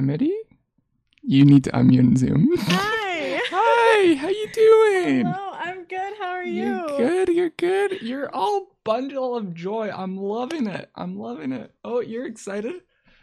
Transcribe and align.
Amity? 0.00 0.32
You 1.20 1.44
need 1.44 1.64
to 1.64 1.70
unmute 1.72 2.16
Zoom. 2.16 2.48
Hi. 2.56 3.38
Hi, 3.50 4.14
how 4.14 4.28
you 4.28 4.48
doing? 4.54 5.26
Hello, 5.26 5.50
I'm 5.52 5.84
good. 5.84 6.14
How 6.18 6.30
are 6.30 6.42
you? 6.42 6.62
You're 6.64 6.86
good, 6.96 7.28
you're 7.28 7.50
good. 7.50 8.00
You're 8.00 8.34
all 8.34 8.78
bundle 8.82 9.36
of 9.36 9.52
joy. 9.52 9.90
I'm 9.94 10.16
loving 10.16 10.66
it. 10.68 10.88
I'm 10.94 11.18
loving 11.18 11.52
it. 11.52 11.74
Oh, 11.84 12.00
you're 12.00 12.24
excited? 12.24 12.76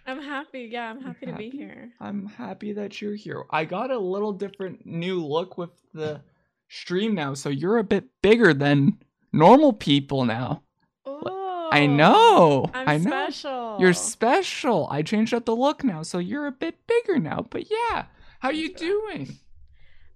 I'm 0.06 0.22
happy. 0.22 0.70
Yeah, 0.72 0.92
I'm 0.92 1.02
happy 1.02 1.26
to 1.26 1.34
be 1.34 1.50
here. 1.50 1.94
I'm 2.00 2.28
happy 2.28 2.74
that 2.74 3.02
you're 3.02 3.16
here. 3.16 3.46
I 3.50 3.66
got 3.66 3.90
a 3.90 3.98
little 3.98 4.32
different 4.32 4.86
new 4.86 5.26
look 5.26 5.58
with 5.58 5.72
the 5.96 6.22
stream 6.68 7.16
now, 7.16 7.34
so 7.34 7.50
you're 7.50 7.80
a 7.80 7.84
bit 7.84 8.06
bigger 8.22 8.54
than 8.54 9.00
normal 9.34 9.74
people 9.74 10.26
now. 10.26 10.62
Oh, 11.08 11.70
I 11.72 11.88
know. 11.88 12.70
I'm 12.76 12.88
I 12.88 12.98
know. 12.98 13.10
special. 13.10 13.67
You're 13.80 13.94
special. 13.94 14.88
I 14.90 15.02
changed 15.02 15.34
up 15.34 15.46
the 15.46 15.56
look 15.56 15.84
now, 15.84 16.04
so 16.04 16.18
you're 16.18 16.48
a 16.48 16.52
bit 16.52 16.76
bigger 16.88 17.20
now. 17.20 17.46
But 17.50 17.70
yeah, 17.70 18.06
how 18.40 18.50
are 18.50 18.54
you 18.54 18.74
doing? 18.74 19.38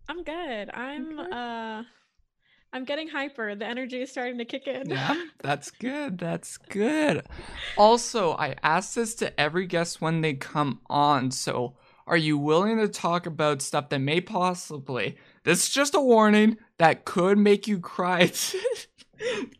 I'm 0.09 0.23
good. 0.23 0.69
I'm 0.73 1.19
Okay. 1.19 1.29
uh 1.31 1.83
I'm 2.73 2.85
getting 2.85 3.09
hyper. 3.09 3.53
The 3.53 3.65
energy 3.65 4.01
is 4.01 4.11
starting 4.11 4.37
to 4.37 4.45
kick 4.45 4.65
in. 4.65 4.89
Yeah, 4.89 5.25
that's 5.43 5.71
good. 5.87 6.17
That's 6.17 6.57
good. 6.57 7.25
Also, 7.77 8.31
I 8.31 8.55
ask 8.63 8.93
this 8.93 9.13
to 9.15 9.37
every 9.39 9.67
guest 9.67 9.99
when 10.01 10.21
they 10.21 10.35
come 10.35 10.79
on. 10.89 11.31
So, 11.31 11.75
are 12.07 12.15
you 12.15 12.37
willing 12.37 12.77
to 12.77 12.87
talk 12.87 13.25
about 13.25 13.61
stuff 13.61 13.89
that 13.89 13.99
may 13.99 14.21
possibly, 14.21 15.17
this 15.43 15.63
is 15.63 15.69
just 15.69 15.95
a 15.95 15.99
warning, 16.01 16.57
that 16.77 17.03
could 17.03 17.37
make 17.37 17.67
you 17.67 17.77
cry? 17.79 18.31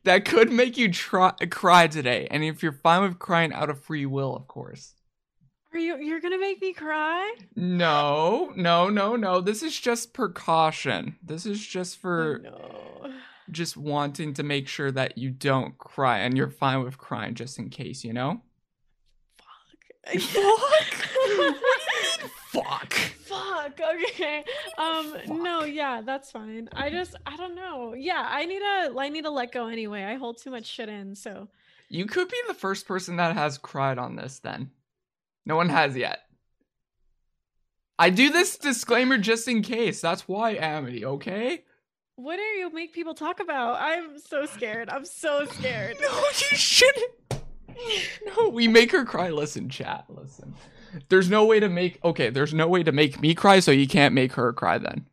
that 0.04 0.26
could 0.26 0.52
make 0.52 0.78
you 0.78 0.92
try, 0.92 1.32
cry 1.50 1.88
today. 1.88 2.28
And 2.30 2.44
if 2.44 2.64
you're 2.64 2.72
fine 2.72 3.04
with 3.04 3.20
crying 3.20 3.54
out 3.54 3.70
of 3.70 3.84
free 3.84 4.06
will, 4.06 4.36
of 4.36 4.48
course. 4.48 4.96
Are 5.74 5.80
you 5.80 5.98
you're 5.98 6.20
gonna 6.20 6.40
make 6.40 6.62
me 6.62 6.74
cry? 6.74 7.34
No, 7.56 8.52
no, 8.58 8.90
no, 8.90 9.16
no. 9.16 9.40
This 9.40 9.64
is 9.64 9.80
just 9.80 10.14
precaution. 10.14 11.16
This 11.24 11.46
is 11.46 11.66
just 11.66 11.98
for 11.98 12.42
no. 12.44 13.14
just 13.50 13.78
wanting 13.78 14.34
to 14.34 14.44
make 14.44 14.68
sure 14.68 14.92
that 14.92 15.18
you 15.18 15.30
don't 15.30 15.78
cry 15.78 16.20
and 16.20 16.36
you're 16.36 16.50
fine 16.50 16.84
with 16.84 16.98
crying 16.98 17.36
just 17.36 17.58
in 17.58 17.70
case, 17.70 18.04
you 18.04 18.12
know? 18.12 18.42
Fuck. 19.38 20.20
Fuck. 20.22 21.52
Fuck. 22.52 23.12
Fuck, 23.32 23.80
okay. 23.96 24.44
Um. 24.78 25.16
No. 25.44 25.64
Yeah. 25.64 26.02
That's 26.02 26.32
fine. 26.32 26.70
I 26.74 26.90
just. 26.90 27.16
I 27.26 27.36
don't 27.38 27.56
know. 27.56 27.94
Yeah. 27.94 28.26
I 28.28 28.46
need 28.46 28.60
to. 28.60 28.96
I 29.00 29.10
need 29.10 29.24
to 29.24 29.32
let 29.32 29.52
go 29.52 29.68
anyway. 29.68 30.04
I 30.04 30.16
hold 30.16 30.38
too 30.38 30.52
much 30.52 30.66
shit 30.66 30.90
in. 30.90 31.16
So. 31.16 31.48
You 31.90 32.06
could 32.06 32.30
be 32.30 32.38
the 32.48 32.54
first 32.54 32.88
person 32.88 33.18
that 33.18 33.36
has 33.36 33.58
cried 33.58 33.98
on 33.98 34.16
this 34.16 34.40
then. 34.40 34.72
No 35.46 35.56
one 35.56 35.70
has 35.70 35.98
yet. 35.98 36.20
I 38.00 38.10
do 38.10 38.32
this 38.32 38.58
disclaimer 38.58 39.18
just 39.18 39.48
in 39.48 39.62
case. 39.62 40.02
That's 40.02 40.28
why, 40.28 40.56
Amity, 40.56 41.06
okay? 41.06 41.64
What 42.16 42.38
do 42.38 42.42
you 42.42 42.72
make 42.74 42.94
people 42.94 43.14
talk 43.14 43.40
about? 43.40 43.80
I'm 43.80 44.18
so 44.18 44.46
scared. 44.46 44.90
I'm 44.90 45.06
so 45.06 45.46
scared. 45.46 45.98
No, 46.02 46.24
you 46.50 46.58
shouldn't. 46.58 47.12
No, 48.26 48.50
we 48.50 48.68
make 48.68 48.92
her 48.92 49.06
cry. 49.06 49.30
Listen, 49.30 49.70
chat, 49.70 50.06
listen. 50.10 50.54
There's 51.10 51.30
no 51.30 51.46
way 51.46 51.60
to 51.60 51.70
make 51.70 52.04
okay, 52.04 52.30
there's 52.30 52.54
no 52.54 52.68
way 52.68 52.84
to 52.84 52.92
make 52.92 53.20
me 53.22 53.34
cry, 53.34 53.60
so 53.60 53.72
you 53.72 53.88
can't 53.88 54.14
make 54.14 54.34
her 54.34 54.54
cry 54.54 54.78
then. 54.78 55.08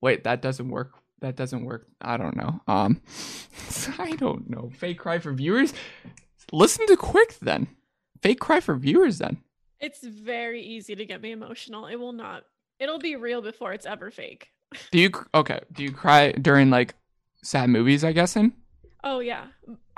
Wait, 0.00 0.24
that 0.24 0.42
doesn't 0.42 0.68
work. 0.68 0.92
That 1.20 1.36
doesn't 1.36 1.64
work. 1.64 1.86
I 2.00 2.16
don't 2.16 2.36
know. 2.36 2.60
Um 2.66 3.00
I 3.98 4.12
don't 4.16 4.48
know. 4.48 4.70
Fake 4.76 4.98
cry 4.98 5.18
for 5.18 5.32
viewers? 5.32 5.72
Listen 6.52 6.86
to 6.86 6.96
quick 6.96 7.38
then. 7.40 7.68
Fake 8.22 8.40
cry 8.40 8.60
for 8.60 8.76
viewers 8.76 9.18
then. 9.18 9.38
It's 9.78 10.02
very 10.02 10.62
easy 10.62 10.94
to 10.94 11.06
get 11.06 11.22
me 11.22 11.32
emotional. 11.32 11.86
It 11.86 11.96
will 11.96 12.12
not. 12.12 12.44
It'll 12.78 12.98
be 12.98 13.16
real 13.16 13.42
before 13.42 13.72
it's 13.72 13.86
ever 13.86 14.10
fake. 14.10 14.48
Do 14.90 14.98
you 14.98 15.10
okay, 15.34 15.60
do 15.72 15.82
you 15.82 15.92
cry 15.92 16.32
during 16.32 16.70
like 16.70 16.94
sad 17.42 17.70
movies, 17.70 18.04
I 18.04 18.12
guess 18.12 18.36
in? 18.36 18.52
Oh 19.02 19.20
yeah. 19.20 19.46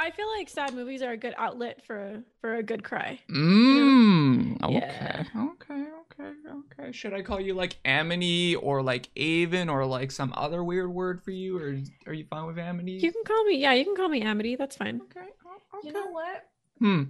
I 0.03 0.11
feel 0.11 0.27
like 0.37 0.49
sad 0.49 0.75
movies 0.75 1.01
are 1.01 1.13
a 1.13 1.17
good 1.17 1.33
outlet 1.39 1.87
for 1.87 1.97
a, 1.97 2.23
for 2.41 2.57
a 2.57 2.63
good 2.63 2.83
cry. 2.83 3.21
Mmm. 3.31 4.61
Okay. 4.61 4.75
Yeah. 4.75 5.23
Okay. 5.37 5.85
Okay. 6.11 6.33
Okay. 6.81 6.91
Should 6.91 7.15
I 7.15 7.23
call 7.23 7.41
you 7.41 7.55
like 7.55 7.77
Amity 7.85 8.57
or 8.57 8.83
like 8.83 9.11
Avon 9.15 9.69
or 9.69 9.87
like 9.87 10.11
some 10.11 10.35
other 10.37 10.65
weird 10.65 10.93
word 10.93 11.23
for 11.23 11.31
you, 11.31 11.57
or 11.57 11.79
are 12.09 12.13
you 12.13 12.25
fine 12.25 12.47
with 12.47 12.59
Amity? 12.59 12.95
You 12.95 13.13
can 13.13 13.23
call 13.25 13.45
me. 13.45 13.59
Yeah, 13.59 13.75
you 13.75 13.85
can 13.85 13.95
call 13.95 14.09
me 14.09 14.23
Amity. 14.23 14.57
That's 14.57 14.75
fine. 14.75 15.01
Okay. 15.05 15.21
Okay. 15.21 15.87
You 15.87 15.93
know 15.93 16.09
what? 16.11 16.49
Hmm. 16.81 17.03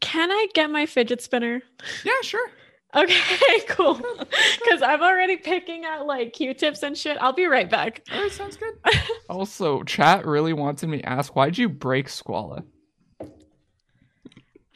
Can 0.00 0.32
I 0.32 0.48
get 0.54 0.70
my 0.70 0.86
fidget 0.86 1.22
spinner? 1.22 1.62
Yeah. 2.02 2.12
Sure. 2.22 2.50
Okay, 2.94 3.60
cool. 3.68 3.94
Because 3.94 4.82
I'm 4.82 5.02
already 5.02 5.36
picking 5.36 5.84
out 5.84 6.06
like 6.06 6.32
Q-tips 6.32 6.82
and 6.82 6.96
shit. 6.96 7.16
I'll 7.20 7.32
be 7.32 7.46
right 7.46 7.68
back. 7.68 8.02
All 8.12 8.22
right. 8.22 8.30
Sounds 8.32 8.56
good. 8.56 8.74
also, 9.28 9.82
chat 9.82 10.26
really 10.26 10.52
wanted 10.52 10.88
me 10.88 10.98
to 10.98 11.08
ask, 11.08 11.34
why'd 11.34 11.58
you 11.58 11.68
break 11.68 12.08
Squalla? 12.08 12.64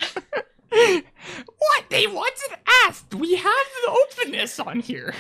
what 0.71 1.85
they 1.91 2.07
wanted 2.07 2.59
asked. 2.85 3.15
We 3.15 3.37
have 3.37 3.67
the 3.85 3.91
openness 3.91 4.59
on 4.61 4.81
here. 4.81 5.15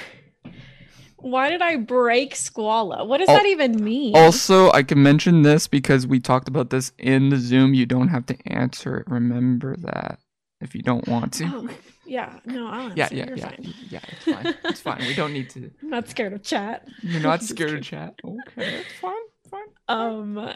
Why 1.20 1.50
did 1.50 1.62
I 1.62 1.76
break 1.76 2.34
Squalla? 2.34 3.06
What 3.06 3.18
does 3.18 3.28
Oh, 3.28 3.34
that 3.34 3.46
even 3.46 3.82
mean? 3.82 4.14
Also, 4.16 4.70
I 4.70 4.84
can 4.84 5.02
mention 5.02 5.42
this 5.42 5.66
because 5.66 6.06
we 6.06 6.20
talked 6.20 6.46
about 6.46 6.70
this 6.70 6.92
in 6.96 7.30
the 7.30 7.38
Zoom. 7.38 7.74
You 7.74 7.86
don't 7.86 8.08
have 8.08 8.26
to 8.26 8.36
answer 8.46 8.98
it. 8.98 9.08
Remember 9.08 9.76
that 9.78 10.20
if 10.60 10.76
you 10.76 10.82
don't 10.82 11.08
want 11.08 11.32
to. 11.34 11.44
Oh, 11.46 11.68
yeah, 12.08 12.40
no, 12.46 12.68
I'll 12.68 12.92
yeah, 12.96 13.08
yeah, 13.12 13.26
You're 13.26 13.36
yeah, 13.36 13.48
fine. 13.48 13.74
yeah. 13.90 14.00
It's 14.08 14.24
fine. 14.24 14.54
It's 14.64 14.80
fine. 14.80 14.98
We 15.00 15.14
don't 15.14 15.32
need 15.32 15.50
to. 15.50 15.70
I'm 15.82 15.90
not 15.90 16.08
scared 16.08 16.32
of 16.32 16.42
chat. 16.42 16.88
You're 17.02 17.20
not 17.20 17.42
scared 17.52 17.74
of 17.74 17.82
chat. 17.82 18.14
Okay, 18.24 18.80
it's 18.80 18.92
fine. 19.00 19.12
Fine. 19.50 19.68
Um, 19.88 20.54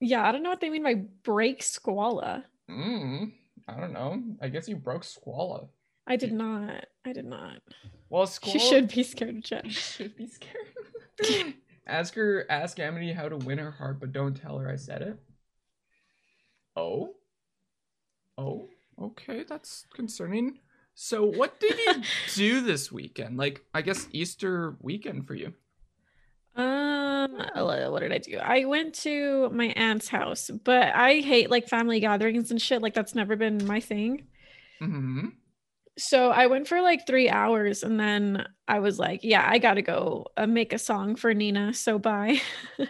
yeah, 0.00 0.26
I 0.26 0.32
don't 0.32 0.42
know 0.42 0.50
what 0.50 0.60
they 0.60 0.70
mean 0.70 0.82
by 0.82 0.94
break 1.22 1.60
Squalla. 1.62 2.44
Mm, 2.70 3.32
I 3.68 3.80
don't 3.80 3.92
know. 3.92 4.22
I 4.40 4.48
guess 4.48 4.68
you 4.68 4.76
broke 4.76 5.02
Squalla. 5.04 5.68
I 6.06 6.16
did 6.16 6.32
not. 6.32 6.86
I 7.04 7.12
did 7.12 7.26
not. 7.26 7.60
Well, 8.08 8.26
Squalla. 8.26 8.52
She 8.52 8.58
should 8.58 8.88
be 8.88 9.02
scared 9.02 9.36
of 9.36 9.44
chat. 9.44 9.70
Should 9.70 10.16
be 10.16 10.26
scared. 10.26 11.54
ask 11.86 12.14
her. 12.14 12.46
Ask 12.50 12.78
Amity 12.80 13.12
how 13.12 13.28
to 13.28 13.36
win 13.36 13.58
her 13.58 13.70
heart, 13.70 14.00
but 14.00 14.12
don't 14.12 14.34
tell 14.34 14.58
her 14.58 14.68
I 14.70 14.76
said 14.76 15.02
it. 15.02 15.18
Oh. 16.76 17.14
Oh. 18.38 18.68
Okay, 19.00 19.44
that's 19.48 19.86
concerning. 19.94 20.58
So, 21.02 21.24
what 21.24 21.58
did 21.58 21.78
you 21.78 22.02
do 22.34 22.60
this 22.60 22.92
weekend? 22.92 23.38
Like, 23.38 23.64
I 23.72 23.80
guess 23.80 24.06
Easter 24.12 24.76
weekend 24.82 25.26
for 25.26 25.34
you. 25.34 25.54
Um, 26.54 27.32
what 27.54 28.00
did 28.00 28.12
I 28.12 28.18
do? 28.18 28.36
I 28.36 28.66
went 28.66 28.96
to 28.96 29.48
my 29.48 29.68
aunt's 29.76 30.08
house, 30.08 30.50
but 30.62 30.94
I 30.94 31.20
hate 31.20 31.50
like 31.50 31.70
family 31.70 32.00
gatherings 32.00 32.50
and 32.50 32.60
shit. 32.60 32.82
Like 32.82 32.92
that's 32.92 33.14
never 33.14 33.34
been 33.34 33.66
my 33.66 33.80
thing. 33.80 34.26
Hmm. 34.78 35.28
So 35.96 36.32
I 36.32 36.48
went 36.48 36.68
for 36.68 36.82
like 36.82 37.06
three 37.06 37.30
hours, 37.30 37.82
and 37.82 37.98
then 37.98 38.46
I 38.68 38.80
was 38.80 38.98
like, 38.98 39.20
"Yeah, 39.22 39.46
I 39.48 39.56
gotta 39.56 39.80
go 39.80 40.26
uh, 40.36 40.46
make 40.46 40.74
a 40.74 40.78
song 40.78 41.16
for 41.16 41.32
Nina." 41.32 41.72
So 41.72 41.98
bye, 41.98 42.42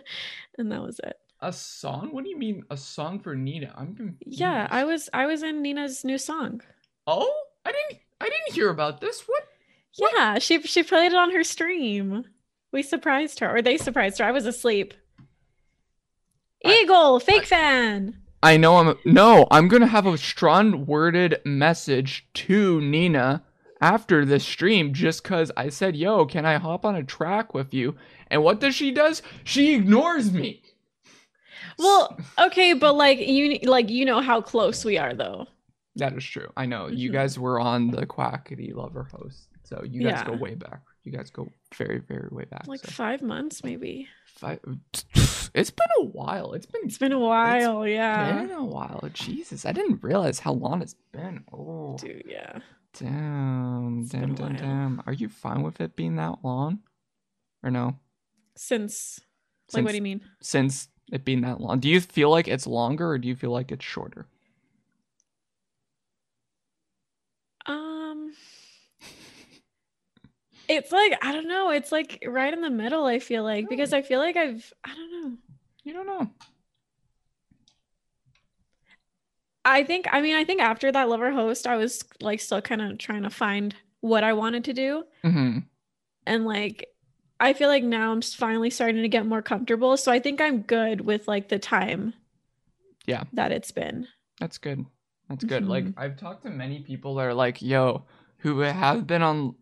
and 0.59 0.73
that 0.73 0.83
was 0.83 0.99
it. 1.05 1.17
A 1.39 1.53
song? 1.53 2.09
What 2.11 2.25
do 2.25 2.31
you 2.31 2.39
mean 2.39 2.65
a 2.71 2.77
song 2.77 3.21
for 3.21 3.37
Nina? 3.37 3.73
I'm 3.77 3.95
confused. 3.95 4.41
Yeah, 4.41 4.67
I 4.69 4.83
was 4.83 5.09
I 5.13 5.27
was 5.27 5.45
in 5.45 5.63
Nina's 5.63 6.05
new 6.05 6.19
song. 6.19 6.63
Oh, 7.07 7.33
I 7.65 7.73
didn't. 7.73 8.03
I 8.21 8.25
didn't 8.25 8.55
hear 8.55 8.71
about 8.71 9.01
this. 9.01 9.23
What? 9.27 9.43
What? 9.99 10.13
Yeah, 10.17 10.39
she 10.39 10.63
she 10.63 10.83
played 10.83 11.13
it 11.13 11.19
on 11.19 11.33
her 11.33 11.45
stream. 11.45 12.25
We 12.73 12.83
surprised 12.83 13.41
her, 13.41 13.57
or 13.57 13.63
they 13.63 13.77
surprised 13.77 14.19
her. 14.19 14.25
I 14.25 14.31
was 14.31 14.47
asleep. 14.47 14.95
I- 16.65 16.81
Eagle, 16.83 17.21
fake 17.21 17.43
I- 17.43 17.47
fan. 17.47 18.17
I 18.43 18.57
know 18.57 18.79
I'm 18.79 18.97
no, 19.05 19.47
I'm 19.51 19.69
gonna 19.69 19.87
have 19.87 20.07
a 20.07 20.17
strong 20.17 20.87
worded 20.87 21.41
message 21.45 22.27
to 22.35 22.81
Nina 22.81 23.45
after 23.83 24.25
this 24.25 24.45
stream 24.47 24.95
just 24.95 25.25
cause 25.25 25.53
I 25.59 25.69
said, 25.69 25.95
yo, 25.95 26.25
can 26.25 26.47
I 26.47 26.57
hop 26.57 26.87
on 26.87 26.95
a 26.97 27.03
track 27.03 27.53
with 27.53 27.75
you? 27.75 27.97
And 28.29 28.43
what 28.43 28.61
does 28.61 28.75
she 28.75 28.93
does? 28.93 29.21
She 29.45 29.75
ignores 29.75 30.33
me. 30.33 30.63
Well, 31.79 32.19
okay, 32.39 32.73
but 32.73 32.95
like 32.95 33.19
you 33.19 33.59
like 33.65 33.91
you 33.91 34.07
know 34.07 34.21
how 34.23 34.41
close 34.41 34.85
we 34.87 34.97
are 34.97 35.13
though. 35.13 35.47
That 36.01 36.15
is 36.17 36.25
true. 36.25 36.49
I 36.57 36.67
know. 36.67 36.89
You 36.89 37.11
Mhm. 37.11 37.13
guys 37.13 37.39
were 37.39 37.61
on 37.61 37.91
the 37.91 38.05
Quackity 38.07 38.75
Love 38.75 38.97
or 38.97 39.05
Host. 39.05 39.49
So 39.63 39.83
you 39.85 40.03
guys 40.03 40.23
go 40.25 40.33
way 40.37 40.55
back. 40.55 40.83
You 41.05 41.13
guys 41.13 41.31
go 41.31 41.49
very, 41.75 41.99
very 42.01 42.29
way 42.33 42.45
back. 42.45 42.67
Like 42.67 42.81
so. 42.81 42.91
five 42.91 43.23
months 43.23 43.63
maybe. 43.65 44.09
Five, 44.27 44.59
it's 45.55 45.71
been 45.71 45.87
a 46.01 46.05
while. 46.05 46.53
It's 46.55 46.67
been 46.67 46.83
It's 46.85 46.99
been 46.99 47.13
a 47.13 47.19
while, 47.19 47.87
yeah. 47.87 48.43
been 48.43 48.51
a 48.51 48.65
while. 48.65 49.09
Jesus, 49.13 49.65
I 49.65 49.73
didn't 49.73 50.03
realize 50.03 50.39
how 50.41 50.53
long 50.53 50.83
it's 50.83 50.97
been. 51.13 51.45
Oh, 51.53 51.97
Dude, 51.99 52.25
yeah. 52.27 52.59
damn, 52.99 54.01
It's 54.01 54.11
damn, 54.11 54.35
damn, 54.35 54.57
damn. 54.57 55.03
Are 55.07 55.13
you 55.13 55.29
fine 55.29 55.63
with 55.63 55.81
it 55.81 55.97
being 55.97 56.17
that 56.17 56.39
long, 56.45 56.81
or 57.63 57.71
no? 57.71 57.97
Since 58.57 59.21
like 59.21 59.73
Since, 59.73 59.85
what 59.85 59.91
do 59.91 59.97
you 59.97 60.03
mean? 60.03 60.21
Since 60.41 60.89
it 61.13 61.25
being 61.25 61.43
that 61.43 61.61
long, 61.61 61.81
do 61.81 61.89
you 61.89 62.01
feel 62.01 62.31
like 62.31 62.49
it's 62.49 62.67
longer, 62.67 63.11
or 63.11 63.19
do 63.19 63.29
you 63.29 63.37
feel 63.37 63.51
like 63.53 63.71
it's 63.73 63.85
shorter? 63.85 64.27
It's 70.71 70.93
like 70.93 71.19
I 71.21 71.33
don't 71.33 71.49
know. 71.49 71.71
It's 71.71 71.91
like 71.91 72.23
right 72.27 72.53
in 72.53 72.61
the 72.61 72.71
middle. 72.71 73.05
I 73.05 73.19
feel 73.19 73.43
like 73.43 73.69
because 73.69 73.93
I 73.93 74.03
feel 74.03 74.21
like 74.21 74.37
I've 74.37 74.73
I 74.85 74.95
don't 74.95 75.11
know. 75.13 75.37
You 75.83 75.93
don't 75.93 76.07
know. 76.07 76.31
I 79.65 79.85
think 79.85 80.07
I 80.11 80.21
mean 80.21 80.37
I 80.37 80.45
think 80.45 80.61
after 80.61 80.91
that 80.93 81.09
love 81.09 81.21
or 81.21 81.33
host, 81.33 81.67
I 81.67 81.77
was 81.77 82.03
like 82.21 82.41
still 82.41 82.63
kind 82.63 82.81
of 82.83 82.99
trying 82.99 83.23
to 83.25 83.31
find 83.31 83.75
what 84.01 84.25
I 84.25 84.33
wanted 84.33 84.65
to 84.65 84.73
do, 84.73 85.05
hmm 85.23 85.59
and 86.27 86.45
like 86.47 86.87
I 87.41 87.53
feel 87.53 87.69
like 87.69 87.83
now 87.83 88.13
I'm 88.13 88.23
finally 88.23 88.71
starting 88.71 89.03
to 89.03 89.09
get 89.09 89.27
more 89.27 89.43
comfortable. 89.43 89.97
So 89.97 90.13
I 90.13 90.19
think 90.21 90.41
I'm 90.41 90.63
good 90.63 91.01
with 91.03 91.27
like 91.27 91.49
the 91.49 91.59
time. 91.59 92.15
Yeah. 93.07 93.25
that 93.33 93.51
it's 93.51 93.73
been. 93.73 94.07
That's 94.39 94.59
good. 94.59 94.85
That's 95.29 95.43
good. 95.45 95.67
Like 95.67 95.85
Mhm. 95.85 95.95
I've 95.97 96.17
talked 96.17 96.43
to 96.45 96.51
many 96.51 96.81
people 96.81 97.15
that 97.17 97.25
are 97.27 97.35
like, 97.35 97.61
"Yo," 97.61 98.05
who 98.39 98.61
have 98.61 99.07
been 99.07 99.23
on 99.23 99.57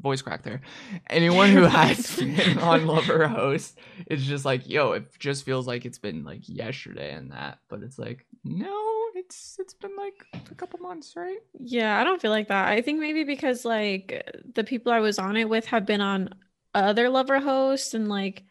voice 0.00 0.22
crack 0.22 0.42
there. 0.42 0.60
Anyone 1.08 1.50
who 1.50 1.62
has 1.64 2.16
been 2.16 2.58
on 2.58 2.86
Love 2.86 3.08
or 3.10 3.26
Host, 3.28 3.78
it's 4.06 4.24
just 4.24 4.44
like, 4.44 4.68
"Yo," 4.68 4.92
it 4.92 5.10
just 5.18 5.44
feels 5.44 5.66
like 5.66 5.84
it's 5.84 5.98
been 5.98 6.24
like 6.24 6.48
yesterday 6.48 7.12
and 7.12 7.32
that, 7.32 7.58
but 7.68 7.82
it's 7.82 7.98
like, 7.98 8.26
no, 8.44 9.06
it's 9.14 9.56
it's 9.58 9.74
been 9.74 9.96
like 9.96 10.24
a 10.50 10.54
couple 10.54 10.78
months, 10.80 11.14
right? 11.16 11.38
Yeah, 11.58 11.98
I 12.00 12.04
don't 12.04 12.20
feel 12.20 12.30
like 12.30 12.48
that. 12.48 12.68
I 12.68 12.80
think 12.82 13.00
maybe 13.00 13.24
because 13.24 13.64
like 13.64 14.28
the 14.54 14.64
people 14.64 14.92
I 14.92 15.00
was 15.00 15.18
on 15.18 15.36
it 15.36 15.48
with 15.48 15.66
have 15.66 15.86
been 15.86 16.00
on 16.00 16.30
other 16.74 17.08
love 17.08 17.30
or 17.30 17.40
hosts 17.40 17.94
and 17.94 18.08
like 18.08 18.44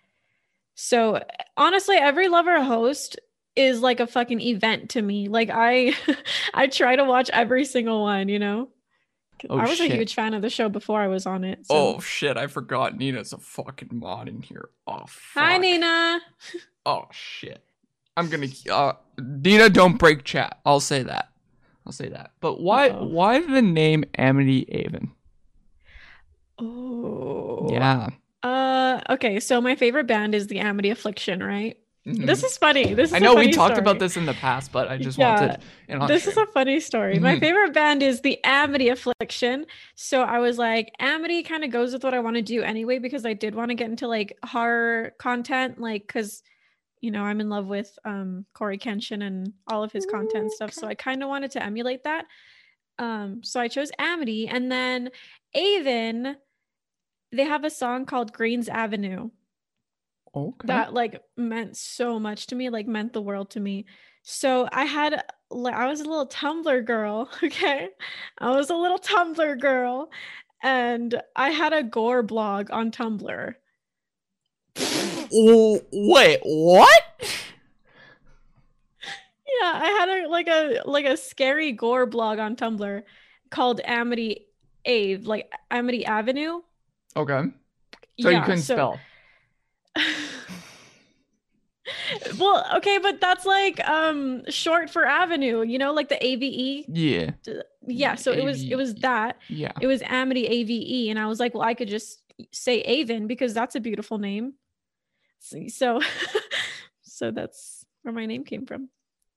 so 0.74 1.24
honestly 1.56 1.96
every 1.96 2.28
love 2.28 2.48
or 2.48 2.62
host 2.64 3.20
is 3.56 3.82
like 3.82 4.00
a 4.00 4.08
fucking 4.08 4.42
event 4.42 4.90
to 4.92 5.02
me. 5.02 5.28
Like 5.30 5.50
I 5.52 5.94
I 6.54 6.68
try 6.68 6.96
to 6.96 7.04
watch 7.06 7.30
every 7.32 7.66
single 7.66 8.02
one, 8.02 8.28
you 8.30 8.40
know? 8.40 8.70
Oh, 9.50 9.58
I 9.58 9.64
was 9.68 9.78
shit. 9.78 9.92
a 9.92 9.96
huge 9.96 10.14
fan 10.16 10.34
of 10.34 10.42
the 10.42 10.50
show 10.50 10.70
before 10.70 11.02
I 11.02 11.08
was 11.08 11.26
on 11.26 11.44
it. 11.44 11.66
So. 11.68 11.76
Oh 11.76 12.00
shit! 12.00 12.38
I 12.38 12.48
forgot 12.48 12.98
Nina's 12.98 13.34
a 13.34 13.38
fucking 13.38 13.90
mod 13.92 14.28
in 14.28 14.42
here. 14.42 14.70
Oh 14.88 15.00
fuck. 15.08 15.10
Hi 15.44 15.58
Nina. 15.58 16.20
Oh 16.88 17.06
shit. 17.12 17.64
I'm 18.16 18.30
gonna 18.30 18.48
uh 18.72 18.94
Nina 19.20 19.70
don't 19.70 19.98
break 19.98 20.24
chat. 20.24 20.60
I'll 20.66 20.80
say 20.80 21.02
that. 21.04 21.30
I'll 21.86 21.92
say 21.92 22.10
that. 22.10 22.32
But 22.42 22.62
why 22.62 22.90
Uh-oh. 22.90 23.08
why 23.08 23.40
the 23.40 23.62
name 23.62 24.04
Amity 24.18 24.66
Avon? 24.70 25.12
Oh. 26.60 27.68
Yeah. 27.72 28.10
Uh 28.44 29.02
okay, 29.10 29.40
so 29.40 29.60
my 29.62 29.76
favorite 29.76 30.06
band 30.08 30.36
is 30.36 30.48
the 30.48 30.60
Amity 30.60 30.92
Affliction, 30.92 31.42
right? 31.44 31.78
Mhm. 32.06 32.28
This 32.28 32.44
is 32.44 32.56
funny. 32.58 32.94
This 32.94 33.10
is 33.10 33.16
I 33.16 33.20
know 33.20 33.34
we 33.34 33.52
talked 33.52 33.74
story. 33.76 33.82
about 33.82 33.98
this 33.98 34.16
in 34.16 34.26
the 34.28 34.36
past, 34.36 34.72
but 34.72 34.88
I 34.90 34.98
just 34.98 35.18
Yeah. 35.18 35.40
wanted 35.42 35.62
and 35.88 36.08
this 36.08 36.28
is 36.28 36.38
a 36.38 36.46
funny 36.48 36.80
story. 36.80 37.18
My 37.18 37.36
Mhm. 37.36 37.40
favorite 37.40 37.74
band 37.74 38.04
is 38.04 38.22
the 38.22 38.40
Amity 38.44 38.90
Affliction. 38.90 39.66
So 39.96 40.22
I 40.22 40.38
was 40.38 40.60
like, 40.60 40.92
Amity 41.00 41.42
kind 41.42 41.64
of 41.64 41.72
goes 41.72 41.94
with 41.94 42.04
what 42.04 42.14
I 42.14 42.20
want 42.20 42.36
to 42.36 42.44
do 42.44 42.62
anyway, 42.62 43.00
because 43.00 43.26
I 43.26 43.34
did 43.34 43.56
want 43.56 43.70
to 43.70 43.76
get 43.76 43.90
into 43.90 44.08
like 44.08 44.38
horror 44.46 45.16
content, 45.18 45.80
like 45.82 46.06
because 46.06 46.44
you 47.02 47.10
know 47.10 47.24
I'm 47.24 47.42
in 47.42 47.50
love 47.50 47.66
with 47.68 47.98
um 48.06 48.46
Cory 48.54 48.78
Kenshin 48.78 49.24
and 49.26 49.54
all 49.68 49.84
of 49.84 49.92
his 49.92 50.06
content 50.06 50.44
and 50.44 50.52
stuff. 50.52 50.74
So 50.74 50.88
I 50.88 50.94
kind 50.94 51.24
of 51.24 51.30
wanted 51.30 51.50
to 51.52 51.64
emulate 51.64 52.04
that. 52.04 52.26
Um, 53.00 53.44
so 53.44 53.60
I 53.60 53.68
chose 53.68 53.92
Amity, 53.98 54.48
and 54.48 54.72
then 54.72 55.10
Avon. 55.56 56.38
They 57.32 57.44
have 57.46 57.66
a 57.66 57.70
song 57.72 58.06
called 58.06 58.32
Greens 58.32 58.70
Avenue 58.70 59.32
okay. 60.36 60.68
that 60.68 60.94
like 60.94 61.22
meant 61.38 61.76
so 61.78 62.20
much 62.20 62.48
to 62.48 62.56
me 62.56 62.70
like 62.70 62.88
meant 62.88 63.14
the 63.14 63.22
world 63.22 63.50
to 63.50 63.60
me 63.60 63.86
so 64.24 64.68
i 64.72 64.86
had 64.86 65.24
like 65.50 65.76
i 65.76 65.88
was 65.88 66.02
a 66.02 66.06
little 66.06 66.28
tumblr 66.28 66.86
girl 66.86 67.30
okay 67.44 67.90
i 68.40 68.52
was 68.52 68.70
a 68.70 68.76
little 68.76 69.00
tumblr 69.00 69.60
girl 69.60 70.10
and 70.64 71.22
i 71.36 71.50
had 71.50 71.74
a 71.74 71.84
gore 71.84 72.24
blog 72.24 72.70
on 72.72 72.92
tumblr 72.92 73.54
wait, 75.32 76.40
what? 76.44 77.04
yeah 79.62 79.72
i 79.74 79.96
had 80.00 80.10
a 80.10 80.28
like 80.28 80.48
a 80.48 80.82
like 80.86 81.06
a 81.06 81.16
scary 81.16 81.72
gore 81.72 82.06
blog 82.06 82.40
on 82.40 82.56
tumblr 82.56 83.04
called 83.50 83.80
amity 83.86 84.48
ave 84.86 85.18
like 85.18 85.52
amity 85.72 86.06
avenue 86.06 86.60
Okay. 87.16 87.44
So 88.20 88.30
you 88.30 88.42
couldn't 88.42 88.62
so- 88.62 88.76
spell. 88.76 89.00
well 92.40 92.66
okay 92.76 92.98
but 92.98 93.22
that's 93.22 93.46
like 93.46 93.80
um 93.88 94.42
short 94.50 94.90
for 94.90 95.06
avenue 95.06 95.62
you 95.62 95.78
know 95.78 95.94
like 95.94 96.10
the 96.10 96.16
ave 96.18 96.84
Yeah. 96.88 97.32
yeah 97.86 98.16
so 98.16 98.32
it 98.32 98.44
was 98.44 98.64
it 98.64 98.76
was 98.76 98.96
that 98.96 99.38
Yeah. 99.50 99.72
it 99.80 99.88
was 99.88 100.02
Amity 100.02 100.48
AVE, 100.48 101.10
and 101.12 101.20
I 101.20 101.28
was 101.28 101.40
like, 101.40 101.54
well, 101.54 101.64
I 101.64 101.74
could 101.74 101.88
just 101.88 102.22
say 102.52 102.82
Avon 102.82 103.28
because 103.28 103.54
that's 103.54 103.76
a 103.76 103.80
beautiful 103.80 104.18
name. 104.18 104.54
So, 105.40 105.68
so, 105.68 106.02
so 107.04 107.32
that's 107.32 107.86
where 108.02 108.14
my 108.14 108.26
name 108.26 108.44
came 108.44 108.66
from. 108.66 108.90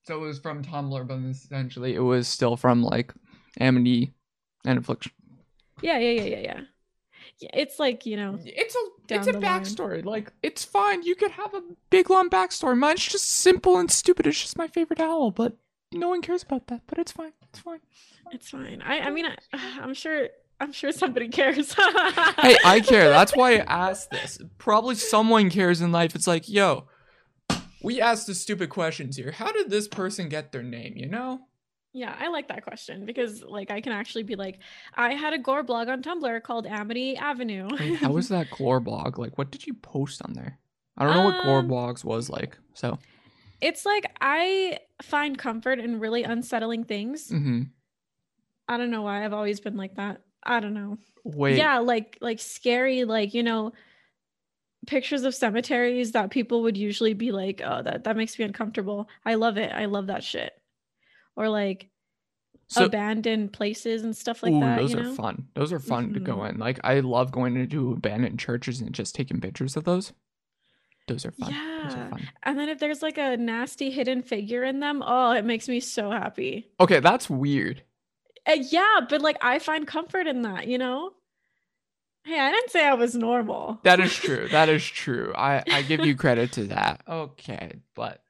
So 0.07 0.17
it 0.17 0.27
was 0.27 0.39
from 0.39 0.65
Tumblr, 0.65 1.07
but 1.07 1.19
essentially 1.31 1.95
it 1.95 2.01
was 2.01 2.27
still 2.27 2.57
from 2.57 2.83
like 2.83 3.13
Amity 3.61 4.15
and 4.65 4.79
Affliction. 4.79 5.13
Yeah, 5.83 5.99
yeah, 5.99 6.23
yeah, 6.23 6.25
yeah, 6.37 6.41
yeah. 6.41 6.61
Yeah, 7.41 7.51
it's 7.55 7.79
like 7.79 8.05
you 8.05 8.17
know, 8.17 8.39
It's 8.45 8.75
a 8.75 9.15
it's 9.15 9.27
a 9.29 9.33
the 9.33 9.39
line. 9.41 9.63
backstory. 9.63 10.05
Like 10.05 10.33
it's 10.43 10.65
fine. 10.65 11.03
You 11.05 11.15
could 11.15 11.31
have 11.33 11.55
a 11.55 11.63
big 11.91 12.11
long 12.11 12.29
backstory. 12.29 12.77
Mine's 12.77 13.05
just 13.07 13.27
simple 13.27 13.79
and 13.79 13.91
stupid. 13.91 14.27
It's 14.27 14.41
just 14.41 14.59
my 14.59 14.67
favorite 14.67 15.01
owl, 15.01 15.31
but 15.31 15.57
no 15.93 16.09
one 16.09 16.21
cares 16.21 16.43
about 16.43 16.67
that. 16.67 16.83
But 16.87 16.99
it's 16.99 17.13
fine. 17.13 17.33
It's 17.49 17.61
fine. 17.61 17.81
it's 18.33 18.51
fine. 18.51 18.83
I, 18.85 19.01
I 19.01 19.11
mean, 19.11 19.27
I, 19.27 19.37
I'm 19.81 19.95
sure, 19.95 20.29
I'm 20.61 20.73
sure 20.73 20.91
somebody 20.93 21.29
cares. 21.29 21.75
Hey, 22.41 22.57
I 22.65 22.81
care. 22.81 23.09
That's 23.11 23.35
why 23.37 23.53
I 23.55 23.59
asked 23.91 24.11
this. 24.11 24.39
Probably 24.59 24.95
someone 24.97 25.49
cares 25.51 25.81
in 25.81 25.93
life. 25.93 26.15
It's 26.15 26.27
like, 26.27 26.49
yo, 26.49 26.89
we 27.83 28.01
asked 28.01 28.27
the 28.27 28.35
stupid 28.35 28.69
questions 28.71 29.17
here. 29.17 29.33
How 29.33 29.53
did 29.53 29.71
this 29.71 29.87
person 29.89 30.29
get 30.29 30.51
their 30.53 30.63
name? 30.63 30.95
You 30.97 31.09
know? 31.09 31.41
Yeah, 31.99 32.15
I 32.19 32.29
like 32.29 32.49
that 32.49 32.63
question 32.63 33.05
because 33.07 33.43
like 33.43 33.71
I 33.71 33.81
can 33.81 33.93
actually 33.93 34.23
be 34.23 34.37
like, 34.37 34.61
I 34.95 35.15
had 35.15 35.33
a 35.33 35.39
gore 35.39 35.63
blog 35.65 35.89
on 35.89 36.03
Tumblr 36.03 36.43
called 36.43 36.67
Amity 36.67 37.17
Avenue. 37.17 37.69
Wait, 37.79 37.97
how 37.97 38.13
was 38.13 38.29
that 38.37 38.51
gore 38.51 38.81
blog? 38.81 39.19
Like, 39.19 39.37
what 39.37 39.51
did 39.51 39.67
you 39.67 39.75
post 39.75 40.23
on 40.25 40.35
there? 40.35 40.59
I 40.97 41.05
don't 41.05 41.15
know 41.15 41.25
what 41.25 41.45
Glore 41.45 41.59
Um, 41.61 41.69
blogs 41.69 42.05
was 42.05 42.29
like. 42.29 42.57
So, 42.75 42.99
it's 43.61 43.85
like 43.87 44.05
I 44.21 44.79
find 45.03 45.39
comfort 45.39 45.79
in 45.79 46.01
really 46.01 46.25
unsettling 46.25 46.85
things. 46.85 47.29
hmm 47.31 47.63
I 48.69 48.77
don't 48.77 48.91
know 48.91 49.03
why 49.03 49.25
I've 49.25 49.33
always 49.33 49.61
been 49.61 49.77
like 49.77 49.95
that. 49.97 50.21
I 50.43 50.61
don't 50.61 50.75
know. 50.75 50.99
wait. 51.25 51.57
Yeah, 51.57 51.79
like 51.79 52.19
like 52.21 52.39
scary, 52.41 53.05
like 53.05 53.33
you 53.35 53.43
know, 53.43 53.73
pictures 54.87 55.23
of 55.25 55.35
cemeteries 55.35 56.13
that 56.13 56.31
people 56.31 56.63
would 56.63 56.77
usually 56.77 57.15
be 57.15 57.33
like, 57.33 57.61
oh, 57.65 57.83
that 57.83 58.05
that 58.05 58.17
makes 58.17 58.39
me 58.39 58.45
uncomfortable. 58.45 59.09
I 59.25 59.35
love 59.35 59.57
it. 59.57 59.73
I 59.73 59.87
love 59.87 60.07
that 60.09 60.23
shit. 60.25 60.53
Or 61.39 61.49
like 61.49 61.89
So, 62.67 62.87
abandoned 62.87 63.53
places 63.53 64.03
and 64.03 64.15
stuff 64.15 64.43
like 64.43 64.53
ooh, 64.53 64.61
that. 64.61 64.77
those 64.81 64.93
you 64.93 65.01
are 65.01 65.05
know? 65.05 65.15
fun. 65.15 65.47
Those 65.55 65.73
are 65.73 65.79
fun 65.79 66.13
to 66.15 66.21
go 66.21 66.39
Mhm. 66.39 66.51
in. 66.51 66.59
Like, 66.59 66.81
I 66.83 66.99
love 67.01 67.31
going 67.31 67.57
into 67.57 67.93
abandoned 67.93 68.41
churches 68.41 68.81
and 68.81 68.93
just 68.93 69.15
taking 69.15 69.41
pictures 69.41 69.77
of 69.77 69.85
those. 69.85 70.13
Those 71.07 71.25
are 71.25 71.31
fun. 71.31 71.55
Those 71.85 71.97
are 71.97 72.01
Yeah. 72.01 72.11
fun. 72.11 72.29
And 72.43 72.59
then 72.59 72.69
if 72.69 72.81
there's 72.81 73.03
like 73.03 73.19
a 73.19 73.37
nasty 73.37 73.91
hidden 73.91 74.21
figure 74.23 74.65
in 74.65 74.81
them, 74.81 75.03
oh, 75.07 75.31
it 75.31 75.45
makes 75.45 75.69
me 75.69 75.79
so 75.81 76.11
happy. 76.11 76.69
Okay, 76.81 76.99
that's 77.01 77.31
weird. 77.31 77.85
Uh, 78.45 78.57
yeah, 78.61 79.01
but 79.09 79.23
like 79.23 79.39
I 79.41 79.61
find 79.61 79.87
comfort 79.87 80.27
in 80.27 80.43
that, 80.43 80.67
you 80.67 80.77
know? 80.77 81.13
Hey, 82.25 82.39
I 82.41 82.51
didn't 82.51 82.71
say 82.71 82.85
I 82.85 82.95
was 82.95 83.15
normal. 83.15 83.79
That 83.85 84.01
is 84.01 84.13
true. 84.15 84.49
that 84.53 84.69
is 84.69 84.85
true. 84.85 85.33
I 85.37 85.63
I 85.71 85.83
give 85.83 86.05
you 86.05 86.17
credit 86.17 86.53
to 86.53 86.65
that. 86.65 87.01
Okay, 87.09 87.77
but 87.95 88.23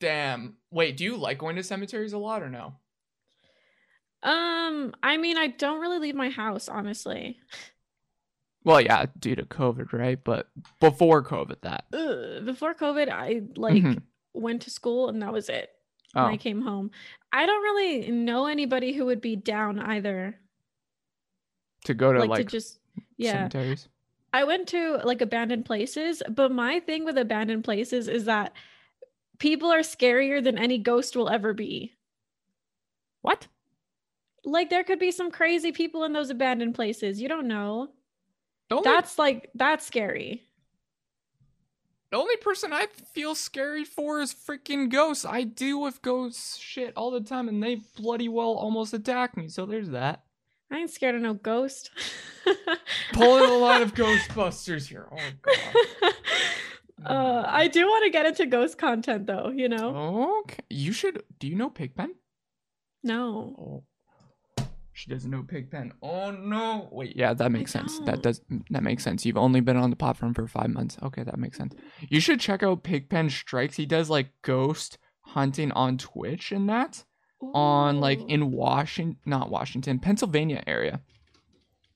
damn. 0.00 0.56
Wait, 0.72 0.96
do 0.96 1.04
you 1.04 1.16
like 1.16 1.38
going 1.38 1.56
to 1.56 1.62
cemeteries 1.62 2.12
a 2.14 2.18
lot 2.18 2.42
or 2.42 2.48
no? 2.48 2.74
Um, 4.22 4.94
I 5.02 5.16
mean, 5.18 5.36
I 5.36 5.48
don't 5.48 5.80
really 5.80 5.98
leave 5.98 6.14
my 6.14 6.30
house, 6.30 6.68
honestly. 6.68 7.38
Well, 8.64 8.80
yeah, 8.80 9.06
due 9.18 9.34
to 9.34 9.44
COVID, 9.44 9.92
right? 9.92 10.22
But 10.22 10.48
before 10.80 11.22
COVID, 11.24 11.60
that. 11.62 11.84
Ugh, 11.92 12.44
before 12.44 12.74
COVID, 12.74 13.08
I 13.10 13.42
like 13.56 13.82
Mhm. 13.82 14.02
went 14.34 14.62
to 14.62 14.70
school 14.70 15.08
and 15.08 15.20
that 15.20 15.32
was 15.32 15.48
it. 15.48 15.70
And 16.14 16.24
Oh, 16.24 16.28
I 16.28 16.36
came 16.36 16.60
home. 16.62 16.90
I 17.32 17.44
don't 17.46 17.62
really 17.62 18.10
know 18.10 18.46
anybody 18.46 18.92
who 18.92 19.04
would 19.06 19.20
be 19.20 19.36
down 19.36 19.78
either. 19.78 20.38
to 21.84 21.94
go 21.94 22.12
to 22.12 22.20
Like, 22.20 22.30
like, 22.30 22.38
to 22.46 22.52
just 22.52 22.78
yeah. 23.16 23.32
cemeteries. 23.48 23.88
I 24.32 24.44
went 24.44 24.68
to 24.68 24.98
like 25.04 25.20
abandoned 25.20 25.64
places, 25.64 26.22
but 26.30 26.52
my 26.52 26.78
thing 26.78 27.04
with 27.04 27.18
abandoned 27.18 27.64
places 27.64 28.06
is 28.06 28.24
that 28.26 28.52
people 29.42 29.72
are 29.72 29.80
scarier 29.80 30.42
than 30.42 30.56
any 30.56 30.78
ghost 30.78 31.16
will 31.16 31.28
ever 31.28 31.52
be. 31.52 31.92
What? 33.22 33.48
Like 34.44 34.70
there 34.70 34.84
could 34.84 35.00
be 35.00 35.10
some 35.10 35.32
crazy 35.32 35.72
people 35.72 36.04
in 36.04 36.12
those 36.12 36.30
abandoned 36.30 36.76
places. 36.76 37.20
You 37.20 37.28
don't 37.28 37.48
know. 37.48 37.88
The 38.70 38.76
only, 38.76 38.88
That's 38.88 39.18
like 39.18 39.50
that's 39.56 39.84
scary. 39.84 40.44
the 42.12 42.18
only 42.18 42.36
person 42.36 42.72
I 42.72 42.86
feel 42.86 43.34
scary 43.34 43.84
for 43.84 44.20
is 44.20 44.32
freaking 44.32 44.88
ghosts. 44.88 45.24
I 45.24 45.42
deal 45.42 45.82
with 45.82 46.02
ghosts 46.02 46.56
shit 46.56 46.92
all 46.96 47.10
the 47.10 47.20
time, 47.20 47.48
and 47.48 47.60
they 47.60 47.80
bloody 47.96 48.28
well 48.28 48.52
almost 48.52 48.94
attack 48.94 49.36
me. 49.36 49.48
So 49.48 49.66
there's 49.66 49.90
that. 49.90 50.22
I 50.70 50.78
ain't 50.78 50.90
scared 50.90 51.16
of 51.16 51.20
no 51.20 51.34
ghost. 51.34 51.90
Pulling 53.12 53.50
a 53.50 53.54
lot 53.54 53.82
of 53.82 53.92
Ghostbusters 53.96 54.86
here. 54.86 55.08
Oh 55.12 55.30
god. 55.42 56.12
uh, 57.04 57.44
I 57.46 57.68
do 57.68 57.86
want 57.86 58.04
to 58.04 58.10
get 58.10 58.26
into 58.26 58.46
ghost 58.46 58.78
content 58.78 59.26
though, 59.26 59.50
you 59.50 59.68
know? 59.68 60.40
Okay. 60.44 60.62
You 60.70 60.92
should 60.92 61.22
do 61.38 61.46
you 61.48 61.56
know 61.56 61.70
Pigpen? 61.70 62.14
No. 63.02 63.56
Oh. 63.58 64.64
She 64.94 65.10
doesn't 65.10 65.30
know 65.30 65.42
Pigpen. 65.42 65.92
Oh 66.02 66.30
no. 66.30 66.88
Wait, 66.92 67.16
yeah, 67.16 67.32
that 67.34 67.50
makes 67.50 67.72
sense. 67.72 67.98
That 68.00 68.22
don't. 68.22 68.22
does 68.22 68.42
that 68.70 68.82
makes 68.82 69.02
sense. 69.02 69.24
You've 69.24 69.38
only 69.38 69.60
been 69.60 69.76
on 69.76 69.90
the 69.90 69.96
platform 69.96 70.34
for 70.34 70.46
five 70.46 70.68
months. 70.68 70.98
Okay, 71.02 71.22
that 71.22 71.38
makes 71.38 71.56
sense. 71.56 71.74
You 72.08 72.20
should 72.20 72.40
check 72.40 72.62
out 72.62 72.82
Pigpen 72.82 73.30
Strikes. 73.30 73.76
He 73.76 73.86
does 73.86 74.10
like 74.10 74.28
ghost 74.42 74.98
hunting 75.22 75.72
on 75.72 75.96
Twitch 75.98 76.52
and 76.52 76.68
that. 76.68 77.04
on 77.54 78.00
like 78.00 78.20
in 78.28 78.52
Washington, 78.52 79.18
not 79.24 79.50
Washington, 79.50 79.98
Pennsylvania 79.98 80.62
area, 80.66 81.00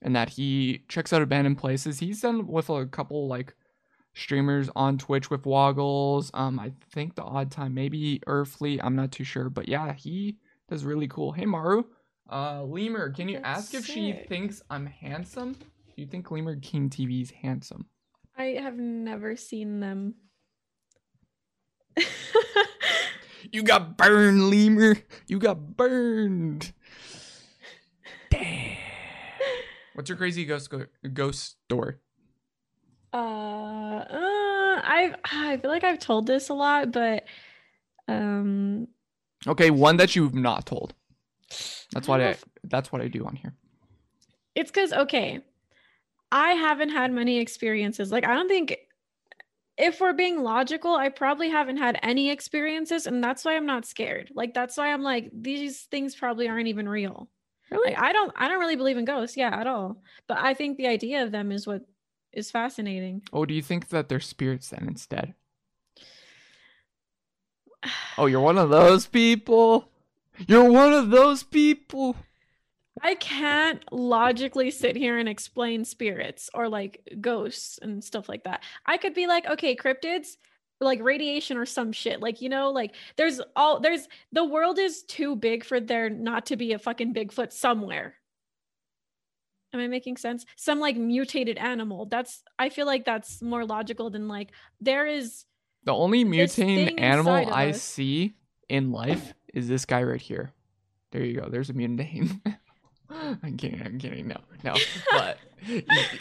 and 0.02 0.16
that 0.16 0.30
he 0.30 0.84
checks 0.88 1.12
out 1.12 1.22
abandoned 1.22 1.58
places. 1.58 2.00
He's 2.00 2.22
done 2.22 2.46
with 2.46 2.68
a 2.70 2.86
couple 2.86 3.28
like 3.28 3.54
streamers 4.16 4.68
on 4.74 4.98
Twitch 4.98 5.30
with 5.30 5.46
Woggles. 5.46 6.30
Um, 6.34 6.58
I 6.58 6.72
think 6.90 7.14
the 7.14 7.22
odd 7.22 7.50
time 7.52 7.74
maybe 7.74 8.20
Earthly. 8.26 8.80
I'm 8.82 8.96
not 8.96 9.12
too 9.12 9.24
sure, 9.24 9.48
but 9.48 9.68
yeah, 9.68 9.92
he 9.92 10.38
does 10.68 10.84
really 10.84 11.06
cool. 11.06 11.30
Hey 11.32 11.46
Maru, 11.46 11.84
uh, 12.30 12.64
Lemur, 12.64 13.10
can 13.10 13.28
you 13.28 13.36
That's 13.36 13.72
ask 13.72 13.74
if 13.74 13.86
she 13.86 14.12
thinks 14.28 14.62
I'm 14.68 14.86
handsome? 14.86 15.52
Do 15.52 16.02
you 16.02 16.06
think 16.06 16.30
Lemur 16.30 16.56
King 16.56 16.90
TV 16.90 17.22
is 17.22 17.30
handsome? 17.30 17.86
I 18.36 18.58
have 18.60 18.76
never 18.76 19.36
seen 19.36 19.80
them. 19.80 20.14
You 23.52 23.62
got 23.62 23.96
burned, 23.96 24.50
Lemur. 24.50 24.96
You 25.28 25.38
got 25.38 25.76
burned. 25.76 26.72
Damn. 28.30 28.76
What's 29.94 30.08
your 30.08 30.18
crazy 30.18 30.44
ghost 30.44 30.70
go- 30.70 30.86
ghost 31.12 31.56
story? 31.64 31.94
Uh, 33.16 33.98
uh 34.00 34.80
I 34.84 35.14
I 35.24 35.56
feel 35.58 35.70
like 35.70 35.84
I've 35.84 35.98
told 35.98 36.26
this 36.26 36.48
a 36.48 36.54
lot, 36.54 36.92
but 36.92 37.24
um 38.08 38.88
Okay, 39.46 39.70
one 39.70 39.96
that 39.98 40.16
you've 40.16 40.34
not 40.34 40.66
told. 40.66 40.94
That's 41.92 42.08
what 42.08 42.20
I. 42.20 42.36
That's 42.64 42.90
what 42.92 43.00
I 43.00 43.08
do 43.08 43.24
on 43.26 43.36
here. 43.36 43.54
it's 44.54 44.70
because 44.70 44.92
okay 44.92 45.40
i 46.32 46.50
haven't 46.52 46.88
had 46.88 47.12
many 47.12 47.38
experiences 47.38 48.10
like 48.10 48.26
i 48.26 48.34
don't 48.34 48.48
think 48.48 48.76
if 49.78 50.00
we're 50.00 50.12
being 50.14 50.42
logical 50.42 50.94
i 50.96 51.08
probably 51.08 51.48
haven't 51.48 51.76
had 51.76 51.98
any 52.02 52.30
experiences 52.30 53.06
and 53.06 53.22
that's 53.22 53.44
why 53.44 53.54
i'm 53.56 53.66
not 53.66 53.84
scared 53.86 54.30
like 54.34 54.52
that's 54.54 54.76
why 54.76 54.92
i'm 54.92 55.02
like 55.02 55.30
these 55.32 55.82
things 55.92 56.16
probably 56.16 56.48
aren't 56.48 56.66
even 56.68 56.88
real 56.88 57.28
Really? 57.70 57.92
like 57.92 58.02
i 58.02 58.12
don't 58.12 58.32
i 58.36 58.48
don't 58.48 58.58
really 58.58 58.74
believe 58.76 58.96
in 58.96 59.04
ghosts 59.04 59.36
yeah 59.36 59.54
at 59.60 59.68
all 59.68 60.02
but 60.26 60.38
i 60.38 60.52
think 60.54 60.78
the 60.78 60.88
idea 60.88 61.22
of 61.22 61.30
them 61.30 61.52
is 61.52 61.64
what 61.66 61.82
is 62.36 62.50
fascinating 62.50 63.22
Oh, 63.32 63.44
do 63.44 63.54
you 63.54 63.62
think 63.62 63.88
that 63.88 64.08
they're 64.08 64.20
spirits 64.20 64.68
then 64.68 64.84
instead? 64.86 65.34
Oh, 68.18 68.26
you're 68.26 68.40
one 68.40 68.58
of 68.58 68.70
those 68.70 69.06
people. 69.06 69.88
You're 70.48 70.70
one 70.70 70.92
of 70.92 71.10
those 71.10 71.42
people. 71.42 72.16
I 73.02 73.14
can't 73.14 73.84
logically 73.92 74.70
sit 74.70 74.96
here 74.96 75.18
and 75.18 75.28
explain 75.28 75.84
spirits 75.84 76.48
or 76.54 76.68
like 76.68 77.06
ghosts 77.20 77.78
and 77.82 78.02
stuff 78.02 78.28
like 78.28 78.44
that. 78.44 78.62
I 78.86 78.96
could 78.96 79.14
be 79.14 79.26
like, 79.26 79.46
okay, 79.46 79.76
cryptids, 79.76 80.36
like 80.80 81.02
radiation 81.02 81.58
or 81.58 81.66
some 81.66 81.92
shit. 81.92 82.20
Like, 82.20 82.40
you 82.40 82.48
know, 82.48 82.70
like 82.70 82.94
there's 83.16 83.40
all 83.54 83.80
there's 83.80 84.08
the 84.32 84.44
world 84.44 84.78
is 84.78 85.02
too 85.02 85.36
big 85.36 85.64
for 85.64 85.78
there 85.78 86.08
not 86.08 86.46
to 86.46 86.56
be 86.56 86.72
a 86.72 86.78
fucking 86.78 87.14
Bigfoot 87.14 87.52
somewhere. 87.52 88.14
Am 89.72 89.80
I 89.80 89.88
making 89.88 90.16
sense? 90.16 90.44
Some 90.56 90.80
like 90.80 90.96
mutated 90.96 91.58
animal. 91.58 92.06
That's 92.06 92.42
I 92.58 92.68
feel 92.68 92.86
like 92.86 93.04
that's 93.04 93.42
more 93.42 93.64
logical 93.64 94.10
than 94.10 94.28
like 94.28 94.50
there 94.80 95.06
is 95.06 95.44
The 95.84 95.94
only 95.94 96.24
mutating 96.24 97.00
animal 97.00 97.34
I 97.34 97.70
us. 97.70 97.82
see 97.82 98.34
in 98.68 98.92
life 98.92 99.34
is 99.52 99.68
this 99.68 99.84
guy 99.84 100.02
right 100.02 100.20
here. 100.20 100.52
There 101.12 101.24
you 101.24 101.40
go. 101.40 101.48
There's 101.48 101.70
a 101.70 101.72
mutant. 101.72 102.32
I'm 103.10 103.56
kidding. 103.56 103.82
I'm 103.82 103.98
kidding. 103.98 104.28
No, 104.28 104.36
no. 104.64 104.74
But 105.10 105.38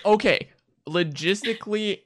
okay, 0.06 0.50
logistically, 0.88 2.02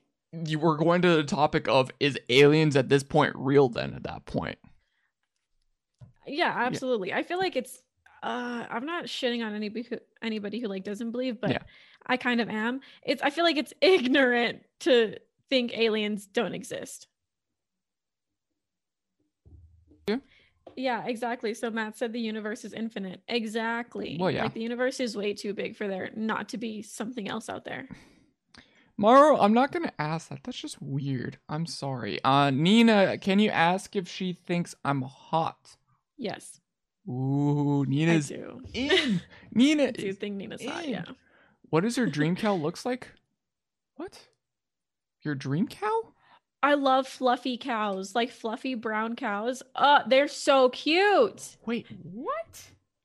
you 0.45 0.59
were 0.59 0.77
going 0.77 1.01
to 1.01 1.15
the 1.15 1.23
topic 1.23 1.67
of 1.67 1.91
is 1.99 2.17
aliens 2.29 2.75
at 2.75 2.89
this 2.89 3.03
point 3.03 3.33
real? 3.35 3.69
Then 3.69 3.93
at 3.93 4.03
that 4.03 4.25
point, 4.25 4.57
yeah 6.27 6.53
absolutely 6.55 7.11
i 7.11 7.23
feel 7.23 7.39
like 7.39 7.55
it's 7.55 7.81
uh 8.23 8.65
i'm 8.69 8.85
not 8.85 9.05
shitting 9.05 9.43
on 9.45 9.53
anybody 9.55 9.83
who 9.89 9.97
anybody 10.21 10.59
who 10.59 10.67
like 10.67 10.83
doesn't 10.83 11.11
believe 11.11 11.39
but 11.39 11.51
Yeah. 11.51 11.59
i 12.05 12.17
kind 12.17 12.41
of 12.41 12.49
am 12.49 12.81
it's 13.03 13.21
i 13.21 13.29
feel 13.29 13.43
like 13.43 13.57
it's 13.57 13.73
ignorant 13.81 14.63
to 14.81 15.15
think 15.49 15.77
aliens 15.77 16.25
don't 16.27 16.53
exist 16.53 17.07
Yeah. 20.07 20.17
yeah 20.75 21.05
exactly 21.05 21.53
so 21.53 21.69
matt 21.69 21.97
said 21.97 22.13
the 22.13 22.19
universe 22.19 22.65
is 22.65 22.73
infinite 22.73 23.21
exactly 23.27 24.17
Well, 24.19 24.31
yeah. 24.31 24.43
like 24.43 24.53
the 24.53 24.61
universe 24.61 24.99
is 24.99 25.15
way 25.15 25.33
too 25.33 25.53
big 25.53 25.75
for 25.75 25.87
there 25.87 26.09
not 26.15 26.49
to 26.49 26.57
be 26.57 26.81
something 26.81 27.27
else 27.29 27.49
out 27.49 27.65
there 27.65 27.87
Maro, 28.97 29.39
I'm 29.39 29.53
not 29.53 29.71
gonna 29.71 29.93
ask 29.97 30.27
that. 30.27 30.39
That's 30.43 30.59
just 30.59 30.81
weird. 30.81 31.37
I'm 31.47 31.65
sorry. 31.65 32.21
Uh, 32.21 32.49
Nina, 32.49 33.17
can 33.17 33.39
you 33.39 33.49
ask 33.49 33.95
if 33.95 34.09
she 34.09 34.33
thinks 34.33 34.75
I'm 34.83 35.03
hot? 35.03 35.77
yes 36.17 36.59
Ooh, 37.09 37.85
Nina's 37.87 38.31
i 38.31 38.35
do 38.35 38.61
in. 38.73 39.21
Nina, 39.53 39.83
I 39.85 39.91
do 39.91 40.13
think 40.13 40.35
nina's 40.35 40.63
hot 40.63 40.83
in. 40.85 40.91
yeah 40.91 41.05
what 41.69 41.81
does 41.81 41.95
her 41.95 42.05
dream 42.17 42.35
cow 42.35 42.53
looks 42.55 42.85
like? 42.85 43.07
What? 43.95 44.27
Your 45.23 45.35
dream 45.35 45.67
cow? 45.67 46.13
i 46.61 46.73
love 46.73 47.07
fluffy 47.07 47.57
cows 47.57 48.13
like 48.13 48.29
fluffy 48.29 48.75
brown 48.75 49.15
cows 49.15 49.63
uh 49.75 50.01
they're 50.07 50.27
so 50.27 50.67
cute 50.69 51.55
Wait, 51.65 51.87
what? 52.03 52.61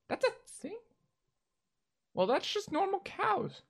That's 0.08 0.26
a 0.26 0.30
thing? 0.61 0.76
Well, 2.14 2.26
that's 2.26 2.52
just 2.52 2.73
normal 2.73 3.00
cows. 3.04 3.62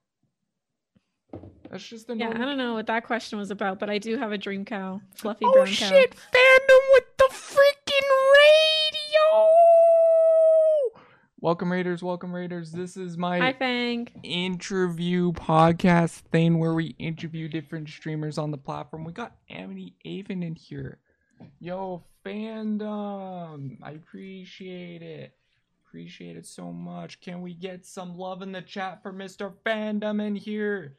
That's 1.69 1.87
just 1.87 2.07
the 2.07 2.15
normal. 2.15 2.37
Yeah, 2.37 2.43
I 2.43 2.45
don't 2.47 2.57
know 2.57 2.73
what 2.73 2.87
that 2.87 3.05
question 3.05 3.37
was 3.39 3.51
about, 3.51 3.79
but 3.79 3.89
I 3.89 3.97
do 3.97 4.17
have 4.17 4.31
a 4.31 4.37
dream 4.37 4.65
cow, 4.65 5.01
fluffy 5.15 5.45
oh 5.45 5.51
brown 5.53 5.65
cow. 5.67 5.71
Oh 5.71 5.89
shit! 5.89 6.11
Fandom 6.15 6.83
with 6.93 7.17
the 7.17 7.29
freaking 7.31 8.09
radio. 8.37 9.49
Welcome 11.45 11.71
Raiders, 11.71 12.01
welcome 12.01 12.33
Raiders. 12.33 12.71
This 12.71 12.97
is 12.97 13.19
my 13.19 13.37
Hi, 13.37 13.53
Fang. 13.53 14.07
interview 14.23 15.31
podcast 15.31 16.21
thing 16.31 16.57
where 16.57 16.73
we 16.73 16.95
interview 16.97 17.47
different 17.47 17.87
streamers 17.87 18.39
on 18.39 18.49
the 18.49 18.57
platform. 18.57 19.03
We 19.03 19.13
got 19.13 19.35
Amity 19.47 19.93
Avon 20.05 20.41
in 20.41 20.55
here. 20.55 20.97
Yo, 21.59 22.03
fandom. 22.25 23.77
I 23.83 23.91
appreciate 23.91 25.03
it. 25.03 25.35
Appreciate 25.85 26.35
it 26.35 26.47
so 26.47 26.71
much. 26.71 27.21
Can 27.21 27.43
we 27.43 27.53
get 27.53 27.85
some 27.85 28.17
love 28.17 28.41
in 28.41 28.51
the 28.51 28.63
chat 28.63 29.03
for 29.03 29.13
Mr. 29.13 29.53
Fandom 29.63 30.25
in 30.25 30.35
here? 30.35 30.95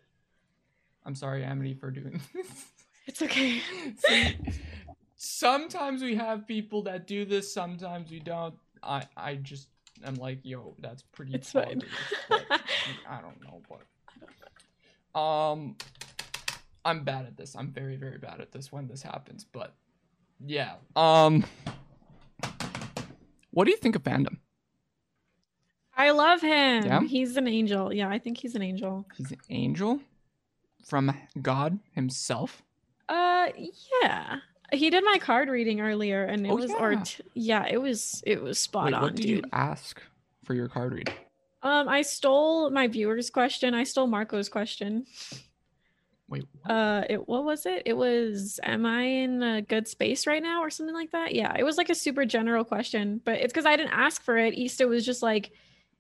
I'm 1.04 1.16
sorry, 1.16 1.42
Amity, 1.42 1.74
for 1.74 1.90
doing 1.90 2.20
this. 2.32 2.66
It's 3.08 3.20
okay. 3.20 3.60
See, 3.98 4.36
sometimes 5.16 6.02
we 6.02 6.14
have 6.14 6.46
people 6.46 6.82
that 6.82 7.08
do 7.08 7.24
this, 7.24 7.52
sometimes 7.52 8.12
we 8.12 8.20
don't. 8.20 8.54
I 8.80 9.08
I 9.16 9.34
just 9.34 9.66
am 10.04 10.14
like, 10.16 10.40
yo, 10.42 10.74
that's 10.78 11.02
pretty 11.02 11.34
It's 11.34 11.52
fine. 11.52 11.82
but 12.28 12.44
I 13.08 13.20
don't 13.20 13.40
know, 13.42 13.62
but 13.68 15.18
um 15.18 15.76
I'm 16.84 17.02
bad 17.04 17.26
at 17.26 17.36
this. 17.36 17.56
I'm 17.56 17.72
very, 17.72 17.96
very 17.96 18.18
bad 18.18 18.40
at 18.40 18.52
this 18.52 18.70
when 18.70 18.86
this 18.86 19.02
happens, 19.02 19.44
but 19.44 19.74
yeah. 20.44 20.74
Um 20.94 21.44
what 23.50 23.64
do 23.64 23.70
you 23.70 23.76
think 23.78 23.96
of 23.96 24.02
fandom? 24.02 24.38
I 25.96 26.10
love 26.10 26.42
him. 26.42 26.84
Yeah? 26.84 27.00
He's 27.02 27.36
an 27.38 27.48
angel. 27.48 27.92
Yeah, 27.92 28.08
I 28.10 28.18
think 28.18 28.36
he's 28.38 28.54
an 28.54 28.62
angel. 28.62 29.06
He's 29.16 29.30
an 29.30 29.38
angel 29.48 30.00
from 30.84 31.16
God 31.40 31.78
himself. 31.94 32.62
Uh, 33.08 33.48
yeah. 34.02 34.36
He 34.72 34.90
did 34.90 35.04
my 35.04 35.18
card 35.18 35.48
reading 35.48 35.80
earlier, 35.80 36.24
and 36.24 36.46
it 36.46 36.50
Oh, 36.50 36.56
was 36.56 36.70
or 36.72 36.92
yeah. 36.92 37.04
yeah, 37.34 37.66
it 37.68 37.78
was 37.80 38.22
it 38.26 38.42
was 38.42 38.58
spot 38.58 38.86
Wait, 38.86 38.94
on, 38.94 39.02
what 39.02 39.14
did 39.14 39.26
dude. 39.26 39.44
you 39.44 39.50
ask 39.52 40.00
for 40.44 40.54
your 40.54 40.68
card 40.68 40.92
read? 40.94 41.12
Um, 41.62 41.88
I 41.88 42.02
stole 42.02 42.70
my 42.70 42.86
viewer's 42.86 43.30
question. 43.30 43.74
I 43.74 43.84
stole 43.84 44.06
Marco's 44.06 44.48
question. 44.48 45.06
Wait, 46.28 46.44
what? 46.62 46.70
Uh, 46.70 47.04
it 47.08 47.28
what 47.28 47.44
was 47.44 47.66
it? 47.66 47.82
It 47.86 47.92
was, 47.96 48.58
"Am 48.62 48.84
I 48.84 49.02
in 49.02 49.42
a 49.42 49.62
good 49.62 49.86
space 49.86 50.26
right 50.26 50.42
now?" 50.42 50.62
or 50.62 50.70
something 50.70 50.94
like 50.94 51.12
that. 51.12 51.34
Yeah, 51.34 51.54
it 51.56 51.62
was 51.64 51.76
like 51.78 51.88
a 51.90 51.94
super 51.94 52.24
general 52.24 52.64
question, 52.64 53.20
but 53.24 53.36
it's 53.40 53.52
because 53.52 53.66
I 53.66 53.76
didn't 53.76 53.92
ask 53.92 54.22
for 54.22 54.36
it. 54.36 54.54
Easter 54.54 54.88
was 54.88 55.06
just 55.06 55.22
like, 55.22 55.52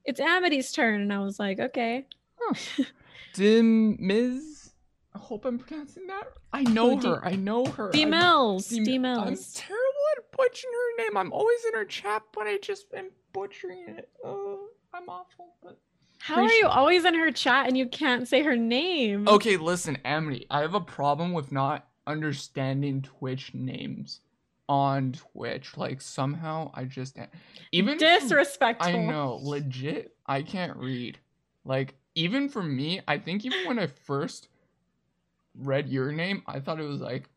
"It's 0.04 0.18
Amity's 0.20 0.72
turn," 0.72 1.00
and 1.02 1.12
I 1.12 1.18
was 1.20 1.38
like, 1.38 1.60
"Okay." 1.60 2.06
Dim 3.34 3.96
Ms. 4.04 4.55
I 5.16 5.18
hope 5.18 5.46
I'm 5.46 5.58
pronouncing 5.58 6.06
that. 6.08 6.30
I 6.52 6.62
know 6.62 6.94
Who, 6.94 7.08
her. 7.08 7.24
I 7.24 7.36
know 7.36 7.64
her. 7.64 7.90
D 7.90 8.00
I'm- 8.00 8.10
Mills, 8.10 8.68
Dim- 8.68 8.84
D 8.84 8.96
I'm 8.96 9.02
terrible 9.04 10.04
at 10.18 10.30
butchering 10.36 10.72
her 10.74 11.04
name. 11.04 11.16
I'm 11.16 11.32
always 11.32 11.64
in 11.64 11.72
her 11.72 11.86
chat, 11.86 12.22
but 12.34 12.46
I 12.46 12.58
just 12.58 12.92
am 12.92 13.08
butchering 13.32 13.88
it. 13.88 14.10
Oh, 14.22 14.68
I'm 14.92 15.08
awful. 15.08 15.54
But 15.62 15.80
How 16.18 16.42
are 16.42 16.52
you 16.52 16.66
always 16.66 17.06
in 17.06 17.14
her 17.14 17.32
chat 17.32 17.66
and 17.66 17.78
you 17.78 17.88
can't 17.88 18.28
say 18.28 18.42
her 18.42 18.56
name? 18.56 19.26
Okay, 19.26 19.56
listen, 19.56 19.96
Amity, 20.04 20.46
I 20.50 20.60
have 20.60 20.74
a 20.74 20.80
problem 20.80 21.32
with 21.32 21.50
not 21.50 21.88
understanding 22.06 23.00
Twitch 23.00 23.54
names 23.54 24.20
on 24.68 25.12
Twitch. 25.12 25.78
Like 25.78 26.02
somehow 26.02 26.72
I 26.74 26.84
just 26.84 27.16
even 27.72 27.96
disrespectful. 27.96 28.94
I 28.94 28.98
know, 28.98 29.40
legit. 29.42 30.14
I 30.26 30.42
can't 30.42 30.76
read. 30.76 31.18
Like 31.64 31.94
even 32.14 32.50
for 32.50 32.62
me, 32.62 33.00
I 33.08 33.16
think 33.16 33.46
even 33.46 33.66
when 33.66 33.78
I 33.78 33.86
first 33.86 34.48
read 35.58 35.88
your 35.88 36.12
name, 36.12 36.42
I 36.46 36.60
thought 36.60 36.80
it 36.80 36.84
was 36.84 37.00
like 37.00 37.28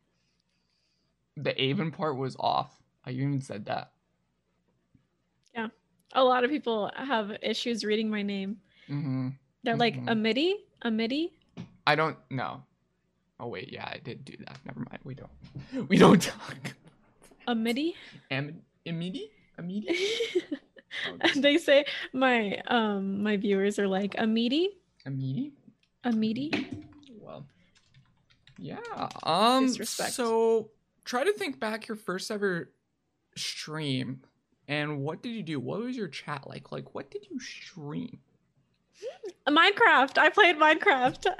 the 1.37 1.59
Avon 1.61 1.91
part 1.91 2.17
was 2.17 2.35
off. 2.39 2.71
I 3.05 3.11
even 3.11 3.41
said 3.41 3.65
that. 3.65 3.91
Yeah, 5.55 5.67
a 6.13 6.23
lot 6.23 6.43
of 6.43 6.49
people 6.49 6.91
have 6.95 7.31
issues 7.41 7.83
reading 7.83 8.09
my 8.09 8.21
name. 8.21 8.57
Mm-hmm. 8.89 9.29
They're 9.63 9.73
mm-hmm. 9.73 9.79
like 9.79 9.95
a 10.07 10.15
midi, 10.15 10.57
a 10.81 10.91
midi. 10.91 11.33
I 11.87 11.95
don't 11.95 12.17
know. 12.29 12.63
Oh 13.39 13.47
wait, 13.47 13.71
yeah, 13.71 13.85
I 13.85 13.99
did 14.03 14.25
do 14.25 14.33
that. 14.45 14.59
Never 14.65 14.79
mind. 14.79 14.99
We 15.03 15.15
don't. 15.15 15.31
We 15.89 15.97
don't 15.97 16.21
talk. 16.21 16.75
A 17.47 17.55
midi. 17.55 17.95
Am 18.29 18.61
a 18.85 18.91
midi? 18.91 19.31
A 19.57 19.61
midi? 19.61 19.95
And 21.21 21.43
they 21.43 21.57
say 21.57 21.85
my 22.13 22.61
um 22.67 23.21
my 23.23 23.37
viewers 23.37 23.79
are 23.79 23.87
like 23.87 24.15
a 24.17 24.27
midi. 24.27 24.69
A 25.05 25.09
midi. 25.09 25.53
A 26.03 26.11
midi. 26.11 26.51
Yeah. 28.59 29.09
Um. 29.23 29.67
Disrespect. 29.67 30.13
So 30.13 30.69
try 31.05 31.23
to 31.23 31.33
think 31.33 31.59
back 31.59 31.87
your 31.87 31.97
first 31.97 32.29
ever 32.31 32.71
stream, 33.35 34.21
and 34.67 34.99
what 34.99 35.23
did 35.23 35.29
you 35.29 35.43
do? 35.43 35.59
What 35.59 35.79
was 35.81 35.95
your 35.95 36.07
chat 36.07 36.47
like? 36.47 36.71
Like, 36.71 36.93
what 36.93 37.09
did 37.09 37.27
you 37.29 37.39
stream? 37.39 38.19
Minecraft. 39.47 40.17
I 40.17 40.29
played 40.29 40.57
Minecraft. 40.57 41.25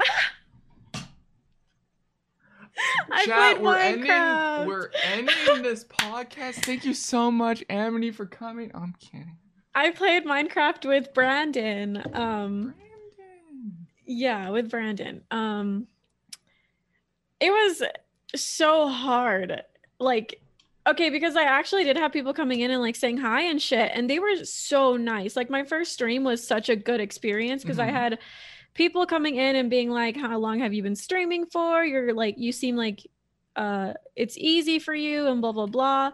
I 3.12 3.26
Chat, 3.26 3.58
played 3.58 3.64
we're 3.66 3.76
Minecraft. 3.76 4.58
ending, 4.60 4.68
we're 4.68 4.90
ending 5.12 5.62
this 5.64 5.84
podcast. 5.84 6.64
Thank 6.66 6.86
you 6.86 6.94
so 6.94 7.30
much, 7.30 7.64
Amity, 7.70 8.12
for 8.12 8.26
coming. 8.26 8.72
I'm 8.74 8.96
kidding. 9.00 9.36
I 9.76 9.92
played 9.92 10.26
Minecraft 10.26 10.86
with 10.88 11.14
Brandon. 11.14 11.98
Um, 12.14 12.74
Brandon. 12.74 13.88
yeah, 14.06 14.50
with 14.50 14.70
Brandon. 14.70 15.22
Um, 15.32 15.88
it 17.40 17.52
was 17.52 17.82
so 18.36 18.88
hard. 18.88 19.64
Like, 20.00 20.42
okay, 20.88 21.10
because 21.10 21.36
I 21.36 21.44
actually 21.44 21.84
did 21.84 21.98
have 21.98 22.12
people 22.12 22.34
coming 22.34 22.62
in 22.62 22.72
and 22.72 22.82
like 22.82 22.96
saying 22.96 23.18
hi 23.18 23.42
and 23.44 23.62
shit, 23.62 23.92
and 23.94 24.10
they 24.10 24.20
were 24.20 24.44
so 24.44 24.98
nice. 24.98 25.36
Like, 25.36 25.50
my 25.50 25.64
first 25.64 25.94
stream 25.94 26.24
was 26.24 26.46
such 26.46 26.70
a 26.70 26.76
good 26.76 27.00
experience 27.02 27.64
because 27.64 27.78
Mhm. 27.78 27.84
I 27.84 27.92
had 27.92 28.20
people 28.74 29.06
coming 29.06 29.36
in 29.36 29.56
and 29.56 29.70
being 29.70 29.90
like, 29.90 30.16
"How 30.16 30.38
long 30.38 30.60
have 30.60 30.74
you 30.74 30.84
been 30.84 30.96
streaming 30.96 31.46
for?" 31.48 31.84
You're 31.84 32.14
like, 32.14 32.38
you 32.38 32.52
seem 32.52 32.76
like 32.76 33.06
uh 33.56 33.94
it's 34.16 34.38
easy 34.38 34.80
for 34.80 34.94
you 34.94 35.28
and 35.28 35.42
blah 35.42 35.52
blah 35.52 35.66
blah. 35.66 36.12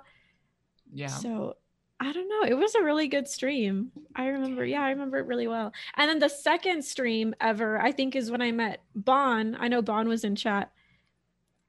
Yeah. 0.93 1.07
So 1.07 1.57
I 1.99 2.11
don't 2.11 2.27
know. 2.27 2.43
It 2.47 2.57
was 2.57 2.75
a 2.75 2.83
really 2.83 3.07
good 3.07 3.27
stream. 3.27 3.91
I 4.15 4.27
remember, 4.27 4.65
yeah, 4.65 4.81
I 4.81 4.89
remember 4.89 5.17
it 5.17 5.27
really 5.27 5.47
well. 5.47 5.71
And 5.95 6.09
then 6.09 6.19
the 6.19 6.27
second 6.29 6.83
stream 6.83 7.33
ever, 7.39 7.79
I 7.79 7.91
think, 7.93 8.15
is 8.15 8.29
when 8.29 8.41
I 8.41 8.51
met 8.51 8.81
Bon. 8.95 9.55
I 9.59 9.69
know 9.69 9.81
Bon 9.81 10.07
was 10.09 10.23
in 10.25 10.35
chat. 10.35 10.71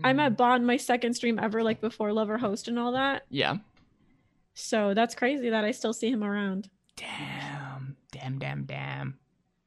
I 0.04 0.12
Mhm. 0.12 0.16
met 0.16 0.36
Bond, 0.36 0.66
my 0.66 0.76
second 0.76 1.14
stream 1.14 1.38
ever, 1.38 1.62
like 1.62 1.80
before 1.80 2.12
Love 2.12 2.28
or 2.30 2.38
Host 2.38 2.68
and 2.68 2.78
all 2.78 2.92
that. 2.92 3.24
Yeah. 3.30 3.56
So 4.54 4.94
that's 4.94 5.14
crazy 5.14 5.50
that 5.50 5.64
I 5.64 5.70
still 5.70 5.92
see 5.92 6.10
him 6.10 6.22
around. 6.24 6.68
Damn. 6.96 7.96
Damn. 8.10 8.38
Damn. 8.38 8.64
Damn. 8.64 9.18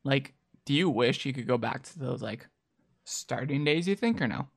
Like, 0.04 0.34
do 0.66 0.74
you 0.74 0.90
wish 0.90 1.26
you 1.26 1.34
could 1.34 1.48
go 1.48 1.58
back 1.58 1.84
to 1.84 2.00
those 2.00 2.22
like 2.22 2.48
starting 3.06 3.64
days? 3.66 3.88
You 3.88 3.96
think 3.96 4.22
or 4.22 4.28
no? 4.28 4.48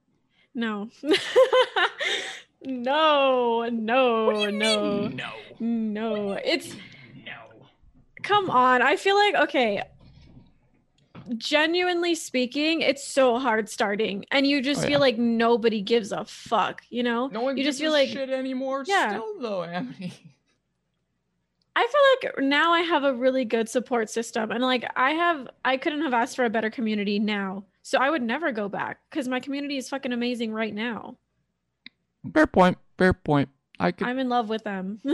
No. 0.55 0.91
no, 2.65 3.69
no, 3.71 4.25
What 4.27 4.35
do 4.37 4.41
you 4.43 4.53
no, 4.53 5.09
no. 5.09 5.33
no. 5.59 6.33
It's 6.45 6.75
no. 7.25 7.33
come 8.23 8.51
on. 8.51 8.83
I 8.83 8.97
feel 8.97 9.17
like 9.17 9.35
okay. 9.49 9.83
Genuinely 11.37 12.15
speaking, 12.15 12.81
it's 12.81 13.07
so 13.07 13.39
hard 13.39 13.69
starting, 13.69 14.25
and 14.31 14.47
you 14.47 14.63
just 14.63 14.81
Oh, 14.81 14.83
feel 14.83 14.91
yeah. 14.93 14.99
like 14.99 15.19
nobody 15.19 15.81
gives 15.81 16.13
a 16.13 16.25
fuck. 16.25 16.83
You 16.91 17.03
know, 17.03 17.29
No 17.29 17.41
one 17.41 17.57
you 17.57 17.65
gives 17.65 17.77
just 17.77 17.83
feel 17.83 17.93
a 17.93 17.99
like 18.05 18.09
shit 18.11 18.31
anymore. 18.31 18.85
Yeah. 18.87 19.11
Still 19.11 19.41
though, 19.41 19.65
Amity. 19.65 20.13
I 21.75 21.87
feel 22.21 22.29
like 22.31 22.45
now 22.47 22.73
I 22.73 22.81
have 22.81 23.03
a 23.05 23.15
really 23.15 23.47
good 23.47 23.69
support 23.69 24.11
system, 24.11 24.51
and 24.51 24.63
like 24.63 24.85
I 24.95 25.13
have, 25.13 25.49
I 25.65 25.79
couldn't 25.79 26.03
have 26.03 26.13
asked 26.13 26.37
for 26.37 26.45
a 26.45 26.51
better 26.51 26.69
community 26.71 27.19
now. 27.19 27.65
So 27.83 27.99
I 27.99 28.11
would 28.11 28.23
never 28.23 28.53
go 28.53 28.69
back 28.69 28.99
because 29.11 29.27
my 29.27 29.41
community 29.41 29.79
is 29.79 29.89
fucking 29.89 30.13
amazing 30.13 30.53
right 30.53 30.75
now. 30.75 31.17
Fair 32.35 32.47
point. 32.47 32.77
Fair 32.99 33.15
point. 33.15 33.49
I 33.81 33.91
could 33.91 34.07
I'm 34.07 34.19
in 34.19 34.29
love 34.29 34.51
with 34.51 34.65
them. 34.65 35.01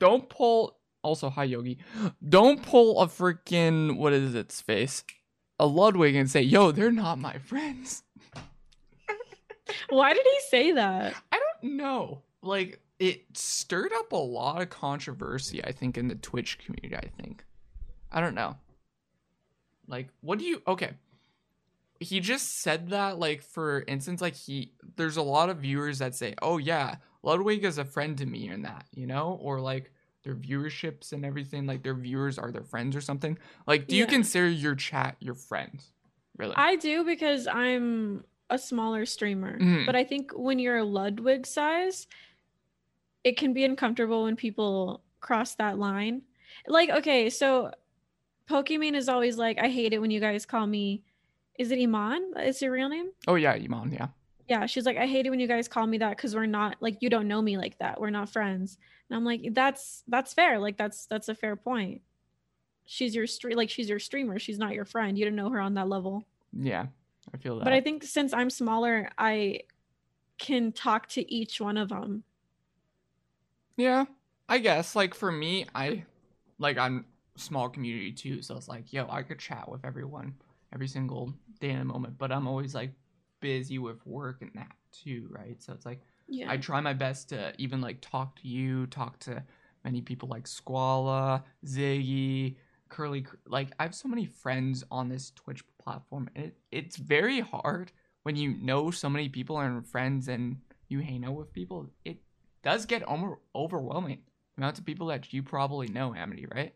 don't 0.00 0.28
pull. 0.28 0.77
Also, 1.08 1.30
hi 1.30 1.44
Yogi. 1.44 1.78
Don't 2.28 2.62
pull 2.62 3.00
a 3.00 3.06
freaking 3.06 3.96
what 3.96 4.12
is 4.12 4.34
its 4.34 4.60
face, 4.60 5.04
a 5.58 5.66
Ludwig, 5.66 6.14
and 6.14 6.30
say, 6.30 6.42
"Yo, 6.42 6.70
they're 6.70 6.92
not 6.92 7.18
my 7.18 7.38
friends." 7.38 8.02
Why 9.88 10.12
did 10.12 10.26
he 10.26 10.38
say 10.50 10.72
that? 10.72 11.14
I 11.32 11.40
don't 11.62 11.76
know. 11.76 12.24
Like 12.42 12.82
it 12.98 13.22
stirred 13.32 13.92
up 13.94 14.12
a 14.12 14.16
lot 14.16 14.60
of 14.60 14.68
controversy. 14.68 15.64
I 15.64 15.72
think 15.72 15.96
in 15.96 16.08
the 16.08 16.14
Twitch 16.14 16.58
community. 16.58 16.94
I 16.94 17.08
think. 17.22 17.42
I 18.12 18.20
don't 18.20 18.34
know. 18.34 18.58
Like, 19.86 20.08
what 20.20 20.38
do 20.38 20.44
you? 20.44 20.60
Okay. 20.68 20.90
He 22.00 22.20
just 22.20 22.60
said 22.60 22.90
that, 22.90 23.18
like, 23.18 23.42
for 23.42 23.82
instance, 23.88 24.20
like 24.20 24.34
he, 24.34 24.74
there's 24.96 25.16
a 25.16 25.22
lot 25.22 25.48
of 25.48 25.60
viewers 25.60 26.00
that 26.00 26.14
say, 26.14 26.34
"Oh 26.42 26.58
yeah, 26.58 26.96
Ludwig 27.22 27.64
is 27.64 27.78
a 27.78 27.86
friend 27.86 28.18
to 28.18 28.26
me," 28.26 28.50
in 28.50 28.60
that, 28.62 28.84
you 28.92 29.06
know, 29.06 29.38
or 29.40 29.58
like 29.58 29.90
their 30.28 30.36
viewerships 30.36 31.12
and 31.12 31.24
everything, 31.24 31.66
like 31.66 31.82
their 31.82 31.94
viewers 31.94 32.38
are 32.38 32.52
their 32.52 32.62
friends 32.62 32.94
or 32.94 33.00
something. 33.00 33.38
Like, 33.66 33.86
do 33.86 33.96
you 33.96 34.06
consider 34.06 34.46
your 34.48 34.74
chat 34.74 35.16
your 35.20 35.34
friends? 35.34 35.90
Really? 36.36 36.54
I 36.54 36.76
do 36.76 37.02
because 37.02 37.46
I'm 37.46 38.24
a 38.50 38.58
smaller 38.58 39.06
streamer. 39.06 39.58
Mhm. 39.58 39.86
But 39.86 39.96
I 39.96 40.04
think 40.04 40.32
when 40.32 40.58
you're 40.58 40.76
a 40.76 40.84
Ludwig 40.84 41.46
size, 41.46 42.06
it 43.24 43.38
can 43.38 43.54
be 43.54 43.64
uncomfortable 43.64 44.24
when 44.24 44.36
people 44.36 45.02
cross 45.20 45.54
that 45.54 45.78
line. 45.78 46.22
Like, 46.66 46.90
okay, 46.90 47.30
so 47.30 47.72
Pokimane 48.48 48.94
is 48.94 49.08
always 49.08 49.38
like, 49.38 49.58
I 49.58 49.68
hate 49.68 49.92
it 49.94 49.98
when 50.00 50.10
you 50.10 50.20
guys 50.20 50.44
call 50.44 50.66
me. 50.66 51.02
Is 51.58 51.70
it 51.70 51.78
Imane? 51.78 52.38
Is 52.46 52.60
your 52.62 52.72
real 52.72 52.88
name? 52.90 53.10
oh 53.26 53.34
yeah, 53.34 53.56
Imane. 53.56 53.94
Yeah. 53.94 54.08
Yeah, 54.48 54.66
she's 54.66 54.86
like, 54.86 54.96
I 54.96 55.06
hate 55.06 55.26
it 55.26 55.30
when 55.30 55.40
you 55.40 55.46
guys 55.46 55.68
call 55.68 55.86
me 55.86 55.98
that 55.98 56.16
because 56.16 56.34
we're 56.34 56.46
not 56.46 56.76
like 56.80 56.98
you 57.00 57.10
don't 57.10 57.28
know 57.28 57.42
me 57.42 57.58
like 57.58 57.78
that. 57.78 58.00
We're 58.00 58.10
not 58.10 58.30
friends. 58.30 58.78
And 59.08 59.16
I'm 59.16 59.24
like, 59.24 59.50
that's 59.52 60.02
that's 60.08 60.32
fair. 60.32 60.58
Like 60.58 60.76
that's 60.76 61.06
that's 61.06 61.28
a 61.28 61.34
fair 61.34 61.54
point. 61.56 62.00
She's 62.86 63.14
your 63.14 63.26
stream 63.26 63.56
like 63.56 63.68
she's 63.68 63.88
your 63.88 63.98
streamer. 63.98 64.38
She's 64.38 64.58
not 64.58 64.72
your 64.72 64.86
friend. 64.86 65.18
You 65.18 65.26
don't 65.26 65.36
know 65.36 65.50
her 65.50 65.60
on 65.60 65.74
that 65.74 65.88
level. 65.88 66.24
Yeah. 66.52 66.86
I 67.32 67.36
feel 67.36 67.58
that. 67.58 67.64
But 67.64 67.72
I 67.72 67.80
think 67.80 68.04
since 68.04 68.32
I'm 68.32 68.50
smaller, 68.50 69.10
I 69.18 69.60
can 70.38 70.72
talk 70.72 71.08
to 71.10 71.32
each 71.32 71.60
one 71.60 71.76
of 71.76 71.88
them. 71.88 72.24
Yeah, 73.76 74.06
I 74.48 74.58
guess. 74.58 74.96
Like 74.96 75.14
for 75.14 75.30
me, 75.30 75.66
I 75.74 76.04
like 76.58 76.78
I'm 76.78 77.04
small 77.36 77.68
community 77.68 78.12
too, 78.12 78.42
so 78.42 78.56
it's 78.56 78.68
like, 78.68 78.92
yo, 78.92 79.06
I 79.08 79.22
could 79.22 79.38
chat 79.38 79.68
with 79.68 79.84
everyone 79.84 80.34
every 80.72 80.88
single 80.88 81.32
day 81.60 81.70
in 81.70 81.80
a 81.80 81.84
moment, 81.84 82.18
but 82.18 82.32
I'm 82.32 82.46
always 82.46 82.74
like 82.74 82.92
busy 83.40 83.78
with 83.78 84.04
work 84.06 84.42
and 84.42 84.50
that 84.54 84.72
too, 84.92 85.28
right? 85.30 85.62
So 85.62 85.72
it's 85.72 85.86
like 85.86 86.00
Yeah. 86.28 86.50
I 86.50 86.56
try 86.56 86.80
my 86.80 86.92
best 86.94 87.28
to 87.30 87.52
even 87.58 87.80
like 87.80 88.00
talk 88.00 88.40
to 88.42 88.48
you, 88.48 88.86
talk 88.86 89.18
to 89.20 89.42
many 89.84 90.00
people 90.00 90.28
like 90.28 90.44
Squala, 90.44 91.42
Ziggy, 91.64 92.56
Curly. 92.88 93.26
Like 93.46 93.68
I 93.78 93.84
have 93.84 93.94
so 93.94 94.08
many 94.08 94.26
friends 94.26 94.84
on 94.90 95.08
this 95.08 95.30
Twitch 95.32 95.62
platform, 95.78 96.28
and 96.34 96.46
it, 96.46 96.56
it's 96.70 96.96
very 96.96 97.40
hard 97.40 97.92
when 98.24 98.36
you 98.36 98.50
know 98.60 98.90
so 98.90 99.08
many 99.08 99.28
people 99.28 99.58
and 99.60 99.86
friends 99.86 100.28
and 100.28 100.56
you 100.88 101.00
hang 101.00 101.24
out 101.24 101.34
with 101.34 101.52
people. 101.52 101.90
It 102.04 102.18
does 102.62 102.86
get 102.86 103.02
over- 103.04 103.38
overwhelming. 103.54 104.22
The 104.56 104.62
amount 104.62 104.78
of 104.78 104.84
people 104.84 105.06
that 105.08 105.32
you 105.32 105.42
probably 105.42 105.88
know, 105.88 106.14
Amity, 106.14 106.46
right? 106.54 106.74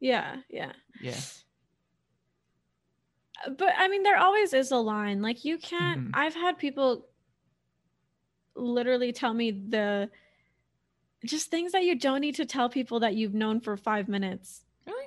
yeah, 0.00 0.36
yeah. 0.48 0.72
Yeah. 1.02 1.16
But 3.46 3.72
I 3.76 3.88
mean, 3.88 4.02
there 4.02 4.18
always 4.18 4.52
is 4.52 4.70
a 4.72 4.76
line. 4.76 5.22
Like 5.22 5.44
you 5.44 5.58
can't. 5.58 6.08
Mhm. 6.08 6.10
I've 6.14 6.34
had 6.34 6.58
people 6.58 7.06
literally 8.54 9.12
tell 9.12 9.34
me 9.34 9.50
the 9.52 10.10
just 11.24 11.50
things 11.50 11.72
that 11.72 11.84
you 11.84 11.94
don't 11.94 12.20
need 12.20 12.34
to 12.36 12.44
tell 12.46 12.68
people 12.68 13.00
that 13.00 13.14
you've 13.14 13.34
known 13.34 13.60
for 13.60 13.76
five 13.76 14.08
minutes. 14.08 14.64
Really? 14.86 15.06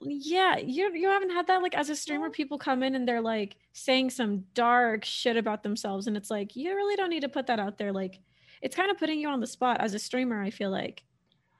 Yeah, 0.00 0.56
you 0.58 0.94
you 0.94 1.08
haven't 1.08 1.30
had 1.30 1.46
that 1.48 1.62
like 1.62 1.74
as 1.76 1.90
a 1.90 1.96
streamer, 1.96 2.30
people 2.30 2.58
come 2.58 2.82
in 2.82 2.94
and 2.94 3.06
they're 3.08 3.20
like 3.20 3.56
saying 3.72 4.10
some 4.10 4.44
dark 4.54 5.04
shit 5.04 5.36
about 5.36 5.62
themselves, 5.62 6.06
and 6.06 6.16
it's 6.16 6.30
like 6.30 6.54
you 6.54 6.74
really 6.74 6.96
don't 6.96 7.10
need 7.10 7.22
to 7.22 7.28
put 7.28 7.46
that 7.48 7.58
out 7.60 7.78
there. 7.78 7.92
Like, 7.92 8.20
it's 8.62 8.76
kind 8.76 8.90
of 8.90 8.98
putting 8.98 9.18
you 9.20 9.28
on 9.28 9.40
the 9.40 9.46
spot 9.46 9.80
as 9.80 9.94
a 9.94 9.98
streamer. 9.98 10.40
I 10.40 10.50
feel 10.50 10.70
like, 10.70 11.02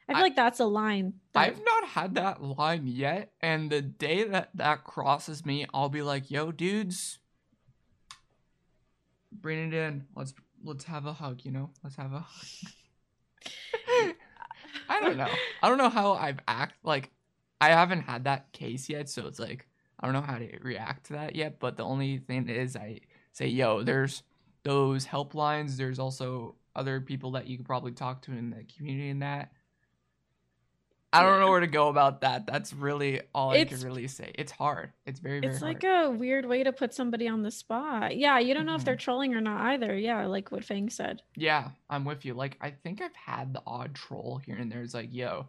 I 0.09 0.13
feel 0.13 0.19
I- 0.19 0.23
like 0.23 0.37
that's 0.37 0.61
a 0.61 0.65
line. 0.67 1.15
that- 1.33 1.41
I've 1.49 1.63
not 1.65 1.85
had 1.89 2.15
that 2.15 2.43
line 2.43 2.87
yet, 2.87 3.33
and 3.41 3.71
the 3.71 3.83
day 3.83 4.25
that 4.25 4.51
that 4.55 4.85
crosses 4.85 5.45
me, 5.45 5.67
I'll 5.75 5.89
be 5.91 6.03
like, 6.03 6.31
"Yo, 6.31 6.51
dudes, 6.53 7.19
bring 9.33 9.69
it 9.69 9.75
in. 9.75 10.07
Let's 10.15 10.35
let's 10.63 10.85
have 10.85 11.07
a 11.07 11.13
hug. 11.13 11.45
You 11.45 11.51
know, 11.53 11.71
let's 11.83 11.97
have 11.97 12.13
a." 12.13 12.21
hug." 12.21 12.73
I 14.91 15.01
don't 15.01 15.17
know. 15.19 15.29
I 15.63 15.69
don't 15.69 15.79
know 15.79 15.91
how 15.91 16.13
I've 16.15 16.41
act 16.49 16.75
like. 16.83 17.11
I 17.61 17.71
haven't 17.71 18.03
had 18.03 18.25
that 18.25 18.53
case 18.53 18.89
yet, 18.89 19.09
so 19.09 19.27
it's 19.27 19.39
like 19.41 19.67
I 20.01 20.07
don't 20.07 20.15
know 20.15 20.23
how 20.23 20.39
to 20.39 20.59
react 20.63 21.07
to 21.07 21.15
that 21.15 21.35
yet. 21.37 21.59
But 21.59 21.77
the 21.77 21.83
only 21.85 22.19
thing 22.19 22.49
is, 22.49 22.77
I 22.77 23.01
say, 23.33 23.49
"Yo, 23.49 23.83
there's 23.83 24.23
those 24.63 25.07
helplines. 25.07 25.77
There's 25.77 25.99
also 25.99 26.55
other 26.77 27.01
people 27.01 27.33
that 27.33 27.47
you 27.49 27.57
could 27.57 27.67
probably 27.67 27.93
talk 27.93 28.23
to 28.23 28.33
in 28.33 28.51
the 28.51 28.65
community 28.65 29.11
and 29.11 29.23
that." 29.23 29.53
I 31.11 31.23
don't 31.23 31.41
know 31.41 31.49
where 31.49 31.61
to 31.61 31.67
go 31.67 31.89
about 31.89 32.21
that. 32.21 32.47
That's 32.47 32.73
really 32.75 33.23
all 33.35 33.51
I 33.51 33.65
can 33.65 33.81
really 33.81 34.09
say. 34.09 34.31
It's 34.35 34.53
hard. 34.53 34.93
It's 35.07 35.21
very 35.21 35.41
very 35.41 35.53
it's 35.55 35.63
like 35.63 35.83
a 35.83 36.11
weird 36.11 36.45
way 36.45 36.63
to 36.65 36.73
put 36.73 36.93
somebody 36.93 37.27
on 37.27 37.43
the 37.43 37.51
spot. 37.51 38.17
Yeah, 38.17 38.39
you 38.39 38.53
don't 38.53 38.67
know 38.67 38.75
if 38.75 38.83
Mhm. 38.83 38.85
they're 38.85 38.97
trolling 38.97 39.35
or 39.35 39.41
not 39.41 39.61
either. 39.73 39.97
Yeah, 39.97 40.27
like 40.27 40.53
what 40.53 40.65
Fang 40.67 40.91
said. 40.91 41.23
yeah, 41.35 41.71
I'm 41.89 42.05
with 42.05 42.27
you. 42.27 42.35
Like 42.35 42.59
I 42.61 42.71
think 42.73 43.01
I've 43.01 43.17
had 43.17 43.55
the 43.55 43.63
odd 43.67 43.95
troll 43.95 44.37
here 44.45 44.57
and 44.57 44.71
there. 44.71 44.83
It's 44.83 44.93
like, 44.93 45.13
yo, 45.13 45.47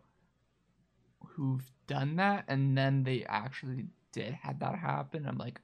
who've 1.36 1.70
done 1.88 2.16
that, 2.18 2.46
and 2.48 2.78
then 2.78 3.04
they 3.04 3.26
actually 3.26 3.88
did 4.14 4.34
had 4.34 4.62
that 4.62 4.76
happen. 4.80 5.26
I'm 5.28 5.38
like, 5.38 5.60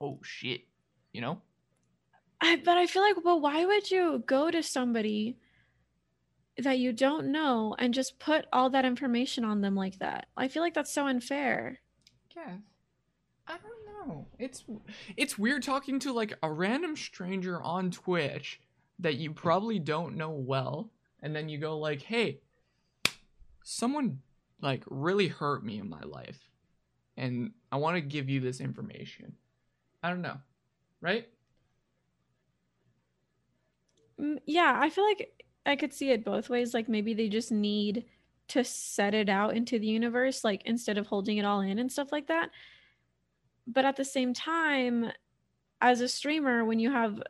oh 0.00 0.18
shit, 0.22 0.62
you 1.12 1.20
know? 1.20 1.40
I, 2.40 2.56
but 2.56 2.76
I 2.78 2.86
feel 2.86 3.02
like, 3.02 3.24
well, 3.24 3.40
why 3.40 3.64
would 3.64 3.90
you 3.90 4.22
go 4.26 4.50
to 4.50 4.62
somebody 4.62 5.36
that 6.58 6.78
you 6.78 6.92
don't 6.92 7.30
know 7.30 7.74
and 7.78 7.94
just 7.94 8.18
put 8.18 8.46
all 8.52 8.70
that 8.70 8.84
information 8.84 9.44
on 9.44 9.60
them 9.60 9.74
like 9.74 9.98
that? 9.98 10.26
I 10.36 10.48
feel 10.48 10.62
like 10.62 10.74
that's 10.74 10.92
so 10.92 11.06
unfair. 11.06 11.80
Yeah. 12.36 12.56
I 13.46 13.56
don't 13.56 14.08
know. 14.08 14.26
It's 14.38 14.64
it's 15.16 15.38
weird 15.38 15.62
talking 15.62 15.98
to 16.00 16.12
like 16.12 16.34
a 16.42 16.52
random 16.52 16.96
stranger 16.96 17.62
on 17.62 17.90
Twitch 17.90 18.60
that 18.98 19.16
you 19.16 19.32
probably 19.32 19.78
don't 19.78 20.16
know 20.16 20.30
well, 20.30 20.90
and 21.22 21.34
then 21.34 21.48
you 21.48 21.56
go 21.58 21.78
like, 21.78 22.02
"Hey, 22.02 22.40
someone 23.64 24.20
like 24.60 24.84
really 24.86 25.28
hurt 25.28 25.64
me 25.64 25.78
in 25.78 25.88
my 25.88 26.02
life, 26.02 26.50
and 27.16 27.52
I 27.72 27.76
want 27.76 27.96
to 27.96 28.00
give 28.02 28.28
you 28.28 28.40
this 28.40 28.60
information." 28.60 29.34
I 30.02 30.10
don't 30.10 30.22
know, 30.22 30.36
right? 31.00 31.26
Mm, 34.20 34.38
Yeah, 34.46 34.76
I 34.80 34.90
feel 34.90 35.04
like 35.04 35.37
I 35.66 35.76
could 35.76 35.92
see 35.92 36.10
it 36.10 36.24
both 36.24 36.48
ways. 36.48 36.74
Like 36.74 36.88
maybe 36.88 37.14
they 37.14 37.28
just 37.28 37.52
need 37.52 38.04
to 38.48 38.64
set 38.64 39.14
it 39.14 39.28
out 39.28 39.54
into 39.54 39.78
the 39.78 39.86
universe, 39.86 40.42
like 40.42 40.62
instead 40.64 40.98
of 40.98 41.06
holding 41.06 41.38
it 41.38 41.44
all 41.44 41.60
in 41.60 41.78
and 41.78 41.92
stuff 41.92 42.12
like 42.12 42.28
that. 42.28 42.50
But 43.66 43.84
at 43.84 43.96
the 43.96 44.04
same 44.04 44.32
time, 44.32 45.12
as 45.80 46.00
a 46.00 46.08
streamer, 46.08 46.64
when 46.64 46.78
you 46.78 46.90
have, 46.90 47.22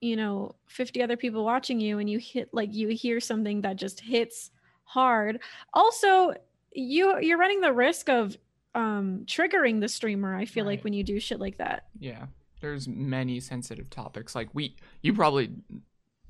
you 0.00 0.16
know, 0.16 0.56
50 0.66 1.02
other 1.02 1.16
people 1.16 1.44
watching 1.44 1.80
you 1.80 1.98
and 1.98 2.10
you 2.10 2.18
hit 2.18 2.48
like 2.52 2.74
you 2.74 2.88
hear 2.88 3.20
something 3.20 3.60
that 3.62 3.76
just 3.76 4.00
hits 4.00 4.50
hard, 4.84 5.40
also 5.72 6.34
you 6.72 7.20
you're 7.20 7.38
running 7.38 7.60
the 7.60 7.72
risk 7.72 8.08
of 8.08 8.36
um 8.74 9.22
triggering 9.26 9.80
the 9.80 9.88
streamer, 9.88 10.34
I 10.34 10.44
feel 10.44 10.64
like 10.64 10.82
when 10.82 10.92
you 10.92 11.04
do 11.04 11.20
shit 11.20 11.38
like 11.38 11.58
that. 11.58 11.86
Yeah. 11.98 12.26
There's 12.60 12.88
many 12.88 13.40
sensitive 13.40 13.90
topics. 13.90 14.34
Like 14.34 14.48
we, 14.54 14.74
you 15.02 15.12
probably, 15.12 15.50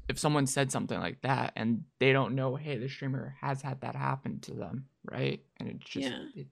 if 0.08 0.18
someone 0.18 0.46
said 0.46 0.70
something 0.70 0.98
like 1.00 1.22
that 1.22 1.52
and 1.56 1.84
they 1.98 2.12
don't 2.12 2.34
know, 2.34 2.56
hey, 2.56 2.76
the 2.78 2.88
streamer 2.88 3.34
has 3.40 3.62
had 3.62 3.80
that 3.82 3.94
happen 3.96 4.40
to 4.40 4.52
them, 4.54 4.86
right? 5.10 5.40
And 5.58 5.68
it 5.68 5.80
just, 5.80 6.06
Yeah. 6.08 6.24
it 6.34 6.46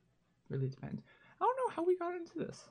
really 0.48 0.68
depends. 0.68 1.02
I 1.40 1.44
don't 1.44 1.56
know 1.56 1.74
how 1.74 1.84
we 1.84 1.96
got 1.96 2.14
into 2.14 2.38
this. 2.38 2.64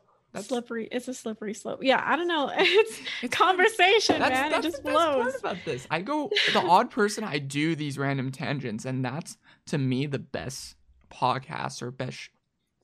slippery 0.48 0.88
it's 0.92 1.08
a 1.08 1.14
slippery 1.14 1.54
slope. 1.54 1.80
Yeah, 1.84 2.02
I 2.04 2.16
don't 2.16 2.28
know. 2.28 2.50
It's 2.58 3.00
It's 3.22 3.36
conversation, 3.36 4.20
That's, 4.20 4.32
man. 4.32 4.52
that's 4.52 4.66
it 4.66 4.72
just 4.72 4.84
the 4.84 4.92
best 4.92 4.96
flows. 4.96 5.22
part 5.24 5.40
about 5.40 5.66
this. 5.66 5.88
I 5.92 6.02
go 6.02 6.32
the 6.54 6.60
odd 6.62 6.90
person. 6.90 7.24
I 7.24 7.38
do 7.40 7.76
these 7.76 7.98
random 7.98 8.32
tangents, 8.32 8.86
and 8.86 9.04
that's 9.04 9.38
to 9.68 9.78
me 9.78 10.06
the 10.06 10.20
best 10.20 10.76
podcast 11.12 11.82
or 11.82 11.92
best 11.92 12.30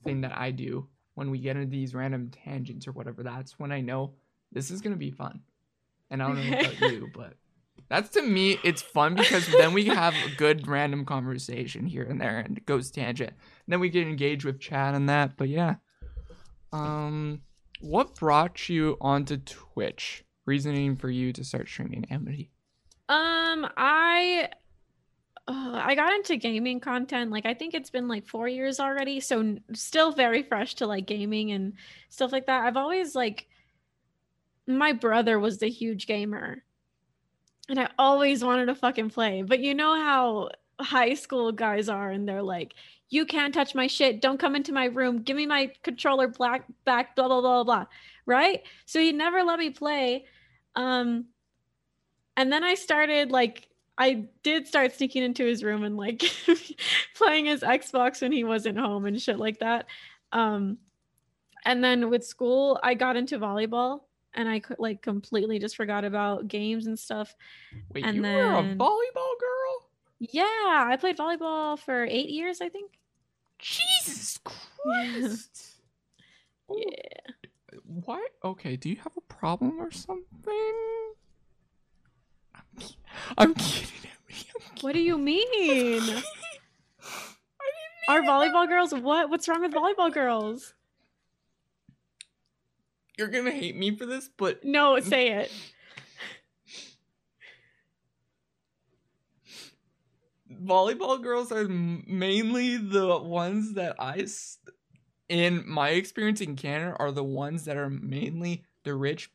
thing 0.03 0.21
that 0.21 0.38
I 0.38 0.51
do 0.51 0.88
when 1.15 1.31
we 1.31 1.39
get 1.39 1.55
into 1.55 1.69
these 1.69 1.95
random 1.95 2.29
tangents 2.29 2.88
or 2.88 2.91
whatever. 2.91 3.23
That's 3.23 3.57
when 3.57 3.71
I 3.71 3.81
know 3.81 4.13
this 4.51 4.69
is 4.69 4.81
gonna 4.81 4.97
be 4.97 5.12
fun. 5.12 5.39
And 6.10 6.21
I 6.21 6.27
don't 6.27 6.49
know 6.49 6.57
about 6.60 6.79
you, 6.91 7.10
but 7.13 7.33
that's 7.89 8.09
to 8.09 8.21
me 8.21 8.59
it's 8.63 8.81
fun 8.81 9.15
because 9.15 9.47
then 9.47 9.73
we 9.73 9.85
have 9.85 10.13
a 10.13 10.35
good 10.35 10.67
random 10.67 11.05
conversation 11.05 11.85
here 11.85 12.03
and 12.03 12.19
there, 12.19 12.39
and 12.39 12.57
it 12.57 12.65
goes 12.65 12.91
tangent. 12.91 13.33
then 13.67 13.79
we 13.79 13.89
can 13.89 14.07
engage 14.07 14.43
with 14.43 14.59
chat 14.59 14.93
and 14.93 15.09
that. 15.09 15.37
But 15.37 15.49
yeah, 15.49 15.75
um, 16.73 17.41
what 17.81 18.15
brought 18.15 18.69
you 18.69 18.97
onto 18.99 19.37
Twitch? 19.37 20.23
Reasoning 20.45 20.95
for 20.95 21.09
you 21.09 21.33
to 21.33 21.43
start 21.43 21.67
streaming 21.67 22.05
Amity. 22.09 22.51
Um, 23.09 23.67
I 23.75 24.49
uh, 25.47 25.81
I 25.83 25.95
got 25.95 26.13
into 26.13 26.37
gaming 26.37 26.79
content 26.79 27.31
like 27.31 27.45
I 27.45 27.53
think 27.53 27.73
it's 27.73 27.89
been 27.89 28.07
like 28.07 28.27
4 28.27 28.47
years 28.47 28.79
already, 28.79 29.19
so 29.19 29.57
still 29.73 30.11
very 30.11 30.43
fresh 30.43 30.75
to 30.75 30.87
like 30.87 31.05
gaming 31.05 31.51
and 31.51 31.73
stuff 32.09 32.31
like 32.31 32.45
that. 32.47 32.65
I've 32.65 32.77
always 32.77 33.15
like 33.15 33.47
my 34.67 34.91
brother 34.91 35.39
was 35.39 35.57
the 35.57 35.69
huge 35.69 36.07
gamer. 36.07 36.63
And 37.69 37.80
I 37.80 37.89
always 37.97 38.43
wanted 38.43 38.67
to 38.67 38.75
fucking 38.75 39.10
play. 39.10 39.41
But 39.41 39.60
you 39.60 39.73
know 39.73 39.95
how 39.95 40.49
high 40.80 41.13
school 41.15 41.51
guys 41.51 41.89
are 41.89 42.10
and 42.12 42.27
they're 42.27 42.43
like, 42.43 42.75
"You 43.10 43.25
can't 43.25 43.53
touch 43.53 43.75
my 43.75 43.88
shit. 43.88 44.21
Don't 44.21 44.39
come 44.39 44.56
into 44.56 44.71
my 44.71 44.86
room. 44.86 45.23
Give 45.23 45.36
me 45.36 45.45
my 45.45 45.71
controller 45.84 46.27
black 46.27 46.65
back 46.86 47.15
blah 47.15 47.27
blah 47.27 47.41
blah 47.41 47.63
blah." 47.63 47.86
Right? 48.25 48.63
So 48.86 48.99
he 48.99 49.12
never 49.12 49.43
let 49.43 49.60
me 49.60 49.69
play. 49.69 50.25
Um 50.75 51.25
and 52.36 52.51
then 52.51 52.63
I 52.63 52.75
started 52.75 53.32
like 53.32 53.67
I 53.97 54.25
did 54.43 54.67
start 54.67 54.93
sneaking 54.93 55.23
into 55.23 55.43
his 55.43 55.63
room 55.63 55.84
and 55.84 55.97
like 55.97 56.23
playing 57.15 57.45
his 57.45 57.62
Xbox 57.62 58.21
when 58.21 58.32
he 58.32 58.43
wasn't 58.43 58.77
home 58.77 59.06
and 59.06 59.21
shit 59.21 59.39
like 59.39 59.60
that. 59.60 59.88
Um 60.32 60.77
and 61.65 61.84
then 61.84 62.10
with 62.10 62.25
school 62.25 62.80
I 62.84 62.93
got 62.93 63.17
into 63.17 63.39
volleyball 63.39 64.01
and 64.38 64.47
I 64.47 64.60
could 64.60 64.80
like 64.80 65.02
completely 65.02 65.60
just 65.60 65.76
forgot 65.76 66.06
about 66.06 66.47
games 66.47 66.88
and 66.88 66.97
stuff. 66.97 67.36
Wait, 67.93 68.06
And 68.06 68.15
you 68.15 68.21
were 68.21 68.28
a 68.54 68.63
volleyball 68.76 69.36
girl? 69.39 69.89
Yeah, 70.19 70.43
I 70.88 70.95
played 71.00 71.17
volleyball 71.17 71.78
for 71.78 72.06
8 72.06 72.30
years, 72.30 72.62
I 72.62 72.69
think. 72.69 72.91
Jesus 73.60 74.39
Christ! 74.43 75.80
Oh, 76.69 76.76
Yeah. 76.88 77.80
Why? 77.84 78.26
Okay, 78.43 78.76
do 78.76 78.89
you 78.89 78.97
have 78.97 79.15
a 79.17 79.21
problem 79.21 79.80
or 79.80 79.91
something? 79.91 80.23
I'm, 82.56 82.63
I'm 83.38 83.54
kidding. 83.56 83.89
I'm 84.30 84.78
What 84.82 84.93
do 84.93 85.00
you 85.00 85.17
mean? 85.17 85.47
kidding. 85.54 86.15
I 86.15 86.15
Are 88.10 88.21
didn't 88.21 88.26
mean 88.26 88.26
it. 88.26 88.54
volleyball 88.54 88.67
girls 88.67 88.93
what? 88.93 89.30
What's 89.30 89.47
wrong 89.47 89.62
with 89.62 89.71
volleyball 89.73 90.13
girls? 90.13 90.73
You're 93.17 93.27
gonna 93.30 93.51
hate 93.51 93.75
me 93.75 93.95
for 93.95 94.06
this, 94.06 94.30
but 94.38 94.63
No, 94.63 94.99
say 94.99 95.32
it. 95.32 95.51
volleyball 100.63 101.21
girls 101.21 101.51
are 101.51 101.67
mainly 101.67 102.77
the 102.77 103.17
ones 103.17 103.73
that 103.73 103.95
I, 103.99 104.25
in 105.30 105.63
my 105.67 105.89
experience 105.89 106.41
in 106.41 106.56
Canada, 106.56 106.95
are 106.99 107.12
the 107.12 107.23
ones 107.23 107.65
that 107.65 107.77
are 107.77 107.89
mainly 107.89 108.63
the 108.84 108.93
rich 108.95 109.32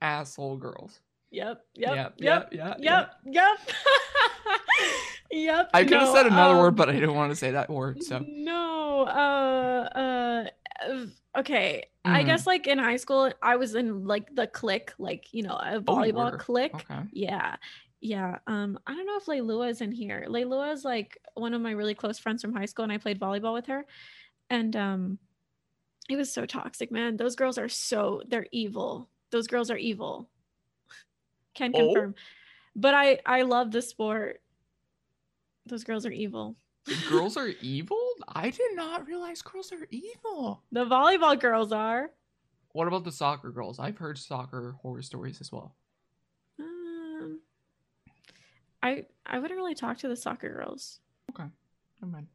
asshole 0.00 0.56
girls. 0.56 1.00
Yep. 1.30 1.64
Yep. 1.74 1.94
Yep, 1.94 2.16
Yep. 2.18 2.48
yep, 2.52 2.76
Yep. 2.80 3.10
Yep. 3.26 3.58
Yep. 5.32 5.70
I 5.74 5.84
could 5.84 5.92
have 5.98 6.08
No, 6.08 6.14
said 6.14 6.26
another 6.26 6.54
um, 6.54 6.58
word, 6.60 6.76
but 6.76 6.88
I 6.88 6.92
didn't 6.92 7.14
want 7.14 7.30
to 7.30 7.36
say 7.36 7.52
that 7.52 7.70
word. 7.70 8.02
So 8.02 8.24
No. 8.26 9.02
Uh. 9.04 9.88
Uh. 9.94 10.44
Okay. 11.36 11.84
I 12.04 12.22
Mhm. 12.22 12.26
guess 12.26 12.46
like 12.46 12.66
in 12.66 12.78
high 12.78 12.96
school, 12.96 13.30
I 13.42 13.56
was 13.56 13.74
in 13.74 14.04
like 14.06 14.34
the 14.34 14.46
click, 14.46 14.92
like 14.98 15.32
you 15.32 15.42
know, 15.42 15.54
a 15.54 15.76
Oh, 15.86 15.96
volleyball 15.96 16.32
were. 16.32 16.38
clique. 16.38 16.74
okay. 16.74 17.02
Yeah. 17.12 17.56
Yeah. 18.00 18.38
Um, 18.46 18.78
I 18.86 18.94
don't 18.94 19.06
know 19.06 19.16
if 19.18 19.26
Leilua 19.26 19.68
is 19.70 19.80
in 19.82 19.92
here. 19.92 20.24
Leilua 20.28 20.72
is 20.72 20.84
like 20.84 21.18
one 21.34 21.52
of 21.54 21.60
my 21.60 21.72
really 21.72 21.94
close 21.94 22.18
friends 22.18 22.40
from 22.42 22.54
high 22.54 22.64
school, 22.64 22.82
and 22.84 22.92
I 22.92 22.98
played 22.98 23.20
volleyball 23.20 23.52
with 23.54 23.66
her. 23.66 23.84
And 24.48 24.74
um 24.76 25.18
it 26.08 26.16
was 26.16 26.32
so 26.32 26.46
toxic, 26.46 26.90
man. 26.90 27.16
Those 27.16 27.36
girls 27.36 27.58
are 27.58 27.68
so 27.68 28.22
they're 28.26 28.48
evil. 28.50 29.08
Those 29.30 29.46
girls 29.46 29.70
are 29.70 29.76
evil. 29.76 30.28
Can 31.54 31.72
Oh? 31.74 31.92
confirm. 31.92 32.14
But 32.74 32.94
I 32.94 33.20
I 33.26 33.42
love 33.42 33.70
the 33.70 33.82
sport. 33.82 34.40
Those 35.66 35.84
girls 35.84 36.06
are 36.06 36.10
evil. 36.10 36.56
Girls 37.08 37.36
are 37.36 37.48
evil? 37.60 37.98
I 38.28 38.50
did 38.50 38.74
not 38.74 39.06
realize 39.06 39.42
girls 39.42 39.72
are 39.72 39.86
evil. 39.90 40.62
The 40.72 40.84
volleyball 40.84 41.38
girls 41.38 41.72
are. 41.72 42.10
What 42.72 42.88
about 42.88 43.04
the 43.04 43.12
soccer 43.12 43.50
girls? 43.50 43.78
I've 43.78 43.98
heard 43.98 44.18
soccer 44.18 44.76
horror 44.82 45.02
stories 45.02 45.40
as 45.40 45.50
well. 45.52 45.74
Um, 46.58 47.40
I 48.82 49.04
I 49.26 49.38
wouldn't 49.38 49.58
really 49.58 49.74
talk 49.74 49.98
to 49.98 50.08
the 50.08 50.16
soccer 50.16 50.48
girls. 50.52 51.00
Okay, 51.30 51.48
never 52.00 52.12
mind. 52.12 52.26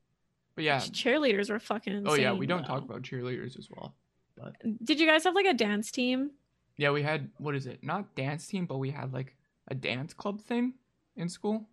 But 0.55 0.63
yeah. 0.63 0.79
Cheerleaders 0.79 1.49
were 1.49 1.59
fucking 1.59 1.93
insane. 1.93 2.11
Oh 2.11 2.15
yeah, 2.15 2.31
we 2.33 2.45
don't 2.47 2.63
talk 2.65 2.83
about 2.83 3.01
cheerleaders 3.01 3.57
as 3.57 3.69
well. 3.69 3.95
But 4.37 4.55
Did 4.83 4.99
you 4.99 5.07
guys 5.07 5.23
have 5.23 5.35
like 5.35 5.45
a 5.45 5.53
dance 5.53 5.91
team? 5.91 6.31
yeah, 6.77 6.91
we 6.91 7.01
had 7.03 7.29
what 7.37 7.55
is 7.55 7.67
it? 7.67 7.83
Not 7.83 8.15
dance 8.15 8.47
team, 8.47 8.65
but 8.65 8.77
we 8.77 8.91
had 8.91 9.13
like 9.13 9.35
a 9.69 9.75
dance 9.75 10.13
club 10.13 10.41
thing 10.41 10.73
in 11.15 11.29
school 11.29 11.67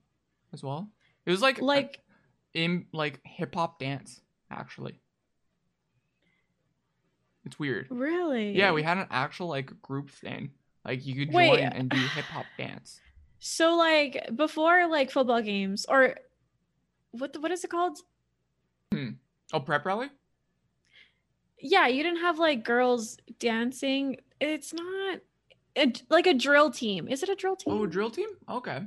as 0.53 0.62
well. 0.62 0.88
It 1.27 1.31
was 1.31 1.42
like 1.42 1.61
Like 1.61 2.01
in 2.55 2.87
like 2.93 3.21
hip 3.25 3.55
hop 3.55 3.79
dance 3.79 4.21
actually. 4.51 5.01
It's 7.45 7.59
weird. 7.59 7.88
really? 7.91 8.57
Yeah, 8.57 8.73
we 8.73 8.83
had 8.83 8.99
an 8.99 9.09
actual 9.11 9.49
like 9.49 9.83
group 9.83 10.11
thing. 10.11 10.53
Like 10.85 11.05
you 11.05 11.15
could 11.15 11.35
Wait. 11.35 11.59
join 11.59 11.73
and 11.73 11.88
do 11.91 11.97
hip 11.97 12.25
hop 12.27 12.47
dance. 12.57 13.01
So 13.38 13.77
like 13.77 14.31
before 14.37 14.87
like 14.87 15.11
football 15.11 15.43
games 15.43 15.87
or 15.88 16.17
what 17.11 17.33
the, 17.33 17.41
what 17.41 17.51
is 17.51 17.65
it 17.65 17.71
called? 17.71 17.99
Hmm. 18.93 19.11
Oh, 19.53 19.61
prep 19.61 19.85
rally? 19.85 20.09
Yeah, 21.59 21.87
you 21.87 22.03
didn't 22.03 22.21
have 22.21 22.38
like 22.38 22.65
girls 22.65 23.19
dancing. 23.38 24.19
It's 24.41 24.73
not 24.73 25.21
a, 25.77 25.93
like 26.09 26.27
a 26.27 26.35
drill 26.35 26.71
team. 26.71 27.09
Is 27.09 27.23
it 27.23 27.29
a 27.29 27.35
drill 27.35 27.53
oh, 27.53 27.57
team? 27.57 27.75
Oh, 27.75 27.87
drill 27.87 28.11
team? 28.11 28.29
Okay. 28.49 28.83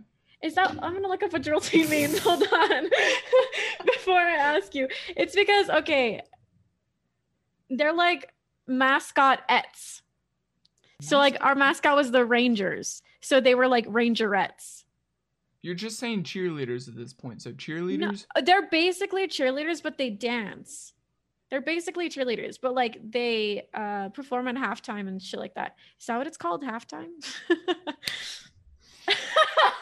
Is 0.45 0.53
that 0.53 0.69
I'm 0.69 0.93
gonna 0.93 1.07
look 1.07 1.23
up 1.23 1.33
what 1.33 1.41
drill 1.41 1.59
team 1.59 1.89
means. 1.89 2.19
Hold 2.19 2.43
on. 2.43 2.89
Before 3.85 4.19
I 4.19 4.35
ask 4.35 4.75
you. 4.75 4.87
It's 5.17 5.35
because 5.35 5.71
okay. 5.71 6.21
They're 7.71 7.93
like 7.93 8.31
mascotettes. 8.69 10.01
So 11.01 11.17
like 11.17 11.35
our 11.41 11.55
mascot 11.55 11.95
was 11.95 12.11
the 12.11 12.23
Rangers. 12.23 13.01
So 13.21 13.41
they 13.41 13.55
were 13.55 13.67
like 13.67 13.87
Rangerettes. 13.87 14.83
You're 15.63 15.73
just 15.73 15.97
saying 15.97 16.23
cheerleaders 16.23 16.87
at 16.87 16.95
this 16.95 17.11
point. 17.11 17.41
So 17.41 17.51
cheerleaders? 17.51 18.27
No, 18.35 18.41
they're 18.43 18.69
basically 18.69 19.27
cheerleaders, 19.27 19.81
but 19.81 19.97
they 19.97 20.11
dance. 20.11 20.93
They're 21.49 21.59
basically 21.59 22.07
cheerleaders, 22.07 22.59
but 22.61 22.75
like 22.75 22.99
they 23.11 23.67
uh 23.73 24.09
perform 24.09 24.47
at 24.47 24.55
halftime 24.57 25.07
and 25.07 25.19
shit 25.19 25.39
like 25.39 25.55
that. 25.55 25.75
Is 25.99 26.05
that 26.05 26.19
what 26.19 26.27
it's 26.27 26.37
called? 26.37 26.63
Halftime? 26.63 27.09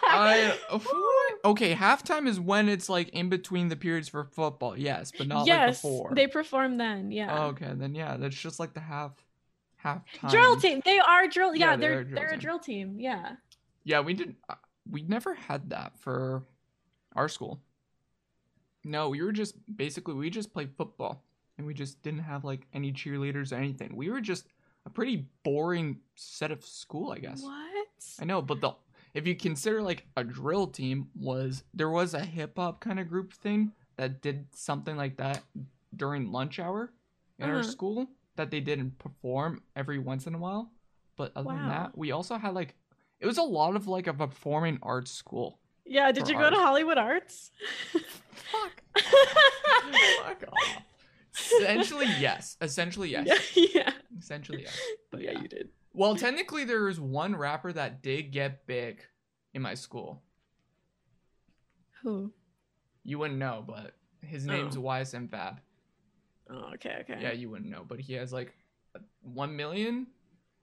I 0.06 0.58
okay. 1.46 1.74
Halftime 1.76 2.28
is 2.28 2.40
when 2.40 2.70
it's 2.70 2.90
like 2.90 3.10
in 3.10 3.30
between 3.30 3.70
the 3.70 3.76
periods 3.76 4.10
for 4.10 4.26
football. 4.26 4.78
Yes, 4.78 5.12
but 5.18 5.28
not 5.28 5.48
like 5.48 5.68
before. 5.68 6.12
they 6.16 6.28
perform 6.28 6.78
then. 6.78 7.12
Yeah. 7.12 7.36
Oh, 7.38 7.48
okay, 7.48 7.72
then 7.74 7.96
yeah, 7.96 8.18
that's 8.18 8.36
just 8.36 8.60
like 8.60 8.74
the 8.74 8.80
half 8.80 9.12
halftime. 9.84 10.30
Drill 10.30 10.58
team. 10.58 10.82
They 10.86 11.00
are 11.00 11.28
drill. 11.28 11.56
Yeah, 11.56 11.72
Yeah, 11.72 11.76
they 11.76 11.82
they're 11.88 12.00
are 12.00 12.04
drill 12.04 12.16
they're 12.16 12.34
a 12.34 12.38
drill 12.38 12.60
team. 12.60 13.00
Yeah. 13.00 13.36
Yeah, 13.84 14.00
we 14.02 14.14
didn't. 14.14 14.38
uh, 14.50 14.56
We 14.90 15.02
never 15.04 15.34
had 15.34 15.70
that 15.72 15.98
for 16.00 16.44
our 17.16 17.28
school. 17.28 17.60
No, 18.84 19.10
we 19.10 19.22
were 19.22 19.32
just 19.32 19.56
basically 19.76 20.14
we 20.14 20.30
just 20.30 20.54
played 20.54 20.72
football, 20.78 21.24
and 21.58 21.66
we 21.66 21.74
just 21.74 22.02
didn't 22.04 22.20
have 22.24 22.44
like 22.44 22.68
any 22.74 22.92
cheerleaders 22.92 23.52
or 23.52 23.56
anything. 23.56 23.96
We 23.96 24.10
were 24.10 24.22
just 24.22 24.46
a 24.86 24.90
pretty 24.90 25.26
boring 25.44 26.00
set 26.16 26.52
of 26.52 26.66
school, 26.66 27.12
I 27.12 27.20
guess. 27.20 27.42
What? 27.42 27.88
I 28.20 28.26
know, 28.26 28.42
but 28.42 28.60
the 28.62 28.72
if 29.14 29.28
you 29.28 29.36
consider 29.36 29.82
like 29.82 30.06
a 30.18 30.24
drill 30.24 30.68
team 30.68 31.08
was 31.16 31.64
there 31.74 31.90
was 31.90 32.14
a 32.14 32.20
hip 32.26 32.54
hop 32.58 32.80
kind 32.80 33.00
of 33.00 33.08
group 33.10 33.34
thing 33.34 33.72
that 33.98 34.22
did 34.22 34.48
something 34.54 34.96
like 34.98 35.18
that 35.18 35.44
during 35.96 36.32
lunch 36.32 36.60
hour 36.60 36.92
in 37.40 37.50
our 37.50 37.60
Uh-huh. 37.60 37.70
school 37.70 38.08
that 38.36 38.50
they 38.50 38.60
didn't 38.60 38.98
perform 38.98 39.62
every 39.76 40.00
once 40.00 40.26
in 40.26 40.34
a 40.34 40.40
while. 40.40 40.72
But 41.16 41.32
other 41.36 41.50
than 41.50 41.68
that, 41.70 41.96
we 41.98 42.12
also 42.12 42.38
had 42.38 42.54
like 42.56 42.76
it 43.20 43.26
was 43.28 43.38
a 43.38 43.44
lot 43.44 43.76
of 43.76 43.88
like 43.88 44.08
a 44.08 44.14
performing 44.14 44.80
arts 44.82 45.12
school. 45.12 45.60
Yeah. 45.86 46.12
Did 46.12 46.28
you 46.28 46.36
go 46.36 46.50
to. 46.50 46.56
Hollywood 46.56 46.98
Arts? 46.98 47.52
Fuck. 47.92 48.82
Fuck 50.24 50.44
off. 50.52 50.82
Essentially, 51.36 52.08
yes. 52.20 52.58
Essentially, 52.62 53.10
yes. 53.12 53.28
Yeah. 53.56 53.66
Yeah. 53.74 53.92
Essentially, 54.20 54.62
yes. 54.64 54.80
But 55.12 55.22
yeah, 55.22 55.32
yeah. 55.32 55.42
you 55.42 55.48
did. 55.48 55.70
Well, 55.94 56.16
technically, 56.16 56.64
there 56.66 56.88
is 56.90 57.00
one 57.00 57.36
rapper 57.36 57.72
that 57.74 58.02
did 58.02 58.32
get 58.32 58.66
big 58.66 59.00
in 59.54 59.62
my 59.62 59.76
school. 59.76 60.24
Who? 62.02 62.32
You 63.04 63.20
wouldn't 63.20 63.40
know, 63.40 63.64
but 63.66 63.96
his 64.22 64.46
name's 64.46 64.78
Oh. 64.78 64.82
YSM 64.82 65.30
Fab. 65.30 65.60
Oh, 66.50 66.72
okay. 66.74 66.98
Okay. 67.02 67.20
Yeah, 67.22 67.32
you 67.32 67.50
wouldn't 67.50 67.70
know, 67.70 67.84
but 67.88 68.00
he 68.00 68.14
has 68.14 68.34
like 68.34 68.54
one 69.22 69.56
million 69.56 70.08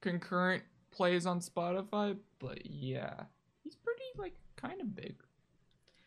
concurrent 0.00 0.62
plays 0.90 1.26
on 1.26 1.40
Spotify. 1.40 2.16
But 2.38 2.66
yeah, 2.66 3.24
he's 3.62 3.76
pretty 3.76 4.02
like 4.16 4.34
kind 4.56 4.80
of 4.80 4.94
big. 4.94 5.16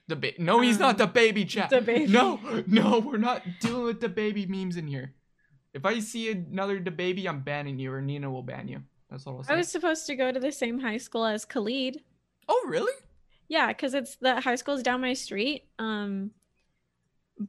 The 0.07 0.15
ba- 0.17 0.33
no, 0.37 0.59
he's 0.59 0.79
not 0.79 0.97
the 0.97 1.05
Um, 1.05 1.13
baby 1.13 1.45
chat. 1.45 1.69
the 1.69 1.81
baby. 1.81 2.11
No, 2.11 2.39
no, 2.67 2.99
we're 2.99 3.17
not 3.17 3.41
dealing 3.61 3.83
with 3.85 4.01
the 4.01 4.09
baby 4.09 4.45
memes 4.45 4.75
in 4.75 4.87
here. 4.87 5.15
If 5.73 5.85
I 5.85 5.99
see 5.99 6.29
another 6.29 6.79
the 6.79 6.91
baby, 6.91 7.27
I'm 7.27 7.41
banning 7.41 7.79
you, 7.79 7.91
or 7.93 8.01
Nina 8.01 8.29
will 8.29 8.43
ban 8.43 8.67
you. 8.67 8.83
That's 9.13 9.27
all. 9.27 9.45
I 9.47 9.55
was 9.55 9.69
supposed 9.69 10.07
to 10.07 10.15
go 10.15 10.31
to 10.31 10.39
the 10.39 10.51
same 10.51 10.79
high 10.79 10.97
school 10.97 11.23
as 11.23 11.45
Khalid. 11.45 12.01
Oh, 12.49 12.65
really? 12.67 12.91
Yeah, 13.47 13.67
because 13.67 13.93
it's 13.93 14.15
the 14.15 14.41
high 14.41 14.55
school's 14.55 14.81
down 14.81 15.01
my 15.01 15.13
street. 15.13 15.65
Um, 15.77 16.31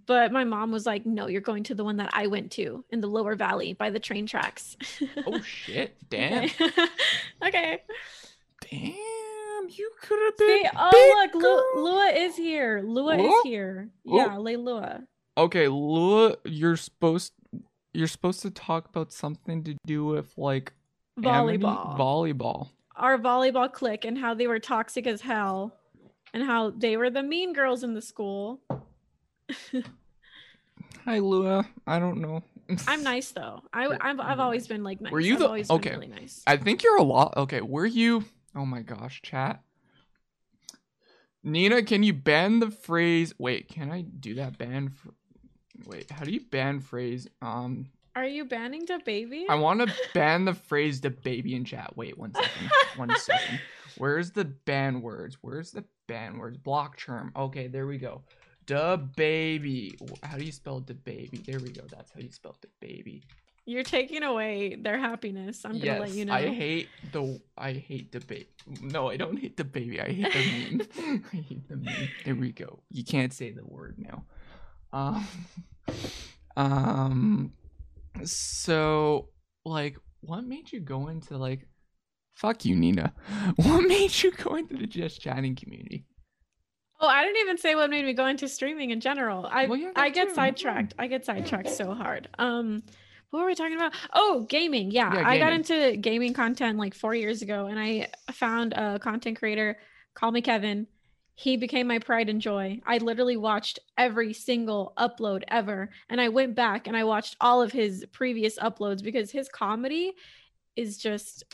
but 0.06 0.30
my 0.30 0.44
mom 0.44 0.72
was 0.72 0.84
like, 0.84 1.06
"No, 1.06 1.26
you're 1.26 1.40
going 1.40 1.62
to 1.64 1.74
the 1.74 1.82
one 1.82 1.96
that 1.96 2.10
I 2.12 2.26
went 2.26 2.52
to 2.52 2.84
in 2.90 3.00
the 3.00 3.06
lower 3.06 3.34
valley 3.34 3.72
by 3.72 3.88
the 3.88 3.98
train 3.98 4.26
tracks." 4.26 4.76
Oh 5.26 5.40
shit! 5.42 5.96
Damn, 6.10 6.44
Okay. 6.44 6.70
okay. 7.46 7.78
damn, 8.70 9.68
you 9.70 9.90
could 10.02 10.18
have 10.22 10.36
been. 10.36 10.64
See, 10.64 10.68
oh 10.76 11.28
look. 11.32 11.42
Lu- 11.42 11.82
Lua 11.82 12.08
is 12.14 12.36
here. 12.36 12.82
Lua 12.84 13.14
Lua? 13.16 13.38
is 13.38 13.42
here. 13.42 13.88
Oh. 14.06 14.16
Yeah, 14.18 14.36
Lay 14.36 14.56
Lua. 14.56 15.04
Okay, 15.38 15.68
Lua, 15.68 16.36
you're 16.44 16.76
supposed 16.76 17.32
you're 17.94 18.06
supposed 18.08 18.42
to 18.42 18.50
talk 18.50 18.86
about 18.90 19.14
something 19.14 19.64
to 19.64 19.76
do 19.86 20.04
with 20.04 20.36
like 20.36 20.74
Volleyball. 21.20 21.96
volleyball. 21.98 22.70
Our 22.96 23.18
volleyball 23.18 23.72
clique 23.72 24.04
and 24.04 24.16
how 24.18 24.34
they 24.34 24.46
were 24.46 24.58
toxic 24.58 25.06
as 25.06 25.20
hell, 25.20 25.74
and 26.32 26.42
how 26.42 26.70
they 26.70 26.96
were 26.96 27.10
the 27.10 27.22
mean 27.22 27.52
girls 27.52 27.82
in 27.84 27.94
the 27.94 28.02
school. 28.02 28.60
Hi, 31.04 31.18
Lua. 31.18 31.66
I 31.86 31.98
don't 31.98 32.20
know. 32.20 32.42
I'm 32.88 33.02
nice 33.02 33.30
though. 33.32 33.62
I, 33.72 33.86
I've, 34.00 34.20
I've 34.20 34.40
always 34.40 34.66
been 34.66 34.82
like 34.82 35.00
nice. 35.00 35.12
Were 35.12 35.20
you 35.20 35.34
I've 35.34 35.38
the- 35.40 35.46
always 35.46 35.70
okay. 35.70 35.90
really 35.90 36.06
nice. 36.08 36.42
I 36.46 36.56
think 36.56 36.82
you're 36.82 36.96
a 36.96 37.02
lot. 37.02 37.36
Okay, 37.36 37.60
were 37.60 37.86
you? 37.86 38.24
Oh 38.56 38.64
my 38.64 38.82
gosh, 38.82 39.20
chat. 39.22 39.60
Nina, 41.42 41.82
can 41.82 42.02
you 42.02 42.14
ban 42.14 42.60
the 42.60 42.70
phrase? 42.70 43.34
Wait, 43.38 43.68
can 43.68 43.90
I 43.90 44.00
do 44.02 44.34
that? 44.36 44.56
Ban. 44.56 44.88
Fr- 44.90 45.10
Wait, 45.86 46.10
how 46.10 46.24
do 46.24 46.30
you 46.30 46.40
ban 46.40 46.80
phrase? 46.80 47.28
Um, 47.42 47.88
Are 48.16 48.26
you 48.26 48.44
banning 48.44 48.84
the 48.86 49.00
baby? 49.04 49.46
I 49.48 49.56
want 49.56 49.80
to 49.80 49.92
ban 50.12 50.44
the 50.44 50.54
phrase 50.54 51.00
"the 51.00 51.10
baby" 51.10 51.54
in 51.54 51.64
chat. 51.64 51.96
Wait, 51.96 52.16
one 52.16 52.32
second. 52.34 52.70
one 52.96 53.16
second. 53.18 53.60
Where's 53.98 54.30
the 54.30 54.44
ban 54.44 55.02
words? 55.02 55.38
Where's 55.40 55.72
the 55.72 55.84
ban 56.06 56.38
words? 56.38 56.56
Block 56.56 56.96
term. 56.96 57.32
Okay, 57.36 57.66
there 57.66 57.86
we 57.86 57.98
go. 57.98 58.22
The 58.66 59.08
baby. 59.16 59.98
How 60.22 60.36
do 60.36 60.44
you 60.44 60.52
spell 60.52 60.80
the 60.80 60.94
baby? 60.94 61.42
There 61.44 61.58
we 61.58 61.70
go. 61.70 61.82
That's 61.90 62.12
how 62.12 62.20
you 62.20 62.30
spell 62.30 62.56
the 62.60 62.68
baby. 62.80 63.24
You're 63.66 63.82
taking 63.82 64.22
away 64.22 64.76
their 64.76 64.98
happiness. 64.98 65.64
I'm 65.64 65.72
gonna 65.72 65.84
yes, 65.84 66.00
let 66.00 66.10
you 66.10 66.24
know. 66.26 66.34
I 66.34 66.48
hate 66.48 66.88
the. 67.12 67.40
I 67.56 67.72
hate 67.72 68.12
the 68.12 68.20
baby. 68.20 68.46
No, 68.80 69.08
I 69.08 69.16
don't 69.16 69.38
hate 69.38 69.56
the 69.56 69.64
baby. 69.64 70.00
I 70.00 70.12
hate 70.12 70.32
the 70.32 70.76
meme. 70.76 71.24
I 71.32 71.36
hate 71.36 71.68
the 71.68 71.76
meme. 71.76 72.08
There 72.24 72.34
we 72.34 72.52
go. 72.52 72.80
You 72.90 73.04
can't 73.04 73.32
say 73.32 73.52
the 73.52 73.64
word 73.64 73.96
now. 73.98 74.24
Um. 74.92 75.26
Um. 76.56 77.52
So, 78.22 79.30
like, 79.64 79.96
what 80.20 80.44
made 80.44 80.72
you 80.72 80.80
go 80.80 81.08
into 81.08 81.36
like? 81.36 81.66
Fuck 82.34 82.64
you, 82.64 82.74
Nina. 82.76 83.12
What 83.56 83.86
made 83.86 84.22
you 84.22 84.32
go 84.32 84.56
into 84.56 84.76
the 84.76 84.86
just 84.86 85.20
chatting 85.20 85.54
community? 85.54 86.04
Oh, 87.00 87.08
I 87.08 87.22
didn't 87.24 87.40
even 87.40 87.58
say 87.58 87.74
what 87.74 87.90
made 87.90 88.04
me 88.04 88.12
go 88.12 88.26
into 88.26 88.48
streaming 88.48 88.90
in 88.90 89.00
general. 89.00 89.46
I 89.50 89.66
Well, 89.66 89.78
yeah, 89.78 89.92
I 89.94 90.10
get 90.10 90.28
too, 90.28 90.34
sidetracked. 90.34 90.94
I 90.98 91.06
get 91.06 91.24
sidetracked 91.24 91.70
so 91.70 91.92
hard. 91.92 92.28
Um, 92.38 92.82
what 93.30 93.40
were 93.40 93.46
we 93.46 93.54
talking 93.54 93.76
about? 93.76 93.92
Oh, 94.12 94.46
gaming. 94.48 94.90
Yeah, 94.90 95.12
Yeah, 95.12 95.28
I 95.28 95.38
got 95.38 95.52
into 95.52 95.96
gaming 95.96 96.32
content 96.32 96.78
like 96.78 96.94
four 96.94 97.14
years 97.14 97.42
ago, 97.42 97.66
and 97.66 97.78
I 97.78 98.08
found 98.32 98.72
a 98.74 98.98
content 99.00 99.38
creator. 99.38 99.76
CallMeKevin. 100.16 100.86
He 101.34 101.56
became 101.56 101.88
my 101.88 101.98
pride 101.98 102.28
and 102.28 102.40
joy. 102.40 102.80
I 102.86 102.98
literally 102.98 103.36
watched 103.36 103.80
every 103.98 104.32
single 104.32 104.92
upload 104.96 105.42
ever, 105.48 105.90
and 106.08 106.20
I 106.20 106.28
went 106.28 106.54
back 106.54 106.86
and 106.86 106.96
I 106.96 107.04
watched 107.04 107.36
all 107.40 107.60
of 107.60 107.72
his 107.72 108.04
previous 108.12 108.58
uploads 108.58 109.02
because 109.02 109.30
his 109.30 109.48
comedy 109.48 110.12
is 110.76 110.98
just, 110.98 111.44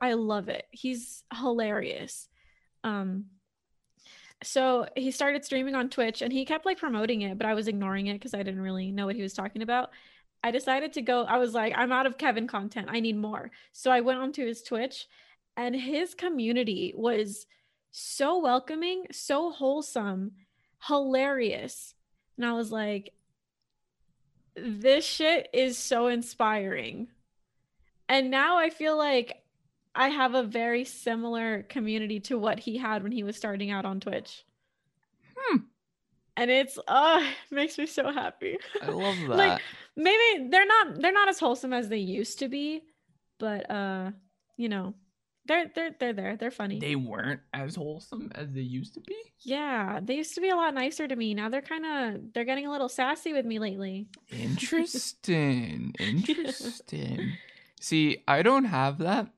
I 0.00 0.14
love 0.14 0.48
it. 0.48 0.66
He's 0.70 1.24
hilarious. 1.34 2.28
Um 2.84 3.26
so 4.42 4.86
he 4.96 5.10
started 5.10 5.44
streaming 5.44 5.74
on 5.74 5.88
Twitch 5.88 6.20
and 6.20 6.32
he 6.32 6.44
kept 6.44 6.66
like 6.66 6.78
promoting 6.78 7.22
it, 7.22 7.38
but 7.38 7.46
I 7.46 7.54
was 7.54 7.68
ignoring 7.68 8.08
it 8.08 8.14
because 8.14 8.34
I 8.34 8.42
didn't 8.42 8.60
really 8.60 8.90
know 8.90 9.06
what 9.06 9.14
he 9.14 9.22
was 9.22 9.34
talking 9.34 9.62
about. 9.62 9.90
I 10.42 10.50
decided 10.50 10.92
to 10.94 11.02
go, 11.02 11.22
I 11.22 11.38
was 11.38 11.54
like, 11.54 11.72
I'm 11.76 11.92
out 11.92 12.06
of 12.06 12.18
Kevin 12.18 12.48
content. 12.48 12.88
I 12.90 13.00
need 13.00 13.16
more. 13.16 13.50
So 13.72 13.90
I 13.90 14.00
went 14.00 14.18
onto 14.18 14.44
his 14.44 14.62
Twitch 14.62 15.06
and 15.56 15.76
his 15.76 16.14
community 16.14 16.92
was 16.96 17.46
so 17.92 18.38
welcoming, 18.38 19.06
so 19.12 19.52
wholesome, 19.52 20.32
hilarious. 20.86 21.94
And 22.36 22.46
I 22.46 22.54
was 22.54 22.72
like, 22.72 23.12
this 24.56 25.04
shit 25.04 25.48
is 25.52 25.78
so 25.78 26.08
inspiring. 26.08 27.08
And 28.08 28.30
now 28.30 28.58
I 28.58 28.70
feel 28.70 28.96
like 28.96 29.42
I 29.94 30.08
have 30.08 30.34
a 30.34 30.42
very 30.42 30.84
similar 30.84 31.62
community 31.64 32.20
to 32.20 32.38
what 32.38 32.58
he 32.58 32.78
had 32.78 33.02
when 33.02 33.12
he 33.12 33.22
was 33.22 33.36
starting 33.36 33.70
out 33.70 33.84
on 33.84 34.00
Twitch. 34.00 34.44
Hmm. 35.36 35.58
And 36.36 36.50
it's 36.50 36.78
uh 36.88 37.24
makes 37.50 37.76
me 37.78 37.86
so 37.86 38.10
happy. 38.10 38.58
I 38.82 38.88
love 38.88 39.16
that. 39.28 39.36
like 39.36 39.62
maybe 39.96 40.48
they're 40.48 40.66
not 40.66 41.00
they're 41.00 41.12
not 41.12 41.28
as 41.28 41.38
wholesome 41.38 41.72
as 41.72 41.88
they 41.88 41.98
used 41.98 42.38
to 42.38 42.48
be, 42.48 42.82
but 43.38 43.70
uh 43.70 44.10
you 44.56 44.68
know, 44.68 44.94
they're 45.46 45.70
they're 45.74 45.90
they're 45.98 46.12
there. 46.12 46.36
They're 46.36 46.50
funny. 46.50 46.78
they 46.78 46.94
weren't 46.96 47.40
as 47.52 47.74
wholesome 47.74 48.30
as 48.34 48.52
they 48.52 48.60
used 48.60 48.94
to 48.94 49.00
be. 49.00 49.16
yeah, 49.40 49.98
they 50.02 50.14
used 50.14 50.34
to 50.36 50.40
be 50.40 50.50
a 50.50 50.56
lot 50.56 50.74
nicer 50.74 51.08
to 51.08 51.16
me. 51.16 51.34
Now 51.34 51.48
they're 51.48 51.62
kind 51.62 51.84
of 51.84 52.32
they're 52.32 52.44
getting 52.44 52.66
a 52.66 52.70
little 52.70 52.88
sassy 52.88 53.32
with 53.32 53.44
me 53.44 53.58
lately. 53.58 54.06
Interesting. 54.30 55.94
Interesting. 55.98 57.32
See, 57.80 58.22
I 58.28 58.42
don't 58.42 58.64
have 58.66 58.98
that. 58.98 59.28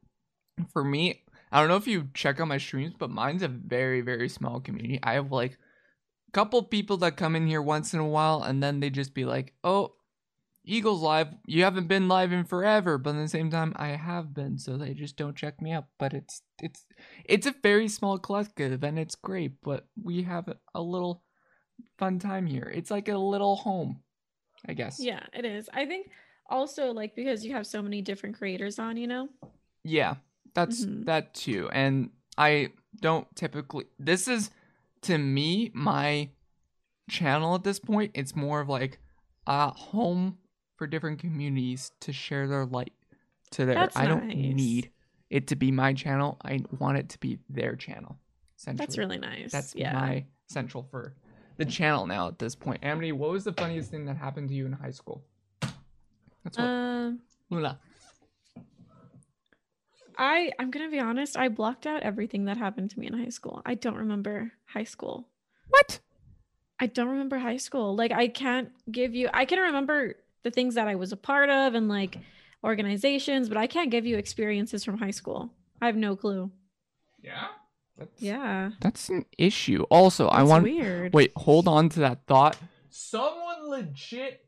For 0.73 0.85
me, 0.85 1.23
I 1.51 1.61
don't 1.61 1.69
know 1.69 1.77
if 1.77 1.87
you 1.87 2.09
check 2.15 2.41
out 2.41 2.49
my 2.49 2.59
streams, 2.59 2.95
but 2.99 3.11
mine's 3.11 3.43
a 3.43 3.49
very, 3.49 4.01
very 4.03 4.29
small 4.29 4.61
community. 4.61 5.01
I 5.03 5.15
have 5.15 5.33
like 5.33 5.53
a 5.53 6.33
couple 6.33 6.63
people 6.63 6.97
that 6.99 7.17
come 7.17 7.35
in 7.35 7.47
here 7.47 7.63
once 7.63 7.95
in 7.95 8.01
a 8.01 8.07
while 8.07 8.43
and 8.43 8.63
then 8.63 8.81
they 8.81 8.91
just 8.91 9.15
be 9.15 9.25
like, 9.25 9.55
oh, 9.65 9.95
Eagles 10.65 11.03
live. 11.03 11.29
You 11.47 11.63
haven't 11.65 11.89
been 11.89 12.09
live 12.09 12.33
in 12.33 12.45
forever, 12.45 12.97
but 12.97 13.15
at 13.15 13.21
the 13.23 13.29
same 13.29 13.51
time 13.51 13.73
I 13.77 13.89
have 13.89 14.33
been, 14.33 14.59
so 14.59 14.77
they 14.77 14.95
just 14.95 15.17
don't 15.17 15.37
check 15.37 15.61
me 15.61 15.73
out. 15.73 15.85
But 15.99 16.15
it's 16.15 16.43
it's 16.61 16.87
it's 17.25 17.47
a 17.47 17.55
very 17.63 17.89
small 17.89 18.19
collective 18.19 18.83
and 18.83 18.99
it's 18.99 19.15
great, 19.15 19.61
but 19.63 19.87
we 20.03 20.23
have 20.23 20.49
a 20.75 20.81
little 20.81 21.23
fun 21.99 22.19
time 22.19 22.47
here. 22.47 22.71
It's 22.75 22.91
like 22.91 23.09
a 23.09 23.19
little 23.19 23.57
home, 23.57 24.01
I 24.67 24.73
guess. 24.73 24.99
Yeah, 25.01 25.21
it 25.35 25.45
is. 25.45 25.69
I 25.73 25.85
think 25.85 26.11
also 26.49 26.93
like 26.93 27.15
because 27.15 27.45
you 27.45 27.53
have 27.53 27.67
so 27.67 27.83
many 27.83 28.01
different 28.01 28.37
creators 28.37 28.79
on, 28.79 28.97
you 28.97 29.07
know. 29.07 29.29
Yeah, 29.83 30.15
that's 30.55 30.87
Mhm. 30.87 31.05
that 31.05 31.35
too. 31.35 31.69
And 31.73 32.11
I 32.39 32.73
don't 33.01 33.27
typically 33.37 33.85
this 33.99 34.29
is 34.29 34.51
to 35.03 35.19
me 35.19 35.71
my 35.75 36.31
channel 37.11 37.55
at 37.55 37.65
this 37.65 37.79
point. 37.79 38.13
It's 38.15 38.35
more 38.35 38.61
of 38.61 38.69
like 38.71 38.99
a 39.47 39.69
home 39.69 40.39
for 40.77 40.87
different 40.87 41.19
communities 41.19 41.93
to 42.01 42.13
share 42.13 42.47
their 42.49 42.67
light 42.67 42.93
to 43.53 43.65
their 43.65 43.75
That's 43.75 43.97
I 43.97 44.07
don't 44.07 44.29
nice. 44.29 44.37
need 44.37 44.91
it 45.31 45.49
to 45.49 45.57
be 45.57 45.71
my 45.71 45.93
channel. 45.93 46.39
I 46.45 46.61
want 46.79 46.99
it 46.99 47.09
to 47.11 47.19
be 47.19 47.39
their 47.49 47.77
channel. 47.77 48.19
That's 48.67 48.99
really 48.99 49.19
nice. 49.19 49.53
That's 49.53 49.75
yeah. 49.75 49.93
my 49.93 50.25
central 50.47 50.83
for 50.91 51.15
the 51.57 51.65
channel 51.65 52.07
now 52.07 52.29
at 52.29 52.39
this 52.39 52.55
point. 52.55 52.81
Amity, 52.83 53.13
what 53.13 53.31
was 53.31 53.45
the 53.45 53.53
funniest 53.53 53.91
thing 53.91 54.07
that 54.07 54.17
happened 54.17 54.49
to 54.49 54.55
you 54.55 54.67
in 54.67 54.73
high 54.73 54.91
school? 54.91 55.25
That's 56.43 56.59
what 56.59 56.65
Um 56.65 57.21
Luna. 57.51 57.79
I 60.17 60.53
I'm 60.59 60.71
going 60.71 60.87
to 60.87 60.91
be 60.91 61.01
honest, 61.01 61.37
I 61.37 61.49
blocked 61.49 61.87
out 61.87 62.03
everything 62.03 62.45
that 62.47 62.57
happened 62.57 62.91
to 62.91 62.99
me 62.99 63.07
in 63.07 63.15
high 63.15 63.29
school. 63.29 63.63
I 63.65 63.75
don't 63.75 63.97
remember 63.97 64.53
high 64.67 64.85
school. 64.85 65.29
What? 65.69 66.01
I 66.81 66.87
don't 66.87 67.09
remember 67.09 67.39
high 67.39 67.57
school. 67.57 67.95
Like 67.95 68.13
I 68.13 68.29
can't 68.29 68.71
give 68.91 69.15
you 69.15 69.29
I 69.33 69.45
can 69.45 69.59
remember 69.59 70.17
the 70.45 70.51
things 70.51 70.77
that 70.77 70.87
I 70.87 70.95
was 70.95 71.11
a 71.11 71.17
part 71.17 71.51
of 71.51 71.75
and 71.75 71.89
like 71.89 72.19
organizations, 72.63 73.49
but 73.49 73.59
I 73.59 73.67
can't 73.67 73.91
give 73.91 74.07
you 74.07 74.17
experiences 74.17 74.85
from 74.85 74.99
high 74.99 75.11
school. 75.11 75.51
I 75.83 75.87
have 75.87 75.97
no 75.97 76.15
clue. 76.15 76.51
Yeah. 77.21 77.49
That's, 77.99 78.23
Yeah. 78.23 78.71
That's 78.81 79.09
an 79.09 79.25
issue. 79.39 79.85
Also, 79.91 80.29
I 80.29 80.43
want 80.43 80.65
weird. 80.65 81.13
wait, 81.13 81.33
hold 81.37 81.67
on 81.67 81.89
to 81.91 82.01
that 82.01 82.27
thought. 82.27 82.57
Someone 82.91 83.69
legit 83.69 84.44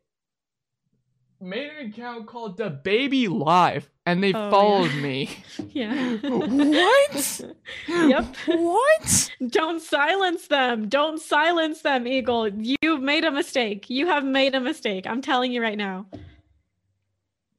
made 1.41 1.71
an 1.79 1.91
account 1.91 2.27
called 2.27 2.57
the 2.57 2.71
Baby 2.71 3.29
Live, 3.29 3.91
and 4.07 4.23
they 4.23 4.33
Oh, 4.33 4.51
followed 4.51 4.93
yeah. 4.93 5.01
me. 5.01 5.31
Yeah. 5.73 6.17
What? 6.19 7.41
Yep. 7.89 8.37
What? 8.47 9.31
Don't 9.49 9.81
silence 9.83 10.47
them. 10.49 10.89
Don't 10.89 11.21
silence 11.21 11.83
them, 11.83 12.07
Eagle. 12.07 12.49
You've 12.83 13.03
made 13.03 13.25
a 13.25 13.31
mistake. 13.31 13.91
You 13.91 14.07
have 14.07 14.25
made 14.25 14.55
a 14.55 14.61
mistake. 14.61 15.07
I'm 15.07 15.21
telling 15.23 15.53
you 15.53 15.61
right 15.63 15.77
now. 15.79 16.07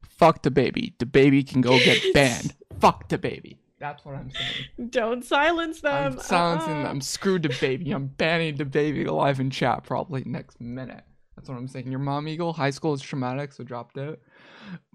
Fuck 0.09 0.41
the 0.43 0.51
baby. 0.51 0.95
The 0.97 1.05
baby 1.05 1.43
can 1.43 1.61
go 1.61 1.77
get 1.77 2.13
banned. 2.13 2.55
Fuck 2.79 3.09
the 3.09 3.17
baby. 3.17 3.59
That's 3.79 4.03
what 4.03 4.15
I'm 4.15 4.31
saying. 4.31 4.89
Don't 4.89 5.23
silence 5.23 5.81
them. 5.81 6.13
I'm 6.13 6.19
silencing 6.19 6.73
Uh-uh. 6.77 6.83
them. 6.87 7.01
Screw 7.01 7.37
the 7.37 7.55
baby. 7.61 7.91
I'm 7.91 8.07
banning 8.07 8.55
the 8.55 8.65
baby 8.65 9.05
live 9.05 9.39
in 9.39 9.51
chat 9.51 9.83
probably 9.83 10.23
next 10.25 10.59
minute. 10.59 11.03
That's 11.37 11.47
what 11.47 11.57
I'm 11.57 11.67
saying. 11.69 11.89
Your 11.89 11.99
mom 11.99 12.27
eagle 12.27 12.51
high 12.51 12.71
school 12.71 12.93
is 12.93 13.01
traumatic, 13.01 13.53
so 13.53 13.63
dropped 13.63 13.97
out. 13.97 14.19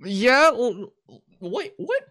Yeah. 0.05 0.51
Wait. 1.41 1.73
What? 1.79 2.03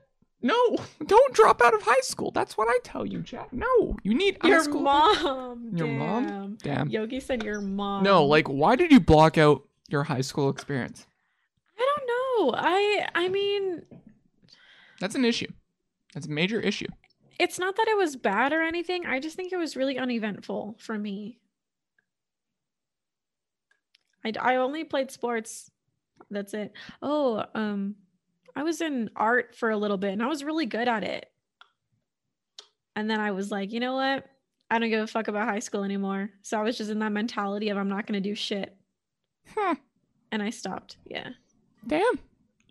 No. 0.41 0.55
Don't 1.05 1.33
drop 1.35 1.61
out 1.61 1.75
of 1.75 1.83
high 1.83 1.99
school. 2.01 2.31
That's 2.31 2.57
what 2.57 2.67
I 2.67 2.79
tell 2.83 3.05
you, 3.05 3.21
chat. 3.21 3.51
No. 3.53 3.97
You 4.03 4.15
need 4.15 4.37
high 4.41 4.47
Your 4.49 4.63
school. 4.63 4.81
mom. 4.81 5.71
Your 5.75 5.87
mom? 5.87 6.27
Damn. 6.27 6.55
Damn. 6.55 6.89
Yogi 6.89 7.19
said 7.19 7.43
your 7.43 7.61
mom. 7.61 8.03
No. 8.03 8.25
Like, 8.25 8.47
why 8.47 8.75
did 8.75 8.91
you 8.91 8.99
block 8.99 9.37
out 9.37 9.61
your 9.89 10.03
high 10.03 10.21
school 10.21 10.49
experience? 10.49 11.05
I 11.77 11.85
don't 11.95 12.07
know. 12.07 12.57
I 12.57 13.07
I 13.13 13.27
mean, 13.27 13.83
That's 14.99 15.15
an 15.15 15.25
issue. 15.25 15.51
That's 16.13 16.25
a 16.27 16.31
major 16.31 16.59
issue. 16.59 16.87
it's 17.39 17.59
not 17.59 17.75
that 17.75 17.87
it 17.89 17.97
was 17.97 18.15
bad 18.15 18.53
or 18.53 18.61
anything. 18.63 19.05
I 19.05 19.19
just 19.19 19.35
think 19.35 19.51
it 19.51 19.57
was 19.57 19.75
really 19.75 19.97
uneventful 19.97 20.77
for 20.79 20.97
me. 20.97 21.37
I 24.25 24.34
I 24.39 24.55
only 24.57 24.84
played 24.84 25.12
sports. 25.12 25.69
That's 26.29 26.53
it. 26.53 26.73
Oh, 27.01 27.43
um 27.55 27.95
I 28.55 28.63
was 28.63 28.81
in 28.81 29.10
art 29.15 29.55
for 29.55 29.69
a 29.69 29.77
little 29.77 29.97
bit 29.97 30.12
and 30.12 30.21
I 30.21 30.27
was 30.27 30.43
really 30.43 30.65
good 30.65 30.88
at 30.88 31.03
it. 31.03 31.25
And 32.95 33.10
then 33.10 33.19
I 33.19 33.31
was 33.31 33.51
like, 33.51 33.71
you 33.71 33.79
know 33.79 33.95
what? 33.95 34.25
I 34.69 34.79
don't 34.79 34.89
give 34.89 35.03
a 35.03 35.07
fuck 35.07 35.27
about 35.27 35.47
high 35.47 35.60
school 35.60 35.84
anymore. 35.84 36.29
So 36.41 36.57
I 36.60 36.63
was 36.63 36.77
just 36.77 36.89
in 36.89 36.99
that 36.99 37.12
mentality 37.12 37.69
of 37.69 37.77
I'm 37.77 37.89
not 37.89 38.07
going 38.07 38.21
to 38.21 38.29
do 38.29 38.36
shit. 38.36 38.75
Huh. 39.55 39.75
And 40.31 40.41
I 40.41 40.49
stopped. 40.49 40.97
Yeah. 41.05 41.29
Damn. 41.88 42.19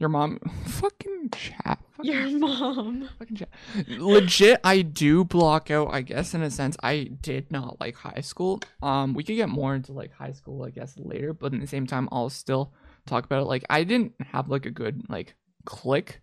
Your 0.00 0.08
mom. 0.08 0.38
Fucking 0.64 1.28
chat. 1.30 1.78
Fucking 1.98 2.10
Your 2.10 2.38
mom. 2.38 3.10
Fucking 3.18 3.36
chat. 3.36 3.50
Legit, 3.86 4.58
I 4.64 4.80
do 4.80 5.24
block 5.24 5.70
out. 5.70 5.92
I 5.92 6.00
guess 6.00 6.32
in 6.32 6.40
a 6.40 6.50
sense, 6.50 6.74
I 6.82 7.10
did 7.20 7.52
not 7.52 7.78
like 7.80 7.96
high 7.96 8.22
school. 8.22 8.60
Um, 8.82 9.12
we 9.12 9.22
could 9.22 9.36
get 9.36 9.50
more 9.50 9.74
into 9.74 9.92
like 9.92 10.10
high 10.14 10.32
school, 10.32 10.64
I 10.64 10.70
guess, 10.70 10.94
later. 10.96 11.34
But 11.34 11.52
at 11.52 11.60
the 11.60 11.66
same 11.66 11.86
time, 11.86 12.08
I'll 12.10 12.30
still 12.30 12.72
talk 13.06 13.26
about 13.26 13.42
it. 13.42 13.46
Like, 13.46 13.64
I 13.68 13.84
didn't 13.84 14.14
have 14.32 14.48
like 14.48 14.64
a 14.64 14.70
good 14.70 15.04
like 15.10 15.34
click 15.66 16.22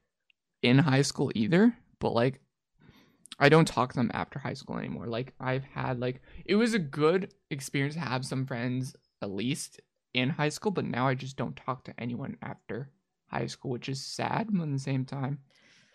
in 0.64 0.80
high 0.80 1.04
school 1.04 1.32
either. 1.36 1.76
But 2.00 2.14
like, 2.16 2.40
I 3.40 3.48
don't 3.48 3.68
talk 3.68 3.94
to 3.94 4.00
them 4.00 4.10
after 4.12 4.40
high 4.40 4.56
school 4.56 4.80
anymore. 4.80 5.06
Like, 5.06 5.36
I've 5.40 5.66
had 5.66 6.00
like 6.00 6.20
it 6.48 6.56
was 6.56 6.74
a 6.74 6.80
good 6.80 7.32
experience 7.52 7.94
to 7.94 8.02
have 8.02 8.26
some 8.26 8.48
friends 8.48 8.96
at 9.22 9.30
least 9.30 9.80
in 10.16 10.32
high 10.32 10.50
school. 10.50 10.72
But 10.72 10.86
now 10.86 11.08
I 11.08 11.14
just 11.14 11.38
don't 11.38 11.56
talk 11.56 11.84
to 11.84 11.94
anyone 12.00 12.38
after 12.42 12.90
high 13.28 13.48
school, 13.48 13.72
which 13.72 13.90
is 13.90 14.02
sad. 14.04 14.48
But 14.52 14.64
at 14.64 14.72
the 14.72 14.80
same 14.80 15.06
time. 15.06 15.40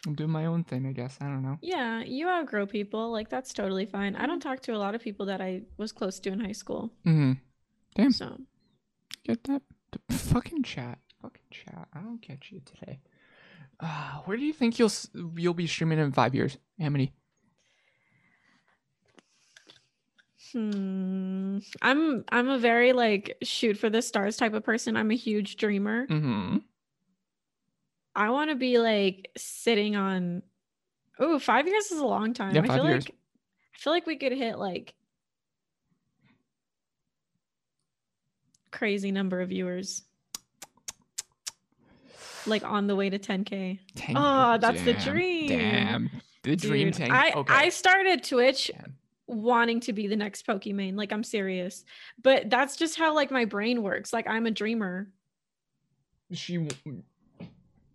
I'm 0.04 0.14
doing 0.16 0.30
my 0.30 0.46
own 0.46 0.64
thing, 0.64 0.84
I 0.84 0.90
guess. 0.92 1.16
I 1.20 1.26
don't 1.26 1.42
know. 1.42 1.58
Yeah, 1.62 2.02
you 2.02 2.28
outgrow 2.28 2.66
people. 2.66 3.12
Like 3.12 3.28
that's 3.28 3.52
totally 3.52 3.86
fine. 3.86 4.16
I 4.16 4.26
don't 4.26 4.40
talk 4.40 4.60
to 4.62 4.72
a 4.74 4.76
lot 4.78 4.96
of 4.96 5.00
people 5.00 5.26
that 5.26 5.40
I 5.40 5.62
was 5.76 5.92
close 5.92 6.18
to 6.20 6.32
in 6.32 6.40
high 6.40 6.50
school. 6.52 6.90
Mm-hmm. 7.06 7.34
Damn. 7.94 8.10
So 8.10 8.36
Get 9.24 9.44
that 9.44 9.62
the 9.92 10.14
fucking 10.14 10.64
chat. 10.64 10.98
Fucking 11.20 11.42
chat. 11.52 11.86
I 11.94 12.00
don't 12.00 12.20
get 12.20 12.50
you 12.50 12.60
today. 12.64 12.98
Uh, 13.78 14.18
where 14.24 14.36
do 14.36 14.44
you 14.44 14.52
think 14.52 14.80
you'll 14.80 14.86
s- 14.86 15.08
you'll 15.36 15.54
be 15.54 15.68
streaming 15.68 16.00
in 16.00 16.10
five 16.10 16.34
years, 16.34 16.58
Amity? 16.80 17.12
hmm. 20.52 21.58
I'm 21.80 22.24
I'm 22.30 22.48
a 22.48 22.58
very 22.58 22.92
like 22.92 23.36
shoot 23.42 23.78
for 23.78 23.88
the 23.90 24.02
stars 24.02 24.36
type 24.36 24.54
of 24.54 24.64
person. 24.64 24.96
I'm 24.96 25.10
a 25.10 25.16
huge 25.16 25.56
dreamer. 25.56 26.06
Mm-hmm. 26.08 26.56
I 28.14 28.30
want 28.30 28.50
to 28.50 28.56
be 28.56 28.78
like 28.78 29.30
sitting 29.36 29.96
on 29.96 30.42
Oh, 31.18 31.38
five 31.38 31.66
years 31.68 31.90
is 31.92 32.00
a 32.00 32.06
long 32.06 32.34
time. 32.34 32.54
Yeah, 32.54 32.62
I 32.62 32.66
five 32.66 32.76
feel 32.76 32.88
years. 32.88 33.04
like 33.04 33.14
I 33.74 33.78
feel 33.78 33.92
like 33.92 34.06
we 34.06 34.16
could 34.16 34.32
hit 34.32 34.58
like 34.58 34.94
crazy 38.70 39.12
number 39.12 39.40
of 39.40 39.50
viewers. 39.50 40.02
Like 42.46 42.64
on 42.64 42.88
the 42.88 42.96
way 42.96 43.08
to 43.08 43.18
10k. 43.18 43.78
Tank. 43.94 44.18
Oh, 44.20 44.58
that's 44.58 44.82
the 44.82 44.94
dream. 44.94 45.48
Damn. 45.48 46.10
The 46.42 46.56
dream 46.56 46.88
Dude, 46.88 46.94
tank. 46.94 47.12
I, 47.12 47.32
okay. 47.32 47.54
I 47.54 47.68
started 47.68 48.24
Twitch 48.24 48.72
Damn. 48.74 48.96
wanting 49.28 49.78
to 49.80 49.92
be 49.92 50.08
the 50.08 50.16
next 50.16 50.44
Pokimane. 50.44 50.96
Like 50.96 51.12
I'm 51.12 51.22
serious. 51.22 51.84
But 52.20 52.50
that's 52.50 52.76
just 52.76 52.98
how 52.98 53.14
like 53.14 53.30
my 53.30 53.44
brain 53.44 53.82
works. 53.84 54.12
Like 54.12 54.26
I'm 54.26 54.46
a 54.46 54.50
dreamer. 54.50 55.08
She. 56.32 56.66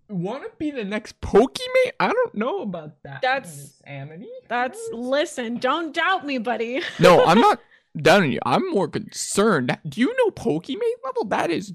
Want 0.09 0.43
to 0.43 0.51
be 0.57 0.71
the 0.71 0.85
next 0.85 1.19
Pokimane? 1.19 1.91
I 1.99 2.11
don't 2.11 2.35
know 2.35 2.61
about 2.61 3.03
that. 3.03 3.21
That's- 3.21 3.73
Amity. 3.85 4.29
That's 4.47 4.79
listen, 4.93 5.57
don't 5.57 5.93
doubt 5.93 6.25
me, 6.25 6.37
buddy. 6.37 6.81
no, 6.99 7.23
I'm 7.25 7.41
not 7.41 7.59
doubting 7.97 8.31
you. 8.31 8.39
I'm 8.45 8.69
more 8.71 8.87
concerned. 8.87 9.77
Do 9.87 9.99
you 9.99 10.15
know 10.17 10.31
Pokimane 10.31 10.79
level? 11.03 11.25
That 11.25 11.51
is 11.51 11.73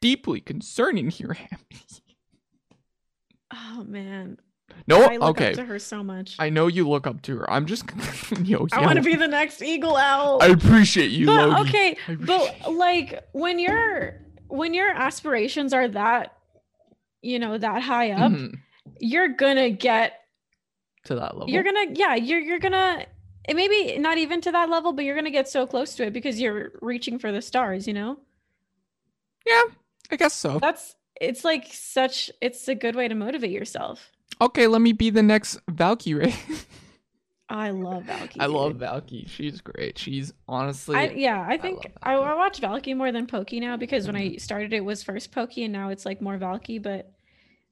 deeply 0.00 0.40
concerning 0.40 1.10
here, 1.10 1.36
Amity. 1.52 2.16
Oh 3.54 3.84
man. 3.86 4.38
No, 4.86 5.02
I 5.04 5.16
look 5.16 5.36
okay. 5.36 5.50
up 5.50 5.54
to 5.56 5.64
her 5.64 5.78
so 5.78 6.02
much. 6.02 6.36
I 6.38 6.48
know 6.48 6.66
you 6.66 6.88
look 6.88 7.06
up 7.06 7.22
to 7.22 7.36
her. 7.38 7.50
I'm 7.50 7.66
just, 7.66 7.84
yo, 8.42 8.66
I 8.72 8.80
yo, 8.80 8.86
want 8.86 8.96
to 8.96 9.02
be 9.02 9.14
the 9.14 9.28
next 9.28 9.62
Eagle 9.62 9.96
Owl. 9.96 10.42
I 10.42 10.46
appreciate 10.46 11.10
you, 11.10 11.26
but 11.26 11.48
Logan. 11.48 11.68
okay, 11.68 11.96
I 12.08 12.14
but 12.16 12.72
like 12.72 13.22
when 13.32 13.58
your 13.58 14.20
when 14.48 14.74
your 14.74 14.90
aspirations 14.90 15.72
are 15.72 15.88
that 15.88 16.36
you 17.22 17.38
know 17.38 17.56
that 17.56 17.82
high 17.82 18.10
up, 18.12 18.32
Mhm. 18.32 18.54
you're 19.00 19.28
gonna 19.28 19.70
get 19.70 20.20
to 21.04 21.14
that 21.14 21.36
level. 21.36 21.48
you're 21.50 21.62
gonna 21.62 21.86
yeah 21.94 22.14
you're 22.14 22.40
you're 22.40 22.58
gonna 22.58 23.06
it 23.48 23.56
maybe 23.56 23.98
not 23.98 24.18
even 24.18 24.40
to 24.42 24.52
that 24.52 24.68
level, 24.68 24.92
but 24.92 25.04
you're 25.04 25.16
gonna 25.16 25.30
get 25.30 25.48
so 25.48 25.66
close 25.66 25.94
to 25.96 26.04
it 26.06 26.12
because 26.12 26.40
you're 26.40 26.72
reaching 26.80 27.18
for 27.18 27.32
the 27.32 27.42
stars. 27.42 27.86
You 27.88 27.94
know, 27.94 28.18
yeah, 29.46 29.62
I 30.10 30.16
guess 30.16 30.34
so. 30.34 30.58
that's 30.58 30.94
it's 31.20 31.44
like 31.44 31.66
such 31.72 32.30
it's 32.40 32.68
a 32.68 32.74
good 32.74 32.94
way 32.96 33.08
to 33.08 33.14
motivate 33.14 33.50
yourself. 33.50 34.10
Okay, 34.40 34.66
let 34.66 34.80
me 34.80 34.92
be 34.92 35.10
the 35.10 35.22
next 35.22 35.58
Valkyrie. 35.70 36.34
I 37.52 37.70
love 37.70 38.04
Valky. 38.04 38.36
I 38.40 38.46
love. 38.46 38.74
Valky. 38.78 39.28
She's 39.28 39.60
great. 39.60 39.98
She's 39.98 40.32
honestly. 40.48 40.96
I, 40.96 41.10
yeah, 41.10 41.44
I 41.46 41.58
think 41.58 41.84
love 41.84 41.92
I, 42.02 42.14
I 42.14 42.34
watch 42.34 42.60
Valky 42.60 42.96
more 42.96 43.12
than 43.12 43.26
Pokey 43.26 43.60
now 43.60 43.76
because 43.76 44.06
when 44.06 44.16
I 44.16 44.36
started 44.36 44.72
it 44.72 44.84
was 44.84 45.02
first 45.02 45.32
Pokey 45.32 45.64
and 45.64 45.72
now 45.72 45.90
it's 45.90 46.06
like 46.06 46.22
more 46.22 46.38
Valky, 46.38 46.82
but 46.82 47.12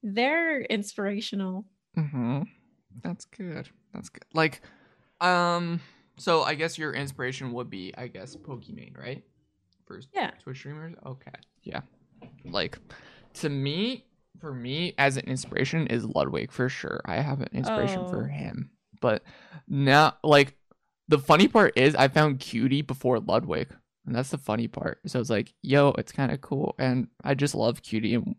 they're 0.02 0.60
inspirational. 0.62 1.64
hmm 1.94 2.42
That's 3.02 3.24
good. 3.24 3.68
That's 3.94 4.08
good. 4.10 4.24
Like, 4.34 4.60
um, 5.20 5.80
so 6.18 6.42
I 6.42 6.54
guess 6.54 6.76
your 6.78 6.92
inspiration 6.92 7.52
would 7.52 7.70
be, 7.70 7.94
I 7.96 8.06
guess, 8.08 8.36
Pokimane, 8.36 8.98
right? 8.98 9.22
For 9.86 10.00
Yeah. 10.14 10.30
Twitch 10.42 10.58
streamers. 10.58 10.94
Okay. 11.06 11.32
Yeah. 11.62 11.80
Like, 12.44 12.78
to 13.34 13.48
me, 13.48 14.04
for 14.40 14.52
me, 14.54 14.94
as 14.98 15.16
an 15.16 15.24
inspiration 15.26 15.86
is 15.88 16.04
Ludwig 16.04 16.52
for 16.52 16.68
sure. 16.68 17.00
I 17.04 17.16
have 17.16 17.40
an 17.40 17.48
inspiration 17.52 18.06
for 18.08 18.24
Oh. 18.24 18.34
him, 18.34 18.70
but 19.00 19.22
now, 19.68 20.16
like, 20.22 20.54
the 21.08 21.18
funny 21.18 21.48
part 21.48 21.76
is 21.76 21.94
I 21.94 22.08
found 22.08 22.40
Cutie 22.40 22.82
before 22.82 23.18
Ludwig, 23.18 23.68
and 24.06 24.14
that's 24.14 24.30
the 24.30 24.38
funny 24.38 24.68
part. 24.68 25.00
So 25.06 25.20
it's 25.20 25.30
like, 25.30 25.52
yo, 25.62 25.94
it's 25.98 26.12
kind 26.12 26.30
of 26.32 26.40
cool, 26.40 26.74
and 26.78 27.08
I 27.24 27.34
just 27.34 27.54
love 27.54 27.82
Cutie, 27.82 28.14
and 28.14 28.36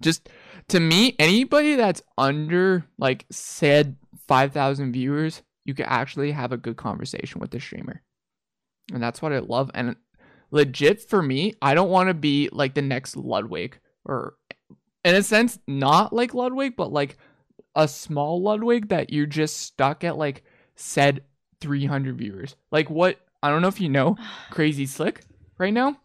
just 0.00 0.28
to 0.68 0.80
me, 0.80 1.14
anybody 1.18 1.76
that's 1.76 2.02
under 2.18 2.84
like 2.98 3.26
said 3.30 3.96
five 4.26 4.52
thousand 4.52 4.92
viewers, 4.92 5.42
you 5.64 5.74
can 5.74 5.86
actually 5.86 6.32
have 6.32 6.52
a 6.52 6.56
good 6.56 6.76
conversation 6.76 7.40
with 7.40 7.50
the 7.50 7.60
streamer, 7.60 8.02
and 8.92 9.02
that's 9.02 9.22
what 9.22 9.32
I 9.32 9.38
love. 9.38 9.70
And 9.74 9.96
legit 10.50 11.00
for 11.00 11.22
me, 11.22 11.54
I 11.62 11.74
don't 11.74 11.90
want 11.90 12.08
to 12.08 12.14
be 12.14 12.48
like 12.52 12.74
the 12.74 12.82
next 12.82 13.16
Ludwig, 13.16 13.78
or 14.04 14.34
in 15.04 15.14
a 15.14 15.22
sense, 15.22 15.58
not 15.66 16.12
like 16.12 16.34
Ludwig, 16.34 16.76
but 16.76 16.92
like 16.92 17.16
a 17.74 17.88
small 17.88 18.42
Ludwig 18.42 18.88
that 18.88 19.12
you're 19.12 19.26
just 19.26 19.58
stuck 19.58 20.04
at 20.04 20.16
like 20.16 20.44
said 20.76 21.22
300 21.60 22.16
viewers. 22.16 22.56
Like 22.70 22.90
what? 22.90 23.18
I 23.42 23.50
don't 23.50 23.62
know 23.62 23.68
if 23.68 23.80
you 23.80 23.88
know 23.88 24.16
Crazy 24.50 24.86
Slick 24.86 25.24
right 25.58 25.72
now. 25.72 25.96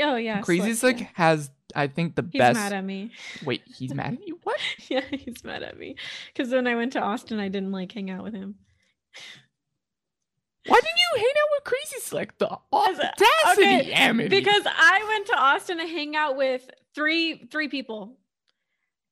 Oh 0.00 0.16
yeah, 0.16 0.40
Crazy 0.40 0.74
Slick, 0.74 0.96
Slick 0.96 1.00
yeah. 1.00 1.08
has, 1.14 1.50
I 1.76 1.86
think, 1.86 2.14
the 2.14 2.26
He's 2.30 2.38
best. 2.38 2.54
mad 2.54 2.72
at 2.72 2.84
me. 2.84 3.10
Wait, 3.44 3.62
he's 3.66 3.94
mad 3.94 4.14
at 4.14 4.26
you? 4.26 4.38
What? 4.42 4.58
yeah, 4.88 5.04
he's 5.10 5.44
mad 5.44 5.62
at 5.62 5.78
me 5.78 5.96
because 6.32 6.50
when 6.52 6.66
I 6.66 6.74
went 6.74 6.94
to 6.94 7.00
Austin, 7.00 7.38
I 7.38 7.48
didn't 7.48 7.72
like 7.72 7.92
hang 7.92 8.10
out 8.10 8.24
with 8.24 8.34
him. 8.34 8.56
Why 10.66 10.76
didn't 10.76 10.96
you 10.96 11.20
hang 11.20 11.24
out 11.24 11.48
with 11.56 11.64
Crazy 11.64 12.00
Slick? 12.00 12.38
The 12.38 12.56
audacity, 12.72 13.20
okay, 13.62 13.92
Amity. 13.92 14.28
Because 14.28 14.62
I 14.64 15.04
went 15.08 15.26
to 15.26 15.36
Austin 15.36 15.78
to 15.78 15.86
hang 15.86 16.14
out 16.14 16.36
with 16.36 16.70
three 16.94 17.46
three 17.50 17.68
people: 17.68 18.16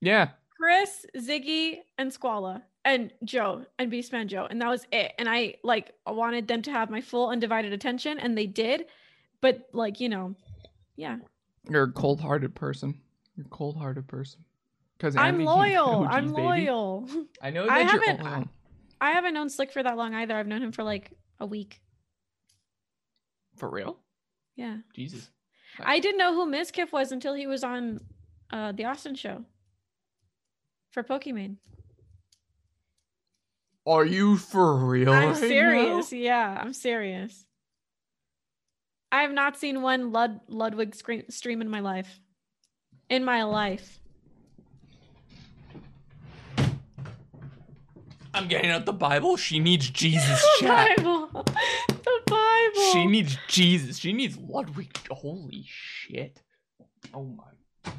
yeah, 0.01 0.29
Chris, 0.61 1.07
Ziggy, 1.17 1.79
and 1.97 2.11
Squalla, 2.11 2.61
and 2.85 3.11
Joe, 3.25 3.65
and 3.79 3.91
Beastman 3.91 4.27
Joe, 4.27 4.47
and 4.51 4.61
that 4.61 4.69
was 4.69 4.87
it. 4.93 5.13
And 5.19 5.27
I 5.27 5.55
like 5.65 5.95
wanted 6.07 6.49
them 6.49 6.61
to 6.63 6.71
have 6.71 6.91
my 6.91 7.01
full 7.01 7.31
undivided 7.31 7.73
attention, 7.73 8.19
and 8.19 8.37
they 8.37 8.47
did. 8.47 8.85
But 9.41 9.71
like 9.73 10.01
you 10.01 10.11
know, 10.11 10.35
yeah, 10.97 11.17
you're 11.69 11.85
a 11.85 11.93
cold-hearted 11.93 12.55
person. 12.55 13.01
You're 13.37 13.47
a 13.47 13.49
cold-hearted 13.49 14.07
person. 14.07 14.45
Because 14.99 15.17
I'm 15.17 15.43
loyal. 15.43 16.07
I'm 16.11 16.31
loyal. 16.31 17.09
I 17.41 17.49
know 17.49 17.67
I 17.67 17.81
haven't- 17.81 18.21
oh, 18.23 18.45
I 19.01 19.13
haven't 19.13 19.33
known 19.33 19.49
Slick 19.49 19.73
for 19.73 19.83
that 19.83 19.97
long 19.97 20.13
either. 20.13 20.37
I've 20.37 20.47
known 20.47 20.63
him 20.63 20.73
for 20.73 20.83
like 20.83 21.11
a 21.39 21.47
week. 21.47 21.81
for 23.57 23.71
real? 23.71 23.99
Yeah. 24.57 24.79
Jesus. 24.95 25.31
I 25.79 26.01
didn't 26.01 26.19
know 26.19 26.35
who 26.35 26.51
Mizkif 26.51 26.93
was 26.93 27.13
until 27.13 27.33
he 27.35 27.47
was 27.47 27.65
on 27.65 28.01
uh, 28.51 28.73
the 28.73 28.85
Austin 28.85 29.15
show 29.15 29.45
for 30.91 31.03
Pokimane. 31.03 31.57
Are 33.87 34.05
you 34.05 34.37
for 34.37 34.77
real? 34.77 35.13
I'm 35.13 35.31
right 35.31 35.37
serious. 35.37 36.13
now? 36.13 36.19
Yeah, 36.19 36.59
I'm 36.61 36.73
serious. 36.73 37.47
I 39.11 39.23
have 39.23 39.33
not 39.33 39.57
seen 39.57 39.83
one 39.83 40.13
Lud- 40.13 40.41
Ludwig 40.49 40.95
stream 40.95 41.61
in 41.61 41.69
my 41.69 41.81
life. 41.81 42.21
In 43.09 43.25
my 43.25 43.43
life. 43.43 43.99
I'm 48.33 48.47
getting 48.47 48.71
out 48.71 48.87
the 48.87 48.93
Bible. 48.93 49.37
She 49.37 49.59
needs 49.59 49.91
Jesus, 50.03 50.41
the 50.61 50.67
chat. 50.67 50.97
Bible. 50.97 51.27
The 51.89 52.21
Bible. 52.27 52.93
She 52.93 53.07
needs 53.07 53.37
Jesus. 53.49 53.99
She 53.99 54.13
needs 54.13 54.37
Ludwig. 54.37 54.97
Holy 55.11 55.65
shit. 55.67 56.41
Oh 57.13 57.25
my. 57.25 57.45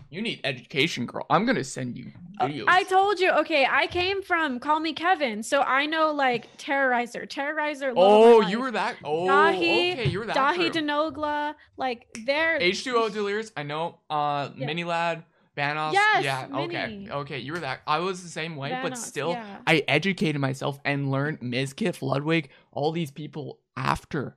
You 0.09 0.21
need 0.21 0.41
education, 0.43 1.05
girl. 1.05 1.25
I'm 1.29 1.45
gonna 1.45 1.63
send 1.63 1.97
you 1.97 2.11
videos. 2.39 2.65
I 2.67 2.84
told 2.84 3.19
you. 3.19 3.32
Okay, 3.32 3.65
I 3.69 3.88
came 3.88 4.21
from 4.21 4.59
CallMeKevin, 4.59 5.43
so 5.45 5.61
I 5.61 5.86
know 5.86 6.11
like 6.11 6.57
Terroriser, 6.57 7.27
Terroriser. 7.27 7.95
love 7.95 7.97
of 7.97 8.41
my 8.41 8.45
oh, 8.45 8.49
you 8.49 8.59
were 8.59 8.71
that. 8.71 8.97
Oh, 9.05 9.25
Daithi- 9.27 9.93
okay. 9.93 10.05
You 10.09 10.19
were 10.19 10.25
that. 10.25 10.36
Daithi. 10.36 10.71
Denogla, 10.71 11.55
like 11.77 12.07
they're 12.25 12.59
H2O 12.59 13.11
Delirious. 13.13 13.51
I 13.55 13.63
know. 13.63 13.99
Uh, 14.09 14.49
Yeah. 14.57 14.65
Mini 14.67 14.84
Ladd, 14.84 15.23
Vanoss. 15.57 15.93
Yes, 15.93 16.23
yeah. 16.25 16.47
Okay. 16.53 16.88
Mini. 16.88 17.09
Okay. 17.11 17.39
You 17.39 17.53
were 17.53 17.59
that. 17.59 17.79
I 17.88 17.99
was 17.99 18.21
the 18.21 18.29
same 18.29 18.57
way, 18.57 18.77
but 18.84 18.97
still, 18.97 19.32
yeah. 19.32 19.59
I 19.65 19.84
educated 19.88 20.41
myself 20.41 20.77
and 20.84 21.09
learned 21.09 21.39
Mizkif, 21.39 22.01
Ludwig, 22.01 22.49
all 22.73 22.91
these 22.91 23.11
people 23.11 23.59
after. 23.77 24.36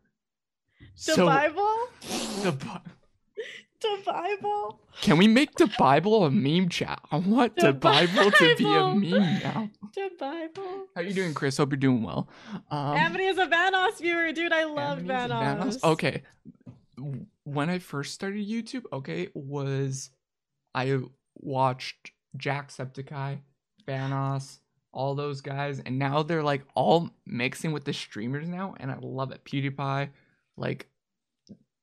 the 1.05 1.17
Bible. 1.17 1.79
The 2.43 2.53
Bi- 2.53 2.81
The 3.85 4.03
Bible. 4.07 4.81
Can 5.03 5.19
we 5.19 5.29
make 5.29 5.57
the 5.57 5.71
Bible 5.79 6.25
a 6.25 6.31
meme 6.31 6.71
chat? 6.71 7.01
I 7.13 7.19
want 7.19 7.55
the, 7.57 7.67
The 7.67 7.73
Bible, 7.75 8.31
to 8.31 8.57
be 8.57 8.65
a 8.65 8.95
meme 8.95 9.41
now. 9.43 9.71
The 9.95 10.11
Bible. 10.19 10.87
How 10.95 11.03
you 11.03 11.13
doing, 11.13 11.35
Chris? 11.35 11.59
Hope 11.59 11.71
you're 11.71 11.77
doing 11.77 12.03
well. 12.03 12.27
Um, 12.71 12.97
Amity 12.97 13.27
is 13.27 13.37
a 13.37 13.47
Vanoss 13.47 14.01
viewer, 14.01 14.33
dude. 14.33 14.53
I 14.53 14.65
love 14.65 15.01
Amity 15.01 15.05
is 15.05 15.11
Vanoss. 15.11 15.59
Vanoss? 15.59 15.85
Okay. 15.85 16.23
When 17.43 17.69
I 17.69 17.79
first 17.79 18.15
started 18.15 18.49
YouTube, 18.49 18.85
okay, 18.91 19.29
was 19.35 20.09
I 20.75 21.01
watched 21.35 22.13
Jacksepticeye, 22.39 23.41
Vanoss, 23.87 24.61
all 24.93 25.15
those 25.15 25.43
guys, 25.43 25.81
and 25.81 25.99
now 25.99 26.23
they're 26.23 26.43
like 26.43 26.63
all 26.75 27.11
mixing 27.27 27.73
with 27.73 27.85
the 27.85 27.93
streamers 27.93 28.49
now, 28.49 28.75
and 28.81 28.91
I 28.91 28.97
love 29.03 29.31
it. 29.33 29.45
PewDiePie, 29.45 30.09
like 30.57 30.89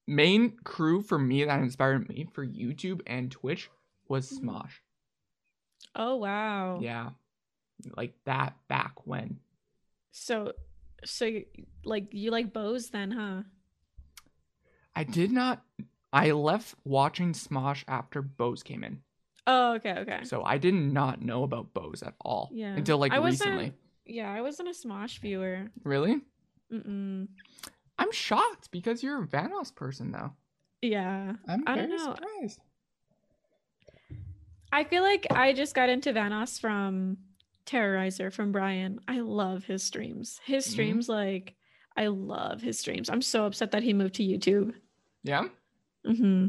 main 0.08 0.58
crew 0.64 1.02
for 1.02 1.18
me 1.18 1.44
that 1.44 1.60
inspired 1.62 2.08
me 2.10 2.28
for 2.34 2.46
YouTube 2.46 3.02
and 3.08 3.32
Twitch 3.32 3.70
was 4.08 4.32
Mhm. 4.32 4.42
Smosh. 4.42 4.72
Oh 5.96 6.16
wow. 6.18 6.80
Yeah. 6.82 7.12
Like 7.96 8.14
that 8.26 8.56
back 8.68 9.06
when. 9.06 9.40
So, 10.12 10.54
so 11.04 11.26
you, 11.26 11.46
like 11.84 12.14
you 12.14 12.32
like 12.32 12.54
bows 12.54 12.90
then, 12.90 13.12
huh? 13.12 13.44
I 14.96 15.04
did 15.04 15.32
not 15.32 15.64
I 16.14 16.32
left 16.32 16.76
watching 16.84 17.32
Smosh 17.34 17.84
after 17.88 18.22
Bose 18.22 18.64
came 18.64 18.84
in. 18.84 19.02
Oh, 19.48 19.76
okay, 19.76 19.94
okay. 20.00 20.24
So 20.24 20.44
I 20.44 20.58
did 20.58 20.74
not 20.74 21.22
know 21.22 21.44
about 21.44 21.74
Bose 21.74 22.04
at 22.04 22.14
all. 22.20 22.50
Yeah. 22.52 22.76
Until 22.76 22.98
like 22.98 23.14
I 23.14 23.18
recently. 23.18 23.74
Yeah, 24.06 24.32
I 24.32 24.42
wasn't 24.42 24.70
a 24.70 24.72
Smosh 24.72 25.20
viewer. 25.20 25.72
Really? 25.84 26.22
Mm-mm. 26.72 27.28
I'm 28.02 28.12
shocked 28.12 28.72
because 28.72 29.04
you're 29.04 29.24
a 29.24 29.28
Vanoss 29.28 29.74
person 29.74 30.12
though. 30.12 30.32
Yeah. 30.82 31.34
I'm 31.48 31.64
I 31.68 31.76
very 31.76 31.88
don't 31.88 31.98
know. 31.98 32.16
surprised. 32.16 32.60
I 34.72 34.84
feel 34.86 35.04
like 35.04 35.28
I 35.32 35.54
just 35.54 35.76
got 35.76 35.90
into 35.90 36.14
Vanoss 36.14 36.60
from 36.60 37.18
Terroriser 37.66 38.32
from 38.34 38.52
Brian. 38.52 39.00
I 39.08 39.20
love 39.20 39.66
his 39.66 39.84
streams. 39.84 40.40
His 40.46 40.66
Mhm. 40.66 40.70
streams, 40.72 41.10
like, 41.10 41.56
I 41.98 42.08
love 42.08 42.62
his 42.62 42.80
streams. 42.80 43.10
I'm 43.10 43.22
so 43.22 43.46
upset 43.46 43.72
that 43.72 43.84
he 43.84 43.94
moved 43.94 44.16
to 44.16 44.24
YouTube. 44.24 44.74
Yeah? 45.24 45.50
Mm-hmm. 46.06 46.48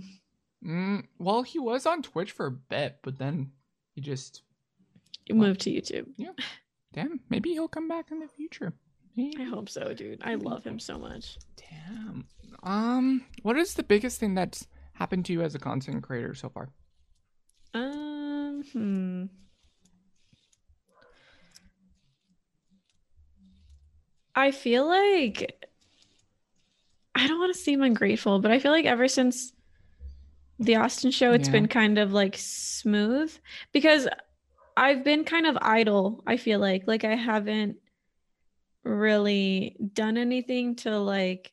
Mm, 0.64 1.06
well, 1.18 1.42
he 1.42 1.58
was 1.58 1.84
on 1.84 2.02
Twitch 2.02 2.30
for 2.30 2.46
a 2.46 2.50
bit, 2.52 3.00
but 3.02 3.18
then 3.18 3.50
he 3.94 4.00
just 4.00 4.42
moved 5.28 5.60
to 5.62 5.70
YouTube. 5.70 6.06
Yeah. 6.16 6.32
Damn, 6.92 7.20
maybe 7.28 7.50
he'll 7.50 7.68
come 7.68 7.88
back 7.88 8.10
in 8.12 8.20
the 8.20 8.28
future. 8.28 8.72
I 9.18 9.42
hope 9.44 9.68
so, 9.68 9.92
dude. 9.92 10.20
I 10.24 10.36
love 10.36 10.64
him 10.64 10.78
so 10.78 10.98
much. 10.98 11.36
Damn. 11.56 12.26
Um, 12.62 13.24
what 13.42 13.58
is 13.58 13.74
the 13.74 13.82
biggest 13.82 14.18
thing 14.18 14.34
that's 14.34 14.66
happened 14.94 15.24
to 15.26 15.32
you 15.32 15.42
as 15.42 15.54
a 15.54 15.58
content 15.58 16.02
creator 16.02 16.34
so 16.34 16.48
far? 16.48 16.68
Um, 17.74 18.62
hmm. 18.72 19.24
I 24.34 24.50
feel 24.50 24.86
like 24.88 25.66
I 27.14 27.26
don't 27.26 27.38
want 27.38 27.54
to 27.54 27.58
seem 27.60 27.82
ungrateful, 27.82 28.38
but 28.40 28.50
I 28.50 28.58
feel 28.58 28.72
like 28.72 28.86
ever 28.86 29.08
since 29.08 29.52
the 30.58 30.76
Austin 30.76 31.10
show, 31.10 31.32
it's 31.32 31.48
Yeah. 31.48 31.52
been 31.52 31.68
kind 31.68 31.98
of 31.98 32.12
like 32.12 32.36
smooth 32.38 33.36
because 33.72 34.08
I've 34.76 35.04
been 35.04 35.24
kind 35.24 35.46
of 35.46 35.58
idle. 35.60 36.22
I 36.26 36.38
feel 36.38 36.60
like 36.60 36.84
like 36.86 37.04
I 37.04 37.14
haven't 37.14 37.76
really 38.84 39.76
done 39.92 40.16
anything 40.16 40.76
to 40.76 40.98
like 40.98 41.52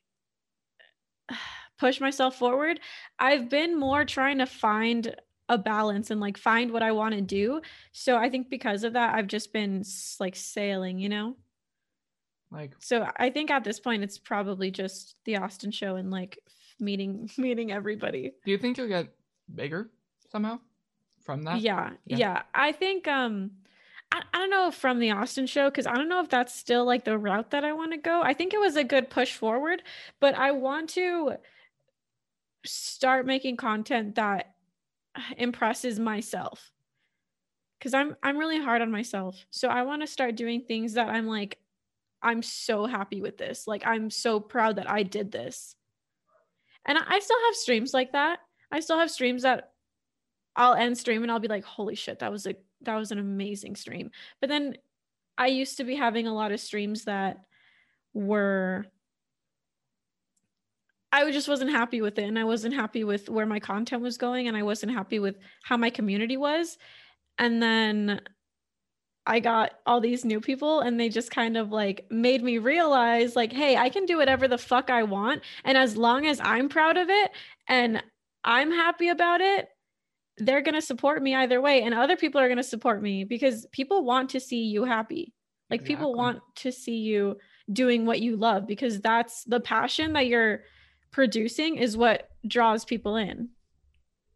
push 1.77 1.99
myself 2.01 2.37
forward. 2.37 2.79
I've 3.17 3.49
been 3.49 3.77
more 3.79 4.05
trying 4.05 4.39
to 4.39 4.45
find 4.45 5.15
a 5.47 5.57
balance 5.57 6.11
and 6.11 6.19
like 6.21 6.37
find 6.37 6.71
what 6.71 6.83
I 6.83 6.91
want 6.91 7.15
to 7.15 7.21
do. 7.21 7.61
So 7.91 8.17
I 8.17 8.29
think 8.29 8.49
because 8.49 8.83
of 8.83 8.93
that, 8.93 9.15
I've 9.15 9.27
just 9.27 9.51
been 9.53 9.83
like 10.19 10.35
sailing, 10.35 10.99
you 10.99 11.09
know? 11.09 11.35
Like, 12.51 12.73
So 12.79 13.07
I 13.17 13.29
think 13.29 13.51
at 13.51 13.63
this 13.63 13.79
point, 13.79 14.03
it's 14.03 14.17
probably 14.17 14.71
just 14.71 15.15
the 15.25 15.37
Austin 15.37 15.71
show 15.71 15.95
and 15.95 16.11
like 16.11 16.39
meeting, 16.79 17.29
meeting 17.37 17.71
everybody. 17.71 18.33
do 18.45 18.51
you 18.51 18.57
think 18.57 18.77
you'll 18.77 18.87
get 18.87 19.07
bigger 19.53 19.89
somehow 20.31 20.59
from 21.23 21.43
that? 21.43 21.61
yeah, 21.61 21.91
Yeah. 22.05 22.17
yeah. 22.17 22.41
I 22.53 22.71
think, 22.71 23.07
um, 23.07 23.51
I, 24.11 24.21
I 24.33 24.37
don't 24.39 24.49
know 24.49 24.71
from 24.71 24.99
the 24.99 25.11
Austin 25.11 25.45
show, 25.45 25.69
because 25.69 25.87
I 25.87 25.95
don't 25.95 26.09
know 26.09 26.21
if 26.21 26.29
that's 26.29 26.55
still 26.55 26.85
like 26.85 27.05
the 27.05 27.17
route 27.17 27.51
that 27.51 27.63
I 27.63 27.73
want 27.73 27.91
to 27.91 27.97
go. 27.97 28.21
I 28.21 28.33
think 28.33 28.53
it 28.53 28.59
was 28.59 28.75
a 28.75 28.83
good 28.83 29.09
push 29.09 29.33
forward, 29.33 29.83
but 30.19 30.35
I 30.35 30.51
want 30.51 30.89
to 30.91 31.35
start 32.65 33.25
making 33.25 33.57
content 33.57 34.15
that 34.15 34.53
impresses 35.37 35.99
myself. 35.99 36.71
Cause 37.81 37.93
I'm 37.93 38.17
I'm 38.21 38.37
really 38.37 38.61
hard 38.61 38.81
on 38.81 38.91
myself. 38.91 39.45
So 39.51 39.69
I 39.69 39.83
want 39.83 40.01
to 40.01 40.07
start 40.07 40.35
doing 40.35 40.63
things 40.67 40.95
that 40.95 41.07
I'm 41.07 41.27
like, 41.27 41.59
I'm 42.21 42.43
so 42.43 42.85
happy 42.85 43.21
with 43.21 43.37
this. 43.37 43.67
Like 43.67 43.85
I'm 43.85 44.09
so 44.09 44.41
proud 44.41 44.75
that 44.75 44.89
I 44.89 45.03
did 45.03 45.31
this. 45.31 45.75
And 46.85 46.97
I, 46.97 47.03
I 47.07 47.19
still 47.19 47.37
have 47.47 47.55
streams 47.55 47.93
like 47.93 48.11
that. 48.11 48.39
I 48.69 48.81
still 48.81 48.97
have 48.99 49.09
streams 49.09 49.43
that 49.43 49.71
I'll 50.57 50.73
end 50.73 50.97
stream 50.97 51.23
and 51.23 51.31
I'll 51.31 51.39
be 51.39 51.47
like, 51.47 51.63
holy 51.63 51.95
shit, 51.95 52.19
that 52.19 52.31
was 52.33 52.45
a 52.45 52.55
that 52.81 52.95
was 52.95 53.11
an 53.11 53.19
amazing 53.19 53.75
stream. 53.75 54.11
But 54.39 54.49
then 54.49 54.75
I 55.37 55.47
used 55.47 55.77
to 55.77 55.83
be 55.83 55.95
having 55.95 56.27
a 56.27 56.33
lot 56.33 56.51
of 56.51 56.59
streams 56.59 57.05
that 57.05 57.37
were 58.13 58.85
I 61.11 61.31
just 61.31 61.47
wasn't 61.47 61.71
happy 61.71 62.01
with 62.01 62.19
it 62.19 62.25
and 62.25 62.37
I 62.37 62.43
wasn't 62.43 62.75
happy 62.75 63.03
with 63.03 63.29
where 63.29 63.47
my 63.47 63.59
content 63.59 64.03
was 64.03 64.17
going 64.17 64.47
and 64.47 64.55
I 64.55 64.61
wasn't 64.61 64.91
happy 64.91 65.17
with 65.17 65.37
how 65.63 65.75
my 65.75 65.89
community 65.89 66.37
was. 66.37 66.77
And 67.39 67.63
then 67.63 68.21
I 69.25 69.39
got 69.39 69.71
all 69.87 70.01
these 70.01 70.23
new 70.23 70.39
people 70.39 70.81
and 70.81 70.99
they 70.99 71.09
just 71.09 71.31
kind 71.31 71.57
of 71.57 71.71
like 71.71 72.05
made 72.11 72.43
me 72.43 72.57
realize 72.59 73.35
like 73.35 73.51
hey, 73.51 73.75
I 73.75 73.89
can 73.89 74.05
do 74.05 74.17
whatever 74.17 74.47
the 74.47 74.57
fuck 74.57 74.89
I 74.89 75.03
want 75.03 75.41
and 75.63 75.77
as 75.77 75.97
long 75.97 76.27
as 76.27 76.39
I'm 76.39 76.69
proud 76.69 76.97
of 76.97 77.09
it 77.09 77.31
and 77.67 78.03
I'm 78.43 78.71
happy 78.71 79.09
about 79.09 79.41
it, 79.41 79.69
they're 80.39 80.61
going 80.61 80.75
to 80.75 80.81
support 80.81 81.21
me 81.21 81.35
either 81.35 81.61
way 81.61 81.83
and 81.83 81.93
other 81.93 82.15
people 82.15 82.41
are 82.41 82.47
going 82.47 82.57
to 82.57 82.63
support 82.63 83.01
me 83.01 83.23
because 83.23 83.65
people 83.71 84.03
want 84.03 84.31
to 84.31 84.39
see 84.39 84.63
you 84.63 84.85
happy. 84.85 85.33
Like 85.69 85.83
people 85.83 86.15
want 86.15 86.39
to 86.55 86.71
see 86.71 86.97
you 86.97 87.37
doing 87.71 88.05
what 88.07 88.19
you 88.21 88.35
love 88.35 88.65
because 88.65 88.99
that's 89.01 89.43
the 89.43 89.59
passion 89.59 90.13
that 90.13 90.25
you're 90.25 90.61
producing 91.11 91.75
is 91.75 91.95
what 91.95 92.29
draws 92.47 92.85
people 92.85 93.15
in. 93.15 93.49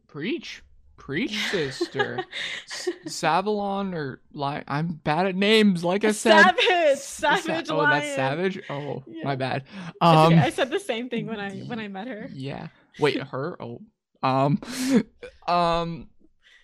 Preach. 0.07 0.61
Preach, 0.95 1.35
sister. 1.51 2.23
S- 2.71 2.87
Savalon 3.07 3.95
or 3.95 4.21
Lion. 4.31 4.63
I'm 4.67 4.87
bad 5.03 5.25
at 5.25 5.35
names, 5.35 5.83
like 5.83 6.05
I 6.05 6.11
said. 6.11 6.39
Savage, 6.41 6.65
S- 6.69 7.03
sa- 7.07 7.35
Savage 7.37 7.69
Oh, 7.71 7.77
Lion. 7.77 7.89
that's 7.99 8.15
Savage? 8.15 8.59
Oh, 8.69 9.03
Yeah. 9.07 9.23
my 9.25 9.35
bad. 9.35 9.63
Um, 10.01 10.33
okay, 10.33 10.37
I 10.39 10.49
said 10.51 10.69
the 10.69 10.79
same 10.79 11.09
thing 11.09 11.25
when 11.25 11.39
I 11.39 11.49
when 11.61 11.79
I 11.79 11.87
met 11.87 12.07
her. 12.07 12.29
Yeah. 12.31 12.67
Wait, 12.99 13.21
her? 13.21 13.57
Oh. 13.61 13.81
Um 14.23 14.59
um 15.47 16.09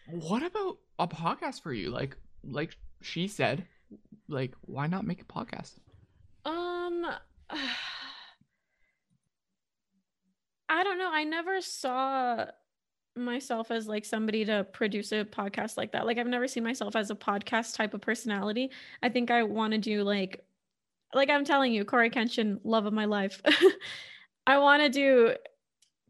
what 0.07 0.41
about 0.43 0.77
a 0.97 1.07
podcast 1.07 1.61
for 1.61 1.73
you? 1.73 1.91
Like 1.91 2.15
like 2.43 2.75
she 3.01 3.27
said, 3.27 3.65
like 4.27 4.53
why 4.61 4.87
not 4.87 5.05
make 5.05 5.21
a 5.21 5.25
podcast? 5.25 5.73
Um 6.45 7.05
I 10.71 10.83
don't 10.83 10.99
know. 10.99 11.11
I 11.11 11.23
never 11.23 11.61
saw 11.61 12.45
myself 13.15 13.71
as 13.71 13.87
like 13.87 14.05
somebody 14.05 14.45
to 14.45 14.65
produce 14.71 15.11
a 15.11 15.25
podcast 15.25 15.77
like 15.77 15.91
that. 15.91 16.05
Like 16.05 16.17
I've 16.17 16.27
never 16.27 16.47
seen 16.47 16.63
myself 16.63 16.95
as 16.95 17.09
a 17.11 17.15
podcast 17.15 17.75
type 17.75 17.93
of 17.93 18.01
personality. 18.01 18.71
I 19.03 19.09
think 19.09 19.31
I 19.31 19.43
want 19.43 19.73
to 19.73 19.79
do 19.79 20.03
like 20.03 20.45
like 21.13 21.29
I'm 21.29 21.43
telling 21.43 21.73
you, 21.73 21.85
Cory 21.85 22.09
Kenshin, 22.09 22.59
love 22.63 22.85
of 22.85 22.93
my 22.93 23.05
life. 23.05 23.41
I 24.47 24.59
want 24.59 24.83
to 24.83 24.89
do 24.89 25.35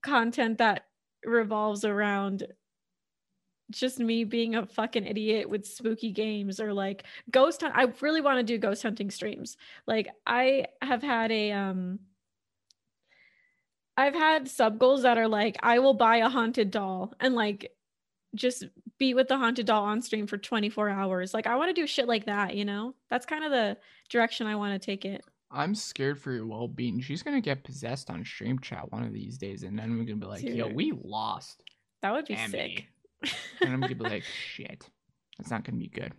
content 0.01 0.57
that 0.59 0.85
revolves 1.25 1.85
around 1.85 2.47
just 3.71 3.99
me 3.99 4.23
being 4.23 4.55
a 4.55 4.65
fucking 4.65 5.05
idiot 5.05 5.49
with 5.49 5.65
spooky 5.65 6.11
games 6.11 6.59
or 6.59 6.73
like 6.73 7.03
ghost 7.29 7.61
hunt. 7.61 7.75
I 7.75 7.91
really 8.01 8.21
want 8.21 8.37
to 8.39 8.43
do 8.43 8.57
ghost 8.57 8.81
hunting 8.83 9.11
streams. 9.11 9.57
Like 9.85 10.09
I 10.25 10.65
have 10.81 11.03
had 11.03 11.31
a 11.31 11.51
um 11.51 11.99
I've 13.95 14.15
had 14.15 14.47
sub 14.47 14.79
goals 14.79 15.03
that 15.03 15.17
are 15.17 15.27
like 15.27 15.57
I 15.61 15.79
will 15.79 15.93
buy 15.93 16.17
a 16.17 16.29
haunted 16.29 16.71
doll 16.71 17.13
and 17.19 17.35
like 17.35 17.71
just 18.35 18.65
be 18.97 19.13
with 19.13 19.27
the 19.27 19.37
haunted 19.37 19.65
doll 19.65 19.83
on 19.83 20.01
stream 20.01 20.27
for 20.27 20.37
24 20.37 20.89
hours. 20.89 21.33
Like 21.33 21.47
I 21.47 21.55
want 21.55 21.73
to 21.73 21.81
do 21.81 21.87
shit 21.87 22.07
like 22.07 22.25
that, 22.25 22.55
you 22.55 22.65
know? 22.65 22.95
That's 23.09 23.25
kind 23.25 23.43
of 23.43 23.51
the 23.51 23.77
direction 24.09 24.47
I 24.47 24.55
want 24.55 24.79
to 24.79 24.85
take 24.85 25.05
it. 25.05 25.23
I'm 25.51 25.73
scared 25.73 26.19
for 26.19 26.31
your 26.31 26.45
well 26.45 26.67
being. 26.67 26.99
She's 27.01 27.23
gonna 27.23 27.41
get 27.41 27.63
possessed 27.63 28.09
on 28.09 28.23
stream 28.23 28.59
chat 28.59 28.91
one 28.91 29.03
of 29.03 29.13
these 29.13 29.37
days 29.37 29.63
and 29.63 29.77
then 29.77 29.97
we're 29.97 30.03
gonna 30.03 30.17
be 30.17 30.25
like, 30.25 30.43
yo, 30.43 30.67
we 30.67 30.93
lost. 31.03 31.63
That 32.01 32.13
would 32.13 32.25
be 32.25 32.35
Amity." 32.35 32.87
sick. 33.23 33.33
And 33.61 33.73
I'm 33.73 33.81
gonna 33.81 33.95
be 33.95 34.03
like, 34.03 34.23
shit. 34.53 34.87
That's 35.37 35.49
not 35.49 35.63
gonna 35.63 35.77
be 35.77 35.87
good. 35.87 36.13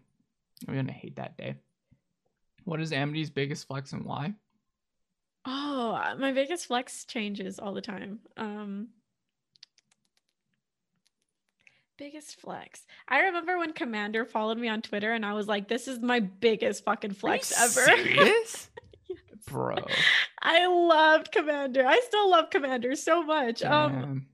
I'm 0.66 0.74
gonna 0.74 0.92
hate 0.92 1.16
that 1.16 1.36
day. 1.36 1.56
What 2.64 2.80
is 2.80 2.92
Amity's 2.92 3.30
biggest 3.30 3.66
flex 3.66 3.92
and 3.92 4.04
why? 4.04 4.34
Oh, 5.46 5.92
uh, 5.92 6.16
my 6.16 6.32
biggest 6.32 6.66
flex 6.66 7.04
changes 7.04 7.58
all 7.58 7.72
the 7.72 7.80
time. 7.80 8.20
Um 8.36 8.88
biggest 11.96 12.40
flex. 12.40 12.86
I 13.06 13.20
remember 13.24 13.58
when 13.58 13.74
Commander 13.74 14.24
followed 14.24 14.56
me 14.58 14.68
on 14.68 14.80
Twitter 14.80 15.12
and 15.12 15.24
I 15.24 15.34
was 15.34 15.46
like, 15.46 15.68
this 15.68 15.86
is 15.86 16.00
my 16.00 16.20
biggest 16.20 16.82
fucking 16.84 17.12
flex 17.12 17.52
Are 17.52 17.66
you 17.66 17.96
ever. 17.96 18.02
Serious? 18.02 18.70
Bro. 19.46 19.76
I 20.42 20.66
loved 20.66 21.32
Commander. 21.32 21.86
I 21.86 22.00
still 22.00 22.30
love 22.30 22.50
Commander 22.50 22.94
so 22.96 23.22
much. 23.22 23.62
Um 23.62 23.92
Damn. 23.92 24.26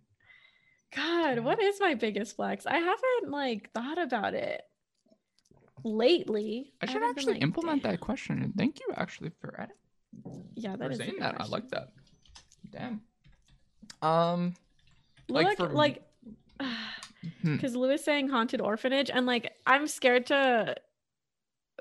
God, 0.94 1.38
what 1.40 1.62
is 1.62 1.78
my 1.80 1.94
biggest 1.94 2.36
flex? 2.36 2.66
I 2.66 2.78
haven't 2.78 3.30
like 3.30 3.70
thought 3.72 3.98
about 3.98 4.34
it 4.34 4.62
lately. 5.84 6.72
I 6.80 6.86
should 6.86 7.00
been 7.00 7.10
actually 7.10 7.32
like, 7.34 7.42
implement 7.42 7.82
"Damn." 7.82 7.92
that 7.92 8.00
question. 8.00 8.42
And 8.42 8.54
thank 8.54 8.80
you 8.80 8.94
actually 8.96 9.30
for 9.40 9.50
it. 9.58 9.70
Yeah, 10.54 10.72
For 10.72 10.78
that 10.78 10.92
is 10.92 11.00
a 11.00 11.02
saying 11.04 11.16
that. 11.20 11.40
I 11.40 11.46
like 11.46 11.68
that. 11.70 11.88
Damn. 12.70 13.00
Um 14.02 14.54
like 15.28 15.46
Look, 15.46 15.56
for- 15.58 15.74
like 15.74 16.02
hmm. 16.60 16.72
because 17.56 17.74
Lewis 17.76 18.04
saying 18.04 18.28
haunted 18.28 18.60
orphanage, 18.60 19.10
and 19.10 19.26
like 19.26 19.52
I'm 19.66 19.86
scared 19.88 20.26
to, 20.26 20.76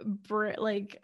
br- 0.04 0.58
like, 0.58 1.02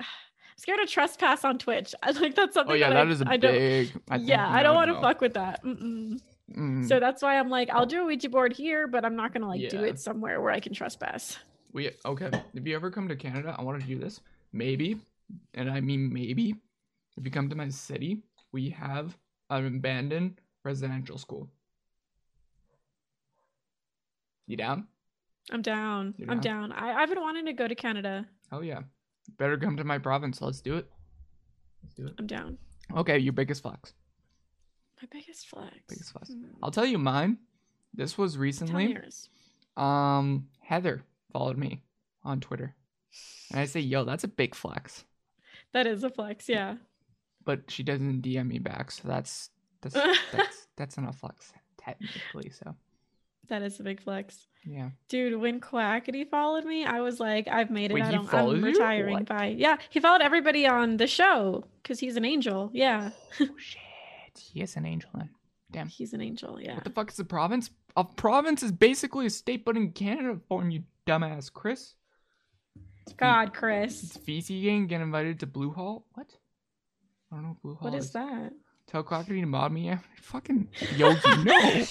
scared 0.61 0.79
to 0.79 0.85
trespass 0.85 1.43
on 1.43 1.57
Twitch. 1.57 1.95
I 2.03 2.11
like 2.11 2.35
that's 2.35 2.53
something. 2.53 2.73
Oh 2.73 2.75
yeah, 2.75 2.89
that 2.89 2.95
that 2.95 3.07
I, 3.07 3.11
is 3.11 3.21
a 3.21 3.29
I 3.29 3.37
big 3.37 3.91
I 4.09 4.17
yeah, 4.17 4.47
I 4.47 4.63
don't 4.63 4.75
want 4.75 4.91
to 4.91 5.01
fuck 5.01 5.19
with 5.19 5.33
that. 5.33 5.63
Mm. 5.63 6.87
So 6.87 6.99
that's 6.99 7.21
why 7.21 7.39
I'm 7.39 7.49
like, 7.49 7.69
I'll 7.69 7.85
do 7.85 8.01
a 8.01 8.05
Ouija 8.05 8.29
board 8.29 8.53
here, 8.53 8.87
but 8.87 9.05
I'm 9.05 9.15
not 9.15 9.33
gonna 9.33 9.47
like 9.47 9.69
do 9.69 9.83
it 9.83 9.99
somewhere 9.99 10.41
where 10.41 10.51
I 10.51 10.59
can 10.59 10.73
trespass. 10.73 11.37
we 11.73 11.91
okay. 12.05 12.29
If 12.53 12.67
you 12.67 12.75
ever 12.75 12.91
come 12.91 13.07
to 13.07 13.15
Canada, 13.15 13.55
I 13.57 13.63
want 13.63 13.81
to 13.81 13.87
do 13.87 13.97
this. 13.97 14.21
Maybe, 14.53 14.99
and 15.53 15.69
I 15.69 15.81
mean 15.81 16.11
maybe, 16.11 16.55
if 17.17 17.25
you 17.25 17.31
come 17.31 17.49
to 17.49 17.55
my 17.55 17.69
city, 17.69 18.21
we 18.51 18.69
have 18.69 19.17
an 19.49 19.65
abandoned 19.65 20.41
residential 20.63 21.17
school. 21.17 21.49
You 24.47 24.57
down? 24.57 24.87
I'm 25.49 25.61
down. 25.61 26.13
You're 26.17 26.29
I'm 26.29 26.41
down. 26.41 26.73
I, 26.73 26.93
I've 26.93 27.09
been 27.09 27.21
wanting 27.21 27.45
to 27.45 27.53
go 27.53 27.67
to 27.67 27.75
Canada. 27.75 28.27
Oh 28.51 28.61
yeah. 28.61 28.81
Better 29.37 29.57
come 29.57 29.77
to 29.77 29.83
my 29.83 29.97
province. 29.97 30.41
Let's 30.41 30.61
do 30.61 30.75
it. 30.75 30.89
Let's 31.83 31.95
do 31.95 32.07
it. 32.07 32.13
I'm 32.19 32.27
down. 32.27 32.57
Okay, 32.95 33.17
your 33.17 33.33
biggest 33.33 33.61
flex. 33.61 33.93
My 35.01 35.07
biggest 35.11 35.47
flex. 35.47 35.75
Biggest 35.87 36.11
flex. 36.11 36.29
Hmm. 36.29 36.43
I'll 36.61 36.71
tell 36.71 36.85
you 36.85 36.97
mine. 36.97 37.37
This 37.93 38.17
was 38.17 38.37
recently. 38.37 38.97
Um, 39.77 40.47
Heather 40.61 41.03
followed 41.31 41.57
me 41.57 41.83
on 42.23 42.39
Twitter. 42.39 42.75
And 43.51 43.59
I 43.59 43.65
say, 43.65 43.79
yo, 43.79 44.03
that's 44.03 44.23
a 44.23 44.29
big 44.29 44.55
flex. 44.55 45.03
That 45.73 45.87
is 45.87 46.03
a 46.03 46.09
flex, 46.09 46.47
yeah. 46.47 46.75
But 47.43 47.69
she 47.69 47.83
doesn't 47.83 48.21
DM 48.21 48.47
me 48.47 48.59
back, 48.59 48.91
so 48.91 49.07
that's 49.07 49.49
that's 49.81 49.95
that's 50.31 50.67
that's 50.77 50.97
not 50.97 51.09
a 51.09 51.17
flex 51.17 51.53
technically. 51.77 52.51
So 52.51 52.75
That 53.51 53.63
is 53.63 53.79
a 53.81 53.83
big 53.83 54.01
flex. 54.01 54.47
yeah. 54.65 54.91
Dude, 55.09 55.37
when 55.41 55.59
Quackity 55.59 56.25
followed 56.29 56.63
me, 56.63 56.85
I 56.85 57.01
was 57.01 57.19
like, 57.19 57.49
I've 57.49 57.69
made 57.69 57.91
it. 57.91 57.95
Wait, 57.95 58.03
I 58.03 58.11
don't, 58.11 58.33
I'm 58.33 58.63
retiring. 58.63 59.13
What? 59.13 59.25
Bye. 59.25 59.55
Yeah, 59.57 59.75
he 59.89 59.99
followed 59.99 60.21
everybody 60.21 60.65
on 60.65 60.95
the 60.95 61.05
show 61.05 61.65
because 61.83 61.99
he's 61.99 62.15
an 62.15 62.23
angel. 62.23 62.69
Yeah, 62.73 63.11
oh 63.41 63.49
shit. 63.57 63.81
He 64.53 64.61
is 64.61 64.77
an 64.77 64.85
angel 64.85 65.09
then. 65.13 65.29
Damn. 65.69 65.87
he's 65.89 66.13
an 66.13 66.21
angel. 66.21 66.59
Yeah. 66.61 66.75
What 66.75 66.85
the 66.85 66.91
fuck 66.91 67.11
is 67.11 67.19
a 67.19 67.25
province? 67.25 67.69
A 67.97 68.05
province 68.05 68.63
is 68.63 68.71
basically 68.71 69.25
a 69.25 69.29
state, 69.29 69.65
but 69.65 69.75
in 69.75 69.91
Canada 69.91 70.39
form, 70.47 70.69
you 70.71 70.83
dumbass, 71.05 71.51
Chris. 71.51 71.95
God, 73.17 73.49
It's 73.49 73.57
Chris. 73.57 74.17
VC 74.25 74.63
gang 74.63 74.87
get 74.87 75.01
invited 75.01 75.41
to 75.41 75.45
Blue 75.45 75.71
Hall. 75.71 76.05
What? 76.13 76.27
I 77.31 77.35
don't 77.35 77.43
know 77.43 77.49
what 77.49 77.61
Blue 77.61 77.75
Hall 77.75 77.89
What 77.91 77.97
is 77.99 78.11
that? 78.11 78.53
Tell 78.91 79.03
Quackity 79.03 79.39
to 79.39 79.45
mob 79.45 79.71
me. 79.71 79.95
Fucking 80.21 80.67
Yogi. 80.97 81.19
no, 81.45 81.83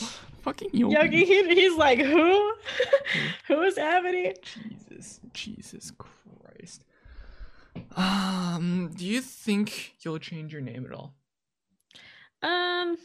fucking 0.43 0.69
Yogi. 0.75 0.95
Yogi, 0.95 1.25
he, 1.25 1.55
he's 1.55 1.77
like, 1.79 1.99
who? 1.99 2.53
who 3.49 3.63
is 3.63 3.79
Amity? 3.79 4.35
Jesus, 4.43 5.19
Jesus 5.33 5.91
Christ. 5.97 6.85
Um, 7.97 8.91
do 8.95 9.07
you 9.07 9.23
think 9.23 9.95
you'll 10.03 10.19
change 10.19 10.53
your 10.53 10.61
name 10.61 10.85
at 10.85 10.93
all? 10.93 11.15
Um, 12.43 12.99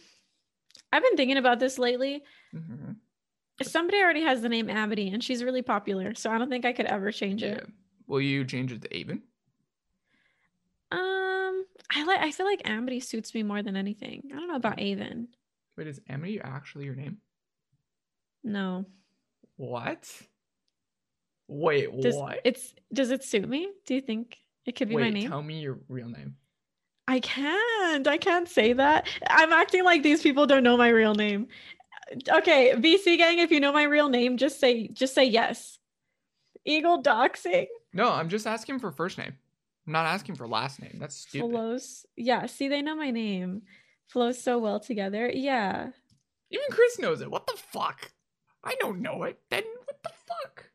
I've 0.92 1.04
been 1.04 1.16
thinking 1.16 1.38
about 1.38 1.60
this 1.60 1.80
lately. 1.80 2.22
Mm-hmm. 2.54 2.92
Somebody 3.62 4.00
already 4.00 4.24
has 4.24 4.42
the 4.42 4.50
name 4.50 4.70
Amity, 4.70 5.08
and 5.10 5.24
she's 5.24 5.42
really 5.42 5.62
popular, 5.62 6.14
so 6.16 6.30
I 6.30 6.38
don't 6.38 6.50
think 6.50 6.66
I 6.66 6.74
could 6.74 6.88
ever 6.88 7.14
change 7.14 7.44
Yeah. 7.44 7.54
it. 7.54 7.68
Will 8.08 8.20
you 8.20 8.44
change 8.44 8.74
it 8.74 8.82
to 8.82 8.94
Avon? 8.96 9.22
Um, 10.92 11.25
I 11.92 12.04
like. 12.04 12.20
I 12.20 12.32
feel 12.32 12.46
like 12.46 12.62
Amity 12.66 13.00
suits 13.00 13.34
me 13.34 13.44
more 13.44 13.62
than 13.62 13.76
anything. 13.76 14.24
I 14.32 14.36
don't 14.36 14.48
know 14.48 14.56
about 14.56 14.80
Avon. 14.82 15.28
Wait, 15.78 15.88
is 15.88 16.00
Amity 16.10 16.40
actually 16.42 16.86
your 16.86 16.96
name? 16.96 17.18
No. 18.44 18.86
What? 19.58 20.10
Wait, 21.48 21.90
Does 22.02 22.16
what? 22.16 22.40
it's 22.44 22.74
does 22.92 23.12
it 23.12 23.24
suit 23.24 23.48
me? 23.48 23.70
Do 23.86 23.94
you 23.94 24.02
think 24.02 24.38
it 24.66 24.76
could 24.76 24.90
be 24.90 24.96
Wait, 24.96 25.04
my 25.04 25.10
name? 25.12 25.30
tell 25.30 25.44
me 25.44 25.60
your 25.60 25.80
real 25.88 26.10
name. 26.10 26.36
I 27.08 27.20
can't. 27.20 28.08
I 28.08 28.18
can't 28.18 28.50
say 28.50 28.74
that. 28.74 29.08
I'm 29.30 29.54
acting 29.54 29.84
like 29.84 30.02
these 30.02 30.24
people 30.24 30.48
don't 30.48 30.64
know 30.64 30.76
my 30.76 30.90
real 30.90 31.14
name. 31.14 31.48
Okay, 32.30 32.74
VC 32.76 33.18
gang, 33.18 33.38
if 33.40 33.52
you 33.52 33.60
know 33.60 33.72
my 33.72 33.84
real 33.84 34.10
name, 34.10 34.38
just 34.38 34.60
say 34.60 34.88
just 34.88 35.14
say 35.14 35.26
yes. 35.26 35.78
Eagle 36.66 37.04
doxing. 37.04 37.68
No, 37.94 38.12
I'm 38.12 38.28
just 38.30 38.48
asking 38.48 38.80
for 38.80 38.92
first 38.92 39.20
name. 39.20 39.36
I'm 39.88 39.94
not 39.94 40.06
asking 40.06 40.36
for 40.36 40.48
last 40.48 40.82
name. 40.82 40.98
That's 41.00 41.16
stupid. 41.16 41.50
Flows. 41.52 42.06
Yeah, 42.16 42.46
see, 42.48 42.68
they 42.68 42.82
know 42.82 42.96
my 42.96 43.12
name. 43.12 43.62
Flows 44.08 44.42
so 44.42 44.58
well 44.58 44.80
together. 44.80 45.30
Yeah. 45.34 45.90
Even 46.52 46.66
Chris 46.72 47.00
knows 47.00 47.22
it. 47.22 47.30
What 47.30 47.48
the 47.48 47.58
fuck? 47.58 48.12
I 48.64 48.76
don't 48.80 49.02
know 49.02 49.24
it. 49.24 49.40
Then 49.50 49.64
what 49.86 50.02
the 50.04 50.10
fuck? 50.28 50.66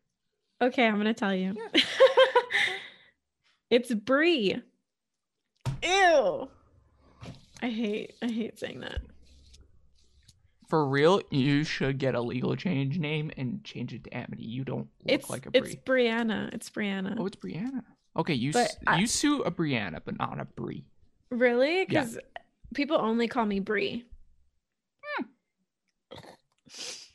Okay, 0.62 0.86
I'm 0.86 0.96
gonna 0.96 1.14
tell 1.14 1.34
you. 1.34 1.56
it's 3.70 3.92
Brie. 3.92 4.62
Ew. 5.82 6.48
I 7.62 7.68
hate 7.68 8.14
I 8.22 8.26
hate 8.26 8.58
saying 8.58 8.80
that. 8.80 9.00
For 10.68 10.86
real, 10.86 11.20
you 11.30 11.64
should 11.64 11.98
get 11.98 12.14
a 12.14 12.20
legal 12.20 12.54
change 12.54 12.98
name 12.98 13.32
and 13.36 13.64
change 13.64 13.92
it 13.92 14.04
to 14.04 14.10
Amity. 14.16 14.44
You 14.44 14.62
don't 14.64 14.88
look 15.02 15.06
It's 15.06 15.28
like 15.30 15.46
a 15.46 15.50
Brie. 15.50 15.60
it's 15.60 15.74
Brianna. 15.74 16.52
It's 16.54 16.70
Brianna. 16.70 17.16
Oh, 17.18 17.26
it's 17.26 17.36
Brianna. 17.36 17.82
Okay, 18.16 18.34
you 18.34 18.52
But 18.52 18.62
s- 18.66 18.76
I- 18.86 18.98
you 18.98 19.06
sue 19.06 19.42
a 19.42 19.50
Brianna, 19.50 20.00
but 20.04 20.18
not 20.18 20.40
a 20.40 20.44
Brie. 20.44 20.84
Really? 21.30 21.80
Yeah. 21.80 21.86
Because 22.04 22.18
people 22.74 22.98
only 23.00 23.28
call 23.28 23.46
me 23.46 23.60
Brie. 23.60 24.04
Hmm. 25.02 25.24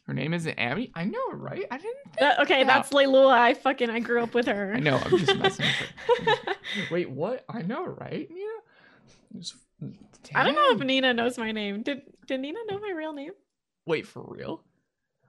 Her 0.07 0.13
name 0.13 0.33
isn't 0.33 0.53
Amity. 0.59 0.91
I 0.93 1.05
know, 1.05 1.31
right? 1.31 1.65
I 1.71 1.77
didn't. 1.77 1.95
Think 2.03 2.17
That, 2.19 2.39
okay, 2.41 2.63
that. 2.63 2.67
that's 2.67 2.89
Leilua. 2.93 3.31
I 3.31 3.55
fucking 3.55 3.89
I 3.89 3.99
grew 3.99 4.21
up 4.21 4.33
with 4.35 4.45
her. 4.47 4.73
I 4.75 4.79
know. 4.79 4.97
I'm 5.03 5.17
just 5.17 5.35
messing 5.37 5.65
with 6.19 6.27
her. 6.27 6.53
Wait, 6.91 7.09
what? 7.09 7.43
I 7.49 7.61
know, 7.63 7.85
right? 7.85 8.29
Yeah. 8.29 9.39
Just- 9.39 9.55
I 10.33 10.43
don't 10.43 10.55
know 10.55 10.71
if 10.71 10.79
Nina 10.79 11.13
knows 11.13 11.37
my 11.37 11.51
name. 11.51 11.81
Did 11.83 12.01
did 12.27 12.39
Nina 12.39 12.57
know 12.69 12.79
my 12.79 12.91
real 12.91 13.13
name? 13.13 13.31
Wait, 13.85 14.07
for 14.07 14.23
real? 14.27 14.61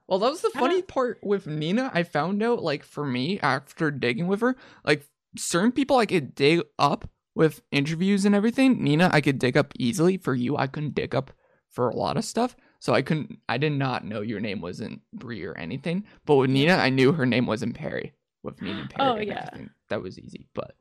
Well, 0.07 0.19
that 0.19 0.29
was 0.31 0.41
the 0.41 0.49
funny 0.51 0.81
part 0.81 1.19
with 1.21 1.45
Nina. 1.47 1.91
I 1.93 2.03
found 2.03 2.41
out, 2.41 2.63
like, 2.63 2.83
for 2.83 3.05
me, 3.05 3.39
after 3.41 3.91
digging 3.91 4.27
with 4.27 4.39
her, 4.41 4.55
like, 4.85 5.05
certain 5.37 5.71
people 5.71 5.97
I 5.97 6.05
could 6.05 6.35
dig 6.35 6.61
up 6.79 7.09
with 7.35 7.61
interviews 7.71 8.25
and 8.25 8.33
everything. 8.35 8.83
Nina, 8.83 9.09
I 9.13 9.21
could 9.21 9.39
dig 9.39 9.55
up 9.55 9.73
easily. 9.77 10.17
For 10.17 10.33
you, 10.35 10.57
I 10.57 10.67
couldn't 10.67 10.95
dig 10.95 11.13
up 11.15 11.31
for 11.69 11.89
a 11.89 11.95
lot 11.95 12.17
of 12.17 12.25
stuff. 12.25 12.55
So 12.79 12.93
I 12.93 13.01
couldn't, 13.01 13.39
I 13.49 13.57
did 13.57 13.71
not 13.73 14.05
know 14.05 14.21
your 14.21 14.39
name 14.39 14.61
wasn't 14.61 15.01
Brie 15.13 15.43
or 15.43 15.55
anything. 15.57 16.05
But 16.25 16.35
with 16.35 16.49
Nina, 16.49 16.73
I 16.75 16.89
knew 16.89 17.11
her 17.11 17.25
name 17.25 17.45
wasn't 17.45 17.75
Perry. 17.75 18.13
With 18.43 18.61
Nina 18.61 18.81
and 18.81 18.89
Perry. 18.89 19.09
Oh, 19.09 19.17
yeah. 19.17 19.49
That 19.89 20.01
was 20.01 20.19
easy. 20.19 20.47
But, 20.53 20.75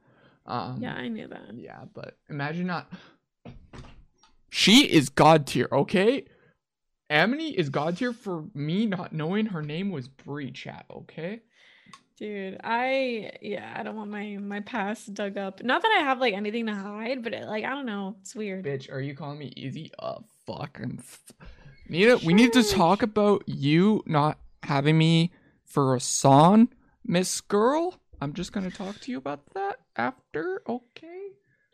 um, 0.46 0.78
Yeah, 0.80 0.94
I 0.94 1.08
knew 1.08 1.26
that. 1.28 1.54
yeah, 1.54 1.84
but 1.94 2.16
imagine 2.28 2.66
not. 2.66 2.92
She 4.50 4.84
is 4.90 5.08
god 5.08 5.46
tier, 5.46 5.68
okay? 5.72 6.24
Amity 7.10 7.48
is 7.48 7.68
god 7.68 7.96
tier 7.96 8.12
for 8.12 8.44
me 8.54 8.86
not 8.86 9.12
knowing 9.12 9.46
her 9.46 9.62
name 9.62 9.90
was 9.90 10.08
Bree 10.08 10.50
chat, 10.50 10.86
okay? 10.90 11.40
Dude, 12.16 12.58
I 12.64 13.32
yeah, 13.42 13.74
I 13.76 13.82
don't 13.82 13.94
want 13.94 14.10
my 14.10 14.38
my 14.40 14.60
past 14.60 15.12
dug 15.12 15.36
up. 15.36 15.62
Not 15.62 15.82
that 15.82 15.98
I 15.98 16.04
have 16.04 16.18
like 16.18 16.32
anything 16.32 16.66
to 16.66 16.74
hide, 16.74 17.22
but 17.22 17.34
it, 17.34 17.46
like 17.46 17.64
I 17.64 17.70
don't 17.70 17.84
know, 17.84 18.16
it's 18.22 18.34
weird. 18.34 18.64
Bitch, 18.64 18.90
are 18.90 19.00
you 19.00 19.14
calling 19.14 19.38
me 19.38 19.52
easy? 19.54 19.90
Uh, 19.98 20.14
oh, 20.18 20.24
fucking. 20.46 20.96
F- 21.00 21.32
Nina, 21.88 22.16
we 22.24 22.32
need 22.32 22.54
to 22.54 22.62
talk 22.62 23.02
about 23.02 23.44
you 23.46 24.02
not 24.06 24.38
having 24.62 24.96
me 24.96 25.30
for 25.64 25.94
a 25.94 26.00
song, 26.00 26.68
Miss 27.04 27.42
Girl. 27.42 28.00
I'm 28.22 28.32
just 28.32 28.50
gonna 28.50 28.70
talk 28.70 28.98
to 29.00 29.10
you 29.10 29.18
about 29.18 29.40
that 29.52 29.80
after, 29.96 30.62
okay? 30.66 31.28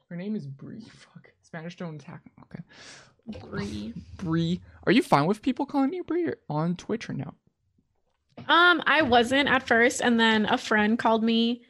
Her 0.08 0.16
name 0.16 0.34
is 0.34 0.46
Bree. 0.46 0.80
Fuck. 0.80 1.30
Spanish 1.40 1.76
don't 1.76 1.94
attack. 2.02 2.22
Okay. 2.42 3.38
Bree. 3.48 3.94
Bree. 4.16 4.60
Are 4.84 4.92
you 4.92 5.02
fine 5.02 5.26
with 5.26 5.40
people 5.40 5.66
calling 5.66 5.92
you 5.92 6.02
Bree 6.02 6.32
on 6.50 6.74
Twitch 6.76 7.08
or 7.08 7.12
no? 7.12 7.32
Um, 8.48 8.82
I 8.86 9.02
wasn't 9.02 9.48
at 9.48 9.66
first, 9.66 10.00
and 10.00 10.18
then 10.18 10.46
a 10.46 10.58
friend 10.58 10.98
called 10.98 11.22
me 11.22 11.62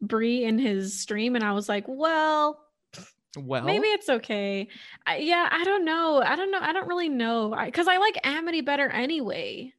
Bree 0.00 0.44
in 0.44 0.58
his 0.58 0.98
stream, 0.98 1.34
and 1.34 1.44
I 1.44 1.52
was 1.52 1.68
like, 1.68 1.84
well, 1.86 2.60
Well, 3.36 3.64
maybe 3.64 3.88
it's 3.88 4.08
okay. 4.08 4.68
I, 5.06 5.18
yeah, 5.18 5.48
I 5.50 5.64
don't 5.64 5.84
know. 5.84 6.22
I 6.22 6.36
don't 6.36 6.50
know. 6.50 6.60
I 6.60 6.72
don't 6.72 6.88
really 6.88 7.08
know. 7.08 7.56
Because 7.64 7.86
I, 7.88 7.98
like 7.98 8.18
Amity 8.24 8.62
better 8.62 8.88
anyway. 8.88 9.72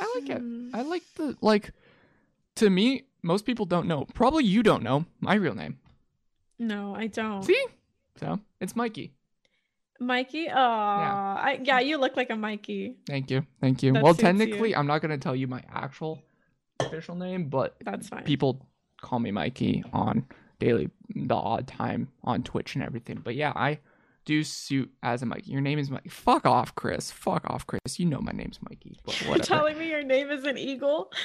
I 0.00 0.12
like 0.18 0.30
it. 0.30 0.38
Hmm. 0.38 0.70
I 0.74 0.82
like 0.82 1.02
the 1.16 1.36
like. 1.40 1.72
To 2.56 2.68
me, 2.68 3.04
most 3.22 3.46
people 3.46 3.64
don't 3.66 3.86
know. 3.86 4.06
Probably 4.14 4.44
you 4.44 4.62
don't 4.62 4.82
know 4.82 5.04
my 5.20 5.34
real 5.34 5.54
name. 5.54 5.78
No, 6.58 6.94
I 6.94 7.06
don't. 7.06 7.42
See, 7.42 7.64
so 8.16 8.40
it's 8.60 8.76
Mikey. 8.76 9.12
Mikey? 10.00 10.48
Oh, 10.48 10.52
yeah. 10.52 11.36
I, 11.38 11.60
yeah, 11.62 11.80
you 11.80 11.98
look 11.98 12.16
like 12.16 12.30
a 12.30 12.36
Mikey. 12.36 12.96
Thank 13.06 13.30
you, 13.30 13.46
thank 13.60 13.82
you. 13.82 13.92
That 13.92 14.02
well, 14.02 14.14
suits 14.14 14.22
you. 14.22 14.28
technically, 14.28 14.74
I'm 14.74 14.86
not 14.86 15.02
gonna 15.02 15.18
tell 15.18 15.36
you 15.36 15.46
my 15.46 15.62
actual 15.72 16.22
official 16.80 17.14
name, 17.14 17.48
but 17.48 17.76
That's 17.84 18.08
fine. 18.08 18.24
people 18.24 18.66
call 19.02 19.18
me 19.18 19.30
Mikey 19.30 19.84
on 19.92 20.26
daily, 20.58 20.90
the 21.14 21.34
odd 21.34 21.66
time 21.66 22.08
on 22.24 22.42
Twitch 22.42 22.74
and 22.74 22.84
everything. 22.84 23.20
But 23.22 23.34
yeah, 23.34 23.52
I 23.54 23.78
do 24.24 24.42
suit 24.44 24.90
as 25.02 25.22
a 25.22 25.26
Mikey. 25.26 25.50
Your 25.50 25.60
name 25.60 25.78
is 25.78 25.90
Mikey. 25.90 26.08
Fuck 26.08 26.46
off, 26.46 26.74
Chris. 26.74 27.10
Fuck 27.10 27.48
off, 27.48 27.66
Chris. 27.66 27.98
You 27.98 28.06
know 28.06 28.20
my 28.20 28.32
name's 28.32 28.58
Mikey. 28.68 28.98
But 29.04 29.20
You're 29.26 29.38
telling 29.38 29.78
me 29.78 29.88
your 29.88 30.02
name 30.02 30.30
is 30.30 30.44
an 30.44 30.56
eagle? 30.58 31.10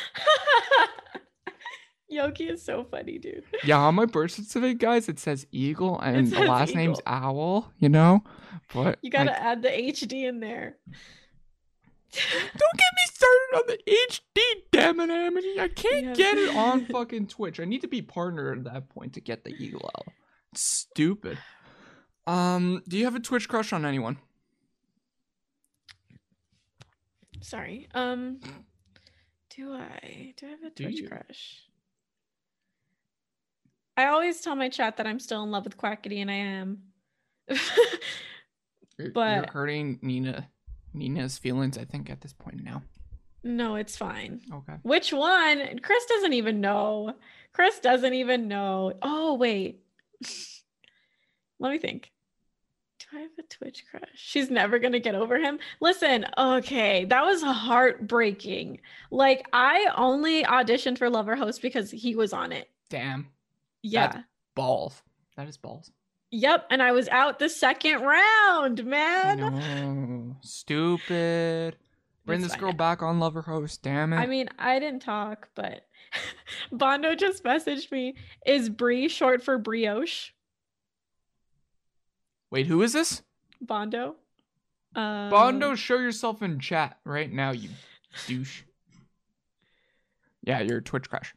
Yoki 2.11 2.49
is 2.51 2.61
so 2.63 2.83
funny, 2.83 3.17
dude. 3.17 3.43
Yeah, 3.63 3.77
on 3.79 3.95
my 3.95 4.05
birth 4.05 4.31
certificate, 4.31 4.77
guys, 4.79 5.09
it 5.09 5.19
says 5.19 5.47
Eagle, 5.51 5.99
and 5.99 6.27
the 6.27 6.35
says 6.35 6.47
last 6.47 6.75
name's 6.75 7.01
Owl. 7.07 7.71
You 7.79 7.89
know, 7.89 8.23
but 8.73 8.99
You 9.01 9.09
gotta 9.09 9.37
add 9.37 9.61
the 9.63 9.69
HD 9.69 10.27
in 10.27 10.39
there. 10.39 10.77
don't 12.11 12.77
get 12.77 12.91
me 12.95 13.05
started 13.05 13.55
on 13.55 13.63
the 13.67 13.79
HD. 13.87 14.41
Damn 14.71 14.99
it, 14.99 15.09
Amity! 15.09 15.59
I 15.59 15.67
can't 15.67 16.05
Yeah. 16.05 16.13
get 16.13 16.37
it 16.37 16.55
on 16.55 16.85
fucking 16.91 17.27
Twitch. 17.27 17.59
I 17.59 17.65
need 17.65 17.81
to 17.81 17.87
be 17.87 18.01
partnered 18.01 18.59
at 18.59 18.73
that 18.73 18.89
point 18.89 19.13
to 19.13 19.21
get 19.21 19.43
the 19.43 19.51
Eagle 19.51 19.89
Owl. 19.97 20.13
It's 20.53 20.61
stupid. 20.61 21.37
Um, 22.27 22.81
do 22.87 22.97
you 22.97 23.05
have 23.05 23.15
a 23.15 23.19
Twitch 23.19 23.49
crush 23.49 23.73
on 23.73 23.85
anyone? 23.85 24.17
Sorry. 27.41 27.87
Um, 27.93 28.39
do 29.55 29.73
I? 29.73 30.33
Do 30.37 30.47
I 30.47 30.49
have 30.51 30.63
a 30.63 30.69
Twitch 30.69 31.03
crush? 31.07 31.63
I 33.97 34.07
always 34.07 34.41
tell 34.41 34.55
my 34.55 34.69
chat 34.69 34.97
that 34.97 35.07
I'm 35.07 35.19
still 35.19 35.43
in 35.43 35.51
love 35.51 35.63
with 35.63 35.77
Quackity, 35.77 36.17
and 36.21 36.29
I 36.29 36.35
am. 36.35 36.79
You're, 37.47 37.57
you're 38.99 39.11
But- 39.11 39.49
hurting 39.49 39.99
Nina, 40.01 40.47
Nina's 40.93 41.37
feelings. 41.37 41.77
I 41.77 41.85
think 41.85 42.09
at 42.09 42.21
this 42.21 42.33
point 42.33 42.63
now. 42.63 42.81
no, 43.43 43.75
it's 43.75 43.95
fine. 43.97 44.41
Okay. 44.53 44.73
Which 44.83 45.13
one? 45.13 45.79
Chris 45.81 46.05
doesn't 46.07 46.33
even 46.33 46.61
know. 46.61 47.13
Chris 47.53 47.79
doesn't 47.79 48.13
even 48.13 48.47
know. 48.47 48.93
Oh, 49.01 49.35
wait. 49.35 49.81
Let 51.59 51.71
me 51.71 51.77
think. 51.77 52.11
Do 52.99 53.17
I 53.17 53.21
have 53.21 53.31
a 53.39 53.43
Twitch 53.43 53.85
crush? 53.89 54.09
She's 54.15 54.49
never 54.49 54.79
going 54.79 54.93
to 54.93 54.99
get 54.99 55.15
over 55.15 55.37
him. 55.37 55.59
Listen, 55.79 56.25
okay, 56.37 57.05
that 57.05 57.23
was 57.23 57.41
heartbreaking. 57.43 58.79
Like, 59.11 59.47
I 59.53 59.87
only 59.95 60.43
auditioned 60.43 60.97
for 60.97 61.09
Love 61.09 61.27
or 61.29 61.35
Host 61.35 61.61
because 61.61 61.91
he 61.91 62.15
was 62.15 62.33
on 62.33 62.51
it. 62.51 62.69
Damn. 62.89 63.27
Yeah. 63.85 64.07
That's 64.07 64.25
balls. 64.55 65.03
That 65.37 65.47
is 65.47 65.57
balls. 65.57 65.91
Yep. 66.31 66.67
And 66.71 66.81
I 66.81 66.91
was 66.91 67.07
out 67.09 67.39
the 67.39 67.49
second 67.49 68.01
round, 68.01 68.83
man. 68.85 70.35
Stupid. 70.41 71.77
Bring 72.25 72.41
It's 72.41 72.51
this 72.51 72.59
girl 72.59 72.73
back 72.73 73.03
on 73.03 73.19
Love 73.19 73.37
or 73.37 73.43
Host. 73.43 73.83
Damn 73.83 74.13
it. 74.13 74.17
I 74.17 74.25
mean, 74.25 74.49
I 74.57 74.79
didn't 74.79 75.01
talk, 75.01 75.49
but 75.53 75.85
Bondo 76.71 77.13
just 77.13 77.43
messaged 77.43 77.91
me. 77.91 78.15
Is 78.45 78.69
brie 78.69 79.07
short 79.07 79.43
for 79.43 79.59
brioche? 79.59 80.31
Wait, 82.49 82.65
who 82.65 82.81
is 82.81 82.93
this? 82.93 83.21
Bondo. 83.61 84.15
Um, 84.95 85.29
Bondo, 85.29 85.75
show 85.75 85.99
yourself 85.99 86.41
in 86.41 86.59
chat 86.59 86.97
right 87.03 87.31
now, 87.31 87.51
you 87.51 87.69
douche. 88.27 88.63
Yeah, 90.41 90.61
you're 90.61 90.77
a 90.77 90.83
Twitch 90.83 91.09
crush. 91.09 91.35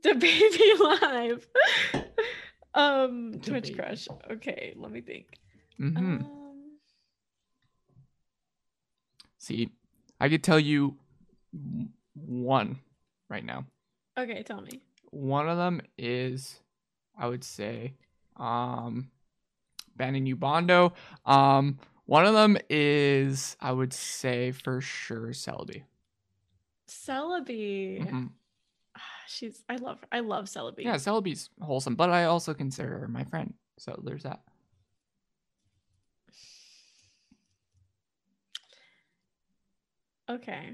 The 0.02 0.14
baby 0.14 0.72
live. 0.78 1.46
um, 2.74 3.40
Twitch 3.44 3.74
crush. 3.76 4.08
Okay, 4.30 4.72
let 4.76 4.90
me 4.90 5.00
think. 5.02 5.26
hmm 5.76 5.96
Um, 5.96 6.78
See, 9.38 9.70
I 10.20 10.28
could 10.28 10.42
tell 10.44 10.58
you 10.60 10.96
one 12.14 12.78
right 13.28 13.44
now. 13.44 13.66
okay, 14.18 14.42
tell 14.42 14.60
me. 14.60 14.80
One 15.10 15.48
of 15.48 15.56
them 15.56 15.80
is, 15.98 16.60
I 17.18 17.26
would 17.26 17.42
say, 17.44 17.94
um, 18.36 19.10
banning 19.96 20.26
you 20.26 20.36
Bondo. 20.36 20.92
Um, 21.24 21.78
one 22.06 22.26
of 22.26 22.34
them 22.34 22.56
is, 22.68 23.56
I 23.60 23.72
would 23.72 23.92
say 23.92 24.52
for 24.52 24.80
sure, 24.80 25.28
Celebi. 25.28 25.82
Celebi. 26.88 28.06
Mhm. 28.06 28.30
She's. 29.30 29.62
I 29.68 29.76
love. 29.76 29.98
I 30.10 30.20
love 30.20 30.46
Celebi. 30.46 30.80
Yeah, 30.82 30.96
Celebi's 30.96 31.50
wholesome, 31.60 31.94
but 31.94 32.10
I 32.10 32.24
also 32.24 32.52
consider 32.52 32.98
her 32.98 33.06
my 33.08 33.22
friend. 33.24 33.54
So 33.78 34.00
there's 34.04 34.24
that. 34.24 34.40
Okay. 40.28 40.70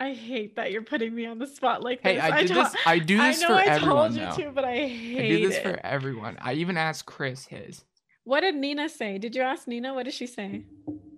I 0.00 0.12
hate 0.12 0.56
that 0.56 0.72
you're 0.72 0.82
putting 0.82 1.14
me 1.14 1.24
on 1.26 1.38
the 1.38 1.46
spot 1.46 1.82
like 1.82 2.00
Hey, 2.02 2.14
this. 2.16 2.24
I 2.24 2.40
did 2.42 2.48
to- 2.48 2.54
this. 2.54 2.74
I 2.84 2.98
do 2.98 3.20
I 3.20 3.28
this 3.28 3.40
know 3.42 3.48
for 3.48 3.54
I 3.54 3.64
everyone 3.64 3.96
told 3.96 4.14
you 4.14 4.20
now. 4.22 4.32
to, 4.34 4.50
but 4.50 4.64
I 4.64 4.76
hate 4.76 5.16
it. 5.16 5.24
I 5.24 5.28
do 5.28 5.48
this 5.48 5.56
it. 5.56 5.62
for 5.62 5.80
everyone. 5.86 6.36
I 6.40 6.54
even 6.54 6.76
asked 6.76 7.06
Chris 7.06 7.46
his. 7.46 7.84
What 8.24 8.40
did 8.40 8.54
Nina 8.56 8.88
say? 8.88 9.18
Did 9.18 9.36
you 9.36 9.42
ask 9.42 9.68
Nina? 9.68 9.94
What 9.94 10.04
did 10.04 10.14
she 10.14 10.26
say? 10.26 10.64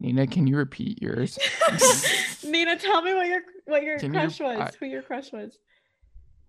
Nina, 0.07 0.27
can 0.29 0.47
you 0.47 0.57
repeat 0.57 1.03
yours? 1.03 1.37
Nina, 2.45 2.79
tell 2.79 3.03
me 3.03 3.13
what 3.15 3.27
your 3.27 3.41
what 3.65 3.83
your 3.83 3.99
Can 3.99 4.15
you- 4.15 4.21
crush 4.21 4.39
was. 4.39 4.61
I- 4.61 4.71
who 4.79 4.87
your 4.87 5.03
crush 5.03 5.33
was? 5.33 5.59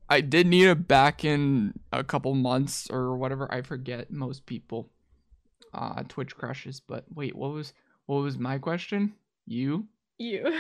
I 0.10 0.22
did 0.22 0.46
Nina 0.48 0.76
back 0.76 1.26
in 1.26 1.74
a 1.92 2.04
couple 2.04 2.34
months 2.36 2.88
or 2.92 3.18
whatever. 3.18 3.52
I 3.52 3.62
forget 3.64 4.12
most 4.12 4.46
people 4.46 4.90
uh 5.74 6.04
Twitch 6.08 6.36
crushes, 6.36 6.80
but 6.80 7.06
wait, 7.14 7.36
what 7.36 7.52
was 7.52 7.74
what 8.06 8.18
was 8.22 8.38
my 8.38 8.60
question? 8.60 9.14
You? 9.48 9.88
You. 10.20 10.60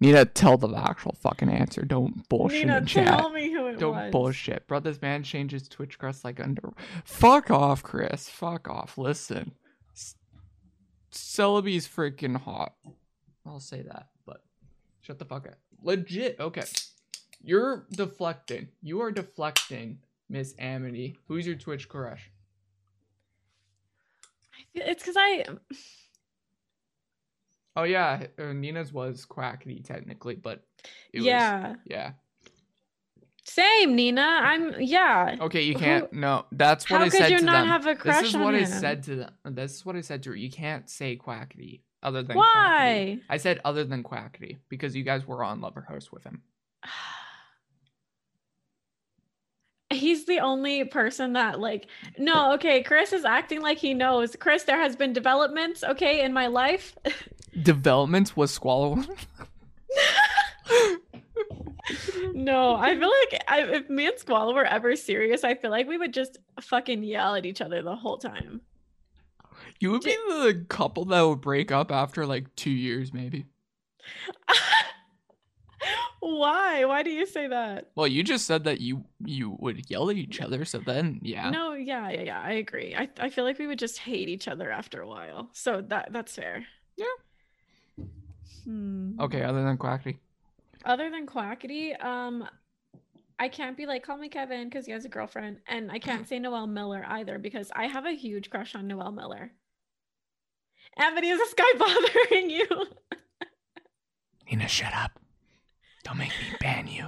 Nina, 0.00 0.24
tell 0.24 0.58
the 0.58 0.68
actual 0.76 1.14
fucking 1.22 1.48
answer. 1.48 1.82
Don't 1.84 2.28
bullshit 2.28 2.66
Nina, 2.66 2.78
in 2.78 2.86
chat. 2.86 3.06
tell 3.06 3.30
me 3.30 3.50
who 3.52 3.68
it 3.68 3.78
Don't 3.78 3.94
was. 3.94 4.10
bullshit. 4.10 4.66
Bro, 4.66 4.80
this 4.80 5.00
man 5.00 5.22
changes 5.22 5.68
Twitch 5.68 5.98
crust 5.98 6.24
like 6.24 6.40
under. 6.40 6.72
Fuck 7.04 7.50
off, 7.50 7.82
Chris. 7.84 8.28
Fuck 8.28 8.68
off. 8.68 8.98
Listen. 8.98 9.52
Celebi's 11.14 11.86
freaking 11.88 12.36
hot. 12.36 12.74
I'll 13.46 13.60
say 13.60 13.82
that, 13.82 14.08
but 14.26 14.42
shut 15.00 15.18
the 15.18 15.24
fuck 15.24 15.46
up. 15.46 15.58
Legit. 15.82 16.40
Okay. 16.40 16.64
You're 17.42 17.86
deflecting. 17.92 18.68
You 18.82 19.02
are 19.02 19.12
deflecting, 19.12 19.98
Miss 20.28 20.54
Amity. 20.58 21.16
Who's 21.28 21.46
your 21.46 21.56
Twitch 21.56 21.88
crush? 21.88 22.30
It's 24.74 25.02
because 25.02 25.16
I. 25.18 25.44
Oh, 27.76 27.82
yeah. 27.82 28.26
uh, 28.38 28.52
Nina's 28.52 28.92
was 28.92 29.26
Quackity, 29.26 29.84
technically, 29.84 30.36
but. 30.36 30.64
It 31.12 31.18
Was, 31.18 31.26
yeah. 31.84 32.12
Same, 33.44 33.94
Nina. 33.94 34.22
I'm. 34.22 34.74
Yeah. 34.80 35.36
Okay, 35.40 35.62
you 35.62 35.74
can't. 35.74 36.12
No, 36.12 36.46
that's 36.52 36.88
what 36.90 37.02
I 37.02 37.08
said 37.08 37.12
to 37.12 37.18
them. 37.18 37.22
How 37.22 37.28
could 37.28 37.40
you 37.40 37.46
not 37.46 37.60
them. 37.60 37.68
have 37.68 37.86
a 37.86 37.94
crush 37.94 38.16
on 38.16 38.22
this 38.22 38.34
is 38.34 38.36
what 38.36 38.54
I 38.54 38.58
him? 38.58 38.66
said 38.66 39.02
to 39.04 39.16
them. 39.16 39.30
This 39.44 39.74
is 39.74 39.86
what 39.86 39.96
I 39.96 40.00
said 40.00 40.22
to 40.24 40.30
her. 40.30 40.36
You 40.36 40.50
can't 40.50 40.88
say 40.88 41.16
Quackity 41.16 41.82
other 42.02 42.22
than 42.22 42.36
Quackity. 42.36 42.40
Why? 42.40 43.18
I 43.28 43.36
said 43.36 43.60
other 43.64 43.84
than 43.84 44.02
Quackity 44.02 44.58
because 44.68 44.96
you 44.96 45.04
guys 45.04 45.26
were 45.26 45.44
on 45.44 45.60
Love 45.60 45.76
or 45.76 45.82
Host 45.82 46.12
with 46.12 46.24
him. 46.24 46.42
He's 49.90 50.24
the 50.26 50.40
only 50.40 50.84
person 50.84 51.34
that 51.34 51.60
like 51.60 51.86
no 52.18 52.54
okay 52.54 52.82
chris 52.82 53.12
is 53.12 53.24
acting 53.24 53.62
like 53.62 53.78
he 53.78 53.94
knows 53.94 54.34
chris 54.34 54.64
there 54.64 54.80
has 54.80 54.96
been 54.96 55.12
developments 55.12 55.84
okay 55.84 56.24
in 56.24 56.32
my 56.32 56.48
life 56.48 56.96
Developments 57.62 58.36
was 58.36 58.50
Squall. 58.52 59.04
no 62.34 62.76
i 62.76 62.96
feel 62.98 63.12
like 63.30 63.44
I, 63.48 63.62
if 63.62 63.90
me 63.90 64.06
and 64.06 64.18
squall 64.18 64.54
were 64.54 64.64
ever 64.64 64.96
serious 64.96 65.44
i 65.44 65.54
feel 65.54 65.70
like 65.70 65.86
we 65.86 65.98
would 65.98 66.14
just 66.14 66.38
fucking 66.60 67.02
yell 67.02 67.34
at 67.34 67.44
each 67.46 67.60
other 67.60 67.82
the 67.82 67.96
whole 67.96 68.18
time 68.18 68.60
you 69.80 69.90
would 69.90 70.02
be 70.02 70.16
the 70.28 70.64
couple 70.68 71.04
that 71.06 71.20
would 71.22 71.40
break 71.40 71.72
up 71.72 71.90
after 71.90 72.26
like 72.26 72.54
two 72.56 72.70
years, 72.70 73.12
maybe. 73.12 73.46
why 76.20 76.84
why 76.84 77.02
do 77.02 77.10
you 77.10 77.26
say 77.26 77.48
that 77.48 77.90
Well, 77.94 78.06
you 78.06 78.22
just 78.22 78.46
said 78.46 78.64
that 78.64 78.80
you 78.80 79.04
you 79.24 79.56
would 79.58 79.90
yell 79.90 80.08
at 80.10 80.16
each 80.16 80.40
other, 80.40 80.64
so 80.64 80.78
then 80.78 81.20
yeah. 81.22 81.50
no 81.50 81.72
yeah 81.74 82.10
yeah 82.10 82.22
yeah 82.22 82.40
i 82.40 82.52
agree 82.52 82.94
I, 82.94 83.08
I 83.18 83.28
feel 83.30 83.44
like 83.44 83.58
we 83.58 83.66
would 83.66 83.78
just 83.78 83.98
hate 83.98 84.28
each 84.28 84.48
other 84.48 84.70
after 84.70 85.02
a 85.02 85.06
while 85.06 85.50
so 85.52 85.82
that 85.88 86.08
that's 86.12 86.34
fair 86.34 86.64
Yeah. 86.96 88.04
hmm. 88.64 89.20
Okay, 89.20 89.42
other 89.42 89.62
than 89.64 89.76
Quackity. 89.76 90.18
Other 90.84 91.10
than 91.10 91.26
quackity 91.26 92.02
um 92.04 92.46
i 93.38 93.48
can't 93.48 93.76
be 93.76 93.86
like 93.86 94.06
CallMeKevin 94.06 94.64
because 94.64 94.86
he 94.86 94.92
has 94.92 95.04
a 95.04 95.08
girlfriend 95.08 95.58
and 95.66 95.90
i 95.90 95.98
can't 95.98 96.28
say 96.28 96.38
noel 96.38 96.66
miller 96.66 97.04
either 97.08 97.38
because 97.38 97.70
i 97.74 97.86
have 97.86 98.06
a 98.06 98.12
huge 98.12 98.50
crush 98.50 98.74
on 98.74 98.86
noel 98.86 99.10
miller 99.12 99.50
Amity, 100.98 101.28
is 101.30 101.38
this 101.38 101.54
guy 101.54 101.72
bothering 101.78 102.50
you 102.50 102.66
Nina, 104.50 104.68
shut 104.68 104.92
up. 104.94 105.18
Don't 106.04 106.18
make 106.18 106.28
me 106.28 106.56
ban 106.60 106.86
you. 106.86 107.06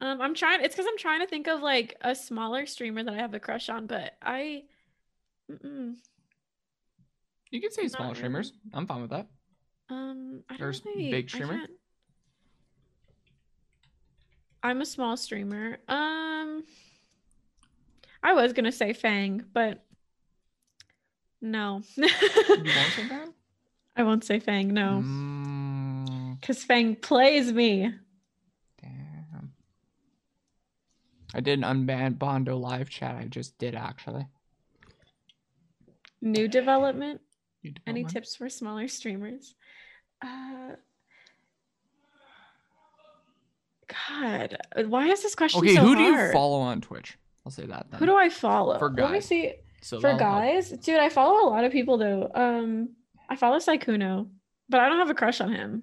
um 0.00 0.20
i'm 0.20 0.34
trying 0.34 0.62
it's 0.62 0.74
because 0.74 0.86
i'm 0.88 0.96
trying 0.98 1.20
to 1.20 1.26
think 1.26 1.48
of 1.48 1.60
like 1.60 1.96
a 2.02 2.14
smaller 2.14 2.64
streamer 2.66 3.02
that 3.02 3.12
i 3.14 3.18
have 3.18 3.34
a 3.34 3.40
crush 3.40 3.68
on 3.68 3.86
but 3.86 4.14
i 4.22 4.62
mm-mm. 5.50 5.94
You 7.50 7.60
can 7.60 7.70
say 7.70 7.82
Not 7.82 7.90
small 7.92 8.06
really. 8.08 8.16
streamers. 8.16 8.52
I'm 8.72 8.84
fine 8.86 9.02
with 9.02 9.10
that. 9.10 9.28
um 9.90 10.42
I 10.50 10.56
There's 10.56 10.80
don't 10.80 10.96
really- 10.96 11.10
big 11.10 11.26
I 11.26 11.28
streamer? 11.28 11.60
I'm 14.64 14.80
a 14.80 14.86
small 14.86 15.16
streamer 15.16 15.76
um 15.88 16.64
i 18.22 18.32
was 18.32 18.52
gonna 18.52 18.72
say 18.72 18.92
fang 18.92 19.44
but 19.52 19.84
no 21.40 21.82
You 21.96 22.02
won't 22.06 22.92
say 22.96 23.08
that? 23.08 23.28
I 23.96 24.02
won't 24.02 24.24
say 24.24 24.40
Fang, 24.40 24.74
no. 24.74 25.04
Mm, 25.04 26.40
Because 26.40 26.64
Fang 26.64 26.96
plays 26.96 27.52
me. 27.52 27.92
damn. 28.82 29.52
I 31.32 31.38
did 31.38 31.60
an 31.60 31.64
unban 31.64 32.18
Bondo 32.18 32.56
live 32.56 32.90
chat. 32.90 33.14
I 33.14 33.26
just 33.26 33.56
did 33.58 33.76
actually. 33.76 34.26
New 36.20 36.48
development. 36.48 37.20
You 37.62 37.74
Any 37.86 38.02
tips 38.02 38.34
for 38.34 38.48
smaller 38.48 38.88
streamers? 38.88 39.54
Uh 40.20 40.72
God, 43.88 44.56
why 44.88 45.08
is 45.08 45.22
this 45.22 45.34
question 45.34 45.60
Okay, 45.60 45.74
so 45.74 45.82
who 45.82 45.96
do 45.96 46.02
you 46.02 46.32
follow 46.32 46.60
on 46.60 46.80
Twitch? 46.80 47.18
I'll 47.44 47.52
say 47.52 47.66
that. 47.66 47.86
Then. 47.90 48.00
Who 48.00 48.06
do 48.06 48.16
I 48.16 48.28
follow? 48.28 48.78
For 48.78 48.88
Let 48.88 49.10
me 49.10 49.18
guys. 49.18 49.26
see. 49.26 49.52
So 49.82 50.00
For 50.00 50.12
that'll 50.12 50.18
help. 50.26 50.42
guys, 50.42 50.70
dude, 50.70 50.98
I 50.98 51.10
follow 51.10 51.46
a 51.46 51.50
lot 51.50 51.64
of 51.64 51.72
people 51.72 51.98
though. 51.98 52.30
Um, 52.34 52.90
I 53.28 53.36
follow 53.36 53.58
Saikuno, 53.58 54.28
but 54.68 54.80
I 54.80 54.88
don't 54.88 54.98
have 54.98 55.10
a 55.10 55.14
crush 55.14 55.40
on 55.40 55.52
him. 55.52 55.82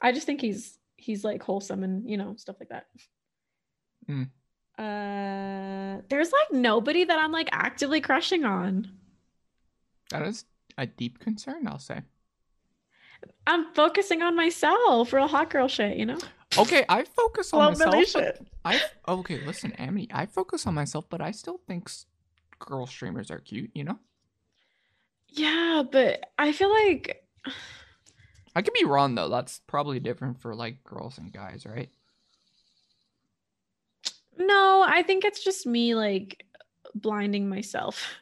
I 0.00 0.12
just 0.12 0.26
think 0.26 0.40
he's 0.40 0.78
he's 0.96 1.24
like 1.24 1.42
wholesome 1.42 1.84
and 1.84 2.08
you 2.08 2.16
know 2.16 2.34
stuff 2.36 2.56
like 2.58 2.70
that. 2.70 2.86
Mm. 4.08 4.30
Uh, 4.78 6.00
there's 6.08 6.32
like 6.32 6.52
nobody 6.52 7.04
that 7.04 7.18
I'm 7.18 7.32
like 7.32 7.50
actively 7.52 8.00
crushing 8.00 8.44
on. 8.44 8.90
That 10.10 10.22
is 10.22 10.46
a 10.78 10.86
deep 10.86 11.18
concern. 11.18 11.66
I'll 11.68 11.78
say. 11.78 12.00
I'm 13.46 13.74
focusing 13.74 14.22
on 14.22 14.34
myself, 14.34 15.12
real 15.12 15.28
hot 15.28 15.50
girl 15.50 15.68
shit, 15.68 15.98
you 15.98 16.06
know. 16.06 16.18
Okay, 16.58 16.84
I 16.88 17.04
focus 17.04 17.52
on 17.52 17.70
myself. 17.78 18.14
I 18.64 18.80
okay, 19.08 19.38
listen, 19.38 19.72
Amity. 19.74 20.08
I 20.12 20.26
focus 20.26 20.66
on 20.66 20.74
myself, 20.74 21.06
but 21.08 21.20
I 21.20 21.30
still 21.30 21.58
think 21.66 21.88
s- 21.88 22.06
girl 22.58 22.86
streamers 22.86 23.30
are 23.30 23.38
cute. 23.38 23.70
You 23.74 23.84
know, 23.84 23.98
Yeah, 25.28 25.84
but 25.90 26.32
I 26.38 26.52
feel 26.52 26.70
like 26.70 27.24
I 28.54 28.62
could 28.62 28.74
be 28.74 28.84
wrong 28.84 29.14
though. 29.14 29.28
That's 29.28 29.60
probably 29.66 30.00
different 30.00 30.40
for 30.40 30.54
like 30.54 30.82
girls 30.84 31.18
and 31.18 31.32
guys, 31.32 31.64
right? 31.66 31.90
no, 34.36 34.84
I 34.86 35.02
think 35.02 35.24
it's 35.24 35.42
just 35.44 35.66
me 35.66 35.94
like 35.94 36.44
blinding 36.94 37.48
myself. 37.48 38.14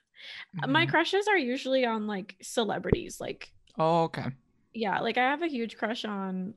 My 0.66 0.86
Mhm. 0.86 0.90
crushes 0.90 1.28
are 1.28 1.38
usually 1.38 1.84
on 1.86 2.06
like 2.06 2.36
celebrities. 2.42 3.20
Like, 3.20 3.52
Oh, 3.78 4.04
okay. 4.04 4.26
yeah, 4.72 5.00
like 5.00 5.18
I 5.18 5.30
have 5.30 5.42
a 5.42 5.48
huge 5.48 5.76
crush 5.76 6.04
on 6.04 6.54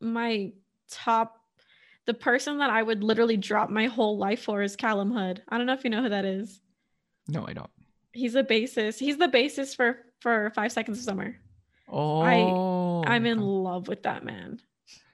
my 0.00 0.52
top. 0.90 1.40
The 2.06 2.14
person 2.14 2.58
that 2.58 2.70
I 2.70 2.82
would 2.82 3.02
literally 3.02 3.36
drop 3.36 3.68
my 3.68 3.86
whole 3.86 4.16
life 4.16 4.42
for 4.42 4.62
is 4.62 4.76
Callum 4.76 5.10
Hood. 5.10 5.42
I 5.48 5.58
don't 5.58 5.66
know 5.66 5.72
if 5.72 5.82
you 5.82 5.90
know 5.90 6.02
who 6.02 6.08
that 6.08 6.24
is. 6.24 6.60
No, 7.28 7.44
I 7.46 7.52
don't. 7.52 7.70
He's 8.12 8.34
the 8.34 8.44
bassist. 8.44 8.98
He's 8.98 9.18
the 9.18 9.28
bassist 9.28 9.76
for 9.76 9.98
for 10.20 10.50
Five 10.54 10.72
Seconds 10.72 10.98
of 10.98 11.04
Summer. 11.04 11.36
Oh, 11.88 12.22
I 12.22 13.14
I'm 13.14 13.26
in 13.26 13.40
love 13.40 13.88
with 13.88 14.04
that 14.04 14.24
man. 14.24 14.60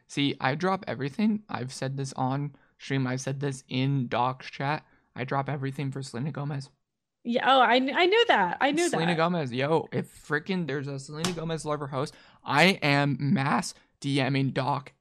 See, 0.09 0.37
I 0.41 0.55
drop 0.55 0.85
everything. 0.87 1.43
I've 1.49 1.73
said 1.73 1.97
this 1.97 2.13
on 2.15 2.55
stream. 2.79 3.07
I've 3.07 3.21
said 3.21 3.41
this 3.41 3.65
in 3.69 4.09
Doc's 4.09 4.51
chat. 4.51 4.85
I 5.17 5.25
drop 5.25 5.49
everything 5.49 5.91
for 5.91 6.03
Selena 6.03 6.33
Gomez. 6.33 6.69
Yeah. 7.25 7.45
Oh, 7.47 7.61
I 7.61 7.75
I 7.75 8.07
knew 8.07 8.25
that. 8.29 8.59
I 8.61 8.73
knew 8.73 8.89
Selena 8.89 9.07
that. 9.07 9.15
Selena 9.15 9.17
Gomez, 9.17 9.53
yo, 9.53 9.89
if 9.93 10.27
freaking 10.27 10.67
there's 10.67 10.89
a 10.89 10.99
Selena 10.99 11.33
Gomez 11.33 11.65
love 11.65 11.81
or 11.81 11.87
host, 11.87 12.15
I 12.45 12.79
am 12.83 13.17
mass 13.19 13.75
DMing 14.01 14.53
Doc 14.53 14.93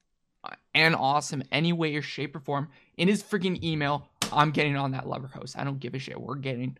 and 0.74 0.96
awesome 0.96 1.44
any 1.52 1.74
way 1.74 1.96
or 1.96 2.02
shape 2.02 2.36
or 2.36 2.40
form 2.40 2.70
in 2.98 3.08
his 3.08 3.22
freaking 3.24 3.62
email. 3.64 4.08
I'm 4.32 4.52
getting 4.52 4.76
on 4.78 4.92
that 4.92 5.08
love 5.08 5.24
or 5.24 5.28
host. 5.28 5.58
I 5.58 5.64
don't 5.64 5.80
give 5.80 5.94
a 5.94 6.00
shit. 6.00 6.20
We're 6.20 6.36
getting 6.36 6.78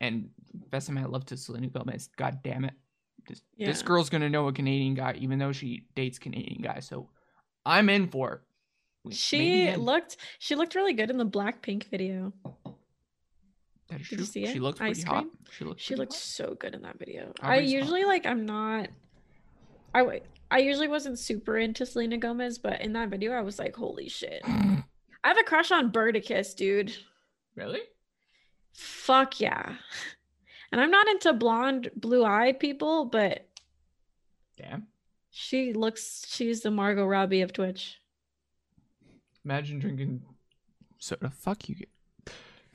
and 0.00 0.30
best 0.70 0.88
of 0.88 0.94
my 0.94 1.04
love 1.04 1.24
to 1.26 1.36
Selena 1.36 1.68
Gomez. 1.68 2.08
God 2.16 2.38
damn 2.42 2.64
it. 2.64 2.74
This, 3.28 3.42
this 3.58 3.82
girl's 3.82 4.08
gonna 4.10 4.30
know 4.30 4.48
a 4.48 4.52
Canadian 4.52 4.94
guy, 4.94 5.14
even 5.18 5.38
though 5.38 5.52
she 5.52 5.84
dates 5.94 6.18
Canadian 6.18 6.62
guys. 6.62 6.86
So 6.86 7.10
I'm 7.66 7.88
in 7.90 8.08
for 8.08 8.32
it. 9.06 9.14
She 9.14 9.74
looked 9.76 10.16
she 10.38 10.54
looked 10.54 10.74
really 10.74 10.92
good 10.94 11.10
in 11.10 11.18
the 11.18 11.26
Blackpink 11.26 11.84
video. 11.84 12.32
Did 13.90 14.10
you 14.10 14.16
true. 14.18 14.26
see 14.26 14.46
She 14.46 14.56
it? 14.56 14.62
looks 14.62 14.80
Ice 14.80 14.96
pretty 15.02 15.08
hot. 15.10 15.22
cream? 15.24 15.30
She 15.50 15.64
looks. 15.64 15.82
She 15.82 15.94
looked 15.96 16.12
so 16.12 16.56
good 16.58 16.74
in 16.74 16.82
that 16.82 16.98
video. 16.98 17.32
I 17.40 17.56
hot. 17.56 17.64
usually 17.64 18.04
like 18.04 18.26
I'm 18.26 18.44
not 18.44 18.88
I 19.98 20.20
I 20.50 20.58
usually 20.58 20.88
wasn't 20.88 21.18
super 21.18 21.58
into 21.58 21.84
Selena 21.84 22.16
Gomez, 22.18 22.58
but 22.58 22.80
in 22.80 22.92
that 22.94 23.10
video 23.10 23.32
I 23.32 23.42
was 23.42 23.58
like, 23.58 23.76
holy 23.76 24.08
shit. 24.08 24.42
I 24.46 25.28
have 25.28 25.38
a 25.38 25.44
crush 25.44 25.70
on 25.70 25.92
Birdicus, 25.92 26.54
dude. 26.54 26.96
really? 27.54 27.80
Fuck 28.72 29.40
yeah. 29.40 29.74
And 30.70 30.80
I'm 30.80 30.90
not 30.90 31.08
into 31.08 31.32
blonde, 31.32 31.90
blue-eyed 31.96 32.60
people, 32.60 33.06
but 33.06 33.48
Damn. 34.56 34.86
she 35.30 35.72
looks 35.72 36.24
she's 36.28 36.60
the 36.60 36.70
Margot 36.70 37.06
Robbie 37.06 37.40
of 37.40 37.52
Twitch. 37.52 37.98
Imagine 39.44 39.78
drinking 39.78 40.22
soda. 40.98 41.30
Fuck 41.30 41.68
you. 41.68 41.76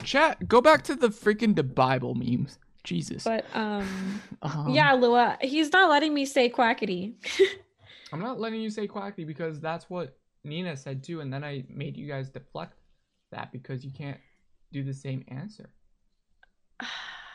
Chat, 0.02 0.48
go 0.48 0.60
back 0.60 0.82
to 0.84 0.96
the 0.96 1.08
freaking 1.08 1.54
the 1.54 1.62
Bible 1.62 2.14
memes. 2.14 2.58
Jesus. 2.84 3.24
But 3.24 3.44
um 3.54 4.20
Um, 4.42 4.74
yeah, 4.74 4.92
Lua, 4.92 5.38
he's 5.40 5.72
not 5.72 5.90
letting 5.90 6.12
me 6.12 6.26
say 6.26 6.50
quackity. 6.50 7.14
I'm 8.12 8.20
not 8.20 8.38
letting 8.38 8.60
you 8.60 8.70
say 8.70 8.86
quackity 8.86 9.26
because 9.26 9.58
that's 9.58 9.88
what 9.90 10.16
Nina 10.44 10.76
said 10.76 11.02
too, 11.02 11.20
and 11.20 11.32
then 11.32 11.42
I 11.42 11.64
made 11.68 11.96
you 11.96 12.06
guys 12.06 12.28
deflect 12.28 12.74
that 13.32 13.50
because 13.50 13.84
you 13.84 13.90
can't 13.90 14.20
do 14.72 14.82
the 14.84 14.94
same 14.94 15.24
answer. 15.28 15.70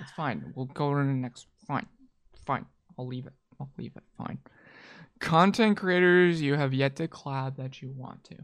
It's 0.02 0.12
fine. 0.12 0.54
We'll 0.56 0.68
go 0.68 0.94
to 0.94 1.00
the 1.00 1.04
next. 1.04 1.48
Fine. 1.68 1.86
Fine. 2.46 2.66
I'll 2.98 3.06
leave 3.06 3.28
it. 3.28 3.34
I'll 3.60 3.70
leave 3.78 3.92
it. 3.98 4.04
Fine. 4.18 4.38
Content 5.20 5.76
creators 5.76 6.42
you 6.42 6.54
have 6.54 6.74
yet 6.74 6.96
to 6.96 7.10
collab 7.10 7.58
that 7.58 7.82
you 7.82 7.92
want 7.92 8.24
to. 8.24 8.36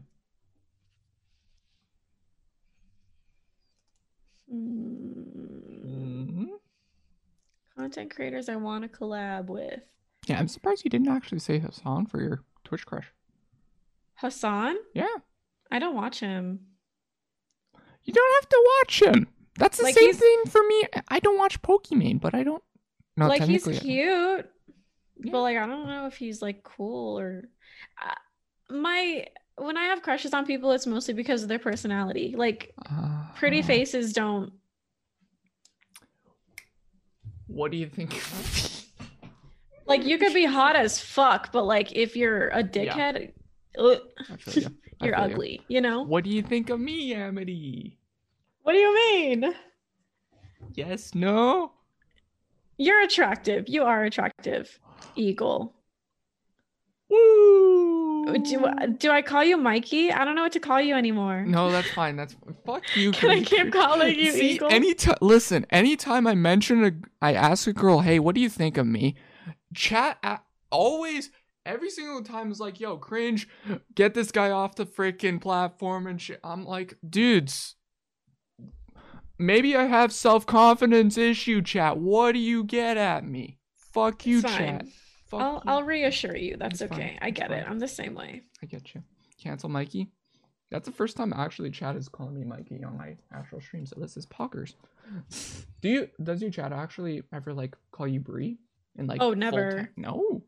Mm, 4.52 5.32
hmm 5.32 5.35
content 7.76 8.14
creators 8.14 8.48
I 8.48 8.56
want 8.56 8.90
to 8.90 8.98
collab 8.98 9.46
with. 9.46 9.80
Yeah, 10.26 10.38
I'm 10.38 10.48
surprised 10.48 10.84
you 10.84 10.90
didn't 10.90 11.08
actually 11.08 11.38
say 11.38 11.58
Hassan 11.58 12.06
for 12.06 12.20
your 12.20 12.42
Twitch 12.64 12.84
crush. 12.86 13.06
Hassan? 14.14 14.76
Yeah. 14.94 15.06
I 15.70 15.78
don't 15.78 15.94
watch 15.94 16.20
him. 16.20 16.60
You 18.02 18.12
don't 18.12 18.34
have 18.42 18.48
to 18.48 18.70
watch 18.80 19.02
him. 19.02 19.28
That's 19.58 19.78
the 19.78 19.84
Like, 19.84 19.94
same 19.94 20.12
thing 20.14 20.42
for 20.48 20.62
me. 20.66 20.82
I 21.08 21.18
don't 21.20 21.38
watch 21.38 21.60
Pokimane, 21.62 22.20
but 22.20 22.34
I 22.34 22.42
don't. 22.42 22.62
No, 23.16 23.28
like 23.28 23.42
he's 23.42 23.64
cute, 23.64 23.82
Yeah. 23.84 25.32
but 25.32 25.40
like 25.42 25.56
I 25.56 25.66
don't 25.66 25.86
know 25.86 26.06
if 26.06 26.16
he's 26.16 26.42
like 26.42 26.62
cool 26.62 27.18
or 27.18 27.48
uh, 28.02 28.14
my 28.70 29.26
when 29.56 29.78
I 29.78 29.84
have 29.84 30.02
crushes 30.02 30.34
on 30.34 30.44
people, 30.44 30.72
it's 30.72 30.86
mostly 30.86 31.14
because 31.14 31.42
of 31.42 31.48
their 31.48 31.58
personality. 31.58 32.34
Like 32.36 32.74
Uh, 32.90 33.24
pretty 33.34 33.62
faces 33.62 34.12
don't. 34.12 34.52
What 37.56 37.70
do 37.70 37.78
you 37.78 37.88
think? 37.88 38.22
Like 39.86 40.04
you 40.04 40.18
could 40.18 40.34
be 40.34 40.44
hot 40.44 40.76
as 40.76 41.00
fuck, 41.00 41.52
but 41.52 41.64
like 41.64 41.90
if 41.92 42.14
you're 42.14 42.48
a 42.48 42.62
dickhead, 42.62 43.32
ugh, 43.78 43.98
you. 44.52 44.66
you're 45.00 45.14
feel 45.16 45.26
you. 45.28 45.34
ugly. 45.34 45.62
You 45.68 45.80
know? 45.80 46.02
What 46.02 46.24
do 46.24 46.30
you 46.30 46.42
think 46.42 46.68
of 46.68 46.78
me, 46.78 47.14
Amity? 47.14 47.98
What 48.62 48.72
do 48.72 48.78
you 48.78 48.94
mean? 48.94 49.54
Yes, 50.74 51.14
no. 51.14 51.72
You're 52.76 53.00
attractive. 53.00 53.68
You 53.68 53.84
are 53.84 54.04
attractive. 54.04 54.78
Eagle. 55.14 55.72
Do 58.26 58.66
do 58.98 59.10
I 59.10 59.22
call 59.22 59.44
you 59.44 59.56
Mikey? 59.56 60.10
I 60.10 60.24
don't 60.24 60.34
know 60.34 60.42
what 60.42 60.52
to 60.52 60.60
call 60.60 60.80
you 60.80 60.94
anymore. 60.96 61.44
No, 61.46 61.70
that's 61.70 61.90
fine. 61.92 62.16
That's 62.16 62.34
fuck 62.64 62.82
you. 62.96 63.12
Can 63.12 63.30
I 63.30 63.42
keep 63.42 63.72
calling 63.72 64.18
you 64.18 64.32
See, 64.32 64.50
Eagle? 64.52 64.68
anytime. 64.68 65.16
Listen, 65.20 65.64
anytime 65.70 66.26
I 66.26 66.34
mention 66.34 66.84
a, 66.84 66.92
I 67.22 67.34
ask 67.34 67.66
a 67.68 67.72
girl, 67.72 68.00
"Hey, 68.00 68.18
what 68.18 68.34
do 68.34 68.40
you 68.40 68.48
think 68.48 68.76
of 68.76 68.86
me?" 68.86 69.14
Chat 69.74 70.18
a- 70.24 70.40
always, 70.70 71.30
every 71.64 71.88
single 71.90 72.22
time 72.24 72.50
is 72.50 72.58
like, 72.58 72.80
"Yo, 72.80 72.96
cringe, 72.96 73.48
get 73.94 74.14
this 74.14 74.32
guy 74.32 74.50
off 74.50 74.74
the 74.74 74.86
freaking 74.86 75.40
platform 75.40 76.06
and 76.08 76.20
shit." 76.20 76.40
I'm 76.42 76.64
like, 76.64 76.96
dudes. 77.08 77.76
Maybe 79.38 79.76
I 79.76 79.84
have 79.84 80.12
self 80.12 80.46
confidence 80.46 81.16
issue, 81.18 81.60
chat. 81.62 81.98
What 81.98 82.32
do 82.32 82.38
you 82.38 82.64
get 82.64 82.96
at 82.96 83.24
me? 83.24 83.58
Fuck 83.92 84.26
you, 84.26 84.40
fine. 84.40 84.56
chat. 84.58 84.86
Fuck 85.26 85.40
I'll 85.40 85.54
you. 85.54 85.60
I'll 85.66 85.82
reassure 85.82 86.36
you. 86.36 86.56
That's 86.58 86.80
It's 86.80 86.90
fine. 86.90 87.00
okay. 87.00 87.18
I 87.20 87.30
get 87.30 87.50
it. 87.50 87.62
fine. 87.62 87.70
I'm 87.72 87.78
the 87.78 87.88
same 87.88 88.14
way. 88.14 88.42
I 88.62 88.66
get 88.66 88.94
you. 88.94 89.02
Cancel 89.42 89.68
Mikey. 89.68 90.08
That's 90.70 90.86
the 90.86 90.92
first 90.94 91.16
time 91.16 91.32
actually 91.32 91.70
chat 91.70 91.94
is 91.96 92.08
calling 92.08 92.34
me 92.34 92.44
Mikey 92.44 92.82
on 92.84 92.96
my 92.96 93.16
actual 93.32 93.60
stream. 93.60 93.86
So 93.86 93.96
this 94.00 94.16
is 94.16 94.26
Poggers. 94.26 94.74
Do 95.80 95.88
you 95.88 96.08
does 96.22 96.42
your 96.42 96.50
chat 96.50 96.72
actually 96.72 97.22
ever 97.32 97.52
like 97.54 97.76
call 97.92 98.08
you 98.08 98.20
Bree? 98.20 98.58
And 98.98 99.08
like 99.08 99.20
Oh, 99.22 99.32
never. 99.34 99.90
No, 99.96 100.42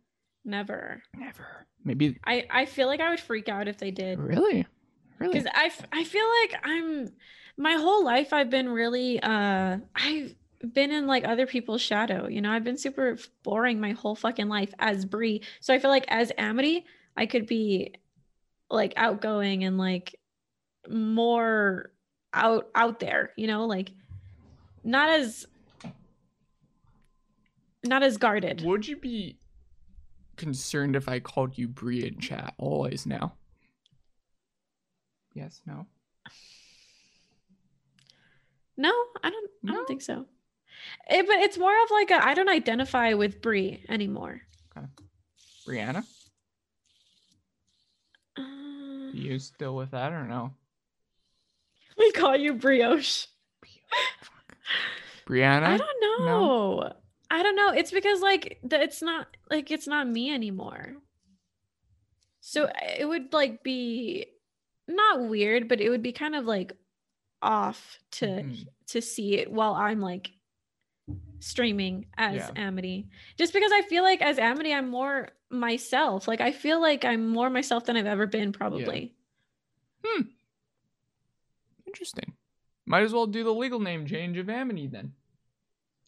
Never. 0.44 1.02
never. 1.14 1.66
Maybe 1.84 2.18
I 2.24 2.46
I 2.50 2.64
feel 2.66 2.86
like 2.88 3.00
I 3.00 3.10
would 3.10 3.20
freak 3.20 3.48
out 3.48 3.68
if 3.68 3.78
they 3.78 3.90
did. 3.90 4.18
really, 4.18 4.66
really. 5.18 5.32
Because 5.34 5.46
I, 5.54 5.66
f- 5.66 5.86
I 5.92 6.04
feel 6.04 6.24
like 6.42 6.60
I'm 6.64 7.12
my 7.56 7.74
whole 7.74 8.04
life 8.04 8.32
I've 8.32 8.50
been 8.50 8.68
really 8.68 9.20
uh 9.22 9.78
I've 9.94 10.34
been 10.72 10.90
in 10.90 11.06
like 11.06 11.26
other 11.26 11.46
people's 11.46 11.80
shadow. 11.80 12.26
You 12.26 12.40
know, 12.40 12.50
I've 12.50 12.64
been 12.64 12.78
super 12.78 13.18
boring 13.42 13.80
my 13.80 13.92
whole 13.92 14.14
fucking 14.14 14.48
life 14.48 14.72
as 14.78 15.04
Brie. 15.04 15.42
So 15.60 15.72
I 15.72 15.78
feel 15.78 15.90
like 15.90 16.06
as 16.08 16.32
Amity, 16.36 16.84
I 17.16 17.26
could 17.26 17.46
be 17.46 17.94
like 18.70 18.92
outgoing 18.96 19.64
and 19.64 19.78
like 19.78 20.16
more 20.88 21.92
out 22.34 22.68
out 22.74 23.00
there, 23.00 23.32
you 23.36 23.46
know, 23.46 23.66
like 23.66 23.90
not 24.84 25.08
as 25.08 25.46
not 27.84 28.02
as 28.02 28.16
guarded. 28.16 28.62
Would 28.62 28.86
you 28.86 28.96
be 28.96 29.38
concerned 30.36 30.96
if 30.96 31.08
I 31.08 31.20
called 31.20 31.56
you 31.56 31.68
Bree 31.68 32.06
in 32.06 32.18
chat 32.18 32.54
always 32.58 33.06
now? 33.06 33.34
Yes, 35.34 35.60
no. 35.66 35.86
No, 38.76 38.92
I 39.22 39.30
don't 39.30 39.50
I 39.68 39.72
don't 39.72 39.88
think 39.88 40.02
so. 40.02 40.26
It, 41.10 41.26
but 41.26 41.36
it's 41.38 41.58
more 41.58 41.72
of 41.84 41.90
like 41.90 42.10
a 42.10 42.24
I 42.24 42.34
don't 42.34 42.48
identify 42.48 43.14
with 43.14 43.40
Brie 43.42 43.84
anymore. 43.88 44.42
Brianna, 45.66 46.04
Uh, 48.38 49.10
you 49.12 49.38
still 49.38 49.74
with 49.76 49.90
that 49.90 50.12
or 50.12 50.24
no? 50.24 50.54
we 51.98 52.10
call 52.12 52.36
you 52.36 52.54
brioche. 52.54 53.26
Brianna, 55.28 55.62
I 55.64 55.76
don't 55.76 56.00
know. 56.00 56.24
No? 56.26 56.92
I 57.30 57.42
don't 57.42 57.56
know. 57.56 57.70
It's 57.72 57.90
because 57.90 58.22
like 58.22 58.58
the, 58.62 58.80
it's 58.80 59.02
not 59.02 59.26
like 59.50 59.70
it's 59.70 59.86
not 59.86 60.08
me 60.08 60.32
anymore. 60.32 60.94
So 62.40 62.70
it 62.98 63.06
would 63.06 63.32
like 63.34 63.62
be 63.62 64.26
not 64.86 65.28
weird, 65.28 65.68
but 65.68 65.82
it 65.82 65.90
would 65.90 66.02
be 66.02 66.12
kind 66.12 66.34
of 66.34 66.46
like 66.46 66.72
off 67.42 67.98
to 68.12 68.26
Mhm. 68.26 68.66
to 68.88 69.02
see 69.02 69.36
it 69.36 69.52
while 69.52 69.74
I'm 69.74 70.00
like 70.00 70.30
streaming 71.40 72.06
as 72.16 72.36
Yeah. 72.36 72.50
Amity. 72.56 73.08
Just 73.36 73.52
because 73.52 73.72
I 73.72 73.82
feel 73.82 74.02
like 74.02 74.22
as 74.22 74.38
Amity, 74.38 74.72
I'm 74.72 74.88
more 74.88 75.30
myself. 75.50 76.28
Like 76.28 76.40
I 76.40 76.52
feel 76.52 76.80
like 76.80 77.04
I'm 77.04 77.28
more 77.28 77.50
myself 77.50 77.84
than 77.84 77.96
I've 77.96 78.06
ever 78.06 78.26
been, 78.26 78.52
probably. 78.52 79.14
Hmm. 80.04 80.22
Interesting. 81.86 82.34
Might 82.86 83.02
as 83.02 83.12
well 83.12 83.26
do 83.26 83.44
the 83.44 83.52
legal 83.54 83.80
name 83.80 84.06
change 84.06 84.36
of 84.38 84.48
Amity 84.48 84.86
then. 84.86 85.12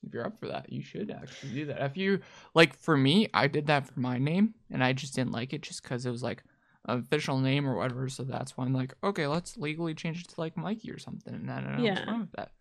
If 0.07 0.15
you're 0.15 0.27
up 0.27 0.41
for 0.41 0.49
that, 0.49 0.73
you 0.73 0.83
should 0.83 1.11
actually 1.11 1.53
do 1.53 1.67
that. 1.67 1.83
If 1.83 1.97
you 1.97 2.21
like, 2.55 2.75
for 2.79 2.97
me, 2.97 3.29
I 3.35 3.49
did 3.49 3.67
that 3.67 3.87
for 3.87 4.01
my 4.01 4.17
name, 4.19 4.55
and 4.71 4.83
I 4.83 4.95
just 4.95 5.15
didn't 5.15 5.33
like 5.33 5.53
it 5.53 5.61
just 5.61 5.83
because 5.83 6.07
it 6.07 6.11
was 6.11 6.23
like 6.23 6.43
an 6.87 6.99
official 7.01 7.39
name 7.39 7.69
or 7.69 7.77
whatever. 7.77 8.09
So 8.09 8.23
that's 8.25 8.57
why 8.57 8.65
I'm 8.65 8.73
like, 8.73 8.95
okay, 9.05 9.27
let's 9.27 9.59
legally 9.59 9.95
change 9.95 10.23
it 10.25 10.29
to 10.31 10.41
like 10.41 10.57
Mikey 10.57 10.91
or 10.91 10.99
something, 10.99 11.35
and 11.35 11.49
then 11.49 11.67
I 11.67 11.77
know 11.77 11.85
Yeah. 11.85 12.11
wrong 12.11 12.21
with 12.21 12.33
that. 12.33 12.53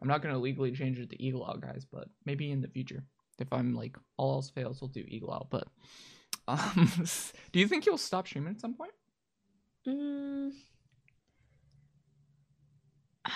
I'm 0.00 0.08
not 0.08 0.22
gonna 0.22 0.38
legally 0.38 0.72
change 0.72 0.98
it 0.98 1.10
to 1.10 1.22
Eagle 1.22 1.44
Owl, 1.44 1.58
guys, 1.58 1.84
but 1.90 2.08
maybe 2.24 2.50
in 2.50 2.60
the 2.60 2.68
future, 2.68 3.04
if 3.38 3.52
I'm 3.52 3.74
like 3.74 3.96
all 4.16 4.34
else 4.34 4.50
fails, 4.50 4.80
we'll 4.80 4.88
do 4.88 5.04
Eagle 5.06 5.32
Owl. 5.32 5.48
But 5.50 5.68
um, 6.48 6.90
do 7.52 7.58
you 7.60 7.66
think 7.68 7.84
you'll 7.86 7.98
stop 7.98 8.26
streaming 8.26 8.54
at 8.54 8.60
some 8.60 8.74
point? 8.74 8.92
Mm. 9.86 10.50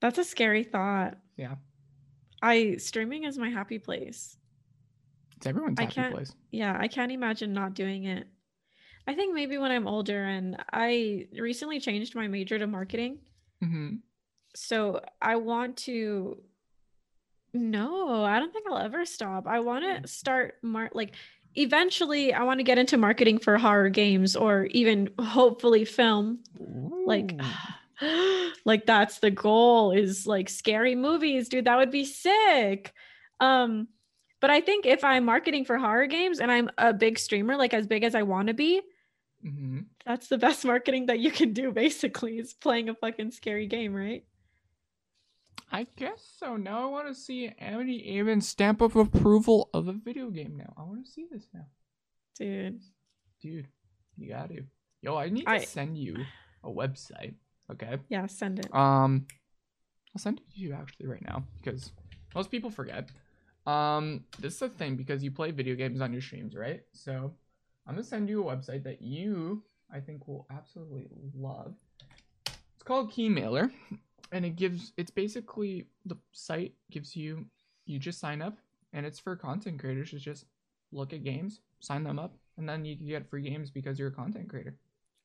That's 0.00 0.18
a 0.18 0.24
scary 0.24 0.64
thought. 0.64 1.18
Yeah. 1.36 1.56
I 2.40 2.76
streaming 2.76 3.24
is 3.24 3.36
my 3.36 3.50
happy 3.50 3.78
place. 3.78 4.36
It's 5.36 5.46
everyone's 5.46 5.78
I 5.78 5.82
happy 5.82 5.94
can't- 5.94 6.14
place. 6.14 6.32
Yeah, 6.50 6.76
I 6.78 6.88
can't 6.88 7.10
imagine 7.12 7.52
not 7.52 7.74
doing 7.74 8.04
it. 8.04 8.26
I 9.06 9.14
think 9.14 9.34
maybe 9.34 9.56
when 9.58 9.70
I'm 9.72 9.88
older 9.88 10.22
and 10.24 10.56
I 10.72 11.26
recently 11.38 11.80
changed 11.80 12.14
my 12.14 12.28
major 12.28 12.58
to 12.58 12.66
marketing. 12.66 13.18
hmm 13.62 13.96
So 14.60 15.00
I 15.22 15.36
want 15.36 15.76
to 15.78 16.38
No, 17.54 18.24
I 18.24 18.38
don't 18.38 18.52
think 18.52 18.66
I'll 18.68 18.78
ever 18.78 19.04
stop. 19.06 19.46
I 19.46 19.60
want 19.60 19.84
to 19.84 20.08
start 20.08 20.56
mar- 20.62 20.90
like 20.92 21.14
eventually 21.54 22.34
I 22.34 22.42
want 22.42 22.58
to 22.58 22.64
get 22.64 22.78
into 22.78 22.96
marketing 22.96 23.38
for 23.38 23.56
horror 23.56 23.88
games 23.88 24.36
or 24.36 24.64
even 24.66 25.10
hopefully 25.18 25.84
film. 25.84 26.40
Like 26.58 27.40
like 28.64 28.84
that's 28.86 29.20
the 29.20 29.30
goal 29.30 29.92
is 29.92 30.26
like 30.26 30.48
scary 30.48 30.94
movies, 30.94 31.48
dude. 31.48 31.64
That 31.64 31.78
would 31.78 31.90
be 31.90 32.04
sick. 32.04 32.92
Um 33.40 33.88
but 34.40 34.50
I 34.50 34.60
think 34.60 34.86
if 34.86 35.02
I'm 35.02 35.24
marketing 35.24 35.64
for 35.64 35.78
horror 35.78 36.06
games 36.06 36.38
and 36.38 36.50
I'm 36.52 36.70
a 36.78 36.92
big 36.92 37.18
streamer 37.18 37.56
like 37.56 37.74
as 37.74 37.86
big 37.86 38.04
as 38.04 38.14
I 38.14 38.22
want 38.22 38.48
to 38.48 38.54
be, 38.54 38.82
hmm 39.42 39.80
that's 40.04 40.28
the 40.28 40.38
best 40.38 40.64
marketing 40.72 41.06
that 41.06 41.18
you 41.20 41.30
can 41.30 41.52
do 41.52 41.70
basically 41.72 42.38
is 42.38 42.54
playing 42.54 42.88
a 42.88 42.94
fucking 42.94 43.30
scary 43.30 43.66
game, 43.66 43.94
right? 43.94 44.24
I 45.70 45.86
guess 45.96 46.26
so. 46.38 46.56
Now 46.56 46.82
I 46.82 46.90
want 46.90 47.08
to 47.08 47.14
see 47.14 47.52
Amity 47.58 48.12
even 48.14 48.40
stamp 48.40 48.80
of 48.80 48.96
approval 48.96 49.68
of 49.74 49.86
a 49.88 49.92
video 49.92 50.30
game. 50.30 50.56
Now 50.56 50.72
I 50.78 50.82
want 50.82 51.04
to 51.04 51.10
see 51.10 51.26
this 51.30 51.46
now, 51.52 51.66
Dude. 52.38 52.80
dude. 53.42 53.68
You 54.16 54.28
got 54.30 54.48
to. 54.48 54.62
Yo, 55.02 55.16
I 55.16 55.28
need 55.28 55.44
to 55.44 55.50
I- 55.50 55.58
send 55.64 55.96
you 55.98 56.16
a 56.64 56.68
website. 56.70 57.34
Okay. 57.70 57.98
Yeah, 58.08 58.26
send 58.26 58.58
it. 58.60 58.74
Um, 58.74 59.26
I'll 60.16 60.20
send 60.20 60.38
it 60.40 60.50
to 60.54 60.60
you 60.60 60.72
actually 60.72 61.06
right 61.06 61.22
now 61.24 61.44
because 61.62 61.92
most 62.34 62.50
people 62.50 62.70
forget. 62.70 63.10
Um, 63.66 64.24
this 64.40 64.54
is 64.54 64.60
the 64.60 64.68
thing 64.70 64.96
because 64.96 65.22
you 65.22 65.30
play 65.30 65.50
video 65.50 65.74
games 65.74 66.00
on 66.00 66.12
your 66.12 66.22
streams, 66.22 66.56
right? 66.56 66.80
So 66.92 67.34
I'm 67.86 67.94
gonna 67.94 68.02
send 68.04 68.28
you 68.30 68.48
a 68.48 68.56
website 68.56 68.84
that 68.84 69.02
you 69.02 69.62
I 69.92 70.00
think 70.00 70.26
will 70.26 70.46
absolutely 70.50 71.30
love. 71.36 71.74
It's 72.46 72.82
called 72.84 73.12
Keymailer, 73.12 73.70
and 74.32 74.44
it 74.44 74.56
gives 74.56 74.92
it's 74.96 75.10
basically 75.10 75.86
the 76.06 76.16
site 76.32 76.74
gives 76.90 77.16
you 77.16 77.46
you 77.86 77.98
just 77.98 78.18
sign 78.20 78.42
up 78.42 78.58
and 78.92 79.04
it's 79.06 79.18
for 79.18 79.36
content 79.36 79.78
creators 79.78 80.10
to 80.10 80.18
just 80.18 80.44
look 80.92 81.12
at 81.12 81.24
games, 81.24 81.60
sign 81.80 82.02
them 82.04 82.18
up, 82.18 82.34
and 82.56 82.68
then 82.68 82.84
you 82.84 82.96
can 82.96 83.06
get 83.06 83.28
free 83.28 83.42
games 83.42 83.70
because 83.70 83.98
you're 83.98 84.08
a 84.08 84.12
content 84.12 84.48
creator. 84.48 84.76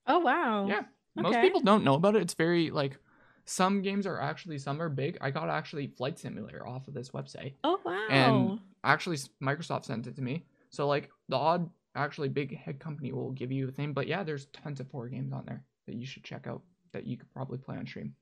Oh 0.08 0.20
wow. 0.20 0.68
Yeah. 0.68 0.82
Most 1.16 1.34
people 1.41 1.62
don't 1.62 1.84
know 1.84 1.93
about 1.95 2.16
it. 2.16 2.22
It's 2.24 2.34
very 2.34 2.72
like 2.72 2.97
some 3.45 3.82
games 3.82 4.08
are 4.08 4.20
actually 4.20 4.58
some 4.58 4.82
are 4.82 4.89
big. 4.89 5.18
I 5.22 5.32
got 5.32 5.49
actually 5.49 5.88
Flight 5.88 6.18
Simulator 6.20 6.66
off 6.68 6.88
of 6.88 6.93
this 6.93 7.10
website. 7.12 7.54
Oh 7.64 7.80
wow. 7.86 8.08
And- 8.10 8.60
Actually, 8.86 9.16
Microsoft 9.41 9.86
sent 9.86 10.08
it 10.08 10.16
to 10.18 10.22
me. 10.22 10.43
So 10.70 10.88
like 10.88 11.10
the 11.30 11.38
odd 11.38 11.70
actually 11.95 12.28
big 12.28 12.58
head 12.58 12.80
company 12.80 13.14
will 13.14 13.32
give 13.32 13.49
you 13.51 13.68
a 13.70 13.72
thing, 13.72 13.93
but 13.93 14.08
yeah, 14.08 14.24
there's 14.24 14.47
tons 14.47 14.82
of 14.82 14.89
horror 14.91 15.08
games 15.08 15.32
on 15.32 15.45
there 15.45 15.64
that 15.88 15.95
you 15.95 16.06
should 16.06 16.24
check 16.26 16.47
out 16.47 16.62
that 16.91 17.06
you 17.08 17.16
could 17.16 17.32
probably 17.34 17.60
play 17.60 17.78
on 17.78 17.86
stream. 17.88 18.14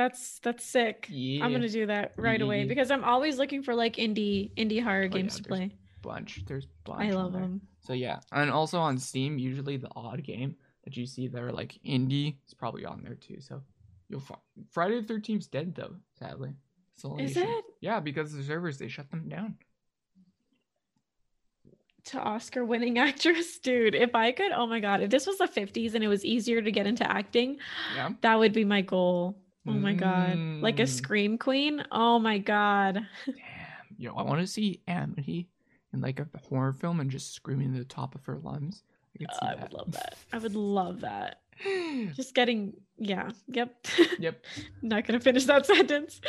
That's 0.00 0.38
that's 0.38 0.64
sick. 0.64 1.06
Yeah, 1.10 1.44
I'm 1.44 1.52
gonna 1.52 1.68
do 1.68 1.84
that 1.86 2.14
right 2.16 2.40
away 2.40 2.60
mm-hmm. 2.60 2.68
because 2.68 2.90
I'm 2.90 3.04
always 3.04 3.36
looking 3.36 3.62
for 3.62 3.74
like 3.74 3.96
indie 3.96 4.50
indie 4.56 4.82
horror 4.82 5.00
Oh, 5.02 5.02
yeah, 5.02 5.08
games 5.08 5.36
to 5.36 5.42
play. 5.42 5.74
bunch. 6.00 6.42
There's 6.46 6.66
bunch. 6.84 7.10
I 7.10 7.10
love 7.12 7.34
them. 7.34 7.60
So 7.80 7.92
yeah, 7.92 8.20
and 8.32 8.50
also 8.50 8.78
on 8.78 8.96
Steam, 8.96 9.38
usually 9.38 9.76
the 9.76 9.90
odd 9.94 10.22
game 10.24 10.56
that 10.84 10.96
you 10.96 11.04
see 11.04 11.28
that 11.28 11.42
are 11.42 11.52
like 11.52 11.78
indie 11.86 12.36
is 12.48 12.54
probably 12.54 12.86
on 12.86 13.02
there 13.04 13.14
too. 13.14 13.40
So 13.40 13.60
you'll 14.08 14.20
find 14.20 14.40
Friday 14.70 15.00
the 15.02 15.06
Thirteenth's 15.06 15.48
dead 15.48 15.74
though, 15.74 15.94
sadly. 16.18 16.54
It's 16.94 17.02
the 17.02 17.08
only 17.10 17.24
Is 17.24 17.36
issue. 17.36 17.46
it 17.46 17.64
Yeah, 17.82 18.00
because 18.00 18.32
the 18.32 18.42
servers 18.42 18.78
they 18.78 18.88
shut 18.88 19.10
them 19.10 19.28
down. 19.28 19.56
to 22.04 22.18
Oscar 22.18 22.64
winning 22.64 22.98
actress, 23.08 23.58
dude? 23.58 23.94
If 23.94 24.14
I 24.14 24.32
could, 24.32 24.52
oh 24.52 24.66
my 24.66 24.80
god, 24.80 25.02
if 25.02 25.10
this 25.10 25.26
was 25.26 25.36
the 25.36 25.46
50s 25.46 25.94
and 25.94 26.02
it 26.02 26.08
was 26.08 26.24
easier 26.24 26.62
to 26.62 26.72
get 26.72 26.86
into 26.86 27.04
acting, 27.10 27.58
Yeah. 27.94 28.10
that 28.22 28.38
would 28.38 28.54
be 28.54 28.64
my 28.64 28.80
goal. 28.80 29.36
Oh 29.66 29.72
my 29.72 29.92
god, 29.94 30.38
like 30.62 30.80
a 30.80 30.84
Mm. 30.84 30.88
scream 30.88 31.38
queen. 31.38 31.84
Oh 31.92 32.18
my 32.18 32.38
god. 32.38 33.06
Damn. 33.26 33.36
Yo, 33.98 34.14
I 34.14 34.22
want 34.22 34.40
to 34.40 34.46
see 34.46 34.80
Amity 34.88 35.48
in 35.92 36.00
like 36.00 36.18
a 36.20 36.26
horror 36.48 36.72
film 36.72 37.00
and 37.00 37.10
just 37.10 37.34
screaming 37.34 37.74
at 37.74 37.78
the 37.78 37.84
top 37.84 38.14
of 38.14 38.24
her 38.24 38.38
lungs. 38.38 38.82
I, 39.20 39.24
see 39.32 39.38
I 39.42 39.54
would 39.56 39.72
love 39.74 39.92
that. 39.92 40.16
I 40.32 40.38
would 40.38 40.54
love 40.54 41.00
that. 41.02 41.40
Just 42.14 42.34
getting, 42.34 42.72
yeah, 42.96 43.28
yep. 43.48 43.86
yep. 44.18 44.42
Not 44.82 45.06
gonna 45.06 45.20
finish 45.20 45.44
that 45.44 45.66
sentence. 45.66 46.22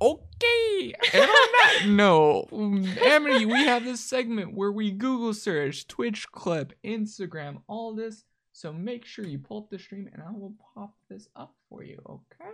Okay. 0.00 0.94
And 1.12 1.22
on 1.22 1.28
that 1.28 1.82
note, 1.86 2.48
um, 2.52 2.84
Amity, 3.02 3.46
we 3.46 3.64
have 3.64 3.84
this 3.84 4.00
segment 4.00 4.54
where 4.54 4.72
we 4.72 4.90
Google 4.90 5.34
search, 5.34 5.86
Twitch 5.86 6.30
clip, 6.32 6.72
Instagram, 6.82 7.62
all 7.66 7.94
this. 7.94 8.24
So 8.56 8.72
make 8.72 9.04
sure 9.04 9.26
you 9.26 9.40
pull 9.40 9.58
up 9.58 9.68
the 9.68 9.78
stream 9.80 10.08
and 10.12 10.22
I 10.22 10.30
will 10.30 10.54
pop 10.74 10.94
this 11.10 11.28
up 11.34 11.56
for 11.68 11.82
you, 11.82 12.00
okay? 12.08 12.50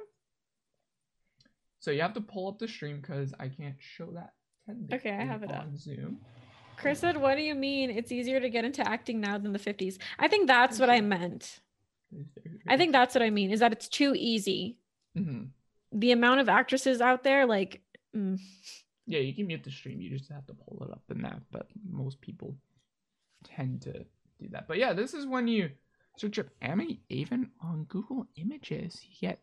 So 1.79 1.91
you 1.91 2.01
have 2.01 2.15
to 2.15 2.23
pull 2.23 2.49
up 2.49 2.59
the 2.59 2.67
stream 2.67 3.01
because 3.03 3.35
I 3.39 3.49
can't 3.49 3.77
show 3.79 4.07
that. 4.13 4.33
Okay, 4.95 5.11
I 5.11 5.25
have 5.25 5.43
it 5.43 5.51
up. 5.53 5.65
on 5.65 5.77
Zoom. 5.77 6.21
Chris 6.77 7.01
said, 7.01 7.19
"What 7.19 7.35
do 7.35 7.43
you 7.43 7.55
mean? 7.55 7.91
It's 7.91 8.11
easier 8.11 8.41
to 8.41 8.49
get 8.49 8.65
into 8.65 8.87
acting 8.89 9.21
now 9.21 9.37
than 9.37 9.53
the 9.53 9.59
50s." 9.59 9.99
I 10.19 10.27
think 10.27 10.47
that's 10.47 10.79
what 10.79 10.89
I 10.89 11.03
meant. 11.03 11.61
I 12.67 12.79
think 12.79 12.93
that's 12.93 13.15
what 13.15 13.23
I 13.23 13.29
mean 13.29 13.51
is 13.51 13.61
that 13.61 13.73
it's 13.73 13.89
too 13.89 14.15
easy. 14.17 14.79
hmm 15.15 15.45
The 15.93 16.13
amount 16.13 16.41
of 16.41 16.49
actresses 16.49 17.01
out 17.03 17.25
there, 17.25 17.45
like, 17.45 17.83
mm, 18.17 18.41
Yeah, 19.07 19.19
you 19.19 19.35
can 19.35 19.49
mute 19.49 19.65
the 19.65 19.71
stream. 19.71 20.01
You 20.01 20.09
just 20.17 20.31
have 20.31 20.47
to 20.47 20.55
pull 20.55 20.83
it 20.85 20.91
up 20.91 21.03
in 21.11 21.21
that. 21.23 21.43
But 21.51 21.69
most 21.85 22.21
people 22.21 22.57
tend 23.45 23.83
to 23.83 24.07
do 24.39 24.49
that. 24.51 24.67
But 24.69 24.79
yeah, 24.79 24.93
this 24.95 25.13
is 25.15 25.27
when 25.27 25.47
you 25.49 25.71
search 26.21 26.39
up 26.39 26.47
Amity 26.61 27.01
Avon 27.09 27.51
on 27.63 27.85
Google 27.85 28.27
Images. 28.37 29.01
You 29.03 29.29
get 29.29 29.41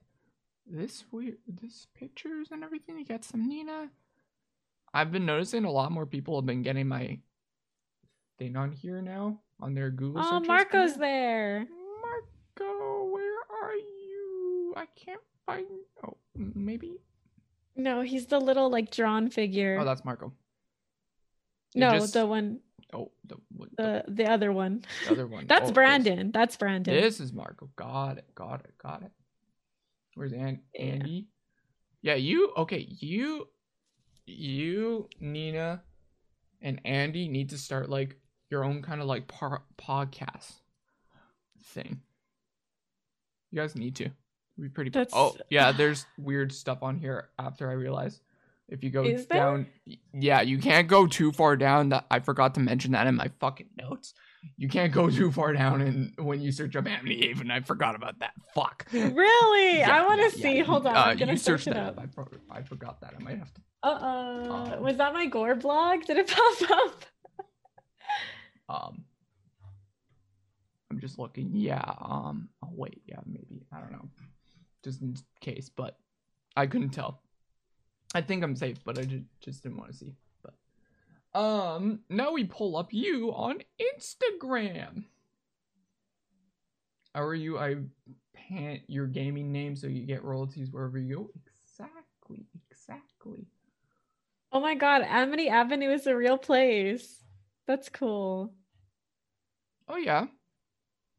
this 0.67 1.05
weird, 1.11 1.37
this 1.47 1.87
pictures 1.95 2.49
and 2.51 2.63
everything. 2.63 2.99
You 2.99 3.05
get 3.05 3.25
some 3.25 3.47
Nina. 3.47 3.89
I've 4.93 5.11
been 5.11 5.25
noticing 5.25 5.65
a 5.65 5.71
lot 5.71 5.91
more 5.91 6.05
people 6.05 6.35
have 6.37 6.45
been 6.45 6.61
getting 6.61 6.87
my 6.87 7.17
thing 8.37 8.55
on 8.55 8.71
here 8.71 9.01
now 9.01 9.39
on 9.59 9.73
their 9.73 9.89
Google. 9.89 10.21
oh, 10.23 10.39
Marco's 10.39 10.97
there. 10.97 11.67
Marco, 12.01 13.05
where 13.05 13.39
are 13.63 13.73
you? 13.75 14.73
I 14.77 14.85
can't 14.95 15.21
find. 15.47 15.65
Oh, 16.05 16.15
maybe. 16.35 16.97
No, 17.75 18.01
he's 18.01 18.27
the 18.27 18.39
little 18.39 18.69
like 18.69 18.91
drawn 18.91 19.29
figure. 19.29 19.79
Oh, 19.81 19.85
that's 19.85 20.05
Marco. 20.05 20.31
It 21.73 21.79
no, 21.79 21.91
just- 21.93 22.13
the 22.13 22.27
one, 22.27 22.59
Oh, 22.93 23.11
the, 23.25 23.35
what, 23.55 23.69
the, 23.75 24.03
the 24.07 24.13
the 24.23 24.31
other 24.31 24.51
one. 24.51 24.83
the 25.05 25.11
other 25.11 25.27
one. 25.27 25.45
That's 25.49 25.69
Oh, 25.69 25.73
Brandon. 25.73 26.31
That's 26.31 26.55
Brandon. 26.55 26.93
This 26.95 27.19
is 27.19 27.33
Marco. 27.33 27.69
Got 27.75 28.17
it. 28.19 28.33
Got 28.33 28.61
it. 28.61 28.73
Got 28.81 29.03
it. 29.03 29.11
Where's 30.15 30.31
An- 30.31 30.61
Yeah. 30.73 30.81
Andy? 30.81 31.27
Yeah, 32.01 32.15
you. 32.15 32.53
Okay, 32.57 32.87
you, 32.99 33.49
you, 34.25 35.09
Nina, 35.19 35.81
and 36.61 36.79
Andy 36.85 37.27
need 37.27 37.49
to 37.49 37.57
start 37.57 37.89
like 37.89 38.15
your 38.49 38.63
own 38.63 38.81
kind 38.81 39.01
of 39.01 39.07
like 39.07 39.27
par- 39.27 39.63
podcast 39.77 40.53
thing. 41.63 41.99
You 43.51 43.61
guys 43.61 43.75
need 43.75 43.95
to. 43.97 44.05
It'd 44.05 44.13
be 44.57 44.69
pretty. 44.69 44.89
That's- 44.91 45.13
Oh 45.15 45.35
yeah, 45.49 45.71
there's 45.77 46.05
weird 46.17 46.53
stuff 46.53 46.79
on 46.83 46.97
here. 46.97 47.29
After 47.37 47.69
I 47.69 47.73
realized, 47.73 48.21
If 48.69 48.83
you 48.83 48.89
go 48.89 49.03
Is 49.03 49.25
there? 49.27 49.39
down, 49.39 49.67
yeah, 50.13 50.41
you 50.41 50.57
can't 50.57 50.87
go 50.87 51.07
too 51.07 51.31
far 51.31 51.55
down. 51.55 51.89
That 51.89 52.05
I 52.11 52.19
forgot 52.19 52.53
to 52.55 52.59
mention 52.59 52.91
that 52.91 53.07
in 53.07 53.15
my 53.15 53.29
fucking 53.39 53.69
notes. 53.81 54.13
You 54.57 54.67
can't 54.67 54.93
go 54.93 55.09
too 55.09 55.31
far 55.31 55.53
down, 55.53 55.81
and 55.81 56.13
when 56.17 56.41
you 56.41 56.51
search 56.51 56.75
up 56.75 56.85
Amity 56.85 57.17
Haven, 57.27 57.49
I 57.49 57.61
forgot 57.61 57.95
about 57.95 58.19
that. 58.19 58.31
Fuck. 58.53 58.85
Really? 58.91 59.79
Yeah, 59.79 59.97
I 59.97 60.05
want 60.05 60.19
to 60.31 60.37
yeah, 60.37 60.43
see. 60.43 60.57
yeah. 60.57 60.63
Hold 60.63 60.85
on. 60.85 60.95
Uh, 60.95 60.99
I'm 60.99 61.17
gonna 61.17 61.31
you 61.33 61.37
search 61.37 61.63
search 61.63 61.71
it 61.71 61.73
that 61.75 61.87
up. 61.87 61.97
up. 61.97 62.03
I, 62.03 62.05
pro- 62.07 62.27
I 62.51 62.61
forgot 62.61 63.01
that. 63.01 63.13
I 63.17 63.23
might 63.23 63.37
have 63.39 63.53
to. 63.53 63.61
Uh 63.83 63.87
uh. 63.87 64.73
Um, 64.75 64.83
Was 64.83 64.97
that 64.97 65.13
my 65.13 65.25
gore 65.27 65.55
blog? 65.55 66.03
Did 66.05 66.17
it 66.17 66.27
pop 66.59 66.71
up? 66.71 67.05
Um, 68.69 69.05
I'm 70.91 70.99
just 70.99 71.17
looking. 71.19 71.51
Yeah. 71.53 71.83
Um. 72.01 72.49
Oh 72.63 72.69
wait. 72.73 73.01
Yeah. 73.05 73.19
Maybe. 73.25 73.65
I 73.73 73.79
don't 73.79 73.91
know. 73.91 74.09
Just 74.83 75.01
in 75.01 75.15
case, 75.41 75.69
but 75.73 75.97
I 76.55 76.67
couldn't 76.67 76.89
tell. 76.89 77.21
I 78.15 78.21
think 78.21 78.43
I'm 78.43 78.55
safe, 78.55 78.77
but 78.83 78.97
I 78.97 79.03
just 79.03 79.23
just 79.41 79.63
didn't 79.63 79.77
want 79.77 79.91
to 79.91 79.97
see. 79.97 80.15
But 80.43 81.39
um, 81.39 81.99
now 82.09 82.31
we 82.31 82.45
pull 82.45 82.77
up 82.77 82.93
you 82.93 83.33
on 83.33 83.59
Instagram. 83.81 85.05
How 87.13 87.23
are 87.23 87.35
you? 87.35 87.57
I 87.57 87.77
pant 88.33 88.81
your 88.87 89.07
gaming 89.07 89.51
name 89.51 89.75
so 89.75 89.87
you 89.87 90.05
get 90.05 90.23
royalties 90.23 90.71
wherever 90.71 90.97
you 90.97 91.15
go. 91.15 91.29
Exactly. 91.63 92.45
Exactly. 92.69 93.47
Oh 94.51 94.59
my 94.61 94.75
god, 94.75 95.01
Amity 95.01 95.49
Avenue 95.49 95.91
is 95.91 96.07
a 96.07 96.15
real 96.15 96.37
place. 96.37 97.23
That's 97.65 97.89
cool. 97.89 98.53
Oh 99.89 99.97
yeah. 99.97 100.27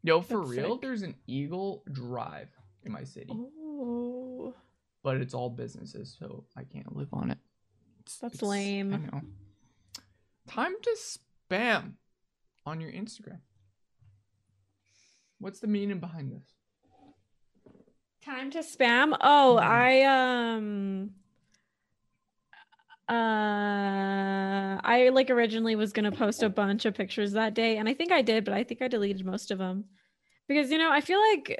Yo, 0.03 0.21
for 0.21 0.39
That's 0.39 0.51
real, 0.51 0.75
sick. 0.75 0.83
there's 0.83 1.03
an 1.03 1.15
Eagle 1.27 1.83
Drive 1.93 2.49
in 2.85 2.93
my 2.93 3.05
city. 3.05 3.33
Oh, 3.33 4.55
but 5.03 5.17
it's 5.17 5.35
all 5.35 5.51
businesses, 5.51 6.17
so 6.19 6.45
I 6.57 6.65
can't 6.65 6.95
live 6.97 7.09
on 7.13 7.31
it. 7.31 7.39
It's- 8.01 8.19
That's 8.19 8.35
it's- 8.37 8.49
lame. 8.49 8.95
I 8.95 8.97
know. 8.99 9.23
Time 10.49 10.75
to 10.83 10.97
spam 10.99 11.93
on 12.65 12.81
your 12.81 12.91
Instagram. 12.93 13.41
What's 15.39 15.61
the 15.61 15.67
meaning 15.67 16.01
behind 16.01 16.33
this? 16.33 16.55
time 18.21 18.51
to 18.51 18.59
spam. 18.59 19.17
Oh, 19.23 19.59
Mhm. 19.59 19.65
I 19.65 20.03
um 20.05 21.15
uh 23.09 24.79
I 24.85 25.11
like 25.15 25.31
originally 25.31 25.77
was 25.77 25.93
going 25.95 26.05
to 26.11 26.17
post 26.17 26.43
a 26.43 26.51
bunch 26.51 26.85
of 26.85 26.95
pictures 26.95 27.33
that 27.33 27.55
day 27.55 27.79
and 27.79 27.89
I 27.89 27.95
think 27.95 28.13
I 28.13 28.21
did, 28.21 28.45
but 28.45 28.53
I 28.53 28.65
think 28.65 28.83
I 28.83 28.89
deleted 28.89 29.25
most 29.25 29.51
of 29.51 29.59
them. 29.59 29.85
Because 30.47 30.71
you 30.71 30.77
know, 30.77 30.91
I 30.91 31.01
feel 31.01 31.21
like 31.21 31.59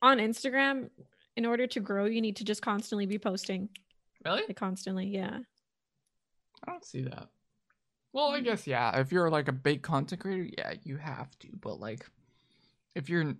on 0.00 0.16
Instagram 0.18 0.88
in 1.36 1.46
order 1.46 1.66
to 1.66 1.80
grow, 1.80 2.04
you 2.04 2.20
need 2.20 2.36
to 2.36 2.44
just 2.44 2.62
constantly 2.62 3.06
be 3.06 3.18
posting. 3.18 3.68
Really? 4.24 4.42
Like 4.46 4.56
constantly, 4.56 5.06
yeah. 5.06 5.38
I 6.66 6.70
don't 6.70 6.84
see 6.84 7.02
that. 7.02 7.28
Well, 8.12 8.28
I 8.28 8.40
guess 8.40 8.66
yeah. 8.66 8.98
If 8.98 9.10
you're 9.10 9.30
like 9.30 9.48
a 9.48 9.52
big 9.52 9.82
content 9.82 10.20
creator, 10.20 10.50
yeah, 10.58 10.74
you 10.84 10.96
have 10.96 11.36
to. 11.40 11.48
But 11.60 11.80
like, 11.80 12.06
if 12.94 13.08
you're 13.08 13.34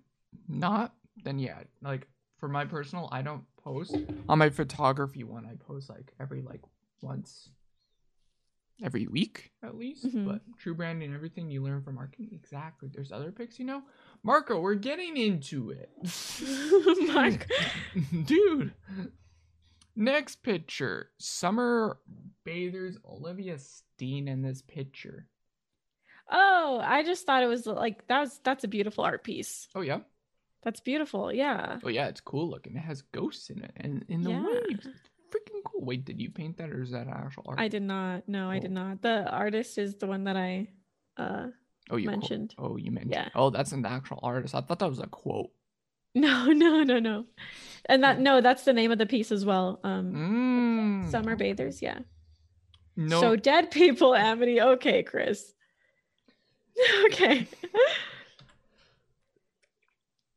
not, 0.47 0.93
then 1.23 1.39
yeah. 1.39 1.59
Like 1.81 2.07
for 2.37 2.49
my 2.49 2.65
personal, 2.65 3.07
I 3.11 3.21
don't 3.21 3.43
post 3.63 3.95
on 4.27 4.39
my 4.39 4.49
photography 4.49 5.23
one. 5.23 5.45
I 5.45 5.55
post 5.55 5.89
like 5.89 6.11
every 6.19 6.41
like 6.41 6.61
once 7.01 7.49
every 8.83 9.07
week 9.07 9.51
at 9.61 9.75
least. 9.75 10.05
Mhm. 10.05 10.25
But 10.25 10.41
true 10.57 10.73
branding, 10.73 11.07
and 11.07 11.15
everything 11.15 11.49
you 11.49 11.61
learn 11.61 11.83
from 11.83 11.95
marketing, 11.95 12.29
exactly. 12.33 12.89
There's 12.91 13.11
other 13.11 13.31
pics, 13.31 13.59
you 13.59 13.65
know. 13.65 13.83
Marco, 14.23 14.59
we're 14.59 14.75
getting 14.75 15.17
into 15.17 15.71
it. 15.71 15.89
Mark. 17.13 17.47
Dude. 18.25 18.73
Next 19.95 20.37
picture. 20.43 21.09
Summer 21.19 21.97
bathers 22.45 22.97
Olivia 23.07 23.57
Steen 23.59 24.27
in 24.27 24.41
this 24.41 24.61
picture. 24.61 25.27
Oh, 26.31 26.81
I 26.83 27.03
just 27.03 27.25
thought 27.25 27.43
it 27.43 27.47
was 27.47 27.65
like 27.67 28.07
that 28.07 28.21
was 28.21 28.39
that's 28.43 28.63
a 28.63 28.67
beautiful 28.69 29.03
art 29.03 29.23
piece. 29.23 29.67
Oh 29.75 29.81
yeah. 29.81 29.99
That's 30.63 30.79
beautiful. 30.79 31.31
Yeah. 31.31 31.79
Oh 31.83 31.89
yeah, 31.89 32.07
it's 32.07 32.21
cool 32.21 32.49
looking. 32.49 32.77
It 32.77 32.79
has 32.79 33.01
ghosts 33.01 33.49
in 33.49 33.61
it 33.63 33.71
and 33.75 34.05
in 34.07 34.23
the 34.23 34.29
Yeah. 34.31 34.45
waves. 34.45 34.87
Freaking 35.29 35.61
cool. 35.65 35.81
Wait, 35.85 36.05
did 36.05 36.21
you 36.21 36.29
paint 36.31 36.57
that 36.57 36.69
or 36.69 36.81
is 36.81 36.91
that 36.91 37.07
actual 37.07 37.43
art? 37.47 37.59
I 37.59 37.67
did 37.67 37.83
not. 37.83 38.27
No, 38.29 38.49
I 38.49 38.59
did 38.59 38.71
not. 38.71 39.01
The 39.01 39.29
artist 39.29 39.77
is 39.77 39.95
the 39.95 40.07
one 40.07 40.23
that 40.23 40.37
I 40.37 40.69
uh 41.17 41.47
oh, 41.89 41.97
you 41.97 42.07
quote- 42.09 42.19
mentioned. 42.19 42.55
Oh, 42.57 42.77
you 42.77 42.91
mentioned. 42.91 43.13
Yeah. 43.13 43.29
Oh, 43.35 43.49
that's 43.49 43.71
an 43.71 43.85
actual 43.85 44.19
artist. 44.23 44.55
I 44.55 44.61
thought 44.61 44.79
that 44.79 44.89
was 44.89 44.99
a 44.99 45.07
quote. 45.07 45.51
No, 46.15 46.45
no, 46.51 46.83
no, 46.83 46.99
no. 46.99 47.25
And 47.87 48.03
that 48.03 48.19
no, 48.19 48.39
that's 48.39 48.65
the 48.65 48.73
name 48.73 48.91
of 48.91 48.99
the 48.99 49.07
piece 49.07 49.31
as 49.31 49.45
well. 49.45 49.79
Um 49.83 50.13
Mm. 51.05 51.09
Summer 51.11 51.35
Bathers, 51.35 51.81
yeah. 51.81 51.99
No. 52.95 53.19
So 53.19 53.35
dead 53.35 53.71
people, 53.71 54.13
Amity. 54.13 54.61
Okay, 54.61 55.01
Chris. 55.01 55.53
okay. 57.05 57.47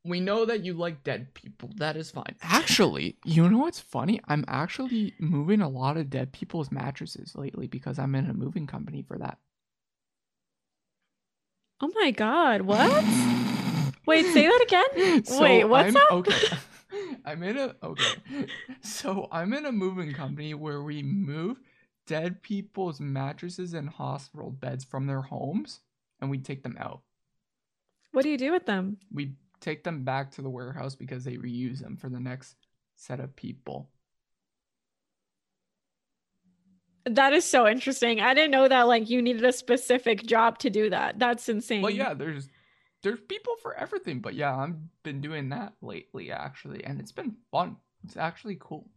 we 0.03 0.19
know 0.19 0.45
that 0.45 0.63
you 0.63 0.73
like 0.73 1.03
dead 1.03 1.33
people. 1.33 1.69
That 1.75 1.97
is 1.97 2.11
fine. 2.11 2.35
Actually, 2.41 3.17
you 3.25 3.47
know 3.49 3.57
what's 3.59 3.79
funny? 3.79 4.21
I'm 4.27 4.45
actually 4.47 5.13
moving 5.19 5.61
a 5.61 5.69
lot 5.69 5.97
of 5.97 6.09
dead 6.09 6.31
people's 6.31 6.71
mattresses 6.71 7.35
lately 7.35 7.67
because 7.67 7.99
I'm 7.99 8.15
in 8.15 8.29
a 8.29 8.33
moving 8.33 8.67
company 8.67 9.03
for 9.07 9.17
that. 9.17 9.37
Oh 11.79 11.91
my 11.95 12.11
god, 12.11 12.61
what? 12.61 13.03
Wait, 14.07 14.25
say 14.33 14.47
that 14.47 14.61
again? 14.63 15.23
So 15.25 15.41
Wait, 15.41 15.63
what's 15.65 15.95
I'm, 15.95 15.97
up? 15.97 16.11
Okay. 16.11 16.57
I'm 17.25 17.43
in 17.43 17.57
a 17.57 17.75
okay. 17.83 18.47
So 18.81 19.27
I'm 19.31 19.53
in 19.53 19.65
a 19.65 19.71
moving 19.71 20.13
company 20.13 20.53
where 20.53 20.81
we 20.81 21.03
move 21.03 21.59
dead 22.07 22.41
people's 22.41 22.99
mattresses 22.99 23.73
and 23.73 23.89
hospital 23.89 24.49
beds 24.49 24.85
from 24.85 25.05
their 25.05 25.21
homes 25.21 25.81
and 26.21 26.31
we 26.31 26.39
take 26.39 26.63
them 26.63 26.77
out. 26.79 27.01
What 28.11 28.23
do 28.23 28.29
you 28.29 28.37
do 28.37 28.51
with 28.51 28.65
them? 28.65 28.97
We 29.13 29.33
take 29.59 29.83
them 29.83 30.03
back 30.03 30.31
to 30.31 30.41
the 30.41 30.49
warehouse 30.49 30.95
because 30.95 31.25
they 31.25 31.35
reuse 31.35 31.79
them 31.79 31.97
for 31.97 32.09
the 32.09 32.19
next 32.19 32.55
set 32.95 33.19
of 33.19 33.35
people. 33.35 33.89
That 37.09 37.33
is 37.33 37.45
so 37.45 37.67
interesting. 37.67 38.19
I 38.21 38.33
didn't 38.33 38.51
know 38.51 38.67
that 38.67 38.87
like 38.87 39.09
you 39.09 39.21
needed 39.21 39.45
a 39.45 39.53
specific 39.53 40.25
job 40.25 40.59
to 40.59 40.69
do 40.69 40.89
that. 40.89 41.19
That's 41.19 41.47
insane. 41.49 41.81
Well, 41.81 41.91
yeah, 41.91 42.13
there's 42.13 42.49
there's 43.03 43.19
people 43.21 43.53
for 43.61 43.75
everything, 43.75 44.19
but 44.19 44.33
yeah, 44.33 44.55
I've 44.55 44.75
been 45.03 45.21
doing 45.21 45.49
that 45.49 45.73
lately 45.81 46.31
actually, 46.31 46.83
and 46.83 46.99
it's 46.99 47.11
been 47.11 47.35
fun. 47.51 47.77
It's 48.03 48.17
actually 48.17 48.57
cool. 48.59 48.89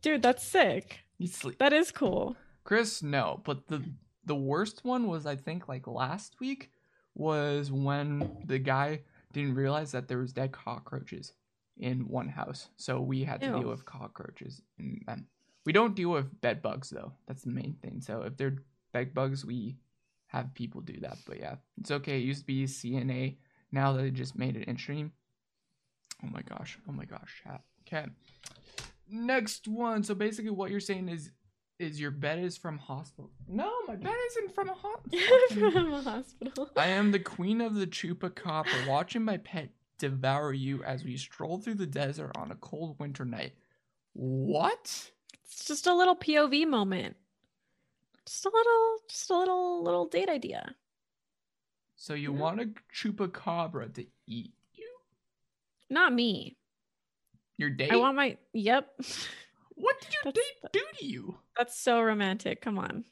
Dude, 0.00 0.22
that's 0.22 0.42
sick. 0.42 1.00
You 1.18 1.28
sleep, 1.28 1.58
That 1.58 1.72
is 1.72 1.92
cool. 1.92 2.36
Chris? 2.64 3.02
No, 3.02 3.40
but 3.44 3.68
the 3.68 3.82
the 4.24 4.34
worst 4.34 4.84
one 4.84 5.06
was 5.06 5.26
I 5.26 5.36
think 5.36 5.68
like 5.68 5.86
last 5.86 6.40
week 6.40 6.70
was 7.14 7.70
when 7.70 8.36
the 8.46 8.58
guy 8.58 9.00
didn't 9.32 9.54
realize 9.54 9.92
that 9.92 10.08
there 10.08 10.18
was 10.18 10.32
dead 10.32 10.52
cockroaches 10.52 11.32
in 11.78 12.08
one 12.08 12.28
house, 12.28 12.68
so 12.76 13.00
we 13.00 13.24
had 13.24 13.40
to 13.40 13.48
Ew. 13.48 13.58
deal 13.60 13.68
with 13.68 13.84
cockroaches 13.84 14.62
and 14.78 15.02
them. 15.06 15.26
We 15.64 15.72
don't 15.72 15.94
deal 15.94 16.10
with 16.10 16.40
bed 16.40 16.62
bugs 16.62 16.90
though. 16.90 17.12
That's 17.26 17.42
the 17.42 17.50
main 17.50 17.76
thing. 17.82 18.00
So 18.00 18.22
if 18.22 18.36
they're 18.36 18.58
bed 18.92 19.14
bugs, 19.14 19.44
we 19.44 19.76
have 20.26 20.54
people 20.54 20.80
do 20.80 20.98
that. 21.00 21.18
But 21.26 21.38
yeah, 21.38 21.56
it's 21.80 21.90
okay. 21.90 22.18
It 22.18 22.24
used 22.24 22.40
to 22.40 22.46
be 22.46 22.64
CNA. 22.64 23.36
Now 23.70 23.92
they 23.92 24.10
just 24.10 24.36
made 24.36 24.56
it 24.56 24.68
in 24.68 24.76
stream. 24.76 25.12
Oh 26.24 26.28
my 26.30 26.42
gosh. 26.42 26.78
Oh 26.88 26.92
my 26.92 27.04
gosh. 27.04 27.42
Chat. 27.44 27.62
Okay. 27.86 28.06
Next 29.08 29.68
one. 29.68 30.02
So 30.02 30.14
basically, 30.14 30.50
what 30.50 30.70
you're 30.70 30.80
saying 30.80 31.08
is, 31.08 31.30
is 31.78 32.00
your 32.00 32.10
bed 32.10 32.38
is 32.38 32.56
from 32.56 32.78
hospital? 32.78 33.30
No, 33.48 33.70
my 33.88 33.96
bed 33.96 34.14
isn't 34.30 34.54
from 34.54 34.68
a 34.68 34.74
hospital. 34.74 35.70
From 35.72 35.92
a 35.92 36.02
hospital. 36.10 36.70
I 36.76 36.88
am 36.88 37.10
the 37.10 37.18
queen 37.18 37.60
of 37.60 37.74
the 37.74 37.86
chupacabra, 37.86 38.86
watching 38.86 39.24
my 39.24 39.38
pet 39.38 39.70
devour 39.98 40.52
you 40.52 40.82
as 40.84 41.04
we 41.04 41.16
stroll 41.16 41.58
through 41.58 41.74
the 41.74 41.86
desert 41.86 42.32
on 42.36 42.50
a 42.50 42.56
cold 42.56 42.96
winter 42.98 43.24
night. 43.24 43.52
What? 44.14 45.10
It's 45.52 45.66
just 45.66 45.86
a 45.86 45.94
little 45.94 46.16
POV 46.16 46.66
moment. 46.66 47.16
Just 48.26 48.44
a 48.46 48.50
little, 48.52 48.96
just 49.08 49.30
a 49.30 49.36
little, 49.36 49.82
little 49.82 50.06
date 50.06 50.28
idea. 50.30 50.74
So 51.96 52.14
you 52.14 52.32
Yeah. 52.32 52.38
want 52.40 52.60
a 52.60 52.66
chupacabra 52.92 53.92
to 53.94 54.06
eat 54.26 54.54
you? 54.74 54.90
Not 55.90 56.12
me. 56.12 56.56
Your 57.58 57.68
date? 57.70 57.92
I 57.92 57.96
want 57.96 58.16
my. 58.16 58.38
Yep. 58.54 58.96
what 59.74 60.00
did 60.00 60.12
your 60.14 60.22
That's- 60.24 60.44
date 60.62 60.72
do 60.72 60.84
to 60.98 61.04
you? 61.04 61.38
That's 61.56 61.78
so 61.78 62.00
romantic. 62.02 62.62
Come 62.62 62.78
on. 62.78 63.04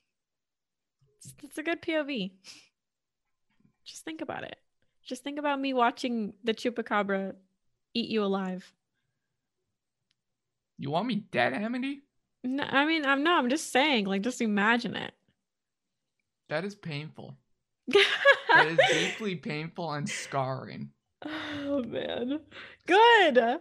It's, 1.18 1.34
it's 1.42 1.58
a 1.58 1.62
good 1.62 1.82
POV. 1.82 2.32
Just 3.84 4.04
think 4.04 4.22
about 4.22 4.44
it. 4.44 4.56
Just 5.04 5.22
think 5.22 5.38
about 5.38 5.60
me 5.60 5.74
watching 5.74 6.32
the 6.42 6.54
chupacabra 6.54 7.34
eat 7.92 8.08
you 8.08 8.24
alive. 8.24 8.72
You 10.78 10.90
want 10.90 11.06
me 11.06 11.16
dead, 11.16 11.52
Amity? 11.52 12.00
No, 12.42 12.64
I 12.64 12.86
mean, 12.86 13.04
I'm 13.04 13.22
no, 13.22 13.36
I'm 13.36 13.50
just 13.50 13.70
saying, 13.72 14.06
like, 14.06 14.22
just 14.22 14.40
imagine 14.40 14.96
it. 14.96 15.12
That 16.48 16.64
is 16.64 16.74
painful. 16.74 17.36
That 17.88 18.66
is 18.66 18.78
deeply 18.92 19.36
painful 19.36 19.92
and 19.92 20.08
scarring. 20.08 20.90
oh 21.24 21.82
man, 21.86 22.40
good. 22.86 23.58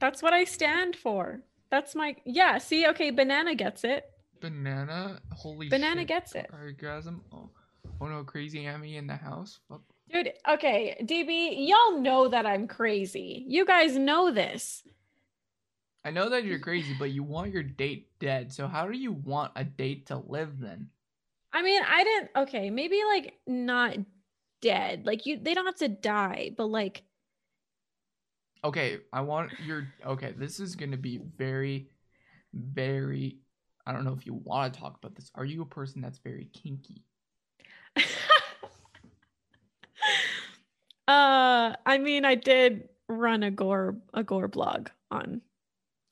That's 0.00 0.22
what 0.22 0.32
I 0.32 0.44
stand 0.44 0.96
for. 0.96 1.40
That's 1.70 1.94
my 1.94 2.16
yeah. 2.24 2.58
See, 2.58 2.86
okay, 2.88 3.10
banana 3.10 3.54
gets 3.54 3.84
it. 3.84 4.04
Banana, 4.40 5.20
holy 5.32 5.68
Banana 5.68 6.02
shit. 6.02 6.08
gets 6.08 6.34
it. 6.34 6.50
Orgasm. 6.52 7.22
Oh, 7.32 7.50
oh 8.00 8.06
no, 8.06 8.24
crazy 8.24 8.66
Amy 8.66 8.96
in 8.96 9.06
the 9.06 9.16
house. 9.16 9.60
Fuck. 9.68 9.82
Dude, 10.12 10.32
okay, 10.48 10.96
DB, 11.02 11.66
y'all 11.68 11.98
know 11.98 12.28
that 12.28 12.44
I'm 12.44 12.68
crazy. 12.68 13.44
You 13.48 13.64
guys 13.64 13.96
know 13.96 14.30
this. 14.30 14.82
I 16.04 16.10
know 16.10 16.28
that 16.30 16.44
you're 16.44 16.58
crazy, 16.58 16.94
but 16.98 17.10
you 17.10 17.22
want 17.22 17.52
your 17.52 17.62
date 17.62 18.08
dead. 18.18 18.52
So 18.52 18.66
how 18.66 18.86
do 18.86 18.96
you 18.96 19.12
want 19.12 19.52
a 19.56 19.64
date 19.64 20.06
to 20.06 20.18
live 20.18 20.60
then? 20.60 20.88
I 21.52 21.62
mean, 21.62 21.82
I 21.82 22.04
didn't 22.04 22.30
okay, 22.36 22.70
maybe 22.70 23.00
like 23.08 23.34
not 23.46 23.96
dead. 24.60 25.06
Like 25.06 25.26
you 25.26 25.38
they 25.40 25.54
don't 25.54 25.66
have 25.66 25.76
to 25.76 25.88
die, 25.88 26.50
but 26.56 26.66
like 26.66 27.04
Okay, 28.64 28.98
I 29.12 29.20
want 29.20 29.52
your 29.60 29.86
okay, 30.06 30.32
this 30.36 30.58
is 30.58 30.74
gonna 30.74 30.96
be 30.96 31.20
very, 31.36 31.90
very 32.52 33.38
I 33.86 33.92
don't 33.92 34.04
know 34.04 34.14
if 34.14 34.26
you 34.26 34.34
want 34.34 34.72
to 34.72 34.80
talk 34.80 34.96
about 34.96 35.14
this. 35.14 35.30
Are 35.34 35.44
you 35.44 35.62
a 35.62 35.66
person 35.66 36.00
that's 36.00 36.18
very 36.18 36.48
kinky? 36.52 37.04
uh 37.96 38.02
I 41.86 41.98
mean, 41.98 42.24
I 42.24 42.34
did 42.34 42.88
run 43.08 43.42
a 43.42 43.50
gore 43.50 43.96
a 44.14 44.24
gore 44.24 44.48
blog 44.48 44.88
on 45.10 45.42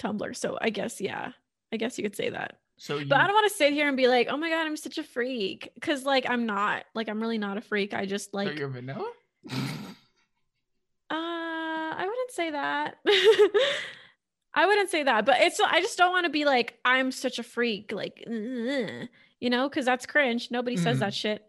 Tumblr, 0.02 0.36
so 0.36 0.58
I 0.60 0.70
guess 0.70 1.00
yeah. 1.00 1.32
I 1.72 1.76
guess 1.76 1.96
you 1.96 2.04
could 2.04 2.16
say 2.16 2.30
that. 2.30 2.58
So 2.78 2.98
you 2.98 3.06
But 3.06 3.20
I 3.20 3.26
don't 3.26 3.34
want 3.34 3.50
to 3.50 3.56
sit 3.56 3.72
here 3.72 3.86
and 3.88 3.96
be 3.96 4.08
like, 4.08 4.28
"Oh 4.30 4.36
my 4.36 4.48
god, 4.50 4.66
I'm 4.66 4.76
such 4.76 4.98
a 4.98 5.02
freak," 5.04 5.70
because 5.74 6.04
like 6.04 6.28
I'm 6.28 6.46
not. 6.46 6.84
Like 6.94 7.08
I'm 7.08 7.20
really 7.20 7.38
not 7.38 7.56
a 7.56 7.60
freak. 7.60 7.94
I 7.94 8.06
just 8.06 8.32
so 8.32 8.36
like. 8.38 8.58
you're 8.58 8.68
vanilla? 8.68 9.10
Uh, 11.10 11.14
I 11.14 12.04
wouldn't 12.06 12.30
say 12.30 12.50
that. 12.50 12.96
I 14.54 14.66
wouldn't 14.66 14.90
say 14.90 15.02
that, 15.04 15.24
but 15.24 15.40
it's. 15.40 15.60
I 15.60 15.80
just 15.80 15.96
don't 15.98 16.10
want 16.12 16.24
to 16.24 16.30
be 16.30 16.44
like 16.44 16.78
I'm 16.84 17.10
such 17.12 17.38
a 17.38 17.42
freak, 17.42 17.92
like 17.92 18.22
"Ugh," 18.26 19.08
you 19.40 19.50
know, 19.50 19.68
because 19.68 19.84
that's 19.86 20.06
cringe. 20.06 20.50
Nobody 20.50 20.76
says 20.76 20.96
Mhm. 20.98 21.00
that 21.00 21.14
shit. 21.14 21.42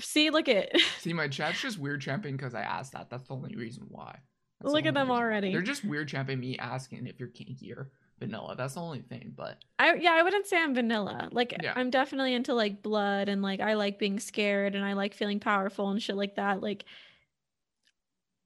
See, 0.00 0.30
look 0.30 0.48
at 0.48 0.70
See, 0.98 1.12
my 1.12 1.28
chat's 1.28 1.60
just 1.60 1.78
weird 1.78 2.00
champing 2.00 2.36
because 2.36 2.54
I 2.54 2.62
asked 2.62 2.92
that. 2.92 3.10
That's 3.10 3.28
the 3.28 3.34
only 3.34 3.54
reason 3.56 3.84
why. 3.88 4.20
That's 4.60 4.70
the 4.70 4.76
look 4.76 4.86
at 4.86 4.94
them 4.94 5.08
reason. 5.08 5.22
already. 5.22 5.52
They're 5.52 5.62
just 5.62 5.84
weird 5.84 6.08
champing 6.08 6.38
me 6.38 6.58
asking 6.58 7.06
if 7.06 7.18
you're 7.18 7.28
kinky 7.28 7.72
or 7.72 7.90
vanilla. 8.18 8.54
That's 8.56 8.74
the 8.74 8.80
only 8.80 9.00
thing. 9.00 9.32
But 9.36 9.58
I 9.78 9.94
yeah, 9.94 10.12
I 10.12 10.22
wouldn't 10.22 10.46
say 10.46 10.58
I'm 10.58 10.74
vanilla. 10.74 11.28
Like 11.32 11.56
Yeah. 11.62 11.72
I'm 11.74 11.90
definitely 11.90 12.34
into 12.34 12.54
like 12.54 12.82
blood 12.82 13.28
and 13.28 13.42
like 13.42 13.60
I 13.60 13.74
like 13.74 13.98
being 13.98 14.20
scared 14.20 14.74
and 14.74 14.84
I 14.84 14.92
like 14.92 15.14
feeling 15.14 15.40
powerful 15.40 15.90
and 15.90 16.02
shit 16.02 16.16
like 16.16 16.36
that. 16.36 16.62
Like 16.62 16.84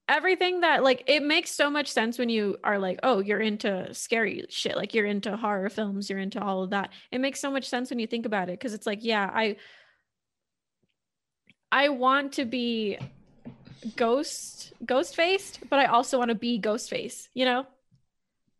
everything 0.08 0.60
that 0.60 0.84
like 0.84 1.02
it 1.06 1.22
makes 1.22 1.50
so 1.50 1.70
much 1.70 1.90
sense 1.90 2.18
when 2.18 2.28
you 2.28 2.58
are 2.62 2.78
like, 2.78 3.00
oh, 3.02 3.18
you're 3.20 3.40
into 3.40 3.92
scary 3.92 4.44
shit. 4.50 4.76
Like 4.76 4.94
you're 4.94 5.06
into 5.06 5.36
horror 5.36 5.68
films, 5.68 6.08
you're 6.08 6.18
into 6.18 6.40
all 6.40 6.62
of 6.62 6.70
that. 6.70 6.90
It 7.10 7.20
makes 7.20 7.40
so 7.40 7.50
much 7.50 7.68
sense 7.68 7.90
when 7.90 7.98
you 7.98 8.06
think 8.06 8.26
about 8.26 8.48
it 8.48 8.58
because 8.58 8.74
it's 8.74 8.86
like, 8.86 9.00
yeah, 9.02 9.28
I 9.34 9.56
I 11.72 11.88
want 11.88 12.34
to 12.34 12.44
be 12.44 12.98
ghost 13.96 14.72
ghost 14.84 15.14
faced, 15.16 15.60
but 15.70 15.78
I 15.78 15.86
also 15.86 16.18
want 16.18 16.30
to 16.30 16.34
be 16.34 16.58
ghost 16.58 16.90
face, 16.90 17.28
you 17.34 17.44
know? 17.44 17.66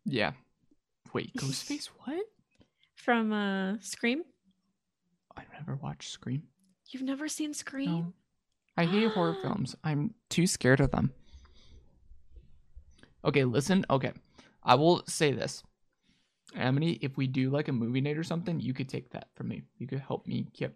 yeah. 0.05 0.31
Wait, 1.13 1.35
ghost 1.37 1.63
face 1.63 1.89
What? 2.03 2.25
From 2.95 3.31
uh 3.31 3.77
Scream. 3.79 4.23
I 5.37 5.43
never 5.53 5.75
watched 5.75 6.11
Scream. 6.11 6.43
You've 6.89 7.03
never 7.03 7.27
seen 7.27 7.53
Scream? 7.53 7.91
No. 7.91 8.13
I 8.77 8.85
hate 8.85 9.11
horror 9.11 9.37
films. 9.41 9.75
I'm 9.83 10.13
too 10.29 10.47
scared 10.47 10.81
of 10.81 10.91
them. 10.91 11.11
Okay, 13.23 13.43
listen. 13.43 13.85
Okay. 13.89 14.13
I 14.63 14.75
will 14.75 15.03
say 15.07 15.31
this. 15.31 15.63
Amity, 16.55 16.99
if 17.01 17.17
we 17.17 17.27
do 17.27 17.49
like 17.49 17.67
a 17.67 17.73
movie 17.73 18.01
night 18.01 18.17
or 18.17 18.23
something, 18.23 18.59
you 18.59 18.73
could 18.73 18.87
take 18.87 19.09
that 19.11 19.29
from 19.35 19.47
me. 19.49 19.63
You 19.77 19.87
could 19.87 19.99
help 19.99 20.27
me 20.27 20.47
get 20.53 20.73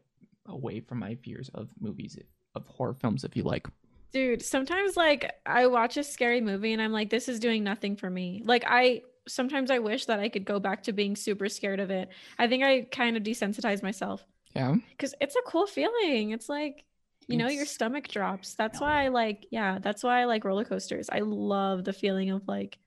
away 0.47 0.79
from 0.79 0.99
my 0.99 1.15
fears 1.15 1.49
of 1.53 1.69
movies, 1.79 2.17
of 2.55 2.67
horror 2.67 2.95
films, 2.95 3.23
if 3.23 3.35
you 3.35 3.43
like. 3.43 3.67
Dude, 4.11 4.41
sometimes 4.41 4.97
like 4.97 5.31
I 5.45 5.67
watch 5.67 5.97
a 5.97 6.03
scary 6.03 6.41
movie 6.41 6.73
and 6.73 6.81
I'm 6.81 6.91
like, 6.91 7.09
this 7.09 7.29
is 7.29 7.39
doing 7.39 7.63
nothing 7.63 7.95
for 7.95 8.09
me. 8.09 8.41
Like 8.45 8.63
I 8.67 9.01
sometimes 9.27 9.69
I 9.69 9.79
wish 9.79 10.05
that 10.05 10.19
I 10.19 10.29
could 10.29 10.45
go 10.45 10.59
back 10.59 10.83
to 10.83 10.93
being 10.93 11.15
super 11.15 11.47
scared 11.49 11.79
of 11.79 11.91
it. 11.91 12.09
I 12.39 12.47
think 12.47 12.63
I 12.63 12.81
kind 12.91 13.15
of 13.15 13.21
desensitized 13.23 13.83
myself 13.83 14.25
Yeah. 14.55 14.75
because 14.91 15.13
it's 15.21 15.35
a 15.35 15.41
cool 15.45 15.67
feeling. 15.67 16.31
It's 16.31 16.49
like, 16.49 16.83
you 17.27 17.37
know, 17.37 17.47
your 17.47 17.67
stomach 17.67 18.07
drops. 18.07 18.55
That's 18.55 18.79
No. 18.79 18.87
why 18.87 19.03
I 19.03 19.07
like, 19.09 19.45
yeah, 19.51 19.77
that's 19.79 20.03
why 20.03 20.21
I 20.21 20.25
like 20.25 20.43
roller 20.45 20.65
coasters. 20.65 21.07
I 21.11 21.19
love 21.19 21.83
the 21.83 21.93
feeling 21.93 22.31
of 22.31 22.47
like 22.47 22.79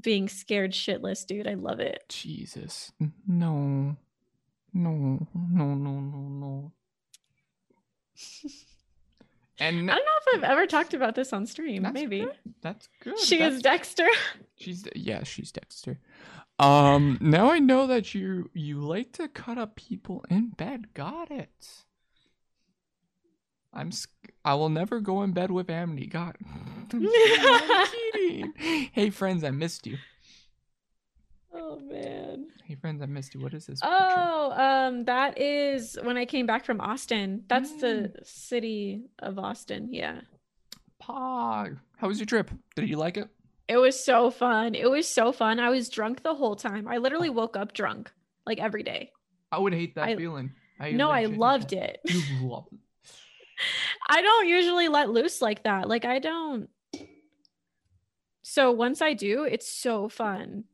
being 0.00 0.28
scared 0.28 0.70
shitless, 0.70 1.26
dude. 1.26 1.48
I 1.48 1.54
love 1.54 1.80
it. 1.80 2.04
Jesus. 2.08 2.92
No. 3.26 3.96
No. 4.72 5.26
No, 5.34 5.74
no, 5.74 6.00
no, 6.00 6.28
no. 6.28 6.72
And 9.60 9.90
I 9.90 9.94
don't 9.94 10.04
know 10.04 10.32
if 10.32 10.38
I've 10.38 10.50
ever 10.50 10.66
talked 10.66 10.94
about 10.94 11.14
this 11.14 11.32
on 11.32 11.46
stream. 11.46 11.82
That's 11.82 11.94
Maybe. 11.94 12.20
good. 12.20 12.36
That's 12.62 12.88
good. 13.04 13.18
She 13.18 13.38
That's 13.38 13.56
is 13.56 13.62
Dexter. 13.62 14.08
She's 14.56 14.84
yeah, 14.96 15.22
she's 15.22 15.52
Dexter. 15.52 15.98
Um, 16.58 17.18
now 17.20 17.50
I 17.50 17.58
know 17.58 17.86
that 17.86 18.14
you 18.14 18.50
you 18.54 18.80
like 18.80 19.12
to 19.12 19.28
cut 19.28 19.58
up 19.58 19.76
people 19.76 20.24
in 20.30 20.50
bed. 20.50 20.92
Got 20.94 21.30
it. 21.30 21.84
I'm 23.72 23.90
I 24.44 24.54
will 24.54 24.68
never 24.68 25.00
go 25.00 25.22
in 25.22 25.32
bed 25.32 25.50
with 25.50 25.70
Amity. 25.70 26.06
God, 26.06 26.36
I'm, 26.92 27.08
kidding. 28.12 28.52
Hey 28.92 29.10
friends, 29.10 29.44
I 29.44 29.50
missed 29.50 29.86
you. 29.86 29.98
Oh 31.54 31.78
man. 31.80 32.46
Hey 32.64 32.74
friends, 32.76 33.02
I 33.02 33.06
missed 33.06 33.34
you. 33.34 33.40
What 33.40 33.54
is 33.54 33.66
this? 33.66 33.80
picture? 33.80 33.94
Oh, 33.94 34.52
um, 34.52 35.04
that 35.04 35.38
is 35.40 35.98
when 36.02 36.16
I 36.16 36.24
came 36.24 36.46
back 36.46 36.64
from 36.64 36.80
Austin. 36.80 37.44
That's 37.48 37.72
the 37.80 38.12
Mm. 38.14 38.26
city 38.26 39.02
of 39.18 39.38
Austin. 39.38 39.88
Yeah. 39.92 40.20
Pog. 41.02 41.78
How 41.96 42.08
was 42.08 42.18
your 42.18 42.26
trip? 42.26 42.50
Did 42.76 42.88
you 42.88 42.96
like 42.96 43.16
it? 43.16 43.28
It 43.68 43.76
was 43.76 44.02
so 44.02 44.30
fun. 44.30 44.74
It 44.74 44.90
was 44.90 45.06
so 45.06 45.32
fun. 45.32 45.60
I 45.60 45.70
was 45.70 45.88
drunk 45.88 46.22
the 46.22 46.34
whole 46.34 46.56
time. 46.56 46.88
I 46.88 46.98
literally 46.98 47.30
woke 47.30 47.56
up 47.56 47.72
drunk 47.72 48.12
like 48.46 48.58
every 48.60 48.82
day. 48.82 49.12
I 49.52 49.58
would 49.58 49.72
hate 49.72 49.94
that 49.94 50.08
I- 50.08 50.16
feeling. 50.16 50.52
I 50.78 50.92
No, 50.92 51.10
I 51.10 51.26
loved 51.26 51.70
that. 51.70 52.00
it. 52.04 52.14
You 52.14 52.48
love 52.48 52.66
it. 52.72 52.78
I 54.08 54.22
don't 54.22 54.48
usually 54.48 54.88
let 54.88 55.10
loose 55.10 55.42
like 55.42 55.64
that. 55.64 55.88
Like 55.88 56.04
I 56.06 56.18
don't. 56.18 56.68
So 58.42 58.72
once 58.72 59.00
I 59.02 59.12
do, 59.12 59.44
it's 59.44 59.68
so 59.70 60.08
fun. 60.08 60.64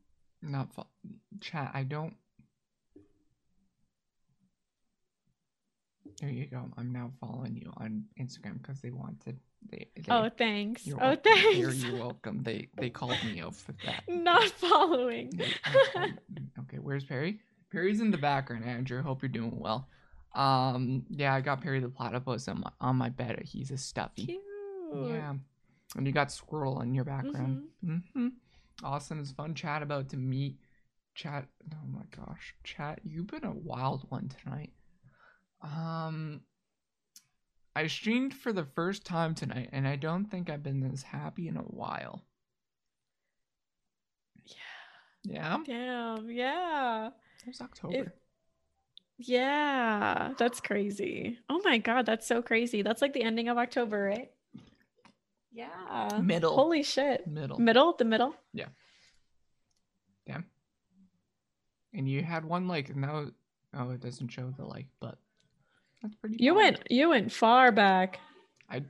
Not 0.41 0.73
fun. 0.73 0.85
Chat. 1.41 1.71
I 1.73 1.83
don't. 1.83 2.13
There 6.21 6.29
you 6.29 6.45
go. 6.47 6.63
I'm 6.77 6.91
now 6.91 7.11
following 7.19 7.55
you 7.55 7.71
on 7.77 8.05
Instagram 8.19 8.61
because 8.61 8.81
they 8.81 8.89
wanted. 8.91 9.39
They. 9.69 9.87
they 9.95 10.03
Oh, 10.11 10.29
thanks. 10.35 10.85
you're 10.87 10.97
Oh, 11.01 11.09
welcome. 11.09 11.31
You're, 11.55 11.69
thanks. 11.71 11.83
you're 11.83 11.99
welcome. 11.99 12.43
They 12.43 12.69
they 12.77 12.89
called 12.89 13.17
me 13.25 13.41
out 13.41 13.55
for 13.55 13.73
that. 13.85 14.03
Not 14.09 14.49
following. 14.49 15.39
Okay, 16.59 16.79
where's 16.79 17.05
Perry? 17.05 17.39
Perry's 17.71 18.01
in 18.01 18.11
the 18.11 18.17
background. 18.17 18.65
Andrew, 18.65 19.01
hope 19.01 19.21
you're 19.21 19.29
doing 19.29 19.57
well. 19.57 19.87
Um, 20.35 21.05
yeah, 21.09 21.33
I 21.33 21.39
got 21.41 21.61
Perry 21.61 21.79
the 21.79 21.87
platypus 21.87 22.47
on 22.49 22.59
my, 22.61 22.71
on 22.81 22.95
my 22.97 23.09
bed. 23.09 23.39
He's 23.45 23.71
a 23.71 23.77
stuffy. 23.77 24.25
Cute. 24.25 24.41
Yeah, 25.05 25.33
and 25.95 26.05
you 26.07 26.11
got 26.11 26.31
Squirrel 26.31 26.81
in 26.81 26.93
your 26.93 27.05
background. 27.05 27.63
Mm-hmm. 27.85 28.27
Awesome. 28.83 29.19
It's 29.19 29.31
fun 29.31 29.55
chat 29.55 29.81
about 29.81 30.09
to 30.09 30.17
meet. 30.17 30.57
Chat. 31.15 31.47
Oh 31.73 31.87
my 31.87 32.03
gosh, 32.15 32.53
chat. 32.63 32.99
You've 33.03 33.27
been 33.27 33.43
a 33.43 33.51
wild 33.51 34.05
one 34.09 34.29
tonight. 34.29 34.71
Um, 35.61 36.41
I 37.75 37.87
streamed 37.87 38.33
for 38.33 38.53
the 38.53 38.65
first 38.65 39.05
time 39.05 39.33
tonight, 39.35 39.69
and 39.71 39.87
I 39.87 39.95
don't 39.95 40.25
think 40.25 40.49
I've 40.49 40.63
been 40.63 40.79
this 40.79 41.03
happy 41.03 41.47
in 41.47 41.57
a 41.57 41.61
while. 41.61 42.23
Yeah, 44.45 44.53
Yeah. 45.23 45.57
Damn. 45.65 46.29
Yeah. 46.29 47.07
it 47.41 47.47
was 47.47 47.61
October. 47.61 48.13
Yeah, 49.19 50.33
that's 50.37 50.59
crazy. 50.59 51.39
Oh 51.49 51.61
my 51.63 51.79
god, 51.79 52.05
that's 52.05 52.27
so 52.27 52.41
crazy. 52.41 52.81
That's 52.83 53.01
like 53.01 53.13
the 53.13 53.23
ending 53.23 53.49
of 53.49 53.57
October, 53.57 54.03
right? 54.03 54.31
Yeah. 55.57 56.19
Middle. 56.21 56.53
Holy 56.53 56.83
shit. 56.83 57.25
Middle. 57.25 57.57
Middle, 57.59 57.95
the 57.97 58.05
middle. 58.05 58.35
Yeah. 58.53 58.67
Damn. 60.27 60.45
And 61.95 62.07
you 62.07 62.21
had 62.21 62.45
one 62.45 62.67
like 62.67 62.95
no. 62.95 63.31
Oh, 63.73 63.89
it 63.89 64.01
doesn't 64.01 64.27
show 64.27 64.53
the 64.55 64.65
like, 64.65 64.85
but 64.99 65.17
that's 66.03 66.13
pretty. 66.15 66.37
You 66.39 66.53
went 66.53 66.83
you 66.91 67.09
went 67.09 67.31
far 67.31 67.71
back. 67.71 68.19
I 68.69 68.83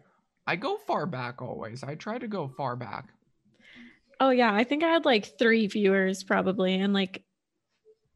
I 0.46 0.58
go 0.58 0.76
far 0.76 1.06
back 1.06 1.42
always. 1.42 1.84
I 1.84 1.96
try 1.96 2.18
to 2.18 2.28
go 2.28 2.50
far 2.50 2.76
back. 2.76 3.14
Oh 4.20 4.32
yeah, 4.32 4.54
I 4.54 4.66
think 4.66 4.84
I 4.84 4.90
had 4.90 5.06
like 5.06 5.38
3 5.38 5.68
viewers 5.68 6.24
probably 6.24 6.76
and 6.76 6.94
like 6.94 7.24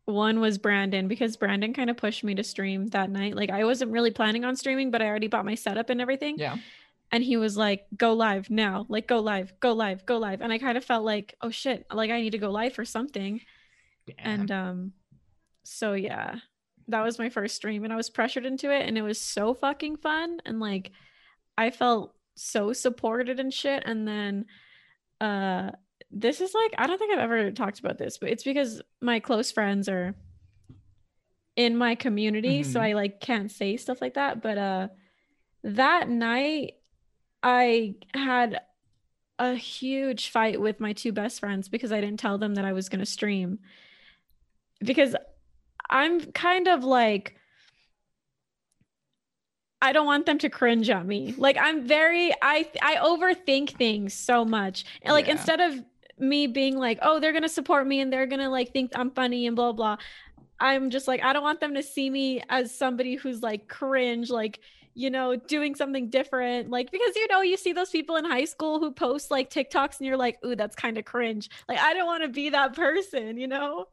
one 0.05 0.41
was 0.41 0.57
Brandon 0.57 1.07
because 1.07 1.37
Brandon 1.37 1.73
kind 1.73 1.89
of 1.89 1.95
pushed 1.95 2.23
me 2.23 2.35
to 2.35 2.43
stream 2.43 2.87
that 2.87 3.09
night. 3.09 3.35
Like 3.35 3.49
I 3.49 3.63
wasn't 3.63 3.91
really 3.91 4.11
planning 4.11 4.43
on 4.43 4.57
streaming, 4.57 4.91
but 4.91 5.01
I 5.01 5.07
already 5.07 5.27
bought 5.27 5.45
my 5.45 5.55
setup 5.55 5.89
and 5.89 6.01
everything. 6.01 6.37
Yeah. 6.37 6.57
And 7.11 7.23
he 7.23 7.37
was 7.37 7.57
like 7.57 7.85
go 7.95 8.13
live 8.13 8.49
now 8.49 8.85
like 8.89 9.07
go 9.07 9.19
live 9.19 9.53
go 9.59 9.73
live 9.73 10.05
go 10.05 10.17
live. 10.17 10.41
And 10.41 10.51
i 10.53 10.57
kind 10.57 10.77
of 10.77 10.85
felt 10.85 11.03
like 11.05 11.35
oh 11.41 11.49
shit 11.49 11.85
like 11.91 12.09
i 12.11 12.21
need 12.21 12.31
to 12.31 12.37
go 12.37 12.51
live 12.51 12.73
for 12.73 12.85
something. 12.85 13.41
And 14.17 14.49
um 14.51 14.93
so 15.63 15.93
yeah 15.93 16.35
that 16.87 17.03
was 17.03 17.19
my 17.19 17.29
first 17.29 17.55
stream 17.55 17.83
and 17.83 17.93
i 17.93 17.95
was 17.95 18.09
pressured 18.09 18.45
into 18.45 18.71
it 18.71 18.85
and 18.87 18.97
it 18.97 19.01
was 19.03 19.21
so 19.21 19.53
fucking 19.53 19.95
fun 19.97 20.39
and 20.45 20.59
like 20.59 20.91
i 21.57 21.69
felt 21.69 22.15
so 22.35 22.73
supported 22.73 23.39
and 23.39 23.53
shit 23.53 23.83
and 23.85 24.07
then 24.07 24.45
uh 25.21 25.69
this 26.09 26.41
is 26.41 26.53
like 26.53 26.73
i 26.77 26.87
don't 26.87 26.97
think 26.97 27.13
i've 27.13 27.19
ever 27.19 27.51
talked 27.51 27.79
about 27.79 27.97
this 27.97 28.17
but 28.17 28.29
it's 28.31 28.43
because 28.43 28.81
my 29.01 29.19
close 29.19 29.51
friends 29.51 29.87
are 29.87 30.15
in 31.55 31.77
my 31.77 31.95
community 31.95 32.63
so 32.63 32.79
Mhm. 32.79 32.83
i 32.83 32.93
like 32.93 33.19
can't 33.21 33.51
say 33.51 33.77
stuff 33.77 34.01
like 34.01 34.15
that 34.15 34.41
but 34.41 34.57
uh 34.57 34.87
that 35.63 36.09
night 36.09 36.73
i 37.43 37.95
had 38.13 38.61
a 39.39 39.55
huge 39.55 40.29
fight 40.29 40.61
with 40.61 40.79
my 40.79 40.93
two 40.93 41.11
best 41.11 41.39
friends 41.39 41.67
because 41.67 41.91
i 41.91 41.99
didn't 42.01 42.19
tell 42.19 42.37
them 42.37 42.55
that 42.55 42.65
i 42.65 42.73
was 42.73 42.89
going 42.89 42.99
to 42.99 43.05
stream 43.05 43.59
because 44.83 45.15
i'm 45.89 46.19
kind 46.31 46.67
of 46.67 46.83
like 46.83 47.35
I 49.81 49.93
don't 49.93 50.05
want 50.05 50.25
them 50.27 50.37
to 50.39 50.49
cringe 50.49 50.89
at 50.89 51.05
me. 51.05 51.33
Like 51.37 51.57
I'm 51.59 51.87
very 51.87 52.31
I 52.41 52.69
I 52.81 52.97
overthink 52.97 53.71
things 53.71 54.13
so 54.13 54.45
much. 54.45 54.85
And 55.01 55.13
like 55.13 55.25
Yeah. 55.25 55.33
instead 55.33 55.59
of 55.59 55.83
me 56.19 56.45
being 56.45 56.77
like, 56.77 56.99
"Oh, 57.01 57.19
they're 57.19 57.31
going 57.31 57.41
to 57.41 57.49
support 57.49 57.87
me 57.87 57.99
and 57.99 58.13
they're 58.13 58.27
going 58.27 58.41
to 58.41 58.49
like 58.49 58.71
think 58.73 58.91
I'm 58.95 59.09
funny 59.09 59.47
and 59.47 59.55
blah 59.55 59.71
blah." 59.71 59.97
I'm 60.59 60.91
just 60.91 61.07
like 61.07 61.23
I 61.23 61.33
don't 61.33 61.41
want 61.41 61.59
them 61.59 61.73
to 61.73 61.81
see 61.81 62.09
me 62.11 62.43
as 62.47 62.73
somebody 62.77 63.15
who's 63.15 63.41
like 63.41 63.67
cringe 63.67 64.29
like 64.29 64.59
you 64.93 65.09
know, 65.09 65.35
doing 65.35 65.75
something 65.75 66.09
different. 66.09 66.69
Like, 66.69 66.91
because 66.91 67.15
you 67.15 67.27
know, 67.29 67.41
you 67.41 67.57
see 67.57 67.73
those 67.73 67.89
people 67.89 68.15
in 68.17 68.25
high 68.25 68.45
school 68.45 68.79
who 68.79 68.91
post 68.91 69.31
like 69.31 69.49
TikToks 69.49 69.99
and 69.99 70.07
you're 70.07 70.17
like, 70.17 70.37
ooh, 70.45 70.55
that's 70.55 70.75
kind 70.75 70.97
of 70.97 71.05
cringe. 71.05 71.49
Like, 71.69 71.79
I 71.79 71.93
don't 71.93 72.05
want 72.05 72.23
to 72.23 72.29
be 72.29 72.49
that 72.49 72.73
person, 72.75 73.37
you 73.37 73.47
know? 73.47 73.87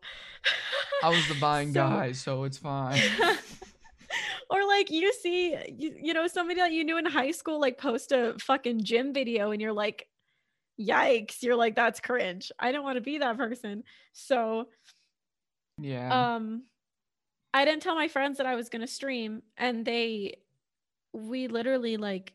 I 1.03 1.09
was 1.11 1.27
the 1.29 1.37
buying 1.41 1.73
So- 1.73 1.81
guy, 1.89 2.13
so 2.13 2.45
it's 2.45 2.59
fine. 2.59 3.01
or 4.51 4.67
like 4.67 4.91
you 4.91 5.13
see 5.13 5.55
you, 5.77 5.95
you 6.03 6.15
know 6.15 6.27
somebody 6.27 6.59
that 6.61 6.73
you 6.73 6.83
knew 6.83 6.97
in 6.97 7.05
high 7.05 7.31
school 7.31 7.61
like 7.61 7.77
post 7.77 8.11
a 8.13 8.35
fucking 8.41 8.83
gym 8.83 9.13
video 9.13 9.51
and 9.51 9.61
you're 9.61 9.73
like 9.73 10.09
yikes 10.81 11.43
you're 11.43 11.57
like 11.57 11.75
that's 11.77 12.01
cringe 12.01 12.51
i 12.59 12.73
don't 12.73 12.85
want 12.85 12.97
to 12.97 13.03
be 13.03 13.19
that 13.19 13.37
person 13.37 13.83
so 14.15 14.69
Yeah. 15.79 16.37
um 16.37 16.63
i 17.53 17.67
didn't 17.67 17.83
tell 17.83 17.95
my 17.97 18.09
friends 18.09 18.39
that 18.39 18.47
i 18.47 18.55
was 18.55 18.71
going 18.71 18.81
to 18.81 18.87
stream 18.87 19.43
and 19.59 19.85
they 19.85 20.39
we 21.13 21.49
literally 21.49 21.97
like 21.97 22.35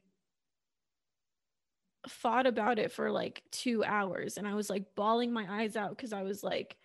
thought 2.08 2.45
about 2.45 2.80
it 2.80 2.91
for 2.91 3.12
like 3.12 3.44
2 3.52 3.82
hours 3.84 4.38
and 4.38 4.45
i 4.45 4.54
was 4.54 4.70
like 4.70 4.94
bawling 4.94 5.32
my 5.32 5.45
eyes 5.62 5.78
out 5.78 5.98
cuz 5.98 6.12
i 6.12 6.22
was 6.22 6.44
like 6.44 6.76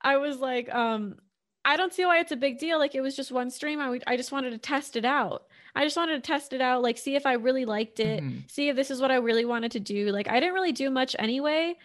I 0.02 0.18
was 0.18 0.40
like 0.40 0.74
um 0.74 1.18
I 1.64 1.78
don't 1.78 1.94
see 1.94 2.06
why 2.06 2.20
it's 2.20 2.32
a 2.32 2.36
big 2.38 2.58
deal 2.58 2.80
like 2.80 2.96
it 2.96 3.02
was 3.02 3.16
just 3.16 3.32
one 3.32 3.50
stream 3.52 3.80
I 3.80 3.90
would 3.90 4.04
I 4.08 4.18
just 4.18 4.32
wanted 4.32 4.52
to 4.52 4.58
test 4.58 4.96
it 4.96 5.06
out. 5.06 5.48
I 5.76 5.84
just 5.84 5.98
wanted 5.98 6.16
to 6.24 6.28
test 6.28 6.54
it 6.54 6.62
out 6.62 6.82
like 6.82 6.98
see 6.98 7.16
if 7.16 7.26
I 7.26 7.34
really 7.34 7.66
liked 7.66 8.00
it 8.00 8.26
Mhm. 8.26 8.44
see 8.48 8.70
if 8.70 8.76
this 8.76 8.92
is 8.92 9.02
what 9.02 9.12
I 9.12 9.16
really 9.16 9.46
wanted 9.46 9.72
to 9.74 9.80
do. 9.80 10.12
Like 10.12 10.28
I 10.28 10.40
didn't 10.40 10.56
really 10.56 10.72
do 10.72 10.90
much 10.90 11.16
anyway. 11.20 11.76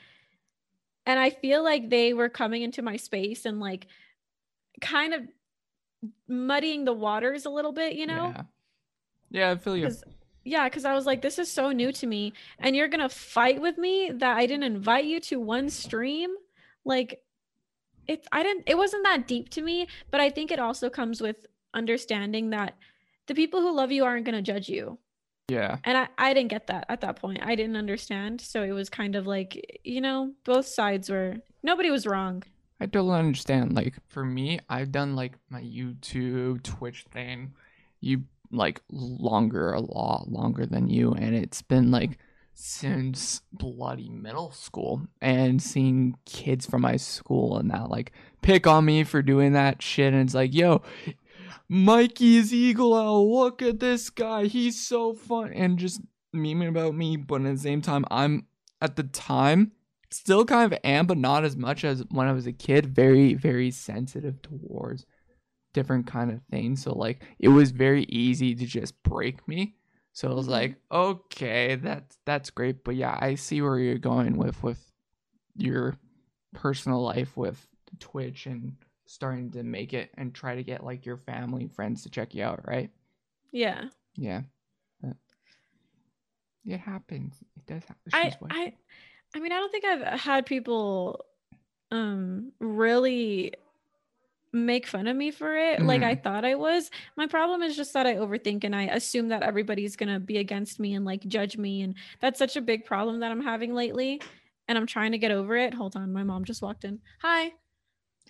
And 1.04 1.20
I 1.20 1.30
feel 1.30 1.62
like 1.62 1.88
they 1.88 2.14
were 2.14 2.28
coming 2.28 2.62
into 2.62 2.82
my 2.82 2.96
space 2.96 3.44
and 3.46 3.60
like 3.60 3.86
kind 4.80 5.14
of 5.14 5.22
muddying 6.28 6.84
the 6.84 6.92
waters 6.92 7.46
a 7.46 7.50
little 7.50 7.72
bit, 7.72 7.94
you 7.94 8.06
know? 8.06 8.32
Yeah. 8.34 8.42
Yeah, 9.30 9.50
I 9.52 9.56
feel 9.56 9.76
you. 9.76 9.84
'Cause- 9.86 10.04
yeah, 10.44 10.68
because 10.68 10.84
I 10.84 10.94
was 10.94 11.06
like, 11.06 11.22
this 11.22 11.38
is 11.38 11.50
so 11.50 11.72
new 11.72 11.90
to 11.92 12.06
me. 12.06 12.32
And 12.60 12.76
you're 12.76 12.86
gonna 12.88 13.08
fight 13.08 13.60
with 13.60 13.78
me 13.78 14.12
that 14.12 14.36
I 14.36 14.46
didn't 14.46 14.62
invite 14.64 15.04
you 15.04 15.18
to 15.20 15.40
one 15.40 15.68
stream. 15.70 16.34
Like 16.84 17.22
it's 18.06 18.28
I 18.30 18.44
didn't 18.44 18.64
it 18.68 18.76
wasn't 18.78 19.02
that 19.04 19.26
deep 19.26 19.48
to 19.50 19.62
me, 19.62 19.88
but 20.12 20.20
I 20.20 20.30
think 20.30 20.52
it 20.52 20.60
also 20.60 20.88
comes 20.88 21.20
with 21.20 21.46
understanding 21.74 22.50
that 22.50 22.76
the 23.26 23.34
people 23.34 23.60
who 23.60 23.72
love 23.74 23.90
you 23.90 24.04
aren't 24.04 24.24
gonna 24.24 24.40
judge 24.40 24.68
you 24.68 24.98
Yeah. 25.48 25.78
and 25.84 25.98
I, 25.98 26.08
I 26.16 26.32
didn't 26.32 26.50
get 26.50 26.68
that 26.68 26.86
at 26.88 27.00
that 27.02 27.16
point 27.16 27.40
i 27.42 27.54
didn't 27.54 27.76
understand 27.76 28.40
so 28.40 28.62
it 28.62 28.70
was 28.70 28.88
kind 28.88 29.14
of 29.16 29.26
like 29.26 29.80
you 29.84 30.00
know 30.00 30.32
both 30.44 30.66
sides 30.66 31.10
were 31.10 31.36
nobody 31.62 31.90
was 31.90 32.06
wrong 32.06 32.44
I 32.80 32.86
totally 32.86 33.18
understand. 33.18 33.74
Like 33.74 33.94
for 34.08 34.24
me, 34.24 34.60
I've 34.68 34.92
done 34.92 35.16
like 35.16 35.34
my 35.48 35.62
YouTube, 35.62 36.62
Twitch 36.62 37.06
thing, 37.10 37.54
you 38.00 38.24
like 38.52 38.80
longer, 38.90 39.72
a 39.72 39.80
lot 39.80 40.28
longer 40.28 40.66
than 40.66 40.88
you, 40.88 41.12
and 41.12 41.34
it's 41.34 41.62
been 41.62 41.90
like 41.90 42.18
since 42.54 43.42
bloody 43.52 44.08
middle 44.08 44.50
school. 44.50 45.06
And 45.20 45.62
seeing 45.62 46.16
kids 46.26 46.66
from 46.66 46.82
my 46.82 46.96
school 46.96 47.58
and 47.58 47.70
that 47.70 47.90
like 47.90 48.12
pick 48.42 48.66
on 48.66 48.84
me 48.84 49.04
for 49.04 49.22
doing 49.22 49.52
that 49.52 49.82
shit, 49.82 50.12
and 50.12 50.22
it's 50.22 50.34
like, 50.34 50.54
yo, 50.54 50.82
Mikey 51.68 52.36
is 52.36 52.52
Eagle. 52.52 53.34
Look 53.34 53.62
at 53.62 53.80
this 53.80 54.10
guy, 54.10 54.46
he's 54.46 54.86
so 54.86 55.14
fun, 55.14 55.52
and 55.52 55.78
just 55.78 56.00
memeing 56.34 56.68
about 56.68 56.94
me. 56.94 57.16
But 57.16 57.42
at 57.42 57.54
the 57.54 57.60
same 57.60 57.80
time, 57.80 58.04
I'm 58.10 58.46
at 58.80 58.96
the 58.96 59.02
time 59.02 59.72
still 60.16 60.44
kind 60.44 60.72
of 60.72 60.78
am, 60.84 61.06
but 61.06 61.18
not 61.18 61.44
as 61.44 61.56
much 61.56 61.84
as 61.84 62.04
when 62.10 62.26
I 62.28 62.32
was 62.32 62.46
a 62.46 62.52
kid. 62.52 62.86
Very, 62.86 63.34
very 63.34 63.70
sensitive 63.70 64.40
towards 64.42 65.06
different 65.72 66.06
kind 66.06 66.30
of 66.30 66.40
things. 66.50 66.82
So 66.82 66.92
like 66.94 67.22
it 67.38 67.48
was 67.48 67.70
very 67.70 68.04
easy 68.04 68.54
to 68.54 68.66
just 68.66 69.00
break 69.02 69.46
me. 69.48 69.76
So 70.12 70.30
I 70.30 70.34
was 70.34 70.46
Mhm. 70.46 70.50
like, 70.50 70.76
okay, 70.90 71.76
that's 71.76 72.18
that's 72.24 72.50
great. 72.50 72.84
But 72.84 72.96
yeah, 72.96 73.18
I 73.20 73.34
see 73.34 73.60
where 73.62 73.78
you're 73.78 73.98
going 73.98 74.36
with 74.38 74.62
with 74.62 74.92
your 75.56 75.96
personal 76.54 77.02
life 77.02 77.36
with 77.36 77.66
Twitch 77.98 78.46
and 78.46 78.76
starting 79.06 79.50
to 79.52 79.62
make 79.62 79.94
it 79.94 80.10
and 80.14 80.34
try 80.34 80.54
to 80.56 80.62
get 80.64 80.84
like 80.84 81.06
your 81.06 81.16
family 81.18 81.62
and 81.62 81.74
friends 81.74 82.02
to 82.02 82.10
check 82.10 82.34
you 82.34 82.42
out, 82.44 82.66
right? 82.66 82.90
yeah 83.52 83.84
Yeah. 84.16 84.42
But 85.00 85.16
it 86.64 86.78
happens. 86.80 87.36
It 87.56 87.66
does 87.66 87.84
happen. 87.84 88.12
I, 88.12 88.34
white. 88.40 88.52
I 88.52 88.72
i 89.34 89.40
mean 89.40 89.52
i 89.52 89.56
don't 89.56 89.70
think 89.72 89.84
i've 89.84 90.20
had 90.20 90.46
people 90.46 91.24
um 91.90 92.52
really 92.60 93.52
make 94.52 94.86
fun 94.86 95.06
of 95.06 95.14
me 95.16 95.30
for 95.30 95.54
it 95.56 95.82
like 95.82 96.02
i 96.02 96.14
thought 96.14 96.44
i 96.44 96.54
was. 96.54 96.90
My 97.16 97.26
problem 97.26 97.62
is 97.62 97.76
just 97.76 97.92
that 97.92 98.06
i 98.06 98.14
overthink 98.14 98.64
and 98.64 98.74
i 98.74 98.84
assume 98.84 99.28
that 99.28 99.42
everybody's 99.42 99.96
gonna 99.96 100.18
be 100.18 100.38
against 100.38 100.80
me 100.80 100.94
and 100.94 101.04
like 101.04 101.20
judge 101.26 101.58
me 101.58 101.82
and 101.82 101.94
that's 102.20 102.38
such 102.38 102.56
a 102.56 102.62
big 102.62 102.86
problem 102.86 103.20
that 103.20 103.30
i'm 103.30 103.42
having 103.42 103.74
lately 103.74 104.20
and 104.68 104.78
i'm 104.78 104.86
trying 104.86 105.12
to 105.12 105.18
get 105.18 105.30
over 105.30 105.56
it. 105.56 105.74
Hold 105.74 105.94
on 105.96 106.12
my 106.12 106.22
mom 106.22 106.44
just 106.44 106.62
walked 106.62 106.84
in. 106.84 107.00
Hi. 107.20 107.52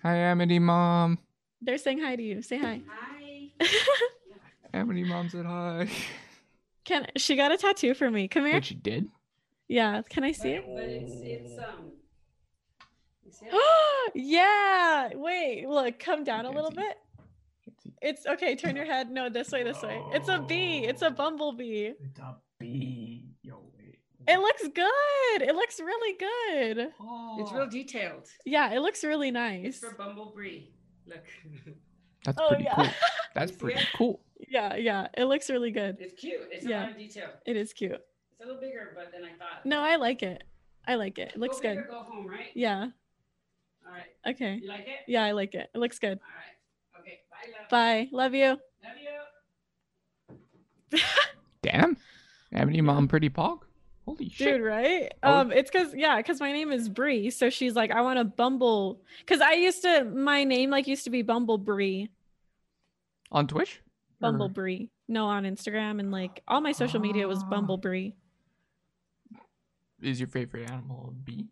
Hi, 0.03 0.15
Amity 0.17 0.59
mom. 0.59 1.17
they're 1.61 1.77
saying 1.77 1.99
hi 2.01 2.15
to 2.15 2.21
you. 2.23 2.41
Say 2.41 2.57
hi. 2.57 2.81
Hi. 2.87 3.67
Amity 4.73 5.03
mom 5.05 5.29
said 5.29 5.45
hi. 5.45 5.87
can 6.83 7.07
she 7.15 7.35
got 7.37 7.51
a 7.53 7.57
tattoo 7.57 7.93
for 7.93 8.11
me. 8.11 8.27
Come 8.27 8.45
here. 8.45 8.55
What 8.55 8.65
she 8.65 8.75
did? 8.75 9.07
Yeah 9.67 10.01
can 10.09 10.23
i 10.23 10.31
see 10.31 10.51
it 10.51 10.63
But, 10.65 10.75
but 10.75 10.83
it's 10.85 11.13
it's 11.23 11.59
um. 11.59 11.91
Oh 13.51 14.09
yeah. 14.15 15.09
Wait, 15.13 15.67
look, 15.67 15.99
come 15.99 16.23
down 16.23 16.45
a 16.45 16.49
little 16.51 16.71
bit. 16.71 16.95
It's 18.01 18.25
okay. 18.25 18.55
Turn 18.55 18.75
your 18.75 18.85
head. 18.85 19.11
No, 19.11 19.29
this 19.29 19.51
way, 19.51 19.63
this 19.63 19.81
way. 19.83 20.01
It's 20.13 20.29
a 20.29 20.39
bee. 20.39 20.85
It's 20.85 21.01
a 21.01 21.11
bumblebee. 21.11 21.91
It's 22.01 22.19
a 22.19 22.35
bee. 22.59 23.25
Yo, 23.43 23.59
wait. 23.77 23.99
It 24.27 24.39
looks 24.39 24.63
good. 24.73 25.41
It 25.41 25.53
looks 25.55 25.79
really 25.79 26.17
good. 26.17 26.87
It's 27.39 27.51
real 27.51 27.67
detailed. 27.67 28.27
Yeah, 28.45 28.73
it 28.73 28.79
looks 28.79 29.03
really 29.03 29.29
nice. 29.29 29.65
It's 29.65 29.79
for 29.79 29.93
Bumblebee. 29.95 30.69
Look, 31.05 31.25
That's 32.23 32.37
Oh 32.39 32.47
pretty 32.49 32.63
yeah. 32.63 32.75
cool. 32.75 32.87
That's 33.35 33.51
pretty 33.51 33.79
it? 33.79 33.87
cool. 33.95 34.21
yeah, 34.47 34.75
yeah. 34.77 35.07
It 35.15 35.25
looks 35.25 35.49
really 35.49 35.71
good. 35.71 35.97
it's 35.99 36.19
cute. 36.19 36.39
It's 36.51 36.65
Yeah. 36.65 36.79
a 36.79 36.83
lot 36.83 36.91
of 36.91 36.97
detail. 36.97 37.29
It 37.45 37.57
is 37.57 37.73
cute. 37.73 38.01
It's 38.39 38.43
a 38.43 38.45
little 38.47 38.61
bigger, 38.61 38.93
but 38.95 39.11
than 39.11 39.23
I 39.23 39.29
thought. 39.37 39.65
No, 39.65 39.81
I 39.81 39.95
like 39.95 40.21
it. 40.21 40.43
I 40.87 40.95
like 40.95 41.17
it. 41.17 41.31
It 41.33 41.39
looks 41.39 41.59
go 41.59 41.73
good. 41.75 41.87
Go 41.87 41.99
home, 42.03 42.27
right? 42.27 42.47
Yeah. 42.53 42.87
All 43.85 43.91
right. 43.93 44.31
Okay. 44.35 44.59
You 44.61 44.67
like 44.69 44.81
it? 44.87 44.99
Yeah, 45.07 45.23
I 45.23 45.31
like 45.31 45.55
it. 45.55 45.69
It 45.73 45.77
looks 45.77 45.97
good. 45.99 46.19
All 46.19 46.99
right. 46.99 47.01
Okay. 47.01 47.19
Bye, 47.31 47.51
love. 47.59 47.69
Bye. 47.69 48.09
Love 48.11 48.33
you. 48.35 48.57
Love 50.29 50.37
you. 50.91 50.99
Damn. 51.63 51.97
Amity 52.53 52.81
mom 52.81 53.07
pretty 53.07 53.29
pog. 53.29 53.61
Holy 54.05 54.29
shit. 54.29 54.57
Dude, 54.57 54.61
right? 54.65 55.11
Oh. 55.23 55.39
Um, 55.39 55.51
it's 55.51 55.69
cause 55.69 55.93
yeah, 55.93 56.21
cause 56.21 56.39
my 56.39 56.53
name 56.53 56.71
is 56.71 56.87
Bree. 56.87 57.29
So 57.29 57.49
she's 57.49 57.75
like, 57.75 57.91
I 57.91 58.01
want 58.01 58.19
to 58.19 58.23
bumble. 58.23 59.01
Cause 59.25 59.41
I 59.41 59.53
used 59.53 59.81
to 59.81 60.05
my 60.05 60.45
name 60.45 60.69
like 60.69 60.87
used 60.87 61.03
to 61.05 61.09
be 61.09 61.23
Bumblebee. 61.23 62.05
On 63.31 63.47
Twitch? 63.47 63.81
Or- 64.21 64.31
Bumblebee. 64.31 64.85
No, 65.09 65.25
on 65.25 65.43
Instagram 65.43 65.99
and 65.99 66.11
like 66.11 66.41
all 66.47 66.61
my 66.61 66.71
social 66.71 67.01
media 67.01 67.27
was 67.27 67.39
Ah. 67.43 67.49
Bumblebee. 67.49 68.11
Is 70.01 70.19
your 70.19 70.27
favorite 70.27 70.69
animal 70.69 71.07
a 71.09 71.11
bee? 71.11 71.47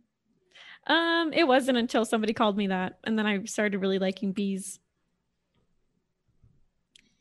Um, 0.88 1.34
it 1.34 1.48
wasn't 1.48 1.78
until 1.80 2.06
somebody 2.06 2.34
called 2.34 2.58
me 2.58 2.68
that, 2.68 3.00
and 3.04 3.18
then 3.18 3.26
I 3.26 3.44
started 3.46 3.80
really 3.80 3.98
liking 4.00 4.32
bees. 4.34 4.80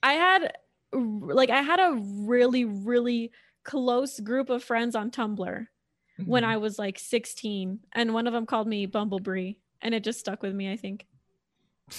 I 0.02 0.12
had 0.14 0.52
like 0.92 1.50
I 1.50 1.62
had 1.62 1.80
a 1.80 1.94
really 2.26 2.64
really 2.64 3.32
close 3.64 4.20
group 4.20 4.50
of 4.50 4.62
friends 4.62 4.94
on 4.94 5.10
Tumblr 5.10 5.66
when 6.26 6.42
Mhm. 6.42 6.46
I 6.46 6.56
was 6.58 6.78
like 6.78 6.98
16 6.98 7.80
and 7.94 8.12
one 8.14 8.26
of 8.26 8.32
them 8.34 8.44
called 8.46 8.68
me 8.68 8.84
Bumblebee 8.86 9.54
and 9.80 9.94
it 9.94 10.04
just 10.04 10.20
stuck 10.20 10.42
with 10.42 10.54
me 10.54 10.70
I 10.70 10.76
think. 10.76 11.06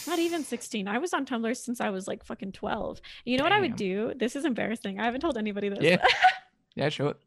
Not 0.07 0.19
even 0.19 0.43
16. 0.45 0.87
I 0.87 0.99
was 0.99 1.13
on 1.13 1.25
Tumblr 1.25 1.57
since 1.57 1.81
I 1.81 1.89
was 1.89 2.07
like 2.07 2.23
fucking 2.23 2.51
12. 2.51 3.01
You 3.25 3.37
know 3.37 3.43
what 3.43 3.51
I 3.51 3.59
would 3.59 3.75
do? 3.75 4.13
This 4.15 4.35
is 4.35 4.45
embarrassing. 4.45 4.99
I 4.99 5.05
haven't 5.05 5.21
told 5.21 5.37
anybody 5.37 5.69
this. 5.69 5.79
Yeah. 5.81 6.05
Yeah, 6.77 6.89
show 6.89 7.07
it. 7.07 7.17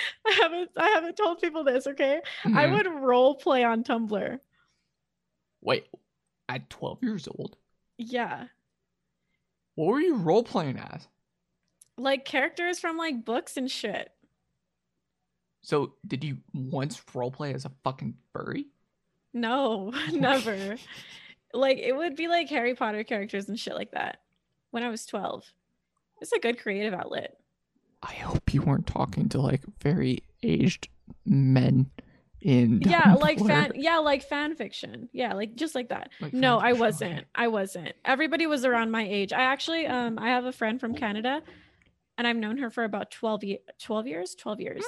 I 0.26 0.32
haven't 0.42 0.70
I 0.76 0.88
haven't 0.90 1.16
told 1.16 1.40
people 1.40 1.64
this, 1.64 1.86
okay? 1.86 2.20
I 2.44 2.66
Mhm. 2.66 2.72
would 2.72 3.02
role 3.02 3.34
play 3.36 3.64
on 3.64 3.84
Tumblr. 3.84 4.38
Wait, 5.62 5.86
at 6.48 6.70
12 6.70 7.02
years 7.02 7.28
old, 7.28 7.56
Yeah. 7.98 8.46
what 9.74 9.86
were 9.88 10.00
you 10.00 10.16
role 10.16 10.42
playing 10.44 10.78
as? 10.78 11.06
Like 11.98 12.24
characters 12.24 12.80
from 12.80 12.96
like 12.96 13.24
books 13.24 13.56
and 13.56 13.70
shit. 13.70 14.10
So, 15.62 15.94
did 16.06 16.24
you 16.24 16.38
once 16.54 17.02
role 17.14 17.30
play 17.30 17.52
as 17.52 17.66
a 17.66 17.72
fucking 17.84 18.16
furry? 18.32 18.66
No, 19.34 19.90
never. 20.12 20.76
like 21.52 21.78
it 21.78 21.94
would 21.96 22.16
be 22.16 22.28
like 22.28 22.48
Harry 22.48 22.74
Potter 22.74 23.04
characters 23.04 23.48
and 23.48 23.58
shit 23.58 23.74
like 23.74 23.90
that 23.92 24.22
when 24.70 24.82
I 24.82 24.88
was 24.88 25.04
12. 25.04 25.52
It's 26.20 26.32
a 26.32 26.38
good 26.38 26.58
creative 26.58 26.94
outlet. 26.94 27.39
I 28.02 28.12
hope 28.14 28.54
you 28.54 28.62
weren't 28.62 28.86
talking 28.86 29.28
to 29.30 29.40
like 29.40 29.62
very 29.82 30.22
aged 30.42 30.88
men 31.26 31.90
in 32.40 32.80
Yeah, 32.86 33.14
like 33.14 33.38
fan 33.38 33.72
yeah, 33.74 33.98
like 33.98 34.22
fan 34.22 34.54
fiction. 34.56 35.08
Yeah, 35.12 35.34
like 35.34 35.54
just 35.56 35.74
like 35.74 35.90
that. 35.90 36.10
Like 36.20 36.32
no, 36.32 36.58
I 36.58 36.72
wasn't. 36.72 37.26
I 37.34 37.48
wasn't. 37.48 37.92
Everybody 38.04 38.46
was 38.46 38.64
around 38.64 38.90
my 38.90 39.06
age. 39.06 39.32
I 39.32 39.42
actually 39.42 39.86
um 39.86 40.18
I 40.18 40.28
have 40.30 40.44
a 40.46 40.52
friend 40.52 40.80
from 40.80 40.94
Canada 40.94 41.42
and 42.16 42.26
I've 42.26 42.36
known 42.36 42.58
her 42.58 42.70
for 42.70 42.84
about 42.84 43.10
12 43.10 43.44
ye- 43.44 43.58
12 43.82 44.06
years, 44.06 44.34
12 44.34 44.60
years. 44.60 44.84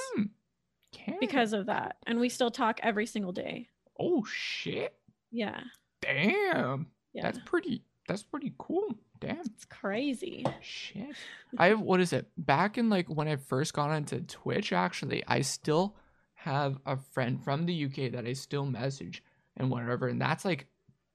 Canada. 0.91 1.17
because 1.19 1.53
of 1.53 1.65
that. 1.67 1.97
And 2.05 2.19
we 2.19 2.29
still 2.29 2.51
talk 2.51 2.79
every 2.83 3.05
single 3.05 3.31
day. 3.31 3.67
oh 3.99 4.23
shit, 4.25 4.95
Yeah. 5.31 5.59
damn, 6.01 6.87
Yeah. 7.13 7.23
that's 7.23 7.39
pretty. 7.45 7.83
That's 8.07 8.23
pretty 8.23 8.53
cool. 8.57 8.95
Damn. 9.27 9.39
it's 9.39 9.65
crazy. 9.65 10.45
Shit. 10.61 11.15
I 11.57 11.67
have 11.67 11.81
what 11.81 11.99
is 11.99 12.13
it? 12.13 12.27
Back 12.37 12.77
in 12.77 12.89
like 12.89 13.07
when 13.07 13.27
I 13.27 13.35
first 13.35 13.73
got 13.73 13.91
into 13.91 14.21
Twitch, 14.21 14.73
actually, 14.73 15.23
I 15.27 15.41
still 15.41 15.95
have 16.35 16.77
a 16.85 16.97
friend 16.97 17.43
from 17.43 17.65
the 17.65 17.85
UK 17.85 18.11
that 18.11 18.25
I 18.25 18.33
still 18.33 18.65
message 18.65 19.23
and 19.57 19.69
whatever, 19.69 20.07
and 20.07 20.21
that's 20.21 20.45
like 20.45 20.67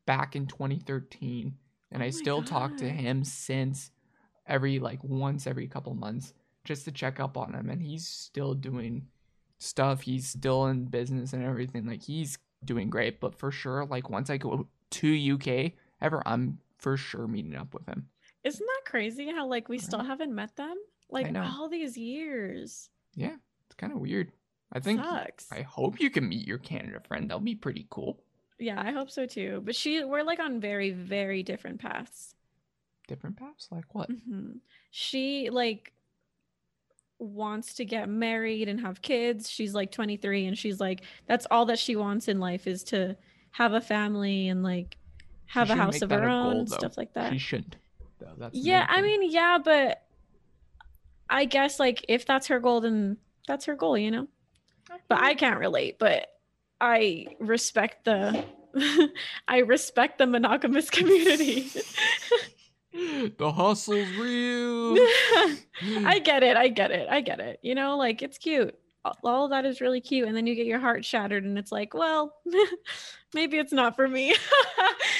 back 0.07 0.37
in 0.37 0.47
2013, 0.47 1.55
and 1.93 2.03
Oh 2.03 2.07
I 2.07 2.11
still 2.11 2.43
talk 2.43 2.77
to 2.79 2.89
him 2.89 3.25
since 3.25 3.91
every 4.47 4.79
like 4.79 5.03
once 5.03 5.47
every 5.47 5.69
couple 5.69 5.95
months 5.95 6.33
just 6.65 6.85
to 6.85 6.93
check 6.93 7.21
up 7.21 7.37
on 7.37 7.55
him, 7.55 7.71
and 7.71 7.83
he's 7.83 8.07
still 8.07 8.55
doing 8.55 9.07
stuff. 9.59 10.03
He's 10.03 10.29
still 10.29 10.67
in 10.67 10.87
business 10.87 11.33
and 11.33 11.45
everything. 11.45 11.87
Like 11.87 12.03
he's 12.03 12.39
doing 12.65 12.91
great, 12.91 13.21
but 13.21 13.35
for 13.35 13.51
sure, 13.51 13.85
like 13.85 14.11
once 14.11 14.31
I 14.31 14.37
go 14.37 14.69
to 14.91 15.33
UK 15.35 15.73
ever, 16.01 16.23
I'm 16.27 16.59
for 16.79 16.97
sure 16.97 17.27
meeting 17.27 17.55
up 17.57 17.75
with 17.75 17.87
him. 17.87 18.09
Isn't 18.45 18.67
that 18.67 18.91
crazy 18.91 19.31
how 19.31 19.47
like 19.47 19.69
we 19.69 19.79
still 19.79 20.03
haven't 20.03 20.35
met 20.35 20.57
them? 20.57 20.77
Like 21.11 21.35
all 21.37 21.69
these 21.69 21.97
years. 21.97 22.91
Yeah, 23.15 23.37
it's 23.67 23.75
kind 23.77 23.93
of 23.93 23.99
weird. 23.99 24.33
I 24.73 24.81
think 24.81 25.03
Sucks. 25.03 25.51
I 25.51 25.63
hope 25.63 26.01
you 26.01 26.11
can 26.11 26.29
meet 26.29 26.47
your 26.47 26.59
Canada 26.59 27.01
friend. 27.01 27.29
That'll 27.29 27.41
be 27.41 27.55
pretty 27.55 27.87
cool. 27.91 28.23
Yeah, 28.59 28.81
I 28.81 28.91
hope 28.91 29.11
so 29.11 29.25
too. 29.27 29.63
But 29.65 29.75
she 29.75 30.05
we're 30.05 30.23
like 30.23 30.41
on 30.41 30.61
very, 30.61 30.91
very 30.91 31.43
different 31.43 31.81
paths. 31.81 32.35
Different 33.07 33.37
paths, 33.37 33.69
like 33.71 33.95
what? 33.95 34.11
hmm 34.11 34.59
She 34.91 35.49
like 35.51 35.93
wants 37.19 37.75
to 37.75 37.85
get 37.85 38.09
married 38.09 38.69
and 38.69 38.81
have 38.81 39.03
kids. 39.03 39.51
She's 39.51 39.75
like 39.75 39.91
23 39.91 40.47
and 40.47 40.59
she's 40.59 40.81
like 40.81 41.03
that's 41.27 41.47
all 41.51 41.65
that 41.67 41.79
she 41.79 41.97
wants 41.97 42.29
in 42.29 42.39
life 42.39 42.67
is 42.67 42.85
to 42.85 43.17
have 43.53 43.73
a 43.73 43.81
family 43.81 44.49
and 44.49 44.63
like 44.63 44.98
have 45.49 45.71
a 45.71 45.75
house 45.75 46.03
of 46.03 46.11
her 46.11 46.29
own 46.29 46.51
goal, 46.51 46.59
and 46.61 46.71
stuff 46.71 46.97
like 46.97 47.15
that. 47.15 47.33
She 47.33 47.39
shouldn't. 47.39 47.77
Though 48.21 48.33
that's 48.39 48.57
Yeah, 48.57 48.87
I 48.89 49.03
mean, 49.03 49.31
yeah, 49.31 49.59
but 49.63 50.03
I 51.29 51.45
guess 51.45 51.81
like 51.81 52.05
if 52.09 52.27
that's 52.27 52.47
her 52.49 52.61
goal 52.61 52.81
then 52.81 53.17
that's 53.47 53.65
her 53.65 53.75
goal, 53.75 53.97
you 53.97 54.11
know? 54.11 54.29
But 55.09 55.21
I 55.21 55.35
can't 55.35 55.59
relate, 55.59 55.99
but 55.99 56.29
I 56.81 57.27
respect 57.41 58.05
the 58.05 58.45
I 59.49 59.59
respect 59.59 60.19
the 60.19 60.27
monogamous 60.27 60.91
community. 60.91 61.71
the 62.93 63.53
hustle's 63.53 64.09
real. 64.19 64.97
I 66.07 66.21
get 66.23 66.43
it. 66.43 66.57
I 66.57 66.69
get 66.69 66.91
it. 66.91 67.09
I 67.09 67.21
get 67.21 67.41
it. 67.41 67.59
You 67.63 67.75
know, 67.75 67.97
like 67.97 68.23
it's 68.23 68.39
cute. 68.39 68.79
All- 69.25 69.49
that 69.49 69.65
is 69.65 69.81
really 69.81 70.01
cute. 70.01 70.29
And 70.29 70.37
then 70.37 70.47
you 70.47 70.55
get 70.55 70.67
your 70.67 70.79
heart 70.79 71.05
shattered, 71.05 71.45
and 71.45 71.59
it's 71.59 71.73
like, 71.73 71.95
well, 71.95 72.35
maybe 73.35 73.59
it's 73.59 73.73
not 73.73 73.97
for 73.97 74.09
me. 74.09 74.35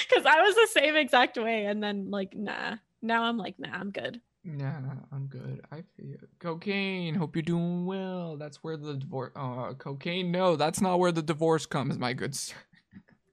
Because 0.09 0.25
I 0.25 0.41
was 0.41 0.55
the 0.55 0.67
same 0.71 0.95
exact 0.95 1.37
way. 1.37 1.65
And 1.65 1.83
then, 1.83 2.09
like, 2.09 2.35
nah. 2.35 2.77
Now 3.01 3.23
I'm 3.23 3.37
like, 3.37 3.59
nah, 3.59 3.69
I'm 3.73 3.91
good. 3.91 4.19
Nah, 4.43 4.71
I'm 5.11 5.27
good. 5.27 5.61
I 5.71 5.83
feel 5.95 6.17
cocaine. 6.39 7.13
Hope 7.13 7.35
you're 7.35 7.43
doing 7.43 7.85
well. 7.85 8.37
That's 8.37 8.63
where 8.63 8.77
the 8.77 8.95
divorce. 8.95 9.31
Uh, 9.35 9.73
cocaine. 9.73 10.31
No, 10.31 10.55
that's 10.55 10.81
not 10.81 10.99
where 10.99 11.11
the 11.11 11.21
divorce 11.21 11.65
comes, 11.65 11.97
my 11.97 12.13
good 12.13 12.35
sir. 12.35 12.55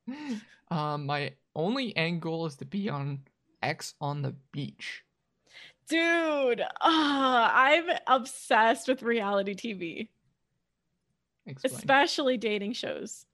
um, 0.70 1.06
my 1.06 1.32
only 1.54 1.96
end 1.96 2.22
goal 2.22 2.46
is 2.46 2.56
to 2.56 2.64
be 2.64 2.88
on 2.88 3.20
X 3.62 3.94
on 4.00 4.22
the 4.22 4.34
beach. 4.52 5.02
Dude, 5.88 6.62
ah, 6.80 7.52
I'm 7.54 7.84
obsessed 8.08 8.88
with 8.88 9.02
reality 9.02 9.54
TV, 9.54 10.08
Explain. 11.46 11.74
especially 11.74 12.36
dating 12.36 12.72
shows. 12.72 13.26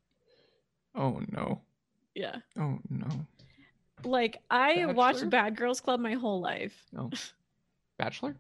oh 0.94 1.20
no. 1.30 1.60
Yeah. 2.14 2.36
Oh 2.58 2.78
no. 2.90 3.08
Like, 4.04 4.40
I 4.50 4.74
Bachelor? 4.74 4.92
watched 4.94 5.30
Bad 5.30 5.56
Girls 5.56 5.80
Club 5.80 6.00
my 6.00 6.14
whole 6.14 6.40
life. 6.40 6.84
No. 6.92 7.10
Bachelor. 7.98 8.34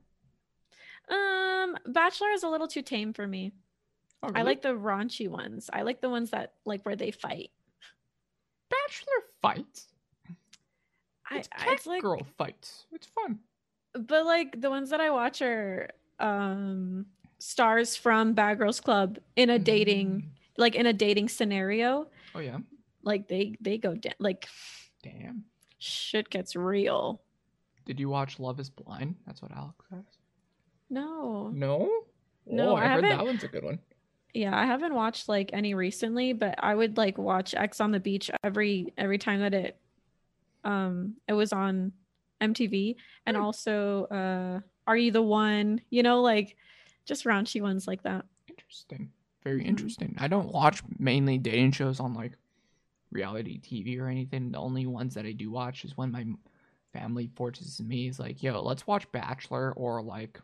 Um, 1.08 1.76
Bachelor 1.86 2.30
is 2.32 2.42
a 2.42 2.48
little 2.48 2.66
too 2.68 2.82
tame 2.82 3.12
for 3.12 3.26
me. 3.26 3.52
Oh, 4.22 4.30
I 4.34 4.42
like 4.42 4.62
the 4.62 4.70
raunchy 4.70 5.28
ones. 5.28 5.68
I 5.72 5.82
like 5.82 6.00
the 6.00 6.08
ones 6.10 6.30
that 6.30 6.52
like 6.64 6.82
where 6.84 6.96
they 6.96 7.10
fight. 7.10 7.50
Bachelor 8.70 9.22
fights. 9.40 9.88
It's 11.30 11.48
I 11.52 11.64
cat 11.64 11.72
it's 11.74 11.86
like 11.86 12.02
girl 12.02 12.26
fights. 12.36 12.86
It's 12.92 13.06
fun. 13.06 13.38
but 13.94 14.24
like 14.26 14.60
the 14.60 14.70
ones 14.70 14.90
that 14.90 15.00
I 15.00 15.10
watch 15.10 15.42
are 15.42 15.90
um 16.18 17.06
stars 17.42 17.96
from 17.96 18.32
Bad 18.34 18.58
Girls 18.58 18.80
Club 18.80 19.18
in 19.36 19.50
a 19.50 19.58
dating 19.58 20.08
Mm. 20.08 20.28
like 20.56 20.74
in 20.74 20.86
a 20.86 20.92
dating 20.92 21.28
scenario. 21.28 22.06
Oh 22.34 22.40
yeah. 22.40 22.58
Like 23.02 23.28
they 23.28 23.56
they 23.60 23.78
go 23.78 23.94
down 23.94 24.14
like 24.18 24.46
Damn. 25.02 25.44
shit 25.78 26.30
gets 26.30 26.54
real. 26.54 27.20
Did 27.84 27.98
you 27.98 28.08
watch 28.08 28.38
Love 28.38 28.60
Is 28.60 28.70
Blind? 28.70 29.16
That's 29.26 29.42
what 29.42 29.50
Alex 29.50 29.84
says. 29.90 30.04
No. 30.88 31.48
No. 31.52 31.90
No, 32.46 32.70
oh, 32.70 32.74
I 32.76 32.84
I, 32.84 32.88
heard 32.88 33.04
that 33.04 33.24
one's 33.24 33.44
a 33.44 33.48
good 33.48 33.64
one. 33.64 33.78
Yeah, 34.34 34.56
I 34.56 34.64
haven't 34.66 34.94
watched 34.94 35.28
like 35.28 35.50
any 35.52 35.74
recently, 35.74 36.32
but 36.32 36.54
I 36.58 36.74
would 36.74 36.96
like 36.96 37.18
watch 37.18 37.54
Ex 37.54 37.80
on 37.80 37.90
the 37.92 38.00
Beach 38.00 38.30
every 38.44 38.92
every 38.96 39.18
time 39.18 39.40
that 39.40 39.54
it 39.54 39.76
um 40.64 41.14
it 41.28 41.32
was 41.32 41.52
on 41.52 41.92
MTV 42.40 42.96
and 43.26 43.36
Hmm. 43.36 43.42
also 43.42 44.04
uh 44.06 44.60
Are 44.86 44.96
You 44.96 45.10
the 45.12 45.22
One? 45.22 45.80
You 45.90 46.02
know, 46.02 46.20
like 46.22 46.56
just 47.04 47.24
raunchy 47.24 47.60
ones 47.60 47.86
like 47.86 48.02
that. 48.02 48.24
Interesting. 48.48 49.10
Very 49.42 49.62
Mhm. 49.62 49.66
interesting. 49.68 50.14
I 50.18 50.28
don't 50.28 50.52
watch 50.52 50.82
mainly 50.98 51.38
dating 51.38 51.72
shows 51.72 51.98
on 52.00 52.14
like 52.14 52.32
reality 53.10 53.58
TV 53.60 53.98
or 53.98 54.08
anything. 54.08 54.52
The 54.52 54.58
only 54.58 54.86
ones 54.86 55.14
that 55.14 55.26
I 55.26 55.32
do 55.32 55.50
watch 55.50 55.84
is 55.84 55.96
when 55.96 56.12
my 56.12 56.26
family 56.92 57.28
forces 57.34 57.80
me 57.80 58.08
is 58.08 58.18
like, 58.18 58.42
yo, 58.42 58.62
let's 58.62 58.86
watch 58.86 59.10
Bachelor 59.12 59.72
or 59.72 60.02
like 60.02 60.40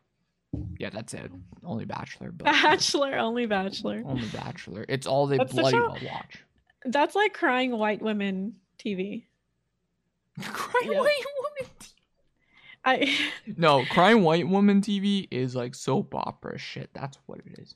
yeah, 0.78 0.88
that's 0.90 1.12
it. 1.12 1.30
Only 1.62 1.84
Bachelor, 1.84 2.32
but 2.32 2.44
Bachelor, 2.62 3.16
only 3.18 3.44
Bachelor. 3.46 4.02
only 4.06 4.28
Bachelor. 4.28 4.84
It's 4.88 5.06
all 5.06 5.26
they 5.26 5.36
That's 5.38 5.52
bloody 5.52 5.78
well 5.78 5.98
watch. 6.02 6.42
That's 6.84 7.14
like 7.14 7.34
crying 7.34 7.76
white 7.76 8.00
women 8.00 8.56
TV. 8.78 9.26
Crying. 10.40 10.96
White 10.96 11.24
I 12.84 13.18
No, 13.56 13.84
Crying 13.86 14.22
White 14.22 14.48
Woman 14.48 14.80
TV 14.80 15.26
is 15.30 15.54
like 15.56 15.74
soap 15.74 16.14
opera 16.14 16.58
shit. 16.58 16.90
That's 16.94 17.18
what 17.26 17.40
it 17.40 17.58
is. 17.58 17.74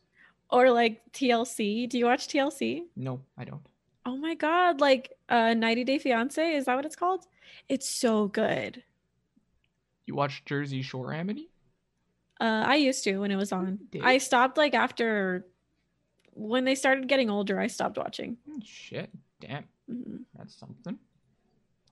or 0.50 0.70
like 0.70 1.02
TLC. 1.12 1.88
Do 1.88 1.98
you 1.98 2.06
watch 2.06 2.28
TLC? 2.28 2.82
No, 2.96 3.20
I 3.38 3.44
don't. 3.44 3.62
Oh 4.04 4.16
my 4.16 4.34
god, 4.34 4.80
like 4.80 5.12
uh 5.28 5.54
90 5.54 5.84
Day 5.84 5.98
Fiance, 5.98 6.54
is 6.54 6.64
that 6.66 6.74
what 6.76 6.84
it's 6.84 6.96
called? 6.96 7.26
It's 7.68 7.88
so 7.88 8.28
good. 8.28 8.82
You 10.06 10.14
watch 10.14 10.44
Jersey 10.44 10.82
Shore, 10.82 11.12
Amity? 11.12 11.48
Uh 12.40 12.64
I 12.66 12.74
used 12.76 13.04
to 13.04 13.18
when 13.18 13.30
it 13.30 13.36
was 13.36 13.52
on. 13.52 13.78
I 14.02 14.18
stopped 14.18 14.56
like 14.56 14.74
after 14.74 15.46
when 16.34 16.64
they 16.64 16.74
started 16.74 17.08
getting 17.08 17.28
older, 17.30 17.60
I 17.60 17.66
stopped 17.66 17.98
watching. 17.98 18.38
Shit, 18.64 19.10
damn, 19.40 19.64
Mhm. 19.90 20.24
that's 20.36 20.54
something. 20.54 20.98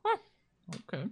Huh. 0.05 0.17
Okay. 0.89 1.05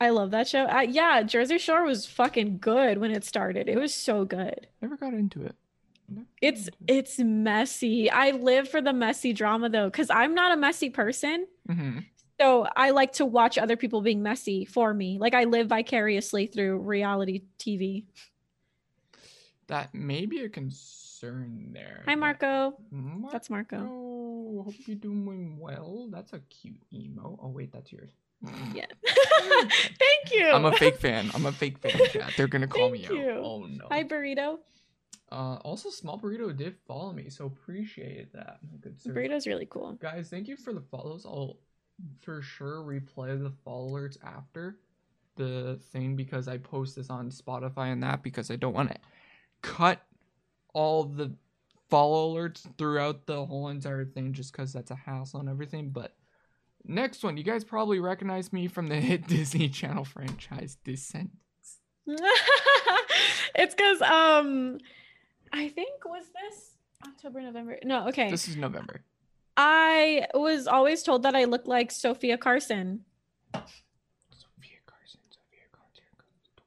I 0.00 0.10
love 0.10 0.30
that 0.30 0.48
show. 0.48 0.64
Uh, 0.64 0.80
yeah, 0.80 1.22
Jersey 1.22 1.58
Shore 1.58 1.84
was 1.84 2.06
fucking 2.06 2.58
good 2.58 2.98
when 2.98 3.10
it 3.10 3.24
started. 3.24 3.68
It 3.68 3.78
was 3.78 3.92
so 3.92 4.24
good. 4.24 4.66
Never 4.80 4.96
got 4.96 5.12
into 5.12 5.42
it. 5.44 5.54
Never 6.08 6.26
It's 6.40 6.68
into 6.68 6.72
it. 6.88 6.96
it's 6.98 7.18
messy. 7.18 8.10
I 8.10 8.30
live 8.30 8.68
for 8.68 8.80
the 8.80 8.92
messy 8.94 9.32
drama 9.34 9.68
though, 9.68 9.90
because 9.90 10.08
I'm 10.10 10.34
not 10.34 10.52
a 10.52 10.56
messy 10.56 10.88
person. 10.90 11.46
Mhm. 11.68 12.06
So 12.40 12.66
I 12.74 12.90
like 12.90 13.12
to 13.14 13.26
watch 13.26 13.58
other 13.58 13.76
people 13.76 14.00
being 14.00 14.22
messy 14.22 14.64
for 14.64 14.94
me. 14.94 15.18
Like 15.18 15.34
I 15.34 15.44
live 15.44 15.66
vicariously 15.68 16.46
through 16.46 16.78
reality 16.78 17.42
TV. 17.58 18.06
That 19.66 19.94
may 19.94 20.24
be 20.26 20.40
a 20.40 20.48
concern 20.48 21.70
there. 21.72 22.02
Hi 22.06 22.14
Marco. 22.14 22.78
Marco. 22.90 23.28
That's 23.30 23.50
Marco. 23.50 23.76
Oh, 23.88 24.62
hope 24.64 24.74
you're 24.86 24.96
doing 24.96 25.58
well. 25.60 26.08
That's 26.10 26.32
a 26.32 26.40
cute 26.40 26.80
emo. 26.92 27.38
Oh 27.42 27.48
wait, 27.48 27.70
that's 27.72 27.92
yours. 27.92 28.10
Yeah. 28.74 28.86
Thank 29.04 30.32
you. 30.32 30.50
I'm 30.50 30.64
a 30.64 30.72
fake 30.72 30.98
fan. 30.98 31.30
I'm 31.34 31.46
a 31.46 31.52
fake 31.52 31.78
fan. 31.78 31.92
Chat. 32.10 32.32
They're 32.36 32.48
gonna 32.48 32.66
call 32.66 32.90
me 32.90 33.06
you. 33.08 33.30
out. 33.30 33.40
Oh 33.42 33.66
no. 33.66 33.86
Hi 33.90 34.04
burrito. 34.04 34.58
Uh, 35.32 35.56
also, 35.62 35.90
Small 35.90 36.18
Burrito 36.18 36.56
did 36.56 36.74
follow 36.88 37.12
me, 37.12 37.28
so 37.30 37.46
appreciate 37.46 38.32
that. 38.32 38.58
Good 38.80 39.00
sir. 39.00 39.12
Burrito's 39.12 39.46
really 39.46 39.66
cool. 39.66 39.92
Guys, 39.92 40.28
thank 40.28 40.48
you 40.48 40.56
for 40.56 40.72
the 40.72 40.80
follows. 40.80 41.24
I'll 41.24 41.58
for 42.20 42.42
sure 42.42 42.82
replay 42.82 43.40
the 43.40 43.52
follow 43.64 43.90
alerts 43.90 44.16
after 44.24 44.78
the 45.36 45.78
thing 45.92 46.16
because 46.16 46.48
I 46.48 46.58
post 46.58 46.96
this 46.96 47.10
on 47.10 47.30
Spotify 47.30 47.92
and 47.92 48.02
that 48.02 48.22
because 48.22 48.50
I 48.50 48.56
don't 48.56 48.74
want 48.74 48.90
to 48.90 48.96
cut 49.62 50.00
all 50.74 51.04
the 51.04 51.32
follow 51.88 52.34
alerts 52.34 52.66
throughout 52.76 53.26
the 53.26 53.44
whole 53.44 53.68
entire 53.68 54.04
thing 54.04 54.32
just 54.32 54.52
because 54.52 54.72
that's 54.72 54.90
a 54.90 54.96
hassle 54.96 55.40
and 55.40 55.48
everything. 55.48 55.90
But 55.90 56.14
next 56.84 57.22
one, 57.22 57.36
you 57.36 57.44
guys 57.44 57.64
probably 57.64 58.00
recognize 58.00 58.52
me 58.52 58.68
from 58.68 58.88
the 58.88 58.96
hit 59.00 59.26
Disney 59.26 59.68
Channel 59.68 60.04
franchise 60.04 60.76
Descent. 60.84 61.30
it's 63.54 63.74
because 63.74 64.02
um 64.02 64.78
I 65.52 65.68
think 65.68 66.04
was 66.04 66.24
this 66.26 66.76
October, 67.06 67.40
November. 67.40 67.78
No, 67.84 68.08
okay. 68.08 68.30
This 68.30 68.48
is 68.48 68.56
November. 68.56 69.02
I 69.56 70.26
was 70.34 70.66
always 70.66 71.02
told 71.02 71.22
that 71.24 71.34
I 71.34 71.44
look 71.44 71.66
like 71.66 71.90
Sofia 71.90 72.36
Carson. 72.38 73.04
Sofia 73.54 74.78
Carson, 74.86 75.20
Sofia 75.30 75.66
Carson. 75.72 76.04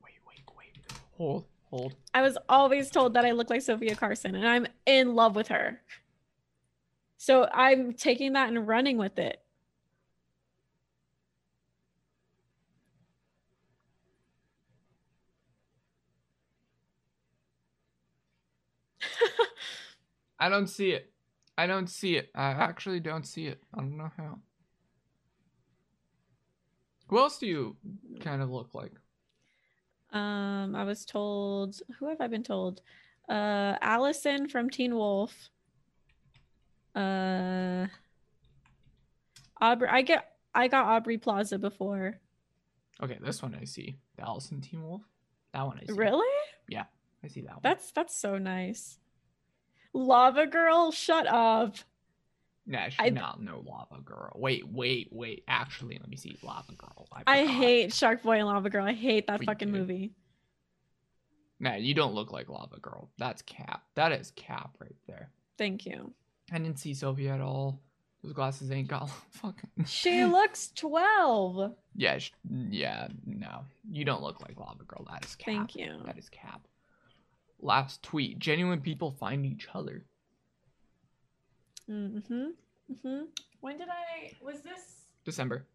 Wait, 0.04 0.14
wait, 0.28 0.44
wait. 0.58 0.94
Hold, 1.18 1.46
hold. 1.70 1.96
I 2.14 2.22
was 2.22 2.38
always 2.50 2.90
told 2.90 3.14
that 3.14 3.26
I 3.26 3.32
look 3.32 3.50
like 3.50 3.62
Sofia 3.62 3.96
Carson, 3.96 4.36
and 4.36 4.48
I'm 4.48 4.68
in 4.86 5.16
love 5.16 5.36
with 5.36 5.48
her. 5.50 5.82
So 7.18 7.48
I'm 7.54 7.94
taking 7.94 8.34
that 8.34 8.50
and 8.50 8.68
running 8.68 8.98
with 8.98 9.18
it. 9.18 9.43
I 20.44 20.50
don't 20.50 20.68
see 20.68 20.90
it. 20.90 21.10
I 21.58 21.68
don't 21.68 21.90
see 21.90 22.18
it. 22.18 22.30
I 22.36 22.50
actually 22.50 23.00
don't 23.00 23.26
see 23.26 23.46
it. 23.46 23.64
I 23.74 23.78
don't 23.78 23.96
know 23.96 24.12
how. 24.18 24.40
Who 27.08 27.18
else 27.18 27.38
do 27.38 27.48
you 27.48 27.78
kind 28.20 28.42
of 28.42 28.50
look 28.50 28.76
like? 28.76 28.92
Um, 30.12 30.76
I 30.76 30.84
was 30.84 31.06
told. 31.06 31.80
Who 31.98 32.10
have 32.10 32.20
I 32.20 32.28
been 32.28 32.44
told? 32.44 32.82
Uh, 33.30 33.78
Allison 33.80 34.50
from 34.50 34.70
Teen 34.70 34.96
Wolf. 34.96 35.34
Uh, 36.94 37.88
Aubrey. 39.62 39.88
I 39.90 40.02
get. 40.02 40.26
I 40.54 40.68
got 40.68 40.88
Aubrey 40.88 41.18
Plaza 41.18 41.58
before. 41.58 42.20
Okay, 43.02 43.18
this 43.24 43.42
one 43.42 43.58
I 43.60 43.64
see. 43.64 43.96
The 44.18 44.24
Allison 44.24 44.60
Teen 44.60 44.84
Wolf. 44.84 45.04
That 45.54 45.66
one 45.66 45.80
I 45.82 45.86
see. 45.86 45.98
Really? 45.98 46.36
Yeah, 46.68 46.84
I 47.24 47.30
see 47.30 47.42
that 47.44 47.52
one. 47.52 47.62
That's 47.64 47.92
that's 47.92 48.14
so 48.14 48.38
nice. 48.38 49.00
Lava 49.94 50.48
Girl, 50.48 50.92
shut 50.92 51.28
up. 51.28 51.76
Nah, 52.66 52.86
she's 52.90 52.96
I- 53.00 53.10
not 53.10 53.42
no 53.42 53.64
Lava 53.66 54.02
Girl. 54.04 54.32
Wait, 54.36 54.68
wait, 54.68 55.10
wait. 55.12 55.44
Actually, 55.48 55.98
let 56.00 56.10
me 56.10 56.16
see. 56.18 56.38
Lava 56.44 56.74
Girl. 56.74 57.08
I, 57.12 57.40
I 57.42 57.46
hate 57.46 57.94
Shark 57.94 58.24
Boy 58.24 58.38
and 58.40 58.48
Lava 58.48 58.70
Girl. 58.70 58.86
I 58.86 58.94
hate 58.94 59.28
that 59.28 59.40
We 59.40 59.46
fucking 59.46 59.72
did. 59.72 59.80
movie. 59.80 60.12
Nah, 61.60 61.76
you 61.76 61.94
don't 61.94 62.14
look 62.14 62.32
like 62.32 62.50
Lava 62.50 62.80
Girl. 62.80 63.10
That's 63.18 63.42
Cap. 63.44 63.84
That 63.96 64.12
is 64.12 64.32
Cap 64.36 64.76
right 64.80 64.96
there. 65.08 65.30
Thank 65.58 65.86
you. 65.86 66.12
I 66.52 66.58
didn't 66.58 66.80
see 66.80 66.94
Sophie 66.94 67.30
at 67.30 67.40
all. 67.42 67.80
Those 68.24 68.34
glasses 68.34 68.72
ain't 68.72 68.88
got 68.88 69.10
fucking. 69.32 69.70
She 69.86 70.24
looks 70.26 70.72
12. 70.76 71.74
Yeah, 71.96 72.18
sh- 72.18 72.32
yeah, 72.70 73.08
no. 73.26 73.66
You 73.92 74.06
don't 74.06 74.24
look 74.24 74.42
like 74.42 74.58
Lava 74.60 74.84
Girl. 74.86 75.06
That 75.12 75.26
is 75.26 75.36
Cap. 75.36 75.46
Thank 75.46 75.76
you. 75.76 76.02
That 76.06 76.18
is 76.18 76.30
Cap. 76.30 76.62
Last 77.64 78.04
tweet. 78.04 78.40
Genuine 78.40 78.82
people 78.82 79.12
find 79.12 79.46
each 79.46 79.68
other. 79.74 80.06
Mm-hmm. 81.90 82.34
Mm-hmm. 82.92 83.24
When 83.62 83.78
did 83.78 83.88
I 83.90 84.34
was 84.44 84.62
this 84.62 85.06
December. 85.24 85.66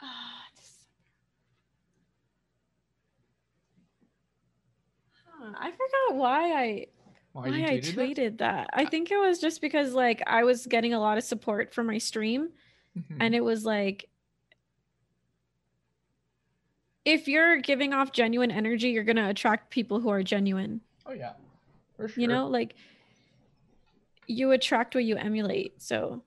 ah 0.00 0.44
Huh, 5.24 5.52
I 5.58 5.70
forgot 5.70 6.18
why 6.18 6.52
I 6.52 6.86
Why, 7.32 7.48
why 7.50 7.64
I 7.66 7.78
tweeted 7.78 8.38
that? 8.38 8.68
that. 8.68 8.70
I 8.72 8.84
think 8.84 9.10
it 9.10 9.16
was 9.16 9.38
just 9.38 9.60
because 9.60 9.94
like 9.94 10.22
I 10.26 10.44
was 10.44 10.66
getting 10.66 10.92
a 10.92 11.00
lot 11.00 11.18
of 11.18 11.24
support 11.24 11.72
for 11.72 11.82
my 11.84 11.98
stream 11.98 12.50
Mhm. 12.98 13.16
and 13.20 13.34
it 13.34 13.44
was 13.44 13.64
like 13.64 14.09
if 17.04 17.28
you're 17.28 17.56
giving 17.58 17.92
off 17.92 18.12
genuine 18.12 18.50
energy, 18.50 18.90
you're 18.90 19.04
going 19.04 19.16
to 19.16 19.28
attract 19.28 19.70
people 19.70 20.00
who 20.00 20.08
are 20.10 20.22
genuine. 20.22 20.80
oh 21.06 21.12
yeah, 21.12 21.32
for 21.96 22.08
sure. 22.08 22.20
You 22.20 22.28
know, 22.28 22.46
like 22.46 22.74
you 24.26 24.52
attract 24.52 24.94
what 24.94 25.04
you 25.04 25.16
emulate. 25.16 25.82
So 25.82 26.22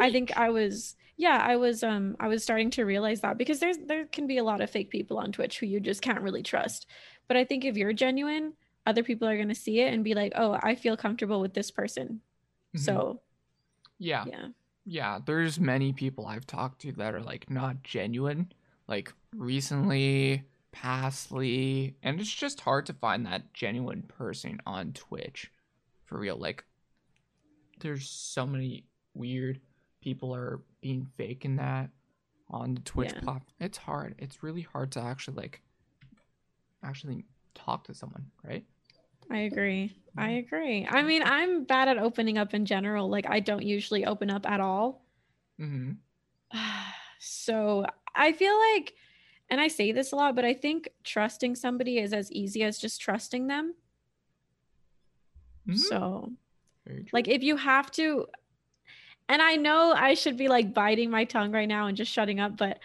I 0.00 0.10
think 0.10 0.36
I 0.36 0.50
was 0.50 0.96
yeah, 1.16 1.38
I 1.42 1.56
was 1.56 1.82
um 1.82 2.16
I 2.18 2.28
was 2.28 2.42
starting 2.42 2.70
to 2.70 2.84
realize 2.84 3.20
that 3.20 3.36
because 3.38 3.60
there's 3.60 3.78
there 3.78 4.06
can 4.06 4.26
be 4.26 4.38
a 4.38 4.44
lot 4.44 4.60
of 4.60 4.70
fake 4.70 4.90
people 4.90 5.18
on 5.18 5.32
Twitch 5.32 5.58
who 5.58 5.66
you 5.66 5.80
just 5.80 6.00
can't 6.02 6.20
really 6.22 6.42
trust. 6.42 6.86
But 7.28 7.36
I 7.36 7.44
think 7.44 7.64
if 7.64 7.76
you're 7.76 7.92
genuine, 7.92 8.54
other 8.86 9.02
people 9.02 9.28
are 9.28 9.36
going 9.36 9.48
to 9.48 9.54
see 9.54 9.80
it 9.80 9.92
and 9.92 10.02
be 10.02 10.14
like, 10.14 10.32
"Oh, 10.34 10.58
I 10.62 10.74
feel 10.74 10.96
comfortable 10.96 11.40
with 11.40 11.54
this 11.54 11.70
person." 11.70 12.20
Mhm. 12.74 12.80
So, 12.80 13.20
yeah, 13.98 14.24
yeah. 14.26 14.48
yeah. 14.84 15.18
There's 15.24 15.60
many 15.60 15.92
people 15.92 16.26
I've 16.26 16.46
talked 16.46 16.80
to 16.82 16.92
that 16.92 17.14
are 17.14 17.20
like 17.20 17.50
not 17.50 17.82
genuine. 17.82 18.52
Like 18.92 19.10
recently, 19.34 20.42
pastly, 20.70 21.96
and 22.02 22.20
it's 22.20 22.30
just 22.30 22.60
hard 22.60 22.84
to 22.84 22.92
find 22.92 23.24
that 23.24 23.54
genuine 23.54 24.02
person 24.02 24.60
on 24.66 24.92
Twitch, 24.92 25.50
for 26.04 26.18
real. 26.18 26.36
Like, 26.36 26.62
there's 27.80 28.06
so 28.06 28.46
many 28.46 28.84
weird 29.14 29.62
people 30.02 30.34
are 30.34 30.60
being 30.82 31.06
fake 31.16 31.46
in 31.46 31.56
that 31.56 31.88
on 32.50 32.74
the 32.74 32.82
Twitch 32.82 33.14
Yeah. 33.14 33.20
platform. 33.20 33.54
It's 33.60 33.78
hard. 33.78 34.14
It's 34.18 34.42
really 34.42 34.60
hard 34.60 34.92
to 34.92 35.00
actually 35.00 35.38
like 35.38 35.62
actually 36.82 37.24
talk 37.54 37.84
to 37.84 37.94
someone, 37.94 38.30
right? 38.44 38.66
I 39.30 39.38
agree. 39.38 39.96
I 40.18 40.32
agree. 40.32 40.86
I 40.86 41.02
mean, 41.02 41.22
I'm 41.22 41.64
bad 41.64 41.88
at 41.88 41.96
opening 41.96 42.36
up 42.36 42.52
in 42.52 42.66
general. 42.66 43.08
Like 43.08 43.24
I 43.26 43.40
don't 43.40 43.62
usually 43.62 44.04
open 44.04 44.28
up 44.28 44.46
at 44.46 44.60
all. 44.60 45.02
Mm-hmm. 45.58 45.92
so 47.18 47.86
I 48.14 48.32
feel 48.32 48.56
like, 48.74 48.94
and 49.50 49.60
I 49.60 49.68
say 49.68 49.92
this 49.92 50.12
a 50.12 50.16
lot, 50.16 50.34
but 50.34 50.44
I 50.44 50.54
think 50.54 50.88
trusting 51.04 51.56
somebody 51.56 51.98
is 51.98 52.12
as 52.12 52.30
easy 52.32 52.62
as 52.62 52.78
just 52.78 53.00
trusting 53.00 53.46
them. 53.46 53.74
Mhm. 55.68 55.78
So, 55.78 56.32
like, 57.12 57.28
if 57.28 57.42
you 57.42 57.56
have 57.56 57.90
to, 57.92 58.26
and 59.28 59.40
I 59.40 59.56
know 59.56 59.92
I 59.92 60.14
should 60.14 60.36
be 60.36 60.48
like 60.48 60.74
biting 60.74 61.10
my 61.10 61.24
tongue 61.24 61.52
right 61.52 61.68
now 61.68 61.86
and 61.86 61.96
just 61.96 62.10
shutting 62.12 62.40
up, 62.40 62.56
but 62.56 62.80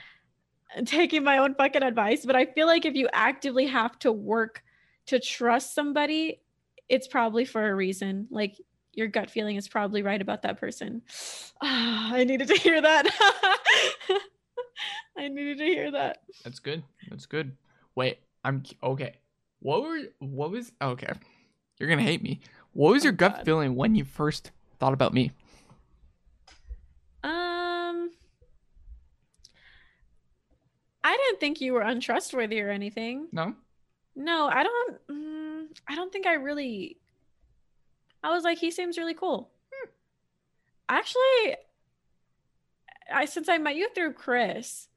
taking 0.86 1.24
my 1.24 1.38
own 1.40 1.56
fucking 1.56 1.84
advice. 1.84 2.26
But 2.26 2.36
I 2.36 2.46
feel 2.46 2.68
like 2.68 2.86
if 2.86 2.96
you 2.96 3.10
actively 3.14 3.68
have 3.68 3.98
to 4.00 4.12
work 4.12 4.64
to 5.08 5.20
trust 5.20 5.74
somebody, 5.74 6.42
it's 6.90 7.08
probably 7.08 7.46
for 7.46 7.68
a 7.68 7.76
reason. 7.76 8.28
Like, 8.30 8.56
your 8.94 9.08
gut 9.08 9.30
feeling 9.30 9.58
is 9.58 9.68
probably 9.68 10.02
right 10.02 10.22
about 10.22 10.42
that 10.42 10.60
person. 10.60 11.02
Ah, 11.62 12.12
I 12.14 12.24
needed 12.24 12.48
to 12.50 12.56
hear 12.56 12.82
that. 12.82 13.08
I 15.18 15.28
needed 15.28 15.58
to 15.60 15.64
hear 15.66 15.92
that. 15.92 16.20
That's 16.44 16.60
good. 16.60 16.84
That's 17.10 17.26
good. 17.26 17.58
Wait, 17.96 18.20
I'm 18.44 18.64
okay. 18.84 19.16
What 19.60 19.82
were 19.84 20.00
what 20.20 20.52
was 20.52 20.72
okay? 20.82 21.12
You're 21.80 21.90
gonna 21.90 22.04
hate 22.04 22.22
me. 22.22 22.40
What 22.74 22.92
was 22.94 23.04
Oh, 23.04 23.06
your 23.06 23.14
gut 23.14 23.38
God. 23.38 23.46
feeling 23.46 23.76
when 23.76 23.96
you 23.96 24.06
first 24.06 24.52
thought 24.80 24.94
about 24.94 25.14
me? 25.14 25.32
Um, 27.24 28.12
I 31.04 31.18
didn't 31.18 31.40
think 31.40 31.60
you 31.62 31.74
were 31.74 31.82
untrustworthy 31.82 32.62
or 32.62 32.70
anything. 32.70 33.28
No. 33.32 33.56
No, 34.16 34.48
I 34.48 34.64
don't. 34.64 35.08
Mm, 35.10 35.66
I 35.88 35.96
don't 35.96 36.12
think 36.12 36.26
I 36.28 36.34
really. 36.34 36.98
I 38.24 38.32
was 38.32 38.44
like, 38.44 38.58
he 38.58 38.72
seems 38.72 38.98
really 38.98 39.14
cool. 39.14 39.50
Actually, 40.90 41.56
I 43.14 43.26
since 43.26 43.50
I 43.50 43.58
met 43.58 43.76
you 43.76 43.90
through 43.94 44.14
Chris, 44.14 44.88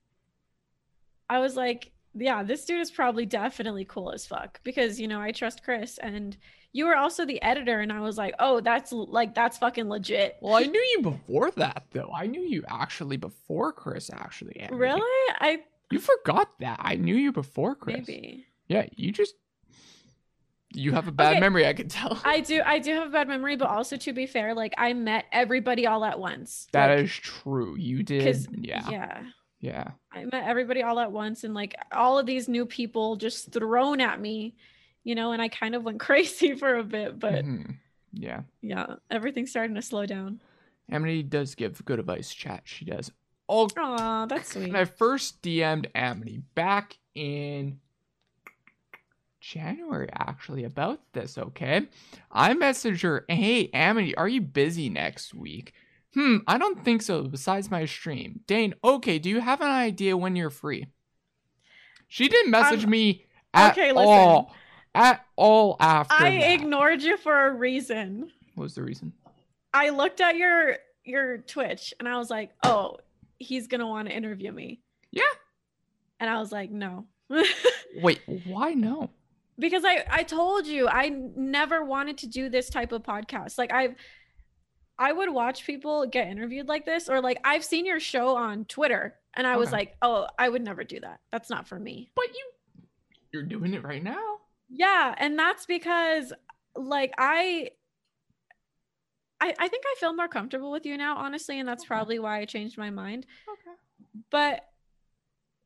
I 1.31 1.39
was 1.39 1.57
like, 1.57 1.93
yeah, 2.15 2.43
this 2.43 2.65
dude 2.65 2.81
is 2.81 2.91
probably 2.91 3.25
definitely 3.25 3.85
cool 3.85 4.11
as 4.11 4.27
fuck 4.27 4.61
because 4.65 5.01
you 5.01 5.09
know 5.09 5.21
I 5.21 5.31
trust 5.31 5.63
Chris 5.63 5.97
and 5.99 6.37
you 6.73 6.87
were 6.87 6.97
also 6.97 7.25
the 7.25 7.41
editor 7.43 7.81
and 7.81 7.93
I 7.93 8.01
was 8.01 8.19
like, 8.19 8.35
oh, 8.39 8.61
that's 8.61 8.93
like 8.93 9.35
that's 9.35 9.59
fucking 9.59 9.89
legit. 9.89 10.37
Well, 10.41 10.57
I 10.57 10.63
knew 10.67 10.87
you 10.97 11.03
before 11.03 11.51
that 11.53 11.85
though. 11.93 12.11
I 12.15 12.27
knew 12.27 12.43
you 12.43 12.65
actually 12.69 13.17
before 13.17 13.73
Chris. 13.73 14.11
Actually. 14.13 14.67
Really? 14.71 15.01
I 15.41 15.61
You 15.91 16.01
forgot 16.01 16.59
that. 16.61 16.81
I 16.83 16.97
knew 16.97 17.15
you 17.17 17.33
before 17.33 17.75
Chris. 17.77 17.97
maybe. 18.07 18.47
Yeah, 18.69 18.87
you 18.97 19.13
just 19.13 19.35
you 20.73 20.93
have 20.93 21.09
a 21.09 21.13
bad 21.13 21.33
Okay. 21.33 21.41
memory. 21.41 21.67
I 21.67 21.73
can 21.73 21.89
tell. 21.89 22.21
I 22.25 22.41
do 22.51 22.63
I 22.65 22.79
do 22.81 22.95
have 22.95 23.09
a 23.09 23.11
bad 23.11 23.29
memory, 23.29 23.57
but 23.57 23.69
also 23.69 23.97
to 23.97 24.13
be 24.13 24.27
fair, 24.27 24.55
like 24.55 24.75
I 24.79 24.93
met 24.95 25.27
everybody 25.33 25.87
all 25.87 26.05
at 26.05 26.19
once. 26.19 26.67
That 26.73 26.89
like, 26.91 27.05
is 27.05 27.13
true. 27.13 27.77
You 27.77 28.03
did 28.03 28.47
Yeah. 28.59 28.89
Yeah. 28.91 29.23
Yeah. 29.61 29.91
I 30.13 30.25
met 30.25 30.45
everybody 30.49 30.83
all 30.83 30.99
at 30.99 31.13
once 31.13 31.45
and 31.45 31.55
like 31.55 31.75
all 31.93 32.19
of 32.19 32.27
these 32.27 32.49
new 32.49 32.67
people 32.67 33.17
just 33.17 33.53
thrown 33.53 34.01
at 34.01 34.21
me, 34.21 34.55
you 35.05 35.15
know, 35.15 35.33
and 35.33 35.41
I 35.41 35.49
kind 35.49 35.75
of 35.75 35.85
went 35.85 36.01
crazy 36.07 36.55
for 36.55 36.77
a 36.77 36.85
bit, 36.85 37.19
but 37.19 37.45
Mhm. 37.45 37.77
Yeah. 38.13 38.43
yeah, 38.61 38.97
everything's 39.11 39.51
starting 39.51 39.77
to 39.77 39.83
slow 39.83 40.05
down. 40.07 40.41
Amity 40.91 41.23
does 41.23 41.55
give 41.55 41.85
good 41.85 42.01
advice, 42.01 42.35
chat. 42.35 42.63
She 42.65 42.85
does. 42.85 43.13
Oh, 43.49 43.69
Aw, 43.77 44.27
that's 44.27 44.53
sweet. 44.53 44.65
and 44.69 44.77
I 44.77 44.85
first 44.85 45.43
DM'd 45.43 45.89
Amity 45.95 46.43
back 46.57 46.99
in 47.15 47.79
January, 49.41 50.09
actually, 50.13 50.65
about 50.65 51.01
this, 51.13 51.39
okay? 51.39 51.87
I 52.31 52.53
messaged 52.55 53.03
her, 53.03 53.25
hey, 53.29 53.71
Amity, 53.73 54.15
are 54.17 54.29
you 54.29 54.41
busy 54.41 54.89
next 54.91 55.33
week? 55.35 55.73
Hmm, 56.15 56.39
I 56.47 56.59
don't 56.59 56.85
think 56.85 57.03
so, 57.03 57.23
besides 57.23 57.71
my 57.71 57.85
stream. 57.85 58.41
Dane, 58.47 58.75
okay, 58.83 59.19
do 59.19 59.29
you 59.31 59.41
have 59.41 59.61
an 59.61 59.69
idea 59.71 60.17
when 60.17 60.35
you're 60.37 60.51
free? 60.51 60.87
She 62.09 62.29
didn't 62.29 62.51
message 62.51 62.85
Um, 62.85 62.91
me 62.91 63.27
at 63.55 63.73
okay, 63.73 63.93
listen. 63.93 64.09
all. 64.09 64.55
At 64.93 65.25
all 65.37 65.77
after 65.79 66.15
I 66.15 66.31
that. 66.41 66.53
ignored 66.55 67.01
you 67.03 67.17
for 67.17 67.47
a 67.47 67.53
reason. 67.53 68.33
What 68.57 68.65
was 68.65 68.75
the 68.75 68.83
reason? 68.83 69.13
I 69.73 69.91
looked 69.91 70.21
at 70.21 70.37
your 70.37 70.79
your 71.05 71.39
Twitch 71.39 71.95
and 72.01 72.09
I 72.09 72.19
was 72.19 72.29
like, 72.29 72.51
"Oh, 72.65 72.97
he's 73.39 73.69
going 73.69 73.79
to 73.81 73.87
want 73.87 74.09
to 74.09 74.15
interview 74.15 74.51
me." 74.51 74.81
Yeah. 75.13 75.23
And 76.19 76.29
I 76.29 76.41
was 76.41 76.51
like, 76.51 76.73
"No." 76.73 77.07
Wait, 78.03 78.21
why 78.45 78.75
no? 78.75 79.11
because 79.61 79.85
I 79.85 80.05
I 80.11 80.23
told 80.25 80.67
you 80.67 80.89
I 80.89 81.11
never 81.11 81.85
wanted 81.85 82.17
to 82.19 82.27
do 82.27 82.49
this 82.49 82.69
type 82.71 82.91
of 82.93 83.03
podcast. 83.05 83.59
Like 83.59 83.73
I 83.73 83.95
I 85.01 85.13
would 85.13 85.33
watch 85.33 85.67
people 85.67 86.07
get 86.07 86.29
interviewed 86.29 86.69
like 86.69 86.85
this 86.87 87.09
or 87.09 87.21
like 87.21 87.41
I've 87.45 87.65
seen 87.65 87.87
your 87.87 88.01
show 88.01 88.37
on 88.37 88.67
Twitter 88.67 89.17
and 89.35 89.47
I 89.47 89.57
was 89.57 89.73
like, 89.73 89.97
"Oh, 90.03 90.29
I 90.39 90.49
would 90.49 90.63
never 90.63 90.85
do 90.85 91.01
that. 91.01 91.21
That's 91.33 91.51
not 91.51 91.67
for 91.69 91.79
me." 91.79 92.13
But 92.15 92.29
you, 92.35 92.51
you're 93.33 93.43
doing 93.43 93.75
it 93.75 93.83
right 93.83 94.03
now. 94.03 94.39
Yeah, 94.69 95.15
and 95.19 95.39
that's 95.39 95.67
because 95.67 96.33
like 96.77 97.13
I 97.19 97.71
I, 99.41 99.55
I 99.59 99.69
think 99.69 99.85
I 99.87 99.95
feel 99.99 100.15
more 100.15 100.29
comfortable 100.29 100.71
with 100.71 100.85
you 100.85 100.97
now, 100.97 101.17
honestly, 101.17 101.59
and 101.59 101.69
that's 101.69 101.85
Okay. 101.85 101.89
probably 101.89 102.19
why 102.19 102.41
I 102.41 102.45
changed 102.45 102.77
my 102.77 102.91
mind. 102.91 103.27
Okay. 103.49 103.77
But 104.31 104.65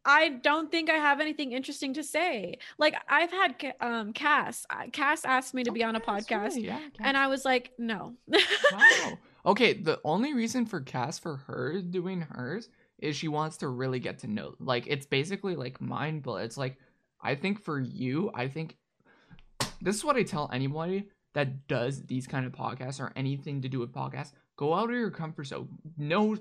I 0.06 0.28
don't 0.28 0.70
think 0.70 0.90
I 0.90 0.94
have 0.94 1.20
anything 1.20 1.52
interesting 1.52 1.94
to 1.94 2.02
say. 2.02 2.58
Like 2.78 2.94
I've 3.08 3.30
had 3.30 3.74
um 3.80 4.12
Cass. 4.12 4.66
Cass 4.92 5.24
asked 5.24 5.54
me 5.54 5.64
to 5.64 5.72
be 5.72 5.82
on 5.84 5.96
a 5.96 6.00
podcast, 6.00 6.60
Yeah. 6.62 6.78
and 7.00 7.16
I 7.16 7.26
was 7.28 7.44
like, 7.44 7.72
no. 7.78 8.14
wow. 8.28 9.18
Okay, 9.46 9.74
the 9.74 10.00
only 10.04 10.32
reason 10.32 10.64
for 10.64 10.80
Cass 10.80 11.18
for 11.18 11.36
her 11.36 11.82
doing 11.82 12.22
hers 12.22 12.70
is 12.98 13.14
she 13.14 13.28
wants 13.28 13.58
to 13.58 13.68
really 13.68 13.98
get 14.00 14.20
to 14.20 14.26
know. 14.26 14.54
Like 14.58 14.86
it's 14.86 15.04
basically 15.04 15.54
like 15.54 15.82
mind 15.82 16.22
blow. 16.22 16.36
It's 16.36 16.56
like 16.56 16.78
I 17.20 17.34
think 17.34 17.62
for 17.62 17.78
you, 17.78 18.30
I 18.34 18.48
think 18.48 18.76
this 19.82 19.96
is 19.96 20.04
what 20.04 20.16
I 20.16 20.22
tell 20.22 20.48
anybody 20.50 21.10
that 21.34 21.66
does 21.68 22.02
these 22.06 22.26
kind 22.26 22.46
of 22.46 22.52
podcasts 22.52 23.00
or 23.00 23.12
anything 23.16 23.60
to 23.62 23.68
do 23.68 23.80
with 23.80 23.92
podcasts. 23.92 24.32
Go 24.56 24.72
out 24.72 24.88
of 24.88 24.96
your 24.96 25.10
comfort 25.10 25.44
zone. 25.44 25.68
No, 25.98 26.36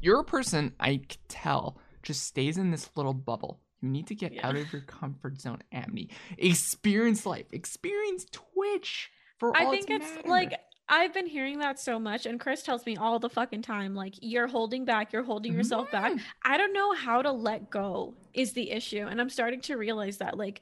you're 0.00 0.20
a 0.20 0.24
person 0.24 0.74
I 0.78 1.00
tell 1.28 1.78
just 2.02 2.22
stays 2.24 2.58
in 2.58 2.70
this 2.70 2.90
little 2.96 3.14
bubble. 3.14 3.60
You 3.80 3.88
need 3.90 4.08
to 4.08 4.14
get 4.14 4.32
Yeah. 4.32 4.46
out 4.48 4.56
of 4.56 4.72
your 4.72 4.82
comfort 4.82 5.40
zone, 5.40 5.62
Amity. 5.72 6.10
Experience 6.36 7.24
life. 7.26 7.46
Experience 7.52 8.26
Twitch. 8.30 9.10
For 9.38 9.56
all 9.56 9.68
I 9.68 9.70
think 9.70 9.88
its 9.90 10.10
it's 10.16 10.26
like 10.26 10.52
I've 10.90 11.12
been 11.12 11.26
hearing 11.26 11.58
that 11.58 11.78
so 11.78 11.98
much, 11.98 12.24
and 12.24 12.40
Chris 12.40 12.62
tells 12.62 12.86
me 12.86 12.96
all 12.96 13.18
the 13.18 13.28
fucking 13.28 13.60
time, 13.62 13.94
like 13.94 14.14
you're 14.22 14.46
holding 14.48 14.84
back, 14.86 15.12
you're 15.12 15.22
holding 15.22 15.52
yourself 15.52 15.90
back. 15.90 16.12
Mhm. 16.12 16.20
I 16.42 16.56
don't 16.56 16.72
know 16.72 16.92
how 16.94 17.20
to 17.22 17.30
let 17.30 17.68
go 17.70 18.14
is 18.32 18.54
the 18.54 18.70
issue, 18.70 19.06
and 19.06 19.20
I'm 19.20 19.28
starting 19.30 19.60
to 19.62 19.76
realize 19.76 20.16
that 20.18 20.36
like 20.38 20.60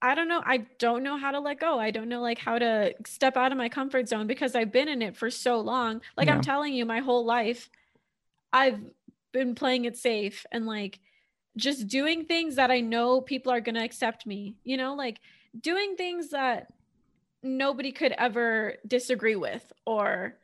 I 0.00 0.14
don't 0.14 0.28
know, 0.28 0.42
I 0.44 0.58
don't 0.78 1.02
know 1.02 1.16
how 1.16 1.30
to 1.30 1.40
let 1.40 1.58
go. 1.58 1.78
I 1.78 1.90
don't 1.90 2.08
know 2.10 2.20
like 2.20 2.38
how 2.38 2.58
to 2.58 2.94
step 3.06 3.36
out 3.38 3.52
of 3.52 3.58
my 3.58 3.70
comfort 3.70 4.06
zone 4.08 4.26
because 4.26 4.54
I've 4.54 4.70
been 4.70 4.86
in 4.88 5.00
it 5.00 5.16
for 5.16 5.30
so 5.30 5.60
long. 5.60 6.02
Like 6.16 6.26
Yeah. 6.28 6.34
I'm 6.34 6.42
telling 6.42 6.74
you, 6.74 6.84
my 6.84 7.00
whole 7.00 7.24
life 7.24 7.70
I've 8.52 8.80
been 9.34 9.54
playing 9.54 9.84
it 9.84 9.98
safe 9.98 10.46
and 10.50 10.64
like 10.64 11.00
just 11.58 11.88
doing 11.88 12.24
things 12.24 12.56
that 12.56 12.70
I 12.70 12.80
know 12.80 13.20
people 13.20 13.52
are 13.52 13.60
going 13.60 13.74
to 13.74 13.84
accept 13.84 14.26
me. 14.26 14.56
You 14.64 14.78
know, 14.78 14.94
like 14.94 15.20
doing 15.60 15.96
things 15.96 16.30
that 16.30 16.72
nobody 17.42 17.92
could 17.92 18.12
ever 18.12 18.76
disagree 18.86 19.36
with 19.36 19.70
or 19.84 20.38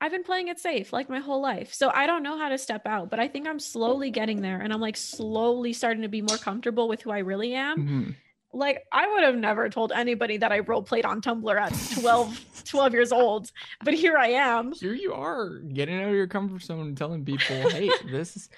I've 0.00 0.10
been 0.10 0.24
playing 0.24 0.48
it 0.48 0.58
safe 0.58 0.92
like 0.92 1.08
my 1.08 1.20
whole 1.20 1.40
life. 1.40 1.72
So 1.72 1.88
I 1.94 2.08
don't 2.08 2.24
know 2.24 2.36
how 2.36 2.48
to 2.48 2.58
step 2.58 2.88
out, 2.88 3.08
but 3.08 3.20
I 3.20 3.28
think 3.28 3.46
I'm 3.46 3.60
slowly 3.60 4.10
getting 4.10 4.42
there 4.42 4.58
and 4.58 4.72
I'm 4.72 4.80
like 4.80 4.96
slowly 4.96 5.72
starting 5.72 6.02
to 6.02 6.08
be 6.08 6.22
more 6.22 6.38
comfortable 6.38 6.88
with 6.88 7.02
who 7.02 7.12
I 7.12 7.18
really 7.18 7.54
am. 7.54 7.86
Mhm. 7.86 8.14
Like 8.52 8.84
I 8.92 9.10
would 9.12 9.24
have 9.24 9.36
never 9.36 9.68
told 9.68 9.92
anybody 9.92 10.36
that 10.38 10.52
I 10.52 10.60
role 10.60 10.82
played 10.82 11.04
on 11.04 11.20
Tumblr 11.20 11.60
at 11.60 11.72
12 12.00 12.64
12 12.64 12.92
years 12.92 13.12
old, 13.12 13.50
but 13.84 13.94
here 13.94 14.16
I 14.16 14.28
am. 14.28 14.72
Here 14.72 14.94
you 14.94 15.12
are, 15.12 15.58
getting 15.58 16.00
out 16.00 16.08
of 16.08 16.14
your 16.14 16.26
comfort 16.26 16.62
zone 16.62 16.80
and 16.88 16.96
telling 16.96 17.24
people, 17.24 17.70
"Hey, 17.70 17.90
this 18.10 18.36
is 18.36 18.48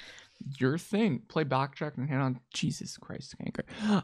your 0.59 0.79
thing." 0.79 1.23
Play 1.29 1.45
backtrack 1.45 1.97
and 1.97 2.09
hit 2.09 2.19
on 2.19 2.41
Jesus 2.53 2.97
Christ. 2.97 3.35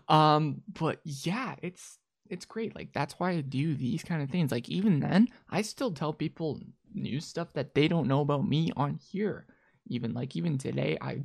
Um, 0.08 0.62
but 0.68 1.00
yeah, 1.04 1.56
it's 1.62 1.98
it's 2.28 2.44
great. 2.46 2.74
Like 2.74 2.92
that's 2.92 3.14
why 3.18 3.32
I 3.32 3.40
do 3.40 3.74
these 3.74 4.02
kind 4.02 4.22
of 4.22 4.30
things. 4.30 4.52
Like 4.52 4.68
even 4.68 5.00
then, 5.00 5.28
I 5.50 5.62
still 5.62 5.90
tell 5.90 6.12
people 6.12 6.60
new 6.94 7.20
stuff 7.20 7.52
that 7.54 7.74
they 7.74 7.88
don't 7.88 8.08
know 8.08 8.20
about 8.20 8.48
me 8.48 8.72
on 8.76 8.98
here. 9.10 9.46
Even 9.88 10.14
like 10.14 10.36
even 10.36 10.56
today, 10.56 10.96
I 11.00 11.24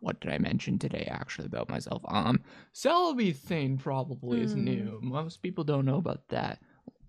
what 0.00 0.20
did 0.20 0.32
I 0.32 0.38
mention 0.38 0.78
today 0.78 1.06
actually 1.10 1.46
about 1.46 1.68
myself? 1.68 2.02
Um, 2.08 2.40
Selby 2.72 3.32
thing 3.32 3.78
probably 3.78 4.42
is 4.42 4.54
Mm. 4.54 4.64
new. 4.64 4.98
Most 5.02 5.42
people 5.42 5.64
don't 5.64 5.84
know 5.84 5.96
about 5.96 6.28
that 6.28 6.60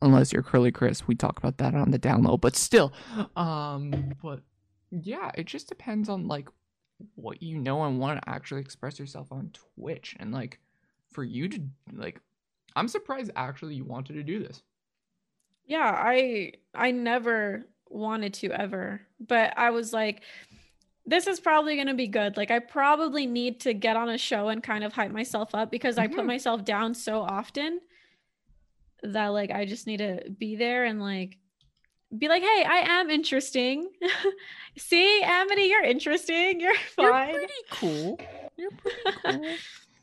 unless 0.02 0.34
you're 0.34 0.44
Curly 0.44 0.72
Chris. 0.72 1.08
We 1.08 1.16
talk 1.16 1.38
about 1.38 1.58
that 1.60 1.76
on 1.76 1.92
the 1.92 2.00
download, 2.00 2.42
but 2.42 2.56
still, 2.56 2.92
um, 3.36 4.14
but 4.22 4.42
yeah, 4.92 5.32
it 5.36 5.46
just 5.46 5.70
depends 5.70 6.10
on 6.10 6.28
like 6.28 6.48
what 7.16 7.42
you 7.42 7.58
know 7.58 7.84
and 7.84 8.00
want 8.00 8.22
to 8.22 8.30
actually 8.30 8.62
express 8.62 9.00
yourself 9.00 9.32
on 9.32 9.52
Twitch, 9.76 10.16
and 10.20 10.32
like 10.32 10.60
for 11.10 11.24
you 11.24 11.48
to 11.50 11.62
like, 11.94 12.22
I'm 12.76 12.88
surprised 12.88 13.32
actually 13.36 13.76
you 13.76 13.86
wanted 13.86 14.14
to 14.14 14.24
do 14.24 14.40
this. 14.40 14.62
Yeah, 15.66 15.92
I 15.96 16.54
I 16.74 16.92
never 16.92 17.66
wanted 17.90 18.34
to 18.36 18.52
ever, 18.52 19.02
but 19.20 19.54
I 19.58 19.70
was 19.72 19.94
like 19.94 20.22
this 21.06 21.26
is 21.28 21.40
probably 21.40 21.76
going 21.76 21.88
to 21.88 21.94
be 21.94 22.08
good. 22.08 22.38
Like 22.38 22.52
I 22.52 22.60
probably 22.60 23.26
need 23.26 23.60
to 23.62 23.74
get 23.74 23.96
on 23.98 24.10
a 24.10 24.18
show 24.18 24.50
and 24.50 24.62
kind 24.62 24.84
of 24.84 24.94
hype 24.94 25.12
myself 25.12 25.54
up 25.56 25.72
because 25.72 25.98
I 25.98 26.08
put 26.08 26.20
Mhm. 26.24 26.28
myself 26.28 26.64
down 26.64 26.94
so 26.94 27.22
often 27.22 27.82
that 29.04 29.28
like 29.30 29.52
I 29.52 29.66
just 29.66 29.88
need 29.88 29.98
to 29.98 30.30
be 30.38 30.56
there 30.56 30.86
and 30.86 31.00
like 31.02 31.38
be 32.18 32.28
like, 32.28 32.44
"Hey, 32.44 32.66
I 32.68 33.00
am 33.00 33.10
interesting." 33.10 33.90
See, 34.78 35.22
Amity, 35.24 35.64
you're 35.64 35.84
interesting. 35.84 36.60
You're 36.60 36.76
fine. 36.96 37.30
You're 37.30 37.40
pretty 37.40 37.54
cool. 37.72 38.20
You're 38.58 38.72
pretty 38.72 38.98
cool. 39.26 39.56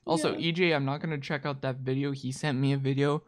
Also, 0.06 0.34
EJ, 0.34 0.74
I'm 0.74 0.84
not 0.86 1.00
gonna 1.00 1.18
check 1.18 1.44
out 1.46 1.60
that 1.62 1.76
video. 1.76 2.10
He 2.12 2.32
sent 2.32 2.58
me 2.58 2.72
a 2.72 2.78
video 2.78 3.22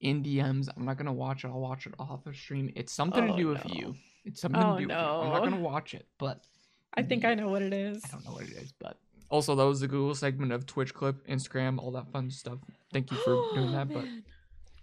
in 0.00 0.22
DMs. 0.24 0.68
I'm 0.76 0.84
not 0.84 0.96
gonna 0.96 1.12
watch 1.12 1.44
it. 1.44 1.48
I'll 1.48 1.60
watch 1.60 1.86
it 1.86 1.94
off 1.98 2.26
of 2.26 2.34
stream. 2.34 2.72
It's 2.74 2.92
something 2.92 3.26
to 3.26 3.32
Oh, 3.32 3.36
do 3.36 3.48
with 3.48 3.64
no. 3.68 3.74
you. 3.74 3.94
It's 4.24 4.40
something 4.40 4.62
Oh, 4.62 4.76
to 4.76 4.80
do 4.82 4.88
with 4.88 4.96
you. 4.96 5.02
I'm 5.02 5.30
not 5.30 5.44
gonna 5.44 5.60
watch 5.60 5.94
it, 5.94 6.06
but 6.18 6.42
I 6.94 7.02
think 7.02 7.24
I 7.24 7.34
know 7.34 7.48
what 7.48 7.62
it 7.62 7.72
is. 7.72 8.02
I 8.04 8.08
don't 8.08 8.24
know 8.24 8.32
what 8.32 8.44
it 8.44 8.52
is, 8.52 8.72
but 8.78 8.98
also 9.30 9.54
that 9.54 9.64
was 9.64 9.80
the 9.80 9.88
Google 9.88 10.14
segment 10.14 10.52
of 10.52 10.66
Twitch 10.66 10.92
clip, 10.94 11.26
Instagram, 11.26 11.78
all 11.78 11.90
that 11.92 12.10
fun 12.12 12.30
stuff. 12.30 12.58
Thank 12.92 13.10
you 13.10 13.16
for 13.18 13.34
doing 13.54 13.72
that. 13.72 13.88
But 13.88 14.04
Man. 14.04 14.22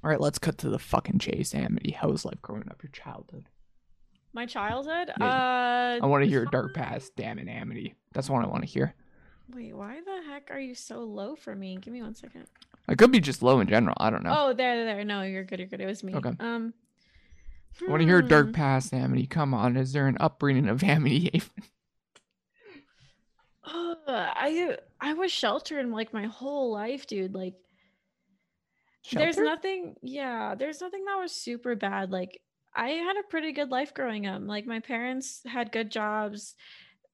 all 0.03 0.09
right, 0.09 0.19
let's 0.19 0.39
cut 0.39 0.57
to 0.59 0.69
the 0.69 0.79
fucking 0.79 1.19
chase, 1.19 1.53
Amity. 1.53 1.91
How 1.91 2.09
was 2.09 2.25
life 2.25 2.41
growing 2.41 2.67
up? 2.69 2.81
Your 2.83 2.91
childhood? 2.91 3.45
my 4.31 4.45
childhood. 4.45 5.09
Yeah. 5.19 5.25
Uh 5.99 6.03
I 6.03 6.05
want 6.05 6.23
to 6.23 6.29
hear 6.29 6.45
dark 6.45 6.73
past. 6.75 7.15
Damn 7.15 7.39
it, 7.39 7.47
Amity. 7.47 7.95
That's 8.13 8.29
what 8.29 8.43
I 8.45 8.47
want 8.47 8.61
to 8.63 8.69
hear. 8.69 8.93
Wait, 9.55 9.75
why 9.75 9.99
the 10.05 10.21
heck 10.31 10.51
are 10.51 10.59
you 10.59 10.75
so 10.75 10.99
low 10.99 11.35
for 11.35 11.55
me? 11.55 11.77
Give 11.81 11.91
me 11.91 12.03
one 12.03 12.13
second. 12.13 12.45
I 12.87 12.93
could 12.93 13.11
be 13.11 13.19
just 13.19 13.41
low 13.41 13.59
in 13.59 13.67
general. 13.67 13.95
I 13.99 14.11
don't 14.11 14.23
know. 14.23 14.33
Oh, 14.35 14.53
there, 14.53 14.85
there. 14.85 15.03
No, 15.03 15.23
you're 15.23 15.43
good. 15.43 15.57
You're 15.59 15.67
good. 15.67 15.81
It 15.81 15.87
was 15.87 16.03
me. 16.03 16.13
Okay. 16.13 16.33
Um, 16.39 16.73
I 17.87 17.89
want 17.89 18.01
to 18.01 18.05
hear 18.07 18.19
a 18.19 18.27
dark 18.27 18.47
Hmm. 18.47 18.51
past, 18.53 18.93
Amity. 18.93 19.25
Come 19.25 19.53
on, 19.55 19.75
is 19.77 19.93
there 19.93 20.07
an 20.07 20.17
upbringing 20.19 20.67
of 20.69 20.83
Amity 20.83 21.29
Haven? 21.33 21.49
Ugh, 23.73 23.97
I 24.07 24.77
I 24.99 25.13
was 25.13 25.31
sheltered 25.31 25.87
like 25.89 26.13
my 26.13 26.25
whole 26.25 26.71
life, 26.71 27.07
dude. 27.07 27.33
Like 27.33 27.55
there's 29.13 29.37
nothing 29.37 29.95
yeah, 30.01 30.55
there's 30.55 30.81
nothing 30.81 31.05
that 31.05 31.17
was 31.17 31.31
super 31.31 31.75
bad. 31.75 32.11
Like 32.11 32.41
I 32.75 32.89
had 32.89 33.17
a 33.17 33.27
pretty 33.27 33.51
good 33.51 33.69
life 33.69 33.93
growing 33.93 34.27
up. 34.27 34.41
Like 34.43 34.65
my 34.65 34.79
parents 34.79 35.41
had 35.45 35.71
good 35.71 35.91
jobs. 35.91 36.55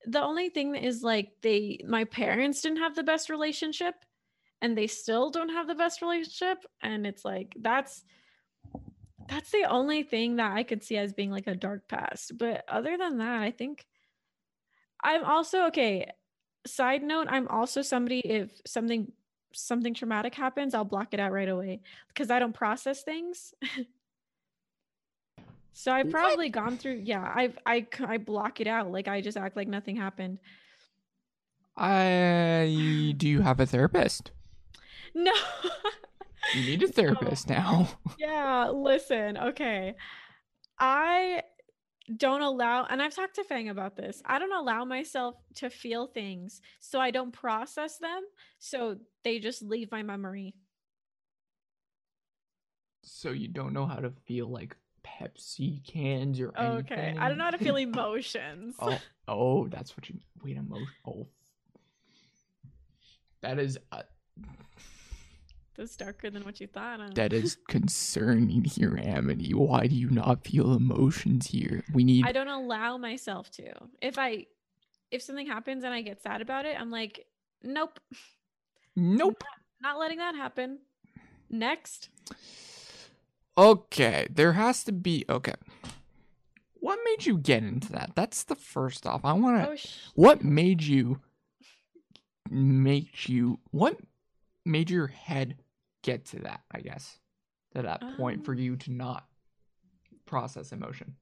The 0.06 0.22
only 0.22 0.50
thing 0.50 0.76
is 0.76 1.04
like 1.04 1.32
they 1.42 1.80
my 1.88 2.06
parents 2.06 2.62
didn't 2.62 2.80
have 2.80 2.96
the 2.96 3.04
best 3.04 3.30
relationship 3.30 3.96
and 4.62 4.78
they 4.78 4.88
still 4.88 5.30
don't 5.30 5.50
have 5.50 5.68
the 5.68 5.76
best 5.76 6.02
relationship 6.02 6.66
and 6.82 7.06
it's 7.06 7.26
like 7.26 7.56
that's 7.60 8.04
that's 9.28 9.52
the 9.52 9.64
only 9.64 10.04
thing 10.04 10.36
that 10.36 10.52
I 10.56 10.64
could 10.64 10.84
see 10.84 10.98
as 10.98 11.14
being 11.14 11.32
like 11.32 11.48
a 11.48 11.56
dark 11.56 11.88
past. 11.88 12.38
But 12.38 12.64
other 12.68 12.98
than 12.98 13.18
that, 13.18 13.42
I 13.42 13.52
think 13.52 13.86
I'm 15.04 15.24
also 15.24 15.68
okay. 15.68 16.12
Side 16.66 17.04
note, 17.04 17.28
I'm 17.30 17.48
also 17.48 17.82
somebody 17.82 18.20
if 18.20 18.50
something 18.66 19.12
something 19.54 19.94
traumatic 19.94 20.36
happens, 20.36 20.74
I'll 20.74 20.84
block 20.84 21.14
it 21.14 21.20
out 21.20 21.32
right 21.32 21.48
away 21.48 21.82
because 22.10 22.30
I 22.32 22.40
don't 22.40 22.54
process 22.54 23.04
things. 23.04 23.54
so 25.74 25.92
I've 25.92 26.08
What? 26.08 26.12
probably 26.12 26.50
gone 26.50 26.78
through 26.78 27.02
yeah, 27.04 27.32
I've 27.34 27.58
I 27.66 27.82
c- 27.82 28.06
I 28.06 28.18
block 28.18 28.62
it 28.62 28.68
out 28.68 28.92
like 28.92 29.08
I 29.08 29.22
just 29.22 29.38
act 29.38 29.56
like 29.56 29.68
nothing 29.68 29.96
happened. 29.96 30.40
I 31.78 33.14
do 33.18 33.28
you 33.28 33.42
have 33.42 33.60
a 33.60 33.66
therapist? 33.66 34.32
No. 35.18 35.32
You 36.54 36.66
need 36.66 36.84
a 36.84 36.88
therapist 36.90 37.48
now. 37.48 37.88
yeah, 38.20 38.68
listen, 38.70 39.38
okay. 39.38 39.96
I 40.78 41.42
don't 42.18 42.42
allow 42.42 42.86
and 42.86 43.02
I've 43.02 43.16
talked 43.16 43.36
to 43.36 43.44
Fang 43.44 43.70
about 43.70 43.96
this. 43.96 44.22
I 44.26 44.38
don't 44.40 44.54
allow 44.54 44.86
myself 44.86 45.36
to 45.56 45.70
feel 45.70 46.08
things 46.08 46.62
so 46.80 47.00
I 47.00 47.12
don't 47.12 47.32
process 47.32 47.98
them 47.98 48.24
so 48.60 48.98
they 49.24 49.40
just 49.40 49.64
leave 49.64 49.92
my 49.92 50.04
memory. 50.04 50.54
So 53.02 53.32
you 53.32 53.48
don't 53.48 53.74
know 53.74 53.86
how 53.86 53.98
to 53.98 54.12
feel 54.26 54.48
like 54.48 54.76
Pepsi 55.04 55.84
cans 55.86 56.40
or 56.40 56.52
anything. 56.58 56.94
Okay. 56.94 57.16
I 57.20 57.30
don't 57.30 57.38
know 57.38 57.46
how 57.46 57.52
to 57.52 57.58
feel 57.58 57.76
emotions. 57.78 58.76
oh, 58.80 59.00
oh, 59.28 59.68
that's 59.68 59.96
what 59.96 60.10
you 60.10 60.16
mean. 60.16 60.24
wait 60.44 60.58
emotion. 60.58 60.88
Oh, 61.08 61.28
that 63.42 63.60
is 63.60 63.78
uh, 63.92 64.02
That's 65.78 65.96
darker 65.98 66.30
than 66.30 66.44
what 66.46 66.62
you 66.62 66.68
thought. 66.68 67.00
Huh? 67.02 67.10
that 67.16 67.34
is 67.34 67.58
concerning 67.68 68.64
here, 68.64 68.98
Amity. 69.02 69.54
Why 69.54 69.88
do 69.88 69.96
you 69.96 70.10
not 70.10 70.46
feel 70.46 70.74
emotions 70.74 71.48
here? 71.48 71.84
We 71.94 72.04
need. 72.04 72.26
I 72.26 72.32
don't 72.32 72.48
allow 72.48 72.98
myself 72.98 73.52
to. 73.52 73.74
If 74.02 74.18
I 74.18 74.46
if 75.12 75.22
something 75.22 75.48
happens 75.48 75.84
and 75.84 75.94
I 75.94 76.02
get 76.02 76.22
sad 76.22 76.42
about 76.42 76.66
it, 76.66 76.80
I'm 76.80 76.92
like, 76.92 77.26
nope, 77.64 78.00
Nope. 78.96 79.44
not 79.82 80.00
letting 80.00 80.20
that 80.20 80.36
happen. 80.36 80.80
Next. 81.50 82.10
Okay, 83.58 84.28
there 84.30 84.54
has 84.54 84.84
to 84.86 84.92
be. 84.92 85.26
Okay. 85.30 85.54
What 86.76 87.00
made 87.04 87.26
you 87.26 87.38
get 87.38 87.64
into 87.64 87.92
that? 87.94 88.12
That's 88.16 88.44
the 88.44 88.56
first 88.56 89.06
off. 89.08 89.22
I 89.24 89.34
want 89.34 89.64
to. 89.64 89.70
Oh, 89.72 89.76
sh- 89.76 89.88
what 90.14 90.44
made 90.44 90.84
you 90.84 91.20
make 92.50 93.28
you 93.28 93.60
what 93.72 93.98
made 94.66 94.90
your 94.90 95.08
head 95.08 95.56
get 96.06 96.26
to 96.26 96.40
that 96.40 96.62
i 96.72 96.80
guess 96.80 97.18
to 97.76 97.82
that 97.82 98.00
point 98.18 98.46
for 98.46 98.54
Um. 98.54 98.60
you 98.60 98.76
to 98.78 98.92
not 98.92 99.26
process 100.26 100.72
emotion 100.72 101.16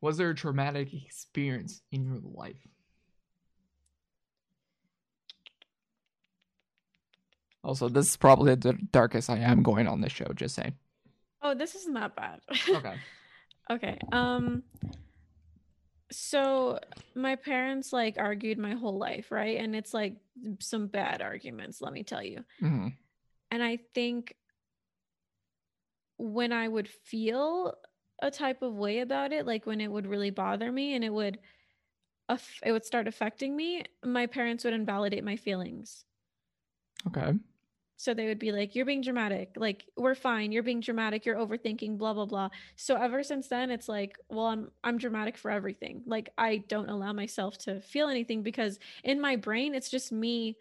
was 0.00 0.16
there 0.16 0.30
a 0.30 0.34
traumatic 0.34 0.92
experience 0.94 1.82
in 1.92 2.04
your 2.04 2.18
life 2.22 2.66
also 7.62 7.88
this 7.88 8.08
is 8.08 8.16
probably 8.16 8.54
the 8.54 8.72
darkest 8.92 9.28
i 9.28 9.36
am 9.36 9.62
going 9.62 9.86
on 9.86 10.00
this 10.00 10.12
show 10.12 10.26
just 10.34 10.54
saying 10.54 10.72
oh, 11.42 11.54
this 11.54 11.74
isn't 11.74 11.94
that 11.94 12.16
bad. 12.16 12.40
okay 12.74 12.94
Okay. 13.70 13.98
Um 14.10 14.62
so 16.10 16.78
my 17.14 17.36
parents 17.36 17.92
like 17.92 18.16
argued 18.18 18.58
my 18.58 18.74
whole 18.74 18.98
life, 18.98 19.30
right? 19.30 19.58
And 19.58 19.76
it's 19.76 19.94
like 19.94 20.16
some 20.58 20.88
bad 20.88 21.22
arguments, 21.22 21.80
let 21.80 21.92
me 21.92 22.02
tell 22.02 22.22
you. 22.22 22.44
hmm 22.58 22.88
And 23.50 23.62
I 23.62 23.78
think 23.94 24.36
when 26.18 26.52
I 26.52 26.68
would 26.68 26.88
feel 26.88 27.74
a 28.22 28.30
type 28.30 28.62
of 28.62 28.74
way 28.74 29.00
about 29.00 29.32
it, 29.32 29.46
like 29.46 29.66
when 29.66 29.80
it 29.80 29.90
would 29.90 30.06
really 30.06 30.30
bother 30.30 30.70
me 30.70 30.94
and 30.94 31.04
it 31.04 31.12
would 31.12 31.38
it 32.62 32.72
would 32.72 32.84
start 32.84 33.08
affecting 33.08 33.56
me, 33.56 33.84
my 34.04 34.26
parents 34.26 34.64
would 34.64 34.72
invalidate 34.74 35.24
my 35.24 35.36
feelings. 35.36 36.04
okay 37.06 37.40
So 37.96 38.14
they 38.14 38.26
would 38.26 38.38
be 38.38 38.52
like, 38.52 38.74
You're 38.74 38.86
being 38.86 39.02
dramatic. 39.02 39.52
Like, 39.56 39.84
we're 39.96 40.14
fine. 40.14 40.52
You're 40.52 40.62
being 40.62 40.80
dramatic. 40.80 41.26
You're 41.26 41.36
overthinking, 41.36 41.98
blah, 41.98 42.14
blah, 42.14 42.24
blah. 42.24 42.48
So 42.76 42.96
ever 42.96 43.22
since 43.22 43.48
then, 43.48 43.70
it's 43.70 43.88
like, 43.88 44.16
well, 44.28 44.46
I'm 44.46 44.70
I'm 44.82 44.96
dramatic 44.98 45.36
for 45.36 45.50
everything. 45.50 46.02
Like 46.06 46.30
I 46.38 46.58
don't 46.58 46.88
allow 46.88 47.12
myself 47.12 47.58
to 47.58 47.80
feel 47.80 48.08
anything 48.08 48.42
because 48.42 48.78
in 49.04 49.20
my 49.20 49.36
brain, 49.36 49.74
it's 49.74 49.90
just 49.90 50.12
me 50.12 50.56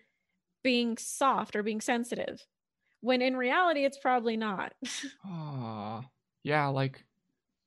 being 0.64 0.98
soft 0.98 1.56
or 1.56 1.64
being 1.64 1.82
sensitive. 1.82 2.48
When 3.02 3.22
in 3.22 3.36
reality, 3.38 3.86
it's 3.86 3.98
probably 3.98 4.38
not. 4.38 4.74
Ah, 5.26 6.06
yeah, 6.44 6.68
like 6.68 7.04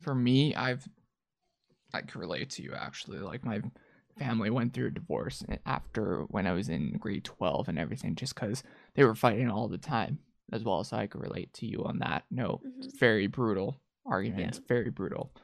for 0.01 0.15
me, 0.15 0.55
I've 0.55 0.89
I 1.95 2.01
can 2.01 2.21
relate 2.21 2.51
to 2.51 2.63
you 2.63 2.73
actually. 2.75 3.19
Like 3.19 3.45
my 3.45 3.61
family 4.19 4.51
went 4.51 4.73
through 4.73 4.89
a 4.89 4.91
divorce 4.91 5.45
after 5.67 6.23
when 6.29 6.47
I 6.47 6.53
was 6.53 6.69
in 6.69 6.97
grade 6.99 7.25
12 7.25 7.69
and 7.69 7.79
everything 7.79 8.15
just 8.15 8.35
cuz 8.37 8.63
they 8.95 9.05
were 9.05 9.15
fighting 9.15 9.51
all 9.51 9.69
the 9.69 9.79
time 9.79 10.19
as 10.53 10.65
well, 10.65 10.83
so 10.85 10.97
I 10.97 11.07
could 11.07 11.21
relate 11.21 11.53
to 11.55 11.67
you 11.67 11.85
on 11.85 11.99
that. 11.99 12.25
No, 12.31 12.61
Mhm. 12.65 12.99
very 12.99 13.27
brutal 13.27 13.81
arguments, 14.07 14.59
very 14.67 14.91
brutal. 14.91 15.35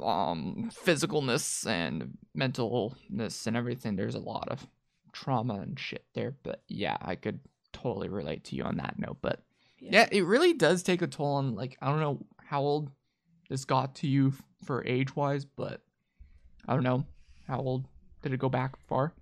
Um 0.00 0.70
physicalness 0.72 1.66
and 1.66 2.16
mentalness 2.36 3.46
and 3.46 3.56
everything. 3.56 3.96
There's 3.96 4.14
a 4.14 4.20
lot 4.20 4.48
of 4.48 4.66
trauma 5.12 5.54
and 5.60 5.78
shit 5.78 6.04
there, 6.14 6.36
but 6.42 6.62
yeah, 6.68 6.96
I 7.00 7.16
could 7.16 7.40
totally 7.80 8.08
relate 8.08 8.44
to 8.44 8.56
you 8.56 8.64
on 8.64 8.76
that 8.76 8.98
note, 8.98 9.18
but 9.20 9.42
yeah, 9.78 10.08
it 10.10 10.24
really 10.24 10.52
does 10.52 10.82
take 10.82 11.02
a 11.02 11.06
toll 11.06 11.34
on 11.34 11.54
like 11.54 11.76
I 11.80 11.86
don't 11.88 12.00
know 12.00 12.20
how 12.44 12.60
old 12.62 12.90
this 13.48 13.64
got 13.64 13.94
to 13.96 14.06
you 14.08 14.32
for 14.64 14.84
age 14.84 15.14
wise, 15.14 15.44
but 15.44 15.80
I 16.66 16.74
don't 16.74 16.82
know 16.82 17.04
how 17.46 17.60
old 17.60 17.86
did 18.22 18.32
it 18.32 18.38
go 18.38 18.48
back 18.48 18.76
far. 18.88 19.12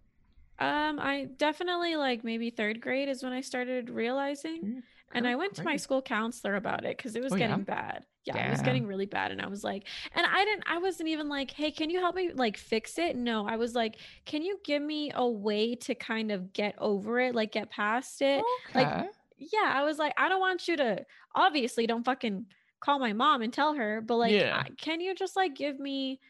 Um, 0.58 0.98
I 1.00 1.28
definitely 1.36 1.96
like 1.96 2.22
maybe 2.24 2.50
third 2.50 2.80
grade 2.80 3.08
is 3.08 3.22
when 3.22 3.32
I 3.32 3.40
started 3.40 3.90
realizing. 3.90 4.82
And 5.12 5.26
I 5.28 5.36
went 5.36 5.54
to 5.56 5.64
my 5.64 5.76
school 5.76 6.02
counselor 6.02 6.54
about 6.56 6.84
it 6.84 6.96
because 6.96 7.14
it 7.14 7.22
was 7.22 7.32
Oh, 7.32 7.36
yeah? 7.36 7.48
getting 7.48 7.64
bad. 7.64 8.04
Yeah, 8.24 8.46
it 8.46 8.50
was 8.50 8.62
getting 8.62 8.86
really 8.86 9.06
bad. 9.06 9.32
And 9.32 9.40
I 9.42 9.46
was 9.48 9.62
like, 9.62 9.86
and 10.14 10.26
I 10.26 10.44
didn't, 10.44 10.64
I 10.66 10.78
wasn't 10.78 11.08
even 11.10 11.28
like, 11.28 11.50
hey, 11.50 11.70
can 11.70 11.90
you 11.90 12.00
help 12.00 12.16
me 12.16 12.30
like 12.32 12.56
fix 12.56 12.98
it? 12.98 13.16
No, 13.16 13.46
I 13.46 13.56
was 13.56 13.74
like, 13.74 13.96
can 14.24 14.42
you 14.42 14.58
give 14.64 14.82
me 14.82 15.12
a 15.14 15.28
way 15.28 15.74
to 15.76 15.94
kind 15.94 16.32
of 16.32 16.52
get 16.52 16.74
over 16.78 17.20
it, 17.20 17.34
like 17.34 17.52
get 17.52 17.70
past 17.70 18.22
it? 18.22 18.42
Okay. 18.70 18.84
like, 18.84 19.10
Yeah, 19.36 19.72
I 19.74 19.82
was 19.84 19.98
like, 19.98 20.14
I 20.16 20.28
don't 20.28 20.40
want 20.40 20.66
you 20.68 20.76
to, 20.78 21.04
obviously, 21.34 21.86
don't 21.86 22.04
fucking 22.04 22.46
call 22.80 22.98
my 22.98 23.12
mom 23.12 23.42
and 23.42 23.52
tell 23.52 23.74
her, 23.74 24.00
but 24.00 24.16
like, 24.16 24.32
Yeah. 24.32 24.62
Can 24.78 25.00
you 25.00 25.14
just 25.14 25.36
like 25.36 25.54
give 25.54 25.78
me, 25.78 26.20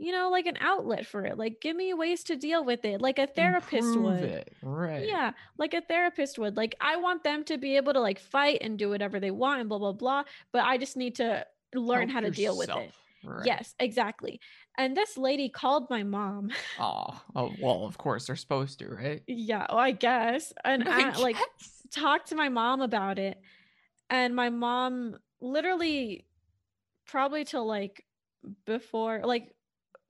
you 0.00 0.12
know, 0.12 0.30
like 0.30 0.46
an 0.46 0.56
outlet 0.60 1.06
for 1.06 1.26
it? 1.26 1.36
Like, 1.36 1.60
give 1.60 1.76
me 1.76 1.92
ways 1.92 2.24
to 2.24 2.36
deal 2.36 2.64
with 2.64 2.86
it, 2.86 3.02
like 3.02 3.18
a 3.18 3.26
therapist 3.26 3.94
Improve 3.94 4.04
would. 4.20 4.22
it, 4.24 4.52
Right. 4.62 5.06
Yeah, 5.06 5.32
like 5.58 5.74
a 5.74 5.82
therapist 5.82 6.38
would. 6.38 6.56
Like 6.56 6.74
I 6.80 6.96
want 6.96 7.22
them 7.22 7.44
to 7.44 7.58
be 7.58 7.76
able 7.76 7.92
to 7.92 8.00
like 8.00 8.18
fight 8.18 8.58
and 8.62 8.78
do 8.78 8.88
whatever 8.88 9.20
they 9.20 9.30
want 9.30 9.60
and 9.60 9.68
blah 9.68 9.78
blah 9.78 9.92
blah, 9.92 10.24
but 10.52 10.64
I 10.64 10.78
just 10.78 10.96
need 10.96 11.16
to 11.16 11.46
learn 11.74 12.08
Help 12.08 12.12
how 12.12 12.20
to 12.20 12.30
deal 12.30 12.56
with 12.56 12.70
it. 12.70 12.92
right. 13.22 13.44
Yes, 13.44 13.74
exactly. 13.78 14.40
And 14.78 14.96
this 14.96 15.18
lady 15.18 15.50
called 15.50 15.90
my 15.90 16.02
mom. 16.02 16.50
Aw. 16.78 17.22
oh 17.36 17.52
well, 17.60 17.84
of 17.84 17.98
course 17.98 18.26
they're 18.26 18.36
supposed 18.36 18.78
to, 18.78 18.88
right? 18.88 19.22
yeah, 19.26 19.66
well, 19.68 19.78
I 19.78 19.90
guess. 19.90 20.54
And 20.64 20.88
I, 20.88 21.14
like 21.18 21.36
guess. 21.36 21.82
talked 21.92 22.28
to 22.30 22.36
my 22.36 22.48
mom 22.48 22.80
about 22.80 23.18
it. 23.18 23.38
And 24.08 24.34
my 24.34 24.48
mom 24.48 25.18
literally 25.42 26.24
probably 27.06 27.44
till 27.44 27.66
like 27.66 28.02
before 28.64 29.20
like 29.24 29.54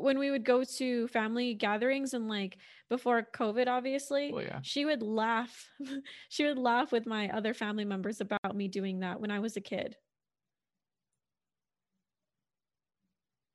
when 0.02 0.18
we 0.18 0.31
would 0.31 0.44
go 0.44 0.64
to 0.64 1.06
family 1.09 1.55
gatherings 1.55 2.14
and 2.14 2.28
like 2.28 2.56
before 2.89 3.27
COVID 3.35 3.66
obviously. 3.68 4.32
Well, 4.32 4.43
yeah. 4.43 4.60
she 4.62 4.85
would 4.85 5.02
laugh 5.02 5.68
she 6.28 6.44
would 6.47 6.59
laugh 6.59 6.90
with 6.93 7.06
my 7.06 7.28
other 7.31 7.55
family 7.55 7.85
members 7.85 8.20
about 8.20 8.55
me 8.55 8.68
doing 8.68 9.01
that 9.01 9.20
when 9.20 9.31
i 9.31 9.39
was 9.40 9.56
a 9.56 9.60
kid 9.60 9.97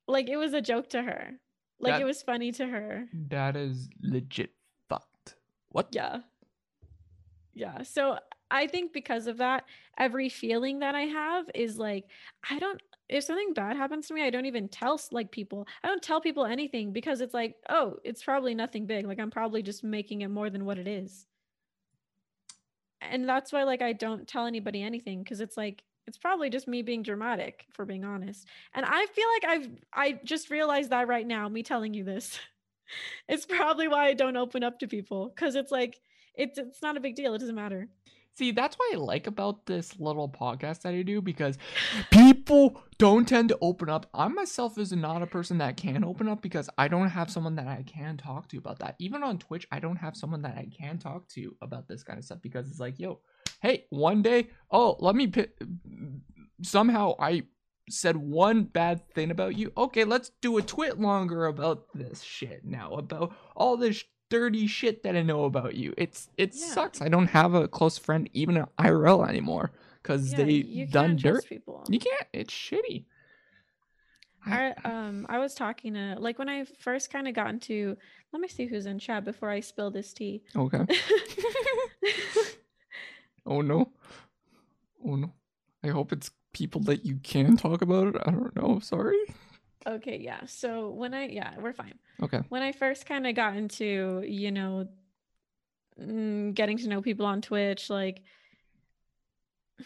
like 0.08 0.28
it 0.28 0.36
was 0.36 0.52
a 0.54 0.60
joke 0.60 0.88
to 0.90 1.02
her 1.02 1.32
like 1.80 1.94
That- 1.94 2.02
it 2.02 2.04
was 2.04 2.22
funny 2.22 2.52
to 2.52 2.66
her 2.66 3.06
That 3.28 3.56
is 3.56 3.88
legit 4.02 4.50
fucked. 4.88 5.34
What? 5.70 5.88
yeah 5.92 6.20
yeah 7.54 7.82
so 7.82 8.18
I 8.50 8.66
think 8.66 8.92
because 8.92 9.26
of 9.26 9.38
that, 9.38 9.64
every 9.98 10.28
feeling 10.28 10.80
that 10.80 10.94
I 10.94 11.02
have 11.02 11.46
is 11.54 11.78
like 11.78 12.06
I 12.48 12.58
don't 12.58 12.80
if 13.08 13.24
something 13.24 13.54
bad 13.54 13.76
happens 13.76 14.08
to 14.08 14.14
me, 14.14 14.22
I 14.22 14.30
don't 14.30 14.46
even 14.46 14.68
tell 14.68 15.00
like 15.12 15.30
people. 15.30 15.66
I 15.84 15.88
don't 15.88 16.02
tell 16.02 16.20
people 16.20 16.44
anything 16.44 16.92
because 16.92 17.20
it's 17.20 17.34
like, 17.34 17.54
oh, 17.68 17.96
it's 18.04 18.22
probably 18.22 18.54
nothing 18.54 18.86
big. 18.86 19.06
Like 19.06 19.20
I'm 19.20 19.30
probably 19.30 19.62
just 19.62 19.84
making 19.84 20.22
it 20.22 20.28
more 20.28 20.50
than 20.50 20.64
what 20.64 20.78
it 20.78 20.88
is. 20.88 21.26
And 23.00 23.28
that's 23.28 23.52
why 23.52 23.62
like 23.62 23.82
I 23.82 23.92
don't 23.92 24.26
tell 24.26 24.46
anybody 24.46 24.82
anything 24.82 25.22
because 25.22 25.40
it's 25.40 25.56
like 25.56 25.84
it's 26.06 26.18
probably 26.18 26.50
just 26.50 26.68
me 26.68 26.82
being 26.82 27.02
dramatic 27.02 27.66
for 27.70 27.84
being 27.84 28.04
honest. 28.04 28.46
And 28.74 28.84
I 28.86 29.06
feel 29.06 29.26
like 29.34 29.44
I've 29.44 29.70
I 29.92 30.20
just 30.24 30.50
realized 30.50 30.90
that 30.90 31.08
right 31.08 31.26
now 31.26 31.48
me 31.48 31.62
telling 31.62 31.94
you 31.94 32.02
this. 32.02 32.38
it's 33.28 33.46
probably 33.46 33.86
why 33.86 34.06
I 34.06 34.14
don't 34.14 34.36
open 34.36 34.64
up 34.64 34.80
to 34.80 34.88
people 34.88 35.30
cuz 35.30 35.54
it's 35.54 35.70
like 35.70 36.00
it's 36.34 36.58
it's 36.58 36.82
not 36.82 36.96
a 36.96 37.00
big 37.00 37.14
deal. 37.14 37.34
It 37.34 37.38
doesn't 37.38 37.54
matter. 37.54 37.88
See, 38.36 38.50
that's 38.50 38.76
what 38.76 38.94
I 38.94 38.98
like 38.98 39.26
about 39.26 39.64
this 39.64 39.98
little 39.98 40.28
podcast 40.28 40.82
that 40.82 40.92
I 40.92 41.00
do 41.00 41.22
because 41.22 41.56
people 42.10 42.82
don't 42.98 43.26
tend 43.26 43.48
to 43.48 43.58
open 43.62 43.88
up. 43.88 44.10
I 44.12 44.28
myself 44.28 44.76
is 44.76 44.92
not 44.92 45.22
a 45.22 45.26
person 45.26 45.56
that 45.58 45.78
can 45.78 46.04
open 46.04 46.28
up 46.28 46.42
because 46.42 46.68
I 46.76 46.88
don't 46.88 47.08
have 47.08 47.30
someone 47.30 47.56
that 47.56 47.66
I 47.66 47.82
can 47.86 48.18
talk 48.18 48.46
to 48.48 48.58
about 48.58 48.78
that. 48.80 48.96
Even 48.98 49.22
on 49.22 49.38
Twitch, 49.38 49.66
I 49.72 49.80
don't 49.80 49.96
have 49.96 50.16
someone 50.16 50.42
that 50.42 50.58
I 50.58 50.68
can 50.76 50.98
talk 50.98 51.26
to 51.28 51.56
about 51.62 51.88
this 51.88 52.02
kind 52.02 52.18
of 52.18 52.26
stuff 52.26 52.42
because 52.42 52.68
it's 52.68 52.78
like, 52.78 52.98
yo, 52.98 53.20
hey, 53.62 53.86
one 53.88 54.20
day, 54.20 54.48
oh, 54.70 54.96
let 55.00 55.16
me 55.16 55.28
pi- 55.28 55.48
somehow 56.62 57.14
I 57.18 57.44
said 57.88 58.18
one 58.18 58.64
bad 58.64 59.08
thing 59.14 59.30
about 59.30 59.56
you. 59.56 59.72
Okay, 59.78 60.04
let's 60.04 60.32
do 60.42 60.58
a 60.58 60.62
TwitLonger 60.62 61.48
about 61.48 61.86
this 61.94 62.20
shit 62.20 62.66
now, 62.66 62.92
about 62.92 63.34
all 63.54 63.78
this 63.78 64.04
dirty 64.28 64.66
shit 64.66 65.02
that 65.02 65.16
I 65.16 65.22
know 65.22 65.44
about 65.44 65.74
you. 65.74 65.94
It's 65.96 66.28
it 66.36 66.54
Yeah. 66.54 66.66
sucks. 66.66 67.00
I 67.00 67.08
don't 67.08 67.28
have 67.28 67.54
a 67.54 67.68
close 67.68 67.98
friend 67.98 68.28
even 68.32 68.56
in 68.56 68.66
IRL 68.78 69.28
anymore 69.28 69.72
because 70.02 70.32
Yeah, 70.32 70.44
they 70.44 70.62
done 70.90 71.16
dirt. 71.16 71.46
people. 71.46 71.84
You 71.88 71.98
can't. 71.98 72.26
It's 72.32 72.52
shitty. 72.52 73.04
I 74.48 74.74
um 74.84 75.26
I 75.28 75.38
was 75.38 75.54
talking 75.54 75.94
to 75.94 76.16
like 76.20 76.38
when 76.38 76.48
I 76.48 76.64
first 76.78 77.10
kind 77.10 77.26
of 77.26 77.34
got 77.34 77.50
into 77.50 77.96
let 78.32 78.40
me 78.40 78.46
see 78.48 78.66
who's 78.66 78.86
in 78.86 78.98
chat 79.00 79.24
before 79.24 79.50
I 79.50 79.58
spill 79.60 79.90
this 79.90 80.12
tea. 80.12 80.42
Okay. 80.54 80.86
Oh 83.48 83.60
no. 83.60 83.92
Oh 85.04 85.14
no. 85.14 85.32
I 85.84 85.88
hope 85.88 86.12
it's 86.12 86.32
people 86.52 86.80
that 86.82 87.04
you 87.04 87.16
can 87.22 87.56
talk 87.56 87.80
about 87.80 88.08
it. 88.08 88.16
I 88.26 88.32
don't 88.32 88.56
know. 88.56 88.80
Sorry. 88.80 89.18
Okay, 89.86 90.18
yeah. 90.18 90.40
So 90.46 90.90
when 90.90 91.14
I 91.14 91.28
yeah, 91.28 91.54
we're 91.58 91.72
fine. 91.72 91.94
Okay. 92.22 92.40
When 92.48 92.62
I 92.62 92.72
first 92.72 93.06
kind 93.06 93.26
of 93.26 93.34
got 93.34 93.56
into, 93.56 94.22
you 94.26 94.50
know, 94.50 94.88
mm, 96.00 96.54
getting 96.54 96.78
to 96.78 96.88
know 96.88 97.02
people 97.02 97.26
on 97.26 97.42
Twitch 97.42 97.90
like 97.90 98.22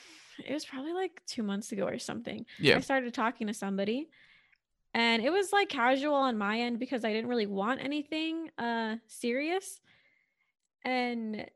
it 0.46 0.52
was 0.52 0.64
probably 0.64 0.92
like 0.92 1.22
2 1.26 1.42
months 1.42 1.72
ago 1.72 1.86
or 1.86 1.98
something. 1.98 2.46
Yeah. 2.58 2.76
I 2.76 2.80
started 2.80 3.12
talking 3.14 3.46
to 3.48 3.54
somebody 3.54 4.08
and 4.94 5.22
it 5.22 5.30
was 5.30 5.52
like 5.52 5.68
casual 5.68 6.14
on 6.14 6.36
my 6.36 6.60
end 6.60 6.78
because 6.78 7.04
I 7.04 7.12
didn't 7.12 7.30
really 7.30 7.46
want 7.46 7.82
anything 7.82 8.50
uh 8.58 8.96
serious. 9.06 9.80
And 10.82 11.46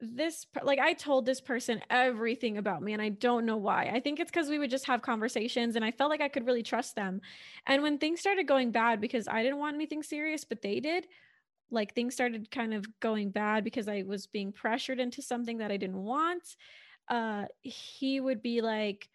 this 0.00 0.46
like 0.62 0.78
I 0.78 0.94
told 0.94 1.26
this 1.26 1.40
person 1.40 1.82
everything 1.90 2.56
about 2.58 2.82
me 2.82 2.92
and 2.94 3.02
I 3.02 3.10
don't 3.10 3.46
know 3.46 3.56
why. 3.58 3.90
I 3.92 4.00
think 4.00 4.18
it's 4.20 4.30
cuz 4.30 4.48
we 4.48 4.58
would 4.58 4.70
just 4.70 4.86
have 4.86 5.02
conversations 5.02 5.76
and 5.76 5.84
I 5.84 5.90
felt 5.90 6.10
like 6.10 6.20
I 6.22 6.28
could 6.28 6.46
really 6.46 6.62
trust 6.62 6.94
them. 6.96 7.20
And 7.66 7.82
when 7.82 7.98
things 7.98 8.20
started 8.20 8.46
going 8.46 8.70
bad 8.72 9.00
because 9.00 9.28
I 9.28 9.42
didn't 9.42 9.58
want 9.58 9.74
anything 9.74 10.02
serious 10.02 10.44
but 10.44 10.62
they 10.62 10.80
did, 10.80 11.06
like 11.70 11.94
things 11.94 12.14
started 12.14 12.50
kind 12.50 12.74
of 12.74 12.86
going 13.00 13.30
bad 13.30 13.64
because 13.64 13.88
I 13.88 14.02
was 14.02 14.26
being 14.26 14.52
pressured 14.52 15.00
into 15.00 15.22
something 15.22 15.58
that 15.58 15.72
I 15.72 15.76
didn't 15.78 16.02
want. 16.02 16.56
Uh 17.08 17.46
he 17.62 18.20
would 18.20 18.42
be 18.42 18.60
like 18.62 19.08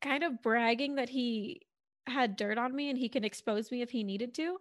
kind 0.00 0.22
of 0.24 0.42
bragging 0.42 0.96
that 0.96 1.08
he 1.08 1.62
had 2.06 2.36
dirt 2.36 2.58
on 2.58 2.74
me 2.74 2.90
and 2.90 2.98
he 2.98 3.08
can 3.08 3.24
expose 3.24 3.70
me 3.70 3.82
if 3.82 3.90
he 3.90 4.04
needed 4.04 4.34
to. 4.34 4.58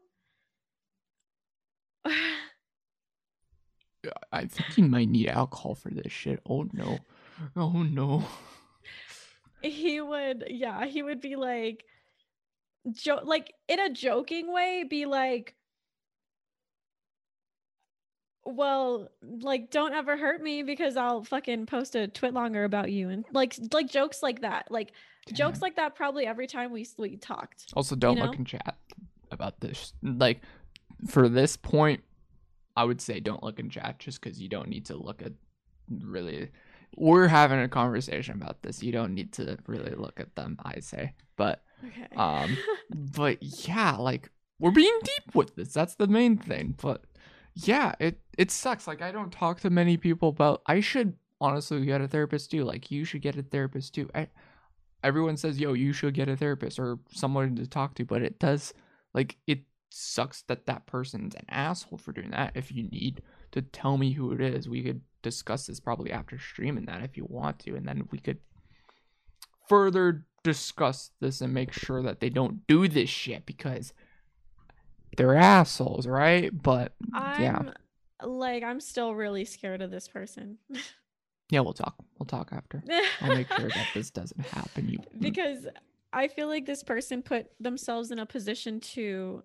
I 4.31 4.45
think 4.45 4.73
he 4.73 4.81
might 4.81 5.09
need 5.09 5.27
alcohol 5.27 5.75
for 5.75 5.89
this 5.89 6.11
shit. 6.11 6.41
Oh 6.49 6.67
no. 6.73 6.99
Oh 7.55 7.83
no. 7.83 8.23
he 9.61 10.01
would 10.01 10.45
yeah 10.49 10.85
he 10.85 11.03
would 11.03 11.21
be 11.21 11.35
like 11.35 11.85
jo- 12.91 13.21
like 13.23 13.53
in 13.67 13.79
a 13.79 13.89
joking 13.91 14.51
way 14.51 14.83
be 14.87 15.05
like 15.05 15.55
well 18.43 19.07
like 19.21 19.69
don't 19.69 19.93
ever 19.93 20.17
hurt 20.17 20.41
me 20.41 20.63
because 20.63 20.97
i'll 20.97 21.23
fucking 21.23 21.67
post 21.67 21.95
a 21.95 22.07
TwitLonger 22.07 22.65
about 22.65 22.91
you 22.91 23.09
and 23.09 23.23
like 23.33 23.55
like 23.71 23.87
jokes 23.87 24.23
like 24.23 24.41
that 24.41 24.65
like 24.71 24.93
jokes 25.31 25.61
like 25.61 25.75
that 25.75 25.95
probably 25.95 26.25
every 26.25 26.47
time 26.47 26.71
we 26.71 26.87
we 26.97 27.17
talked 27.17 27.65
Also, 27.75 27.95
don't 27.95 28.17
know? 28.17 28.25
look 28.25 28.37
in 28.37 28.45
chat 28.45 28.77
about 29.31 29.59
this. 29.61 29.93
Like, 30.01 30.41
for 31.07 31.29
this 31.29 31.55
point, 31.57 32.03
I 32.75 32.83
would 32.83 33.01
say 33.01 33.19
don't 33.19 33.43
look 33.43 33.59
in 33.59 33.69
chat 33.69 33.99
just 33.99 34.21
because 34.21 34.41
you 34.41 34.49
don't 34.49 34.69
need 34.69 34.85
to 34.87 34.97
look 34.97 35.21
at 35.21 35.33
really. 35.89 36.49
We're 36.97 37.27
having 37.27 37.59
a 37.59 37.69
conversation 37.69 38.35
about 38.35 38.63
this. 38.63 38.83
You 38.83 38.91
don't 38.91 39.13
need 39.13 39.31
to 39.33 39.57
really 39.65 39.95
look 39.95 40.19
at 40.19 40.35
them, 40.35 40.57
I 40.63 40.79
say. 40.81 41.13
But, 41.37 41.63
okay 41.85 42.07
um, 42.17 42.57
but 43.15 43.41
yeah, 43.41 43.95
like, 43.95 44.29
we're 44.59 44.71
being 44.71 44.99
deep 45.03 45.33
with 45.33 45.55
this. 45.55 45.73
That's 45.73 45.95
the 45.95 46.07
main 46.07 46.37
thing. 46.37 46.75
But 46.81 47.05
yeah, 47.55 47.93
it, 47.99 48.19
it 48.37 48.51
sucks. 48.51 48.87
Like, 48.87 49.01
I 49.01 49.11
don't 49.11 49.31
talk 49.31 49.61
to 49.61 49.69
many 49.69 49.95
people 49.95 50.29
about. 50.29 50.61
I 50.65 50.81
should 50.81 51.15
honestly 51.39 51.85
get 51.85 52.01
a 52.01 52.07
therapist 52.07 52.51
too. 52.51 52.65
Like, 52.65 52.91
you 52.91 53.05
should 53.05 53.21
get 53.21 53.37
a 53.37 53.43
therapist 53.43 53.95
too. 53.95 54.09
I, 54.13 54.27
everyone 55.03 55.37
says, 55.37 55.59
yo, 55.59 55.73
you 55.73 55.93
should 55.93 56.13
get 56.13 56.29
a 56.29 56.35
therapist 56.35 56.77
or 56.77 56.99
someone 57.11 57.55
to 57.55 57.67
talk 57.67 57.95
to, 57.95 58.05
but 58.05 58.21
it 58.21 58.37
does, 58.37 58.73
like, 59.13 59.37
it 59.47 59.59
sucks 59.93 60.43
that 60.43 60.65
that 60.65 60.85
person's 60.85 61.35
an 61.35 61.45
asshole 61.49 61.97
for 61.97 62.11
doing 62.11 62.31
that. 62.31 62.51
If 62.55 62.71
you 62.71 62.83
need 62.83 63.21
to 63.51 63.61
tell 63.61 63.97
me 63.97 64.13
who 64.13 64.31
it 64.31 64.41
is, 64.41 64.67
we 64.69 64.83
could 64.83 65.01
discuss 65.21 65.67
this 65.67 65.79
probably 65.79 66.11
after 66.11 66.37
streaming 66.39 66.85
that 66.85 67.03
if 67.03 67.17
you 67.17 67.25
want 67.27 67.59
to, 67.59 67.75
and 67.75 67.87
then 67.87 68.07
we 68.11 68.19
could 68.19 68.39
further 69.67 70.25
discuss 70.43 71.11
this 71.19 71.41
and 71.41 71.53
make 71.53 71.71
sure 71.71 72.01
that 72.01 72.19
they 72.19 72.29
don't 72.29 72.65
do 72.67 72.87
this 72.87 73.09
shit 73.09 73.45
because 73.45 73.93
they're 75.17 75.35
assholes, 75.35 76.07
right? 76.07 76.51
But 76.63 76.93
i'm 77.13 77.41
yeah, 77.41 77.61
like 78.23 78.63
i'm 78.63 78.79
still 78.79 79.13
really 79.13 79.45
scared 79.45 79.81
of 79.81 79.91
this 79.91 80.07
person 80.07 80.57
yeah, 81.51 81.59
we'll 81.59 81.73
talk. 81.73 81.95
We'll 82.17 82.25
talk 82.25 82.49
after. 82.53 82.81
I'll 83.19 83.35
make 83.35 83.51
sure 83.51 83.67
that 83.67 83.87
this 83.93 84.09
doesn't 84.19 84.45
happen. 84.47 84.87
You 84.87 84.99
because 85.19 85.67
I 86.13 86.29
feel 86.29 86.47
like 86.47 86.65
this 86.65 86.81
person 86.81 87.21
put 87.21 87.47
themselves 87.59 88.09
in 88.09 88.19
a 88.19 88.25
position 88.25 88.79
to 88.79 89.43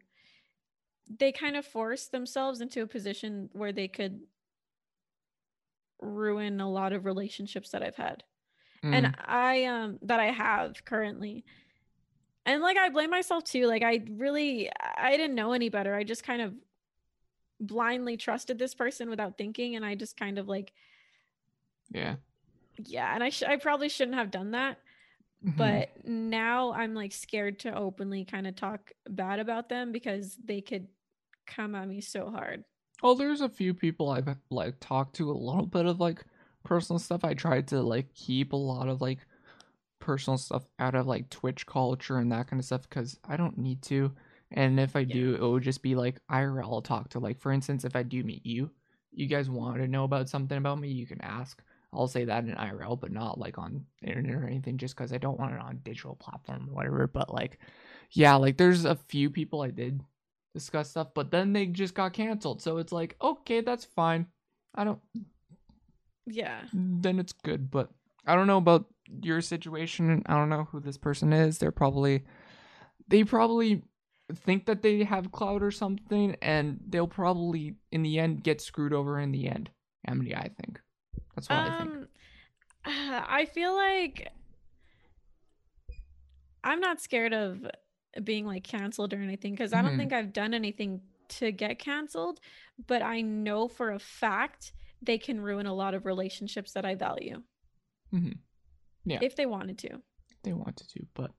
they 1.09 1.33
kind 1.33 1.57
of 1.57 1.65
forced 1.65 2.12
themselves 2.12 2.61
into 2.61 2.83
a 2.83 2.87
position 2.87 3.49
where 3.53 3.73
they 3.73 3.89
could 3.89 4.20
ruin 6.01 6.61
a 6.61 6.70
lot 6.70 6.93
of 6.93 7.05
relationships 7.05 7.70
that 7.70 7.83
I've 7.83 7.97
had. 7.97 8.23
Mm, 8.85 8.95
And 8.95 9.16
I 9.24 9.65
um 9.65 9.99
that 10.03 10.20
I 10.20 10.27
have 10.31 10.85
currently. 10.85 11.45
And 12.45 12.62
like 12.62 12.77
I 12.77 12.91
blame 12.91 13.11
myself 13.11 13.45
too. 13.45 13.66
Like 13.66 13.83
I 13.83 14.03
really 14.11 14.70
I 14.97 15.16
didn't 15.16 15.35
know 15.35 15.53
any 15.53 15.69
better. 15.69 15.95
I 15.95 16.05
just 16.05 16.23
kind 16.24 16.43
of 16.43 16.55
blindly 17.59 18.16
trusted 18.16 18.59
this 18.59 18.74
person 18.74 19.09
without 19.09 19.39
thinking 19.39 19.77
and 19.77 19.85
I 19.85 19.95
just 19.95 20.16
kind 20.16 20.39
of 20.39 20.47
like 20.49 20.73
yeah, 21.91 22.16
yeah, 22.85 23.15
and 23.15 23.23
I 23.23 23.31
sh- 23.31 23.45
I 23.45 23.57
probably 23.57 23.89
shouldn't 23.89 24.16
have 24.16 24.31
done 24.31 24.51
that. 24.53 24.78
Mhm. 25.45 25.57
but 25.57 25.91
now 26.07 26.73
i'm 26.73 26.95
like 26.95 27.12
scared 27.12 27.59
to 27.61 27.74
openly 27.74 28.24
kind 28.24 28.47
of 28.47 28.57
talk 28.57 28.91
bad 29.09 29.39
about 29.39 29.69
them 29.69 29.93
because 29.93 30.35
they 30.43 30.62
could 30.62 30.89
come 31.47 31.74
at 31.74 31.89
me 31.89 32.01
so 32.01 32.31
hard 32.31 32.64
Oh, 33.02 33.14
there's 33.14 33.43
a 33.43 33.48
few 33.48 33.74
people 33.74 34.10
I've 34.10 34.36
like 34.51 34.74
talked 34.81 35.16
to 35.16 35.31
a 35.31 35.32
little 35.32 35.66
bit 35.66 35.86
of 35.86 36.01
like 36.01 36.24
personal 36.64 36.98
stuff. 36.98 37.24
I 37.24 37.35
tried 37.35 37.68
to 37.68 37.82
like 37.82 38.12
keep 38.14 38.52
a 38.52 38.56
lot 38.56 38.89
of 38.89 39.01
like 39.01 39.18
personal 40.01 40.39
stuff 40.39 40.64
out 40.78 40.94
of 40.94 41.06
like 41.06 41.28
Twitch 41.28 41.66
culture 41.66 42.18
and 42.18 42.32
that 42.32 42.48
kind 42.48 42.59
of 42.59 42.64
stuff 42.64 42.89
because 42.89 43.18
I 43.28 43.36
don't 43.36 43.59
need 43.59 43.82
to. 43.82 44.12
And 44.51 44.81
if 44.81 44.97
I 44.97 45.05
do, 45.05 45.35
it 45.35 45.43
would 45.43 45.62
just 45.62 45.82
be 45.82 45.94
like 45.94 46.20
IRL 46.31 46.82
talk 46.82 47.10
to 47.10 47.18
like 47.18 47.39
for 47.39 47.52
instance, 47.52 47.85
if 47.85 47.97
I 47.97 48.02
do 48.02 48.23
meet 48.24 48.47
you, 48.47 48.70
you 49.12 49.27
guys 49.27 49.51
want 49.51 49.77
to 49.78 49.89
know 49.89 50.05
about 50.05 50.28
something 50.28 50.56
about 50.56 50.81
me, 50.81 50.89
you 50.89 51.06
can 51.06 51.20
ask. 51.20 51.62
I'll 51.93 52.09
say 52.09 52.24
that 52.24 52.44
in 52.44 52.55
IRL, 52.55 53.01
but 53.01 53.12
not 53.12 53.39
like 53.39 53.59
on 53.59 53.85
internet 54.02 54.35
or 54.35 54.47
anything, 54.47 54.77
just 54.77 54.97
because 54.97 55.12
I 55.12 55.18
don't 55.18 55.39
want 55.39 55.55
it 55.55 55.60
on 55.60 55.81
digital 55.82 56.16
platform 56.16 56.68
or 56.70 56.74
whatever. 56.74 57.06
But 57.06 57.32
like, 57.32 57.59
yeah, 58.10 58.35
like 58.36 58.56
there's 58.56 58.85
a 58.85 58.97
few 58.97 59.31
people 59.31 59.62
I 59.62 59.70
did 59.70 60.02
discuss 60.57 60.89
stuff, 60.91 61.09
but 61.15 61.31
then 61.31 61.53
they 61.53 61.66
just 61.66 61.95
got 61.95 62.15
canceled. 62.15 62.62
So 62.62 62.78
it's 62.78 62.93
like, 62.93 63.15
okay, 63.20 63.61
that's 63.61 63.85
fine. 63.85 64.27
I 64.74 64.85
don't 64.85 65.01
yeah 66.27 66.62
then 66.73 67.19
it's 67.19 67.33
good, 67.33 67.70
but 67.70 67.91
I 68.27 68.35
don't 68.35 68.47
know 68.47 68.57
about 68.57 68.87
your 69.23 69.41
situation. 69.41 70.23
I 70.27 70.35
don't 70.35 70.49
know 70.49 70.65
who 70.65 70.81
this 70.81 70.99
person 70.99 71.33
is. 71.33 71.59
They're 71.59 71.70
probably 71.70 72.24
they 73.09 73.23
probably 73.23 73.83
think 74.35 74.66
that 74.66 74.83
they 74.83 75.05
have 75.05 75.31
clout 75.31 75.62
or 75.62 75.70
something 75.70 76.37
and 76.43 76.81
they'll 76.89 77.07
probably 77.07 77.77
in 77.93 78.03
the 78.03 78.19
end 78.19 78.43
get 78.43 78.61
screwed 78.61 78.93
over 78.93 79.20
in 79.20 79.31
the 79.31 79.47
end. 79.49 79.70
Amity, 80.09 80.35
I 80.35 80.51
think. 80.61 80.81
That's 81.35 81.49
what 81.49 81.59
I 81.59 81.78
think. 81.78 81.91
Um, 81.91 82.09
I 83.28 83.45
feel 83.45 83.74
like 83.74 84.33
I'm 86.65 86.81
not 86.81 87.01
scared 87.01 87.33
of 87.33 87.66
being 88.25 88.47
like 88.47 88.65
canceled 88.65 89.13
or 89.13 89.19
anything 89.21 89.53
because 89.53 89.73
I 89.73 89.83
don't 89.83 89.93
Mhm. 89.95 89.99
think 89.99 90.13
I've 90.13 90.33
done 90.33 90.55
anything 90.55 91.01
to 91.29 91.51
get 91.53 91.79
canceled, 91.79 92.41
but 92.87 93.03
I 93.03 93.21
know 93.21 93.69
for 93.69 93.91
a 93.91 93.99
fact 93.99 94.73
they 95.03 95.19
can 95.19 95.41
ruin 95.41 95.67
a 95.67 95.75
lot 95.75 95.95
of 95.95 96.07
relationships 96.07 96.73
that 96.73 96.85
I 96.85 96.95
value 96.95 97.43
Mhm. 98.13 98.39
Yeah. 99.05 99.19
if 99.23 99.37
they 99.37 99.47
wanted 99.47 99.79
to. 99.79 100.03
They 100.43 100.53
wanted 100.53 100.89
to 100.91 101.07
but 101.15 101.33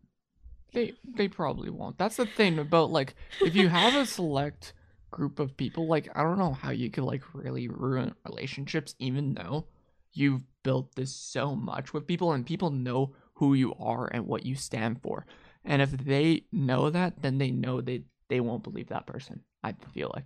they 0.73 0.93
they 1.15 1.27
probably 1.29 1.69
won't. 1.69 1.97
That's 1.97 2.17
the 2.17 2.25
thing 2.25 2.59
about 2.59 2.91
like 2.91 3.15
if 3.45 3.55
you 3.55 3.69
have 3.69 3.95
a 3.95 4.05
select 4.05 4.73
group 5.11 5.39
of 5.39 5.55
people, 5.55 5.87
like 5.87 6.09
I 6.15 6.23
don't 6.23 6.37
know 6.37 6.53
how 6.53 6.71
you 6.71 6.89
could 6.91 7.05
like 7.05 7.23
really 7.33 7.67
ruin 7.69 8.13
relationships, 8.25 8.93
even 8.99 9.33
though 9.33 9.67
you've 10.11 10.43
built 10.63 10.95
this 10.95 11.15
so 11.15 11.55
much 11.55 11.93
with 11.93 12.05
people 12.07 12.33
and 12.33 12.45
people 12.45 12.69
know 12.69 13.15
who 13.35 13.53
you 13.53 13.73
are 13.75 14.07
and 14.07 14.27
what 14.27 14.45
you 14.45 14.55
stand 14.55 15.01
for. 15.01 15.25
And 15.67 15.81
if 15.81 15.91
they 15.91 16.45
know 16.51 16.89
that, 16.89 17.21
then 17.21 17.37
they 17.37 17.51
know 17.51 17.81
they 17.81 18.03
they 18.29 18.39
won't 18.39 18.63
believe 18.63 18.87
that 18.89 19.05
person. 19.05 19.43
I 19.63 19.73
feel 19.93 20.11
like. 20.15 20.25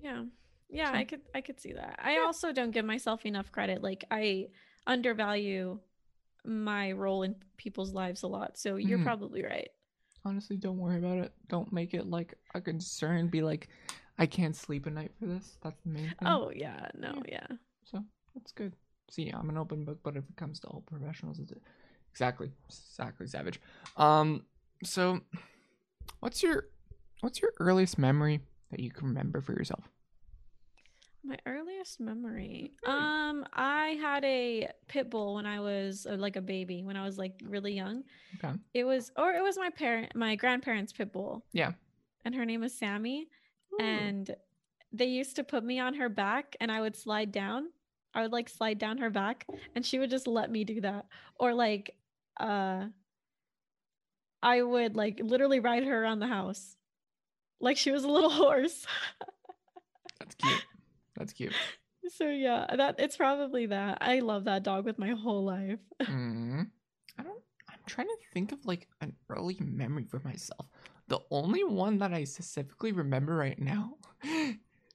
Yeah. 0.00 0.24
Yeah, 0.68 0.90
So- 0.92 0.98
I 0.98 1.04
could 1.04 1.20
I 1.34 1.40
could 1.40 1.60
see 1.60 1.72
that. 1.72 1.98
I 2.02 2.14
Yeah. 2.14 2.20
also 2.20 2.52
don't 2.52 2.70
give 2.70 2.84
myself 2.84 3.26
enough 3.26 3.52
credit. 3.52 3.82
Like 3.82 4.04
I 4.10 4.48
undervalue 4.86 5.78
my 6.44 6.92
role 6.92 7.22
in 7.22 7.36
people's 7.56 7.92
lives 7.92 8.22
a 8.22 8.26
lot. 8.28 8.58
So 8.58 8.76
you're 8.76 8.98
Mhm. 8.98 9.04
probably 9.04 9.44
right. 9.44 9.68
Honestly, 10.24 10.56
don't 10.56 10.78
worry 10.78 10.98
about 10.98 11.18
it. 11.18 11.32
Don't 11.48 11.72
make 11.72 11.94
it 11.94 12.06
like 12.06 12.34
a 12.54 12.60
concern. 12.60 13.28
Be 13.28 13.42
like, 13.42 13.68
I 14.18 14.26
can't 14.26 14.54
sleep 14.56 14.86
at 14.86 14.92
night 14.92 15.12
for 15.18 15.26
this. 15.26 15.58
That's 15.62 15.80
the 15.82 15.88
main 15.90 16.08
thing. 16.08 16.28
Oh 16.28 16.50
yeah, 16.54 16.88
no, 16.94 17.22
yeah. 17.28 17.46
So 17.84 18.04
that's 18.34 18.52
good. 18.52 18.74
See, 19.10 19.28
I'm 19.30 19.50
an 19.50 19.58
open 19.58 19.84
book, 19.84 20.00
but 20.02 20.16
if 20.16 20.28
it 20.28 20.36
comes 20.36 20.58
to 20.60 20.68
all 20.68 20.80
professionals, 20.82 21.38
it's 21.38 21.52
exactly, 22.12 22.50
exactly 22.68 23.26
savage. 23.26 23.60
Um, 23.96 24.44
so 24.84 25.20
what's 26.20 26.42
your 26.42 26.68
what's 27.20 27.40
your 27.40 27.52
earliest 27.58 27.98
memory 27.98 28.40
that 28.70 28.80
you 28.80 28.90
can 28.90 29.08
remember 29.08 29.40
for 29.40 29.52
yourself? 29.52 29.88
My 31.24 31.38
earliest 31.46 32.00
memory. 32.00 32.72
Hmm. 32.84 32.90
Um, 32.90 33.46
I 33.52 33.96
had 34.00 34.24
a 34.24 34.68
pit 34.88 35.08
bull 35.08 35.36
when 35.36 35.46
I 35.46 35.60
was 35.60 36.04
uh, 36.10 36.16
like 36.16 36.34
a 36.34 36.40
baby, 36.40 36.82
when 36.82 36.96
I 36.96 37.04
was 37.04 37.16
like 37.16 37.40
really 37.44 37.74
young. 37.74 38.02
Okay. 38.36 38.54
It 38.74 38.84
was, 38.84 39.12
or 39.16 39.30
it 39.30 39.42
was 39.42 39.56
my 39.56 39.70
parent, 39.70 40.16
my 40.16 40.34
grandparents' 40.34 40.92
pit 40.92 41.12
bull. 41.12 41.44
Yeah. 41.52 41.72
And 42.24 42.34
her 42.34 42.44
name 42.44 42.60
was 42.60 42.74
Sammy. 42.74 43.28
Ooh. 43.72 43.84
And 43.84 44.34
they 44.92 45.06
used 45.06 45.36
to 45.36 45.44
put 45.44 45.62
me 45.62 45.78
on 45.78 45.94
her 45.94 46.08
back, 46.08 46.56
and 46.60 46.72
I 46.72 46.80
would 46.80 46.96
slide 46.96 47.30
down. 47.30 47.68
I 48.14 48.22
would 48.22 48.32
like 48.32 48.48
slide 48.48 48.78
down 48.78 48.98
her 48.98 49.08
back, 49.08 49.46
and 49.76 49.86
she 49.86 50.00
would 50.00 50.10
just 50.10 50.26
let 50.26 50.50
me 50.50 50.64
do 50.64 50.80
that. 50.80 51.06
Or 51.38 51.54
like, 51.54 51.94
uh, 52.38 52.86
I 54.42 54.62
would 54.62 54.96
like 54.96 55.20
literally 55.22 55.60
ride 55.60 55.84
her 55.84 56.02
around 56.02 56.18
the 56.18 56.26
house, 56.26 56.76
like 57.60 57.76
she 57.76 57.90
was 57.90 58.04
a 58.04 58.08
little 58.08 58.30
horse. 58.44 58.86
That's 60.18 60.34
cute. 60.34 60.64
That's 61.16 61.32
cute. 61.32 61.52
So 62.08 62.28
yeah, 62.28 62.66
that 62.76 62.96
it's 62.98 63.16
probably 63.16 63.66
that. 63.66 63.98
I 64.00 64.18
love 64.20 64.44
that 64.44 64.64
dog 64.64 64.84
with 64.84 64.98
my 64.98 65.10
whole 65.10 65.44
life. 65.44 65.78
Mm, 66.02 66.68
I 67.18 67.22
don't. 67.22 67.40
I'm 67.70 67.78
trying 67.86 68.08
to 68.08 68.16
think 68.34 68.52
of 68.52 68.64
like 68.66 68.88
an 69.00 69.14
early 69.30 69.56
memory 69.60 70.04
for 70.04 70.20
myself. 70.24 70.66
The 71.08 71.20
only 71.30 71.62
one 71.62 71.98
that 71.98 72.12
I 72.12 72.24
specifically 72.24 72.92
remember 72.92 73.36
right 73.36 73.58
now. 73.58 73.94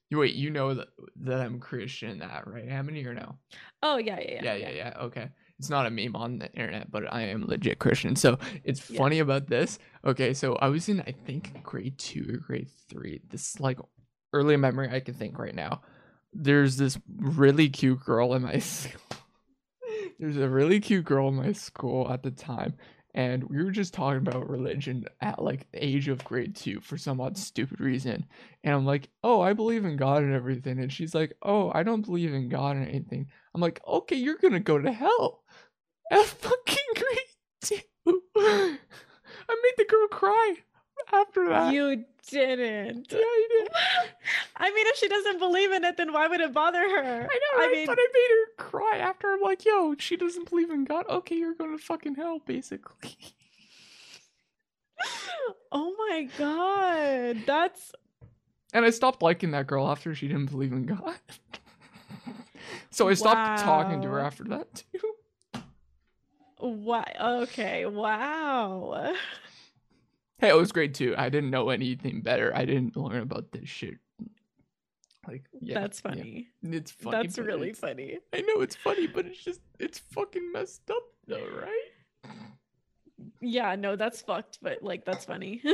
You 0.10 0.18
wait. 0.18 0.36
You 0.36 0.50
know 0.50 0.74
that 0.74 0.88
that 1.22 1.40
I'm 1.40 1.60
Christian. 1.60 2.20
That 2.20 2.48
right, 2.48 2.68
Amity, 2.68 3.06
or 3.08 3.14
no? 3.14 3.38
Oh 3.82 3.98
yeah, 3.98 4.20
yeah, 4.20 4.42
yeah, 4.44 4.56
yeah, 4.56 4.70
yeah. 4.70 4.94
Okay. 5.02 5.30
It's 5.60 5.70
not 5.70 5.86
a 5.88 5.90
meme 5.90 6.16
on 6.16 6.40
the 6.40 6.52
internet, 6.54 6.92
but 6.92 7.12
I 7.12 7.22
am 7.24 7.46
legit 7.48 7.80
Christian. 7.80 8.16
So 8.16 8.38
it's 8.64 8.90
Yeah. 8.90 8.98
funny 9.00 9.20
about 9.20 9.48
this. 9.48 9.80
Okay, 10.06 10.34
so 10.34 10.56
I 10.56 10.68
was 10.70 10.88
in 10.88 11.02
I 11.02 11.12
think 11.12 11.64
grade 11.64 11.98
two 11.98 12.28
or 12.34 12.38
grade 12.38 12.70
three. 12.90 13.22
This 13.30 13.60
like 13.60 13.80
early 14.34 14.56
memory 14.58 14.90
I 14.90 15.00
can 15.00 15.16
think 15.16 15.40
right 15.40 15.56
now. 15.56 15.82
There's 16.34 16.78
this 16.78 17.00
really 17.18 17.70
cute 17.70 18.04
girl 18.06 18.34
in 18.36 18.44
my. 18.44 18.62
There's 20.20 20.38
a 20.38 20.50
really 20.50 20.80
cute 20.80 21.06
girl 21.06 21.30
in 21.30 21.36
my 21.36 21.52
school 21.54 22.12
at 22.12 22.24
the 22.24 22.32
time, 22.32 22.74
and 23.14 23.44
we 23.44 23.64
were 23.64 23.72
just 23.72 23.94
talking 23.94 24.18
about 24.28 24.50
religion 24.50 25.06
at 25.22 25.42
like 25.42 25.72
the 25.72 25.84
age 25.84 26.08
of 26.08 26.24
grade 26.26 26.56
two 26.56 26.82
for 26.82 26.98
some 26.98 27.22
odd 27.22 27.38
stupid 27.38 27.80
reason. 27.80 28.26
And 28.64 28.74
I'm 28.76 28.86
like, 28.86 29.10
oh, 29.24 29.42
I 29.42 29.54
believe 29.54 29.86
in 29.86 29.96
God 29.96 30.24
and 30.24 30.34
everything. 30.34 30.80
And 30.80 30.92
she's 30.92 31.16
like, 31.16 31.34
oh, 31.42 31.72
I 31.74 31.84
don't 31.84 32.06
believe 32.06 32.34
in 32.34 32.50
God 32.50 32.76
and 32.78 32.88
anything. 32.88 33.28
I'm 33.56 33.62
like, 33.62 33.80
okay, 33.88 34.16
you're 34.18 34.38
gonna 34.38 34.60
go 34.60 34.78
to 34.80 34.92
hell. 34.92 35.44
At 36.12 36.26
fucking 36.26 36.78
grade 36.96 37.32
two. 37.62 38.22
I 38.36 38.78
made 39.50 39.74
the 39.78 39.86
girl 39.90 40.08
cry 40.08 40.56
after 41.14 41.48
that. 41.50 41.74
You 41.74 42.06
didn't. 42.30 43.08
yeah, 43.12 43.18
I 43.20 43.48
did. 43.50 43.68
I 44.58 44.70
mean, 44.72 44.88
if 44.88 44.98
she 44.98 45.08
doesn't 45.08 45.40
believe 45.40 45.72
in 45.72 45.84
it, 45.86 45.96
then 45.98 46.12
why 46.14 46.28
would 46.28 46.40
it 46.42 46.54
bother 46.54 46.80
her? 46.82 47.04
I 47.04 47.22
know, 47.22 47.64
I 47.64 47.72
mean- 47.72 47.86
but 47.88 47.98
I 48.00 48.08
made 48.14 48.30
her 48.32 48.64
cry 48.70 48.98
after. 48.98 49.32
I'm 49.32 49.42
like, 49.42 49.64
yo, 49.66 49.96
she 49.98 50.16
doesn't 50.18 50.50
believe 50.50 50.70
in 50.72 50.84
God. 50.86 51.06
Okay, 51.10 51.36
you're 51.36 51.54
going 51.56 51.78
to 51.78 51.84
fucking 51.84 52.16
hell, 52.16 52.40
basically. 52.46 53.16
Oh 55.72 55.94
my 56.10 56.28
god, 56.38 57.44
that's 57.46 57.92
And 58.74 58.84
I 58.86 58.90
stopped 58.90 59.22
liking 59.22 59.52
that 59.52 59.68
girl 59.68 59.88
after 59.90 60.16
she 60.16 60.28
didn't 60.28 60.50
believe 60.50 60.72
in 60.72 60.86
God. 60.86 61.16
so 62.90 63.08
I 63.10 63.14
stopped 63.14 63.62
talking 63.62 64.02
to 64.02 64.08
her 64.08 64.20
after 64.20 64.44
that 64.46 64.74
too. 64.76 65.00
What? 66.60 67.16
Okay, 67.20 67.86
wow. 67.86 69.14
Hey, 70.40 70.50
it 70.50 70.56
was 70.56 70.72
great 70.72 70.94
too. 70.94 71.16
I 71.18 71.30
didn't 71.30 71.50
know 71.50 71.70
anything 71.70 72.22
better. 72.22 72.52
I 72.56 72.66
didn't 72.66 72.96
learn 72.96 73.22
about 73.22 73.52
this 73.52 73.68
shit. 73.68 73.98
Like, 75.28 75.44
yeah, 75.60 75.82
that's 75.82 76.02
yeah. 76.04 76.12
funny. 76.12 76.48
It's 76.64 76.92
funny. 76.92 77.18
That's 77.18 77.38
really 77.38 77.74
funny. 77.74 78.20
I 78.34 78.42
know 78.42 78.62
it's 78.62 78.76
funny, 78.76 79.08
but 79.08 79.26
it's 79.26 79.44
just 79.44 79.60
it's 79.80 80.00
fucking 80.00 80.52
messed 80.52 80.90
up 80.90 81.04
though, 81.28 81.48
right? 81.62 82.34
Yeah, 83.42 83.76
no, 83.76 83.96
that's 83.96 84.22
fucked, 84.22 84.60
but 84.62 84.84
like 84.84 85.06
that's 85.06 85.26
funny. 85.26 85.62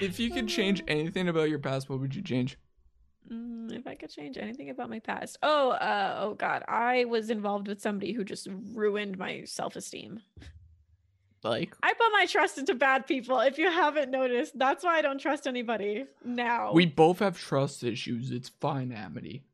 If 0.00 0.20
you 0.20 0.30
could 0.30 0.48
change 0.48 0.82
anything 0.88 1.28
about 1.28 1.48
your 1.48 1.58
past, 1.58 1.88
what 1.88 2.00
would 2.00 2.14
you 2.14 2.22
change? 2.22 2.58
Mm, 3.30 3.72
if 3.76 3.86
I 3.86 3.94
could 3.94 4.10
change 4.10 4.38
anything 4.38 4.70
about 4.70 4.88
my 4.90 5.00
past. 5.00 5.38
Oh, 5.42 5.70
uh, 5.70 6.18
oh 6.20 6.34
God, 6.34 6.62
I 6.68 7.04
was 7.06 7.28
involved 7.30 7.66
with 7.68 7.80
somebody 7.80 8.12
who 8.12 8.24
just 8.24 8.48
ruined 8.72 9.18
my 9.18 9.42
self-esteem. 9.44 10.20
Like, 11.42 11.74
I 11.82 11.92
put 11.92 12.10
my 12.12 12.26
trust 12.26 12.58
into 12.58 12.74
bad 12.74 13.06
people. 13.06 13.38
If 13.40 13.58
you 13.58 13.70
haven't 13.70 14.10
noticed, 14.10 14.58
that's 14.58 14.82
why 14.84 14.98
I 14.98 15.02
don't 15.02 15.18
trust 15.20 15.46
anybody 15.46 16.06
now. 16.24 16.72
we 16.72 16.86
both 16.86 17.18
have 17.20 17.38
trust 17.38 17.84
issues. 17.84 18.30
It's 18.30 18.48
fine, 18.48 18.90
Amity. 18.92 19.44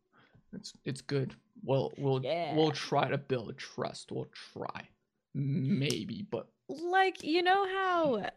It's 0.54 0.72
it's 0.84 1.00
good. 1.00 1.34
We'll 1.64 1.92
we'll 1.98 2.20
Yeah. 2.22 2.54
we'll 2.54 2.70
try 2.72 3.08
to 3.08 3.18
build 3.18 3.56
trust. 3.58 4.12
We'll 4.12 4.30
try, 4.52 4.88
maybe, 5.34 6.26
but 6.30 6.46
like 6.68 7.22
you 7.24 7.42
know 7.42 7.66
how 7.66 8.30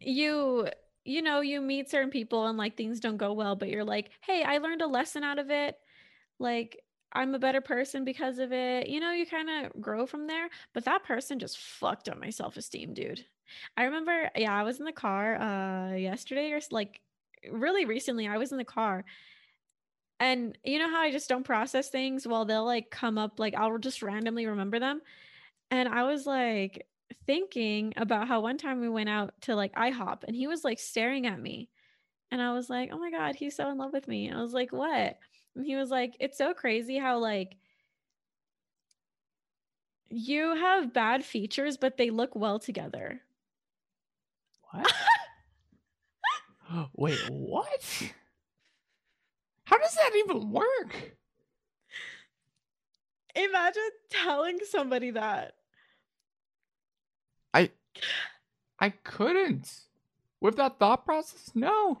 you 0.00 0.68
you 1.04 1.22
know 1.22 1.40
you 1.40 1.60
meet 1.60 1.90
certain 1.90 2.10
people 2.10 2.46
and 2.46 2.58
like 2.58 2.76
things 2.76 3.00
don't 3.00 3.16
go 3.16 3.32
well, 3.32 3.56
but 3.56 3.68
you're 3.68 3.84
like, 3.84 4.10
hey, 4.22 4.42
I 4.46 4.58
learned 4.58 4.82
a 4.82 4.86
lesson 4.86 5.24
out 5.24 5.38
of 5.38 5.50
it. 5.50 5.76
Like 6.38 6.80
I'm 7.12 7.34
a 7.34 7.38
better 7.38 7.60
person 7.60 8.04
because 8.04 8.38
of 8.38 8.52
it. 8.52 8.88
You 8.88 9.00
know, 9.00 9.10
you 9.12 9.26
kind 9.26 9.48
of 9.50 9.80
grow 9.80 10.06
from 10.06 10.26
there. 10.26 10.48
But 10.74 10.84
that 10.84 11.04
person 11.04 11.38
just 11.38 11.58
fucked 11.58 12.08
up 12.08 12.20
my 12.20 12.30
self 12.30 12.56
esteem, 12.56 12.94
dude. 12.94 13.24
I 13.76 13.84
remember, 13.84 14.30
yeah, 14.36 14.54
I 14.54 14.62
was 14.62 14.78
in 14.78 14.84
the 14.84 14.92
car 14.92 15.36
uh 15.36 15.94
yesterday 15.94 16.52
or 16.52 16.60
like 16.70 17.00
really 17.50 17.84
recently. 17.84 18.28
I 18.28 18.38
was 18.38 18.52
in 18.52 18.58
the 18.58 18.64
car. 18.64 19.04
And 20.20 20.56
you 20.64 20.78
know 20.78 20.90
how 20.90 21.00
I 21.00 21.10
just 21.10 21.30
don't 21.30 21.44
process 21.44 21.88
things? 21.88 22.26
Well, 22.26 22.44
they'll 22.44 22.64
like 22.64 22.90
come 22.90 23.16
up, 23.16 23.40
like 23.40 23.54
I'll 23.54 23.78
just 23.78 24.02
randomly 24.02 24.46
remember 24.46 24.78
them. 24.78 25.00
And 25.70 25.88
I 25.88 26.04
was 26.04 26.26
like 26.26 26.86
thinking 27.26 27.92
about 27.96 28.28
how 28.28 28.40
one 28.40 28.58
time 28.58 28.80
we 28.80 28.88
went 28.88 29.08
out 29.08 29.34
to 29.42 29.54
like 29.54 29.74
IHOP 29.74 30.24
and 30.24 30.34
he 30.34 30.46
was 30.46 30.64
like 30.64 30.78
staring 30.78 31.26
at 31.26 31.40
me. 31.40 31.68
And 32.30 32.40
I 32.40 32.52
was 32.52 32.70
like, 32.70 32.90
oh 32.92 32.98
my 32.98 33.10
God, 33.10 33.34
he's 33.34 33.56
so 33.56 33.70
in 33.70 33.78
love 33.78 33.92
with 33.92 34.06
me. 34.06 34.30
I 34.30 34.40
was 34.40 34.52
like, 34.52 34.72
what? 34.72 35.18
And 35.56 35.66
he 35.66 35.76
was 35.76 35.90
like, 35.90 36.16
it's 36.20 36.38
so 36.38 36.54
crazy 36.54 36.98
how 36.98 37.18
like 37.18 37.56
you 40.10 40.54
have 40.56 40.92
bad 40.92 41.24
features, 41.24 41.76
but 41.76 41.96
they 41.96 42.10
look 42.10 42.34
well 42.34 42.58
together. 42.58 43.20
what? 44.70 44.92
Wait, 46.94 47.18
what? 47.28 48.02
How 49.64 49.78
does 49.78 49.94
that 49.94 50.12
even 50.16 50.50
work? 50.50 51.16
Imagine 53.34 53.90
telling 54.10 54.58
somebody 54.68 55.12
that. 55.12 55.52
I 58.78 58.90
couldn't. 58.90 59.80
With 60.40 60.56
that 60.56 60.78
thought 60.78 61.04
process, 61.04 61.52
no. 61.54 61.98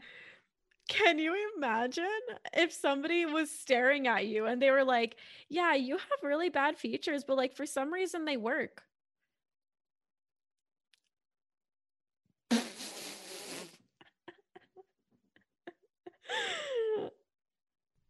Can 0.88 1.18
you 1.18 1.36
imagine 1.56 2.04
if 2.52 2.72
somebody 2.72 3.24
was 3.24 3.50
staring 3.50 4.08
at 4.08 4.26
you 4.26 4.46
and 4.46 4.60
they 4.60 4.70
were 4.70 4.84
like, 4.84 5.16
"Yeah, 5.48 5.74
you 5.74 5.96
have 5.98 6.22
really 6.22 6.48
bad 6.48 6.78
features, 6.78 7.22
but 7.22 7.36
like 7.36 7.54
for 7.54 7.66
some 7.66 7.92
reason 7.92 8.24
they 8.24 8.36
work." 8.36 8.82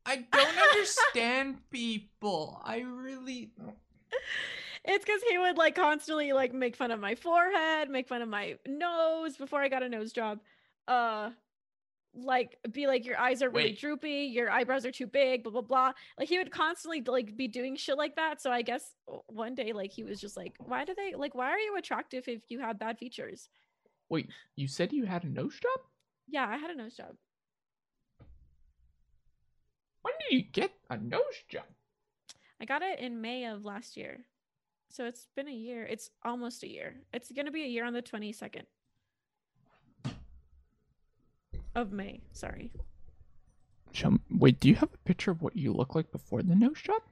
I 0.06 0.24
don't 0.32 0.58
understand 0.58 1.58
people. 1.70 2.60
I 2.64 2.80
really. 2.80 3.52
It's 4.84 5.04
because 5.04 5.20
he 5.28 5.38
would 5.38 5.58
like 5.58 5.74
constantly 5.74 6.32
like 6.32 6.54
make 6.54 6.74
fun 6.74 6.90
of 6.90 7.00
my 7.00 7.14
forehead, 7.14 7.90
make 7.90 8.08
fun 8.08 8.22
of 8.22 8.28
my 8.28 8.56
nose 8.66 9.36
before 9.36 9.60
I 9.60 9.68
got 9.68 9.82
a 9.82 9.88
nose 9.88 10.12
job. 10.12 10.40
Uh, 10.88 11.30
like 12.14 12.56
be 12.72 12.86
like 12.86 13.04
your 13.04 13.18
eyes 13.18 13.42
are 13.42 13.50
really 13.50 13.70
Wait. 13.70 13.80
droopy, 13.80 14.30
your 14.32 14.50
eyebrows 14.50 14.84
are 14.86 14.90
too 14.90 15.06
big, 15.06 15.42
blah 15.42 15.52
blah 15.52 15.60
blah. 15.60 15.92
Like 16.18 16.28
he 16.28 16.38
would 16.38 16.50
constantly 16.50 17.02
like 17.02 17.36
be 17.36 17.46
doing 17.46 17.76
shit 17.76 17.98
like 17.98 18.16
that. 18.16 18.40
So 18.40 18.50
I 18.50 18.62
guess 18.62 18.94
one 19.26 19.54
day 19.54 19.72
like 19.72 19.92
he 19.92 20.02
was 20.02 20.20
just 20.20 20.36
like, 20.36 20.54
why 20.58 20.84
do 20.84 20.94
they 20.94 21.14
like? 21.14 21.34
Why 21.34 21.50
are 21.50 21.58
you 21.58 21.76
attractive 21.76 22.26
if 22.26 22.42
you 22.48 22.60
have 22.60 22.78
bad 22.78 22.98
features? 22.98 23.48
Wait, 24.08 24.28
you 24.56 24.66
said 24.66 24.92
you 24.92 25.04
had 25.04 25.24
a 25.24 25.28
nose 25.28 25.58
job? 25.60 25.84
Yeah, 26.26 26.46
I 26.48 26.56
had 26.56 26.70
a 26.70 26.76
nose 26.76 26.96
job. 26.96 27.14
When 30.02 30.14
did 30.20 30.36
you 30.36 30.42
get 30.42 30.72
a 30.88 30.96
nose 30.96 31.44
job? 31.48 31.64
I 32.60 32.64
got 32.64 32.82
it 32.82 32.98
in 32.98 33.20
May 33.20 33.46
of 33.46 33.64
last 33.64 33.96
year. 33.96 34.24
So 34.90 35.06
it's 35.06 35.26
been 35.36 35.48
a 35.48 35.52
year. 35.52 35.84
It's 35.86 36.10
almost 36.24 36.62
a 36.64 36.68
year. 36.68 36.96
It's 37.14 37.30
going 37.30 37.46
to 37.46 37.52
be 37.52 37.62
a 37.62 37.68
year 37.68 37.84
on 37.84 37.92
the 37.92 38.02
22nd 38.02 38.62
of 41.74 41.92
May. 41.92 42.20
Sorry. 42.32 42.72
M- 44.04 44.20
Wait, 44.30 44.60
do 44.60 44.68
you 44.68 44.74
have 44.76 44.88
a 44.92 44.98
picture 44.98 45.30
of 45.30 45.42
what 45.42 45.56
you 45.56 45.72
look 45.72 45.94
like 45.94 46.10
before 46.12 46.42
the 46.42 46.54
nose 46.54 46.80
job? 46.82 47.02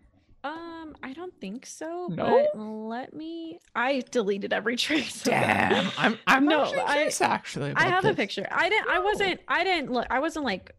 Um, 0.45 0.97
I 1.03 1.13
don't 1.13 1.35
think 1.41 1.67
so. 1.67 2.07
No? 2.11 2.47
But 2.55 2.61
let 2.61 3.15
me. 3.15 3.59
I 3.75 4.03
deleted 4.11 4.53
every 4.53 4.77
trace. 4.87 5.23
of 5.23 5.29
it. 5.29 5.31
Damn, 5.31 5.91
I'm 5.99 6.19
I'm 6.27 6.45
No, 6.47 6.63
actually 6.65 6.81
I- 6.81 7.13
actually. 7.29 7.73
I 7.77 7.87
have 7.89 8.05
a 8.05 8.15
picture. 8.15 8.47
I 8.51 8.69
didn't. 8.69 8.89
I 8.89 8.99
wasn't. 9.01 9.41
I 9.49 9.65
didn't 9.65 9.91
look. 9.93 10.07
I 10.11 10.21
wasn't 10.21 10.45
like 10.45 10.73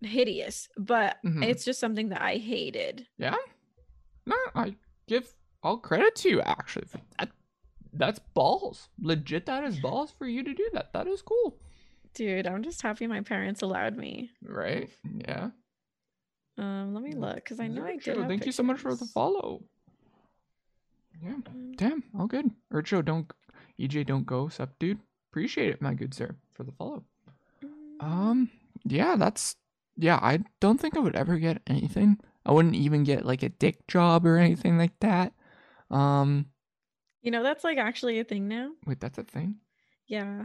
hideous, 0.00 0.68
but 0.78 1.16
Mhm. 1.24 1.44
it's 1.44 1.64
just 1.64 1.80
something 1.80 2.10
that 2.10 2.22
I 2.22 2.36
hated. 2.36 3.06
Yeah. 3.18 3.34
No, 4.26 4.36
I 4.54 4.76
give 5.08 5.32
all 5.62 5.78
credit 5.78 6.14
to 6.16 6.28
you 6.28 6.40
actually. 6.42 6.86
That. 7.18 7.30
That's 7.92 8.20
balls. 8.34 8.88
Legit, 9.02 9.46
that 9.46 9.64
is 9.64 9.80
balls 9.80 10.12
for 10.16 10.26
you 10.26 10.44
to 10.44 10.54
do 10.54 10.68
that. 10.74 10.92
That 10.92 11.08
is 11.08 11.22
cool. 11.22 11.58
Dude, 12.14 12.46
I'm 12.46 12.62
just 12.62 12.82
happy 12.82 13.06
my 13.06 13.20
parents 13.20 13.62
allowed 13.62 13.96
me. 13.96 14.30
Right? 14.44 14.88
Yeah. 15.26 15.50
Um, 16.56 16.94
let 16.94 17.02
me 17.02 17.12
look 17.12 17.36
because 17.36 17.58
I 17.58 17.66
know 17.68 17.84
I 17.84 17.96
did. 17.96 18.28
Thank 18.28 18.46
you 18.46 18.52
so 18.52 18.62
much 18.62 18.80
for 18.80 18.94
the 18.94 19.06
follow. 19.06 19.62
Yeah. 21.22 21.32
Um, 21.48 21.72
Damn. 21.76 22.04
All 22.18 22.26
good. 22.26 22.50
Urcho, 22.72 23.04
don't. 23.04 23.30
EJ, 23.80 24.06
don't 24.06 24.26
go. 24.26 24.48
Sup, 24.48 24.70
dude. 24.78 24.98
Appreciate 25.30 25.70
it, 25.70 25.80
my 25.82 25.94
good 25.94 26.12
sir, 26.14 26.34
for 26.52 26.64
the 26.64 26.72
follow. 26.72 27.04
mm, 27.64 28.04
Um. 28.04 28.50
Yeah, 28.84 29.16
that's. 29.16 29.56
Yeah, 29.96 30.18
I 30.22 30.40
don't 30.60 30.80
think 30.80 30.96
I 30.96 31.00
would 31.00 31.16
ever 31.16 31.38
get 31.38 31.60
anything. 31.66 32.18
I 32.46 32.52
wouldn't 32.52 32.74
even 32.76 33.04
get 33.04 33.26
like 33.26 33.42
a 33.42 33.48
dick 33.50 33.86
job 33.86 34.24
or 34.26 34.38
anything 34.38 34.78
like 34.78 34.98
that. 35.00 35.32
Um. 35.90 36.46
You 37.22 37.30
know, 37.30 37.42
that's 37.42 37.64
like 37.64 37.76
actually 37.78 38.18
a 38.20 38.24
thing 38.24 38.48
now. 38.48 38.70
Wait, 38.86 38.98
that's 39.00 39.18
a 39.18 39.24
thing. 39.24 39.56
Yeah. 40.06 40.44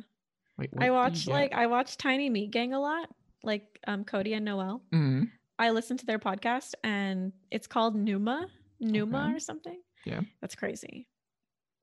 Wait. 0.57 0.69
I 0.77 0.91
watch 0.91 1.27
like 1.27 1.53
I 1.53 1.67
watch 1.67 1.97
Tiny 1.97 2.29
Meat 2.29 2.51
Gang 2.51 2.73
a 2.73 2.79
lot, 2.79 3.09
like 3.43 3.79
um 3.87 4.03
Cody 4.03 4.33
and 4.33 4.45
Noel. 4.45 4.81
hmm 4.91 5.23
I 5.57 5.69
listen 5.69 5.95
to 5.97 6.05
their 6.05 6.19
podcast 6.19 6.73
and 6.83 7.31
it's 7.49 7.65
called 7.67 7.95
Numa, 7.95 8.47
Numa 8.81 9.23
Okay. 9.27 9.35
or 9.35 9.39
something. 9.39 9.79
Yeah. 10.05 10.19
That's 10.41 10.53
crazy. 10.55 11.07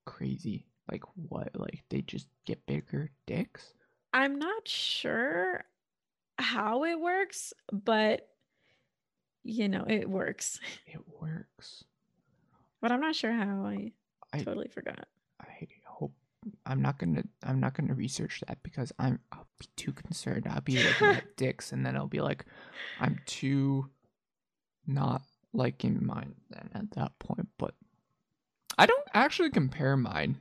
Crazy. 0.05 0.67
Like 0.91 1.05
what? 1.15 1.51
Like 1.55 1.83
they 1.89 2.03
just 2.03 2.29
get 2.45 2.67
bigger 2.67 3.11
dicks? 3.27 3.73
I'm 4.13 4.39
not 4.39 4.69
sure 4.69 5.65
how 6.39 6.85
it 6.85 7.01
works, 7.01 7.55
but 7.73 8.29
you 9.43 9.69
know, 9.71 9.85
it 9.89 10.09
works. 10.09 10.61
It 10.87 11.01
works. 11.21 11.85
But 12.83 12.93
I'm 12.93 13.01
not 13.01 13.15
sure 13.17 13.33
how. 13.33 13.65
I, 13.65 13.93
I- 14.35 14.43
totally 14.43 14.69
forgot. 14.69 15.07
I 15.41 15.67
hope 15.87 16.13
I'm 16.67 16.83
not 16.83 16.99
gonna 16.99 17.23
I'm 17.45 17.61
not 17.61 17.75
gonna 17.75 17.95
research 17.95 18.43
that 18.49 18.63
because 18.63 18.93
I'm 18.99 19.19
I'll 19.33 19.47
be 19.59 19.67
too 19.77 19.93
concerned. 19.93 20.47
I'll 20.51 20.61
be 20.61 20.83
looking 20.83 21.09
at 21.09 21.37
dicks 21.37 21.73
and 21.73 21.87
then 21.87 21.97
I'll 21.97 22.09
be 22.09 22.21
like, 22.21 22.45
I'm 23.01 23.19
too 23.27 23.89
not 24.87 25.23
liking 25.53 26.05
mine 26.05 26.35
then 26.51 26.69
at 26.75 26.91
that 26.93 27.19
point. 27.21 27.49
But 27.59 27.75
I 28.79 28.87
don't 28.87 29.07
actually 29.15 29.51
compare 29.51 29.97
mine 29.97 30.39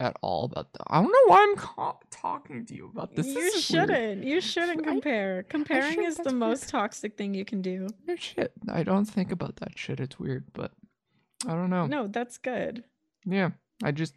at 0.00 0.16
all 0.22 0.46
about 0.46 0.72
that. 0.72 0.82
I 0.88 1.00
don't 1.00 1.12
know 1.12 1.26
why 1.26 1.54
I'm 1.78 1.92
talking 2.10 2.66
to 2.66 2.74
you 2.74 2.90
about 2.92 3.14
this. 3.14 3.26
you 3.26 3.34
This 3.34 3.64
shouldn't. 3.64 4.24
You 4.24 4.40
shouldn't 4.40 4.80
I- 4.80 4.90
compare. 4.90 5.44
Comparing 5.44 5.94
should- 5.94 6.04
is 6.06 6.16
the 6.16 6.24
weird. 6.30 6.34
most 6.36 6.68
toxic 6.68 7.16
thing 7.16 7.34
you 7.34 7.44
can 7.44 7.62
do. 7.62 7.86
No 8.06 8.16
shit. 8.16 8.52
I 8.68 8.82
don't 8.82 9.04
think 9.04 9.30
about 9.30 9.56
that 9.56 9.78
shit. 9.78 10.00
It's 10.00 10.18
weird, 10.18 10.44
but 10.54 10.72
I 11.46 11.52
don't 11.52 11.70
know. 11.70 11.86
No, 11.86 12.06
that's 12.06 12.38
good. 12.38 12.84
Yeah, 13.24 13.50
I 13.82 13.90
just 13.92 14.14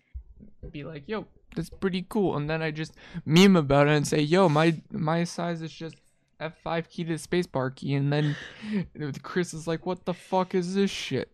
be 0.72 0.84
like, 0.84 1.03
"Yo, 1.07 1.26
that's 1.56 1.69
pretty 1.69 2.06
cool," 2.10 2.35
and 2.38 2.49
then 2.49 2.61
I 2.61 2.72
just 2.72 2.93
meme 3.26 3.56
about 3.56 3.88
it 3.88 3.91
and 3.91 4.07
say, 4.07 4.19
"Yo, 4.22 4.49
my 4.49 4.81
my 4.91 5.23
size 5.23 5.61
is 5.61 5.72
just 5.72 5.95
F5 6.39 6.89
key 6.89 7.03
to 7.06 7.18
the 7.18 7.27
spacebar 7.27 7.76
key," 7.76 7.93
and 7.95 8.11
then 8.11 8.35
Chris 9.23 9.53
is 9.53 9.68
like, 9.68 9.85
"What 9.85 10.06
the 10.06 10.14
fuck 10.14 10.53
is 10.56 10.76
this 10.76 10.91
shit?" 10.91 11.31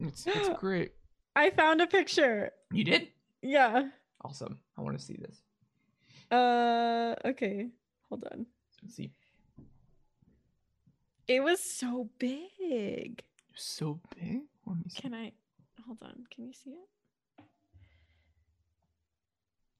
It's 0.00 0.26
it's 0.26 0.48
great. 0.58 0.92
I 1.36 1.50
found 1.50 1.80
a 1.80 1.86
picture. 1.86 2.50
You 2.70 2.84
did 2.84 3.08
Yeah. 3.42 3.88
awesome. 4.22 4.58
I 4.76 4.82
want 4.82 4.98
to 4.98 5.04
see 5.04 5.16
this. 5.16 5.42
Uh 6.30 7.14
okay. 7.24 7.68
Hold 8.08 8.24
on. 8.32 8.46
Let's 8.82 8.94
see. 8.96 9.10
It 11.28 11.42
was 11.42 11.60
so 11.60 12.08
big. 12.18 13.22
So 13.54 14.00
big. 14.18 14.40
Let 14.66 14.76
me 14.76 14.84
see. 14.88 15.00
Can 15.00 15.14
I 15.14 15.32
hold 15.86 15.98
on? 16.02 16.24
Can 16.34 16.46
you 16.46 16.52
see 16.52 16.70
it? 16.70 17.44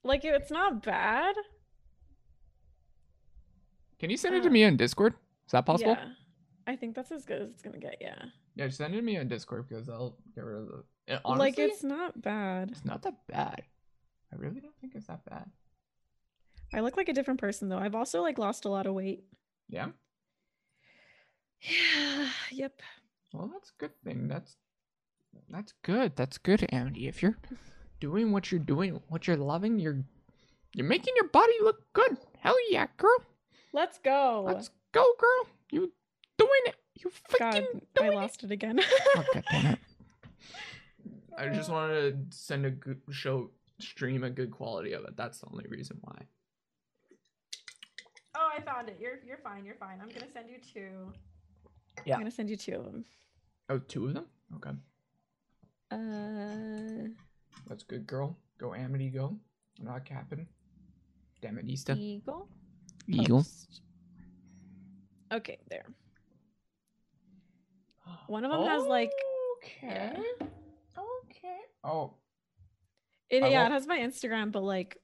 Like 0.04 0.24
it's 0.24 0.50
not 0.50 0.82
bad. 0.82 1.36
Can 3.98 4.10
you 4.10 4.16
send 4.16 4.34
it 4.34 4.42
to 4.42 4.48
uh, 4.48 4.52
me 4.52 4.64
on 4.64 4.76
Discord? 4.76 5.14
Is 5.46 5.52
that 5.52 5.64
possible? 5.64 5.92
Yeah. 5.92 6.09
I 6.66 6.76
think 6.76 6.94
that's 6.94 7.12
as 7.12 7.24
good 7.24 7.42
as 7.42 7.50
it's 7.50 7.62
gonna 7.62 7.78
get, 7.78 7.98
yeah. 8.00 8.16
Yeah, 8.56 8.66
just 8.66 8.78
send 8.78 8.94
it 8.94 8.96
to 8.96 9.02
me 9.02 9.16
on 9.16 9.28
Discord 9.28 9.68
because 9.68 9.88
I'll 9.88 10.16
get 10.34 10.44
rid 10.44 10.62
of 10.62 10.66
the. 10.68 10.84
Eh, 11.09 11.18
like 11.24 11.59
it's 11.59 11.82
not 11.82 12.20
bad. 12.20 12.70
it's 12.70 12.84
not 12.84 13.02
that 13.02 13.14
bad. 13.26 13.62
I 14.32 14.36
really 14.36 14.60
don't 14.60 14.76
think 14.80 14.94
it's 14.94 15.06
that 15.06 15.24
bad. 15.24 15.50
I 16.74 16.80
look 16.80 16.96
like 16.96 17.09
a 17.09 17.12
different 17.12 17.40
person 17.40 17.68
though. 17.68 17.78
I've 17.78 17.94
also 17.94 18.22
like 18.22 18.38
lost 18.38 18.64
a 18.64 18.68
lot 18.68 18.86
of 18.86 18.94
weight. 18.94 19.24
Yeah. 19.68 19.88
Yeah. 21.60 22.28
Yep. 22.50 22.82
Well, 23.32 23.50
that's 23.52 23.70
a 23.70 23.78
good 23.78 23.92
thing. 24.04 24.26
That's 24.26 24.56
that's 25.50 25.72
good. 25.82 26.16
That's 26.16 26.38
good, 26.38 26.66
Andy. 26.70 27.09
If 27.09 27.22
you're 27.22 27.36
doing 28.00 28.32
what 28.32 28.50
you're 28.50 28.60
doing, 28.60 29.00
what 29.09 29.26
you're 29.26 29.36
loving, 29.36 29.78
you're 29.78 30.04
you're 30.74 30.86
making 30.86 31.14
your 31.16 31.28
body 31.28 31.52
look 31.62 31.92
good. 31.92 32.16
Hell 32.40 32.56
yeah, 32.70 32.86
girl. 32.96 33.18
Let's 33.72 33.98
go. 33.98 34.44
Let's 34.46 34.70
go, 34.92 35.04
girl. 35.18 35.48
You 35.70 35.92
doing 36.38 36.50
it. 36.66 36.76
You 36.94 37.10
God, 37.38 37.54
freaking 37.54 37.64
I 37.76 37.80
doing 37.94 38.12
it. 38.12 38.14
lost 38.14 38.44
it 38.44 38.50
again. 38.50 38.80
Oh, 39.16 39.24
God 39.34 39.44
damn 39.50 39.66
it. 39.74 39.78
I 41.38 41.48
just 41.48 41.70
wanted 41.70 42.30
to 42.30 42.36
send 42.36 42.66
a 42.66 42.70
good 42.70 43.00
show 43.10 43.50
stream 43.78 44.22
a 44.24 44.30
good 44.30 44.50
quality 44.50 44.92
of 44.92 45.04
it. 45.04 45.16
That's 45.16 45.40
the 45.40 45.46
only 45.50 45.64
reason 45.68 45.98
why. 46.02 46.26
Oh, 48.34 48.48
I 48.56 48.60
found 48.62 48.88
it. 48.88 48.98
You're 49.00 49.18
you're 49.26 49.38
fine. 49.38 49.64
You're 49.64 49.76
fine. 49.76 49.98
I'm 50.00 50.09
gonna 50.09 50.30
send 50.32 50.48
you 50.48 50.56
two. 50.72 51.12
Yeah. 52.04 52.14
I'm 52.14 52.20
gonna 52.20 52.30
send 52.30 52.48
you 52.50 52.56
two 52.56 52.76
of 52.76 52.84
them. 52.84 53.04
Oh, 53.68 53.78
two 53.78 54.06
of 54.06 54.14
them? 54.14 54.26
Okay. 54.56 54.70
Uh, 55.93 57.09
That's 57.69 57.82
good, 57.82 58.06
girl. 58.06 58.36
Go 58.59 58.74
Amity, 58.74 59.10
go. 59.10 59.36
I'm 59.78 59.85
not 59.86 60.05
capping. 60.05 60.47
Damn 61.40 61.59
it, 61.59 61.66
Easta. 61.66 61.97
eagle. 61.97 62.48
Eagle. 63.09 63.39
Post. 63.39 63.81
Okay, 65.32 65.59
there. 65.69 65.86
One 68.27 68.44
of 68.44 68.52
'em 68.52 68.62
has, 68.66 68.85
like- 68.85 69.10
Okay. 69.59 70.16
Okay. 70.97 71.60
Oh, 71.85 72.14
It, 73.28 73.43
I 73.43 73.48
yeah, 73.48 73.66
it 73.66 73.73
has 73.73 73.86
my 73.86 73.98
Instagram, 73.98 74.51
but 74.52 74.62
like, 74.62 74.98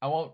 I 0.00 0.06
won't. 0.08 0.32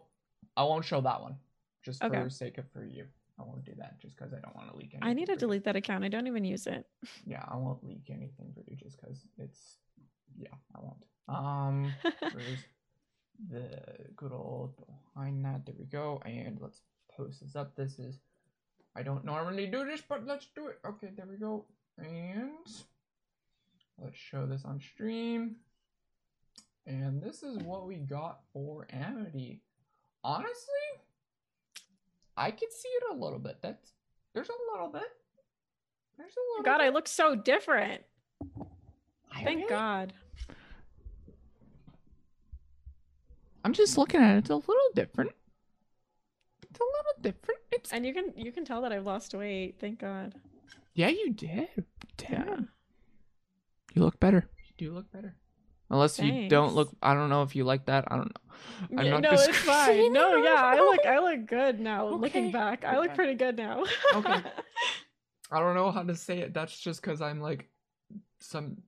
I 0.57 0.65
won't 0.65 0.85
show 0.85 1.01
that 1.01 1.21
one. 1.23 1.39
Just 1.83 2.03
Okay. 2.03 2.21
for 2.23 2.31
sake 2.31 2.59
of 2.59 2.69
for 2.73 2.85
you. 2.85 3.07
I 3.39 3.45
won't 3.45 3.65
do 3.65 3.73
that 3.79 4.01
just 4.01 4.17
because 4.17 4.33
I 4.33 4.41
don't 4.41 4.55
want 4.57 4.71
to 4.71 4.77
leak 4.77 4.91
anything. 4.95 5.09
I 5.09 5.13
need 5.13 5.27
to 5.27 5.37
delete 5.37 5.65
that 5.65 5.77
account. 5.77 6.05
I 6.05 6.09
don't 6.09 6.27
even 6.27 6.45
use 6.45 6.67
it. 6.67 6.87
Yeah, 7.25 7.45
I 7.47 7.57
won't 7.57 7.85
leak 7.85 8.11
anything 8.11 8.53
for 8.55 8.63
you 8.69 8.77
just 8.77 9.01
because 9.01 9.25
it's. 9.39 9.77
Yeah, 10.37 10.55
I 10.75 10.81
won't. 10.81 11.05
Um, 11.29 11.93
where's 12.33 12.59
the 13.51 13.81
good 14.17 14.33
old 14.33 14.75
behind 15.15 15.45
that? 15.45 15.67
There 15.67 15.75
we 15.79 15.85
go. 15.85 16.21
And 16.25 16.59
let's 16.61 16.81
post 17.17 17.41
this 17.41 17.55
up. 17.55 17.77
This 17.77 17.99
is 17.99 18.19
I 18.99 19.03
don't 19.03 19.25
normally 19.25 19.67
do 19.67 19.85
this, 19.85 20.01
but 20.01 20.27
let's 20.27 20.49
do 20.57 20.67
it. 20.67 20.81
Okay, 20.85 21.11
there 21.17 21.27
we 21.27 21.37
go. 21.37 21.67
And 21.99 22.51
let's 24.03 24.17
show 24.17 24.45
this 24.47 24.65
on 24.65 24.81
stream. 24.81 25.57
And 26.87 27.23
this 27.23 27.45
is 27.45 27.59
what 27.59 27.87
we 27.87 27.97
got 27.97 28.41
for 28.53 28.89
Amity. 28.91 29.63
Honestly, 30.25 30.89
I 32.39 32.51
can 32.51 32.71
see 32.71 32.89
it 32.89 33.03
a 33.11 33.15
little 33.15 33.39
bit. 33.39 33.57
That's 33.63 33.93
there's 34.35 34.49
a 34.49 34.73
little 34.73 34.89
bit. 34.93 35.03
There's 36.17 36.33
a 36.33 36.41
little 36.53 36.65
God, 36.65 36.81
I 36.81 36.89
look 36.91 37.09
so 37.09 37.35
different. 37.35 38.03
I 39.33 39.45
Thank 39.45 39.59
really- 39.59 39.69
God. 39.69 40.13
I'm 43.65 43.73
just 43.73 43.99
looking 43.99 44.21
at 44.21 44.37
it. 44.37 44.39
It's 44.39 44.51
a 44.51 44.55
little 44.57 44.91
different. 44.95 45.33
It's 46.63 46.81
a 46.81 46.83
little 46.85 47.23
different. 47.23 47.61
It's 47.73 47.93
And 47.93 48.07
you 48.07 48.15
can 48.15 48.33
you 48.37 48.53
can 48.53 48.65
tell 48.65 48.83
that 48.83 48.93
I've 48.93 49.05
lost 49.07 49.35
weight. 49.35 49.77
Thank 49.81 49.99
God. 50.01 50.35
yeah, 50.95 51.09
you 51.09 51.33
did. 51.33 51.69
Yeah. 51.77 52.45
Damn. 52.45 52.69
You 53.95 54.03
look 54.03 54.21
better. 54.21 54.49
You 54.69 54.89
do 54.89 54.95
look 54.95 55.11
better. 55.11 55.35
Unless 55.91 56.19
you 56.19 56.49
don't 56.49 56.75
look. 56.75 56.91
I 57.03 57.15
don't 57.15 57.31
know 57.31 57.43
if 57.43 57.57
you 57.57 57.65
like 57.65 57.87
that. 57.87 58.05
I 58.09 58.17
don't 58.17 58.27
know. 58.27 58.99
I'm 58.99 59.11
not 59.11 59.23
no, 59.23 59.31
it's 59.33 59.57
fine. 59.59 60.13
No, 60.13 60.37
yeah, 60.45 60.55
I 60.57 60.77
look 60.77 61.07
I 61.07 61.19
look 61.19 61.47
good 61.47 61.81
now. 61.81 62.07
Okay, 62.09 62.21
Looking 62.21 62.53
back, 62.53 62.85
I 62.85 62.99
look 62.99 63.15
pretty 63.15 63.35
good 63.35 63.57
now. 63.57 63.85
Okay. 64.15 64.43
I 65.51 65.61
don't 65.61 65.75
know 65.75 65.91
how 65.91 66.03
to 66.03 66.15
say 66.15 66.41
it. 66.41 66.53
That's 66.53 66.79
just 66.79 67.01
because 67.01 67.23
I'm 67.23 67.41
like 67.41 67.69
some. 68.41 68.83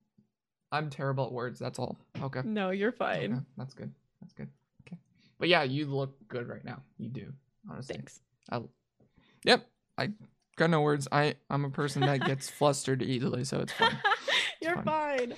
I'm 0.73 0.91
terrible 0.91 1.27
at 1.27 1.33
words. 1.33 1.59
That's 1.59 1.79
all. 1.79 1.99
Okay. 2.23 2.43
no, 2.45 2.71
you're 2.71 2.93
fine. 2.93 3.33
Okay, 3.33 3.43
That's 3.57 3.75
good. 3.75 3.93
That's 4.21 4.35
good. 4.35 4.49
Okay. 4.87 4.99
But 5.39 5.49
yeah, 5.49 5.63
you 5.63 5.87
look 5.87 6.17
good 6.29 6.49
right 6.49 6.65
now. 6.65 6.83
You 6.99 7.09
do. 7.09 7.33
Honestly. 7.69 7.95
Thanks. 7.97 8.21
I, 8.51 8.61
yep. 9.45 9.67
I 9.99 10.11
got 10.57 10.71
no 10.71 10.83
words. 10.83 11.09
I 11.11 11.35
I'm 11.49 11.65
a 11.65 11.71
person 11.71 12.03
that 12.03 12.25
gets 12.25 12.49
flustered 12.51 13.03
easily, 13.03 13.45
so 13.45 13.61
it's 13.61 13.73
fine. 13.73 13.99
you're 14.61 14.83
fine. 14.83 15.35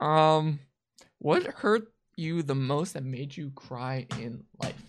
fine. 0.00 0.36
Um, 0.36 0.58
what 1.24 1.42
hurt 1.44 1.90
you 2.16 2.42
the 2.42 2.54
most 2.54 2.92
that 2.92 3.02
made 3.02 3.34
you 3.34 3.50
cry 3.52 4.06
in 4.18 4.44
life? 4.62 4.82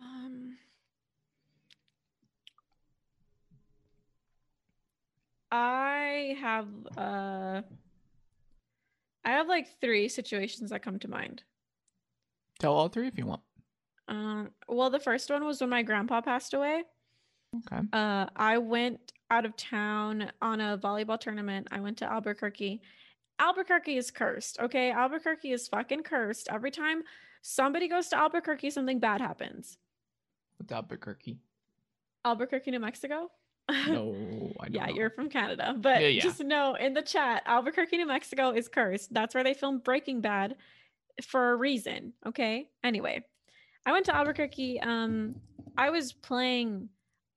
Um, 0.00 0.56
I 5.52 6.34
have 6.40 6.66
uh 6.96 7.60
I 9.22 9.30
have 9.30 9.48
like 9.48 9.66
three 9.82 10.08
situations 10.08 10.70
that 10.70 10.82
come 10.82 10.98
to 11.00 11.08
mind. 11.08 11.42
Tell 12.58 12.72
all 12.72 12.88
three 12.88 13.08
if 13.08 13.18
you 13.18 13.26
want. 13.26 13.42
Um 14.08 14.50
well 14.66 14.88
the 14.88 14.98
first 14.98 15.28
one 15.28 15.44
was 15.44 15.60
when 15.60 15.68
my 15.68 15.82
grandpa 15.82 16.22
passed 16.22 16.54
away. 16.54 16.84
Okay. 17.54 17.82
Uh 17.92 18.26
I 18.34 18.56
went 18.56 19.12
out 19.30 19.44
of 19.44 19.54
town 19.58 20.32
on 20.40 20.62
a 20.62 20.78
volleyball 20.78 21.20
tournament. 21.20 21.68
I 21.70 21.80
went 21.80 21.98
to 21.98 22.10
Albuquerque. 22.10 22.80
Albuquerque 23.38 23.96
is 23.96 24.10
cursed, 24.10 24.58
okay? 24.60 24.90
Albuquerque 24.90 25.52
is 25.52 25.68
fucking 25.68 26.02
cursed. 26.02 26.48
Every 26.50 26.70
time 26.70 27.02
somebody 27.42 27.88
goes 27.88 28.08
to 28.08 28.18
Albuquerque 28.18 28.70
something 28.70 28.98
bad 28.98 29.20
happens. 29.20 29.78
What's 30.58 30.72
Albuquerque? 30.72 31.38
Albuquerque, 32.24 32.70
New 32.70 32.80
Mexico? 32.80 33.30
No, 33.68 34.52
I 34.60 34.66
don't 34.66 34.74
yeah, 34.74 34.86
know. 34.86 34.94
you're 34.94 35.10
from 35.10 35.28
Canada. 35.28 35.74
But 35.78 36.00
Yeah, 36.00 36.08
yeah. 36.08 36.22
just 36.22 36.42
know 36.42 36.74
in 36.74 36.94
the 36.94 37.02
chat, 37.02 37.42
Albuquerque, 37.46 37.96
New 37.98 38.06
Mexico 38.06 38.50
is 38.50 38.68
cursed. 38.68 39.12
That's 39.12 39.34
where 39.34 39.44
they 39.44 39.54
filmed 39.54 39.84
Breaking 39.84 40.20
Bad 40.20 40.56
for 41.26 41.52
a 41.52 41.56
reason. 41.56 42.12
Okay. 42.24 42.68
Anyway, 42.82 43.24
I 43.84 43.92
went 43.92 44.06
to 44.06 44.14
Albuquerque. 44.16 44.80
Um, 44.80 45.36
I 45.76 45.90
was 45.90 46.12
playing, 46.12 46.88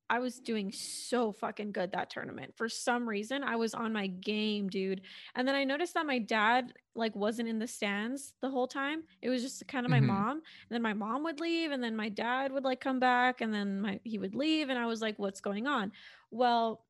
I 0.10 0.20
was 0.20 0.40
doing 0.40 0.72
so 0.72 1.32
fucking 1.32 1.72
good 1.72 1.92
that 1.92 2.10
tournament. 2.10 2.56
For 2.58 2.68
some 2.68 3.08
reason, 3.08 3.44
I 3.44 3.56
was 3.56 3.74
on 3.76 3.94
my 3.94 4.08
game, 4.08 4.68
dude. 4.68 5.02
And 5.36 5.48
then 5.48 5.56
I 5.56 5.64
noticed 5.64 5.94
that 5.94 6.06
my 6.06 6.20
dad 6.20 6.74
like 6.96 7.16
wasn't 7.16 7.48
in 7.50 7.60
the 7.60 7.68
stands 7.68 8.34
the 8.42 8.50
whole 8.50 8.68
time. 8.68 9.04
It 9.22 9.30
was 9.30 9.42
just 9.42 9.68
kind 9.68 9.86
of 9.86 9.92
my 9.92 10.00
Mhm. 10.00 10.02
mom. 10.02 10.38
And 10.38 10.44
then 10.72 10.82
my 10.82 10.94
mom 10.94 11.24
would 11.24 11.40
leave, 11.40 11.72
and 11.72 11.84
then 11.84 11.96
my 11.96 12.10
dad 12.10 12.52
would 12.52 12.64
like 12.64 12.82
come 12.82 13.00
back, 13.00 13.42
and 13.42 13.54
then 13.54 13.82
my 13.82 14.00
he 14.04 14.18
would 14.18 14.36
leave, 14.36 14.70
and 14.70 14.80
I 14.80 14.86
was 14.88 15.02
like, 15.02 15.20
"What's 15.20 15.42
going 15.42 15.68
on?" 15.68 15.92
Well, 16.32 16.86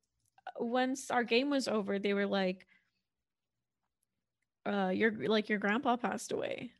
uh, 0.46 0.64
once 0.64 1.10
our 1.10 1.24
game 1.24 1.50
was 1.50 1.68
over, 1.68 1.98
they 1.98 2.14
were 2.14 2.26
like, 2.26 2.66
uh, 4.66 4.88
your 4.94 5.12
like 5.28 5.48
your 5.48 5.58
grandpa 5.58 5.96
passed 5.96 6.32
away. 6.32 6.72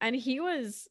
And 0.00 0.16
he 0.16 0.40
was 0.40 0.88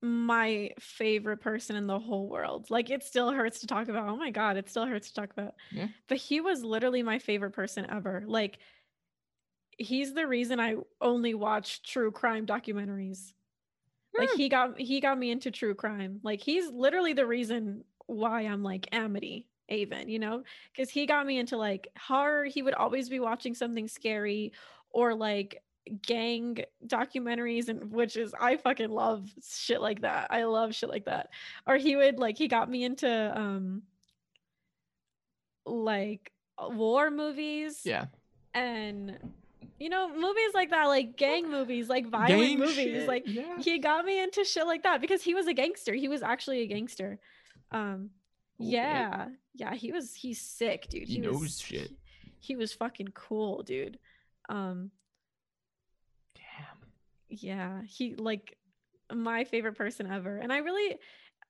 my 0.00 0.70
favorite 0.78 1.38
person 1.38 1.74
in 1.76 1.86
the 1.86 1.98
whole 1.98 2.28
world. 2.28 2.70
Like 2.70 2.90
it 2.90 3.02
still 3.02 3.30
hurts 3.32 3.60
to 3.60 3.66
talk 3.66 3.88
about. 3.88 4.08
Oh 4.08 4.16
my 4.16 4.30
god, 4.30 4.56
it 4.56 4.68
still 4.68 4.86
hurts 4.86 5.08
to 5.08 5.14
talk 5.14 5.30
about. 5.30 5.54
Yeah. 5.70 5.88
But 6.08 6.18
he 6.18 6.40
was 6.40 6.62
literally 6.62 7.02
my 7.02 7.18
favorite 7.18 7.52
person 7.52 7.86
ever. 7.90 8.22
Like 8.26 8.58
he's 9.76 10.14
the 10.14 10.26
reason 10.26 10.60
I 10.60 10.76
only 11.00 11.34
watch 11.34 11.82
true 11.82 12.10
crime 12.10 12.46
documentaries. 12.46 13.32
Like 14.16 14.30
Hmm. 14.30 14.36
he 14.36 14.48
got 14.48 14.78
he 14.80 15.00
got 15.00 15.18
me 15.18 15.30
into 15.30 15.50
true 15.50 15.74
crime. 15.74 16.20
Like 16.22 16.40
he's 16.40 16.68
literally 16.70 17.12
the 17.12 17.26
reason 17.26 17.84
why 18.06 18.42
I'm 18.42 18.62
like 18.62 18.88
Amity 18.92 19.48
Avon, 19.68 20.08
you 20.08 20.18
know? 20.18 20.44
Cuz 20.76 20.90
he 20.90 21.06
got 21.06 21.26
me 21.26 21.38
into 21.38 21.56
like 21.56 21.88
horror. 21.98 22.44
He 22.44 22.62
would 22.62 22.74
always 22.74 23.08
be 23.08 23.20
watching 23.20 23.54
something 23.54 23.88
scary 23.88 24.52
or 24.90 25.14
like 25.14 25.62
gang 25.88 26.58
documentaries 26.86 27.68
and 27.68 27.90
which 27.92 28.16
is 28.16 28.34
I 28.38 28.56
fucking 28.56 28.90
love 28.90 29.28
shit 29.46 29.80
like 29.80 30.02
that. 30.02 30.28
I 30.30 30.44
love 30.44 30.74
shit 30.74 30.88
like 30.88 31.04
that. 31.06 31.30
Or 31.66 31.76
he 31.76 31.96
would 31.96 32.18
like 32.18 32.36
he 32.38 32.48
got 32.48 32.70
me 32.70 32.84
into 32.84 33.08
um 33.38 33.82
like 35.66 36.32
war 36.58 37.10
movies 37.10 37.82
Yeah. 37.84 38.06
and 38.54 39.18
you 39.78 39.88
know 39.88 40.08
movies 40.08 40.54
like 40.54 40.70
that 40.70 40.86
like 40.86 41.16
gang 41.16 41.50
movies 41.50 41.88
like 41.88 42.08
violent 42.08 42.28
Gang 42.40 42.58
movies 42.58 42.74
shit, 42.76 43.08
like 43.08 43.22
yeah. 43.26 43.58
he 43.58 43.78
got 43.78 44.04
me 44.04 44.20
into 44.22 44.44
shit 44.44 44.66
like 44.66 44.82
that 44.82 45.00
because 45.00 45.22
he 45.22 45.34
was 45.34 45.46
a 45.46 45.52
gangster 45.54 45.94
he 45.94 46.08
was 46.08 46.22
actually 46.22 46.60
a 46.62 46.66
gangster 46.66 47.20
um 47.70 48.10
yeah 48.58 49.28
yeah 49.54 49.74
he 49.74 49.92
was 49.92 50.14
he's 50.14 50.40
sick 50.40 50.88
dude 50.88 51.06
He 51.06 51.14
he, 51.14 51.20
knows 51.20 51.40
was 51.40 51.60
shit. 51.60 51.90
he, 51.90 52.54
he 52.54 52.56
was 52.56 52.72
fucking 52.72 53.08
cool 53.14 53.62
dude 53.62 53.98
um. 54.48 54.90
Yeah 57.28 57.82
he 57.82 58.14
like 58.16 58.56
my 59.12 59.44
favorite 59.44 59.76
person 59.76 60.10
ever 60.10 60.36
and 60.38 60.52
i 60.52 60.58
really 60.58 60.98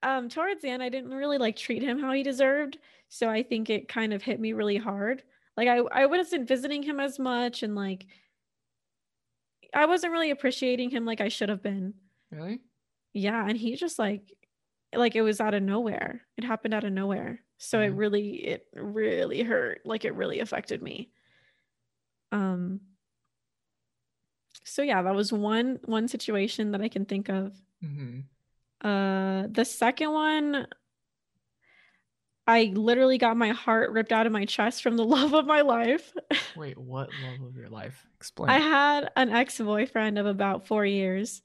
um 0.02 0.28
towards 0.28 0.62
the 0.62 0.68
end 0.68 0.82
i 0.82 0.88
didn't 0.88 1.10
really 1.14 1.38
like 1.38 1.56
treat 1.56 1.82
him 1.82 1.98
how 1.98 2.12
he 2.12 2.22
deserved 2.22 2.78
so 3.08 3.28
i 3.28 3.42
think 3.42 3.70
it 3.70 3.88
kind 3.88 4.12
of 4.12 4.22
hit 4.22 4.38
me 4.40 4.52
really 4.52 4.76
hard. 4.76 5.22
Like 5.56 5.68
i 5.68 5.78
i 5.78 6.06
wasn't 6.06 6.48
visiting 6.48 6.82
him 6.82 7.00
as 7.00 7.18
much 7.18 7.62
and 7.62 7.74
like 7.74 8.06
i 9.74 9.86
wasn't 9.86 10.12
really 10.12 10.30
appreciating 10.30 10.90
him 10.90 11.04
like 11.04 11.20
i 11.20 11.28
should 11.28 11.48
have 11.48 11.62
been. 11.62 11.94
Really? 12.30 12.60
yeah 13.12 13.46
and 13.48 13.56
he 13.58 13.76
just 13.76 13.98
like 13.98 14.22
like 14.94 15.16
it 15.16 15.22
was 15.22 15.40
out 15.40 15.54
of 15.54 15.62
nowhere. 15.62 16.22
It 16.38 16.44
happened 16.44 16.74
out 16.74 16.84
of 16.84 16.92
nowhere. 16.92 17.44
So 17.58 17.80
it 17.80 17.90
Mhm. 17.90 17.98
really 17.98 18.46
it 18.46 18.68
really 18.74 19.42
hurt. 19.42 19.82
Like 19.84 20.04
it 20.04 20.14
really 20.14 20.40
affected 20.40 20.82
me. 20.82 21.12
Um 22.32 22.80
so 24.68 24.82
yeah 24.82 25.02
that 25.02 25.14
was 25.14 25.32
one 25.32 25.78
one 25.84 26.08
situation 26.08 26.72
that 26.72 26.80
i 26.80 26.88
can 26.88 27.04
think 27.04 27.28
of 27.28 27.52
Mm-hmm. 27.84 28.88
uh 28.88 29.46
the 29.50 29.64
second 29.64 30.12
one 30.12 30.66
i 32.46 32.72
literally 32.74 33.18
got 33.18 33.36
my 33.36 33.50
heart 33.50 33.90
ripped 33.92 34.12
out 34.12 34.26
of 34.26 34.32
my 34.32 34.44
chest 34.44 34.82
from 34.82 34.96
the 34.96 35.04
love 35.16 35.32
of 35.34 35.46
my 35.46 35.60
life 35.62 36.12
Wait, 36.56 36.76
what 36.76 37.08
love 37.14 37.40
of 37.42 37.56
your 37.56 37.68
life? 37.68 38.06
Explain. 38.16 38.50
i 38.50 38.58
had 38.58 39.10
an 39.16 39.30
ex-boyfriend 39.30 40.18
of 40.18 40.26
about 40.26 40.66
four 40.66 40.84
years 40.84 41.42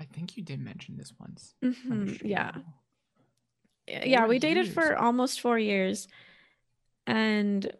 I 0.00 0.04
think 0.04 0.36
you 0.36 0.44
did 0.44 0.60
mention 0.60 0.96
this 0.96 1.12
once. 1.18 1.54
on 1.64 1.72
Mhm, 1.74 2.14
stream. 2.14 2.30
yeah 2.30 2.52
yeah 4.04 4.26
we 4.26 4.38
dated 4.38 4.68
for 4.68 4.96
almost 4.96 5.40
four 5.40 5.58
years 5.58 6.06
and 7.06 7.72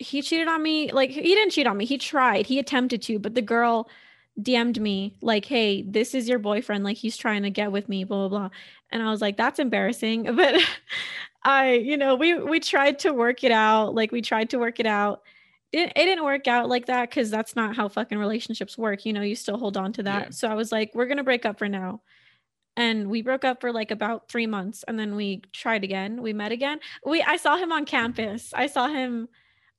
he 0.00 0.22
cheated 0.22 0.48
on 0.48 0.62
me 0.62 0.90
like 0.92 1.10
he 1.10 1.20
didn't 1.20 1.50
cheat 1.50 1.66
on 1.66 1.76
me 1.76 1.84
he 1.84 1.98
tried 1.98 2.46
he 2.46 2.58
attempted 2.58 3.02
to 3.02 3.18
but 3.18 3.34
the 3.34 3.42
girl 3.42 3.88
dm'd 4.40 4.80
me 4.80 5.14
like 5.20 5.44
hey 5.44 5.82
this 5.82 6.14
is 6.14 6.26
your 6.26 6.38
boyfriend 6.38 6.82
like 6.82 6.96
he's 6.96 7.18
trying 7.18 7.42
to 7.42 7.50
get 7.50 7.70
with 7.70 7.88
me 7.88 8.02
blah 8.02 8.26
blah 8.26 8.38
blah. 8.38 8.50
And 8.90 9.02
i 9.02 9.10
was 9.10 9.20
like 9.20 9.36
that's 9.36 9.58
embarrassing 9.58 10.22
but 10.36 10.60
i 11.44 11.74
you 11.74 11.98
know 11.98 12.14
we 12.14 12.34
we 12.34 12.58
tried 12.60 12.98
to 13.00 13.12
work 13.12 13.44
it 13.44 13.52
out 13.52 13.94
like 13.94 14.10
we 14.10 14.22
tried 14.22 14.50
to 14.50 14.58
work 14.58 14.80
it 14.80 14.86
out. 14.86 15.22
It, 15.72 15.92
it 15.94 16.04
didn't 16.06 16.24
work 16.24 16.48
out 16.48 16.68
like 16.68 16.86
that 16.86 17.10
because 17.10 17.30
that's 17.30 17.54
not 17.54 17.76
how 17.76 17.86
fucking 17.88 18.18
relationships 18.18 18.76
work 18.76 19.04
you 19.04 19.12
know 19.12 19.20
you 19.22 19.36
still 19.36 19.58
hold 19.58 19.76
on 19.76 19.92
to 19.94 20.02
that. 20.04 20.22
Yeah. 20.22 20.30
so 20.30 20.48
i 20.48 20.54
was 20.54 20.72
like 20.72 20.92
we're 20.94 21.06
gonna 21.06 21.24
break 21.24 21.44
up 21.44 21.58
for 21.58 21.68
now. 21.68 22.00
And 22.76 23.10
we 23.10 23.20
broke 23.20 23.44
up 23.44 23.60
for 23.60 23.72
like 23.72 23.90
about 23.90 24.30
three 24.30 24.46
months 24.46 24.84
and 24.88 24.98
then 24.98 25.14
we 25.14 25.42
tried 25.52 25.84
again 25.84 26.22
we 26.22 26.32
met 26.32 26.52
again. 26.52 26.80
We 27.04 27.20
i 27.22 27.36
saw 27.36 27.58
him 27.58 27.70
on 27.70 27.84
campus 27.84 28.52
i 28.54 28.66
saw 28.66 28.88
him 28.88 29.28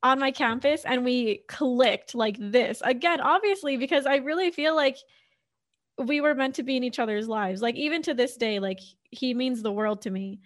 on 0.04 0.20
my 0.20 0.32
campus 0.32 0.84
and 0.86 1.06
we 1.06 1.44
clicked 1.48 2.16
like 2.16 2.36
this 2.40 2.82
again 2.84 3.22
obviously 3.22 3.78
because 3.78 4.06
i 4.06 4.16
really 4.16 4.50
feel 4.50 4.76
like 4.76 4.98
we 6.00 6.22
were 6.22 6.34
meant 6.34 6.56
to 6.56 6.64
be 6.64 6.76
in 6.76 6.84
each 6.84 6.98
other's 6.98 7.28
lives 7.28 7.62
like 7.62 7.76
even 7.76 8.02
to 8.02 8.14
this 8.14 8.36
day 8.36 8.60
like 8.60 8.80
he 9.12 9.34
means 9.34 9.62
the 9.62 9.72
world 9.72 10.02
to 10.02 10.10
me 10.10 10.40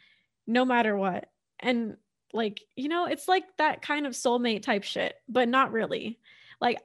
no 0.47 0.65
matter 0.65 0.95
what. 0.95 1.29
And 1.59 1.97
like, 2.33 2.61
you 2.75 2.89
know, 2.89 3.05
it's 3.05 3.27
like 3.27 3.43
that 3.57 3.81
kind 3.81 4.05
of 4.05 4.13
soulmate 4.13 4.63
type 4.63 4.83
shit, 4.83 5.15
but 5.27 5.47
not 5.47 5.71
really. 5.71 6.19
Like 6.59 6.79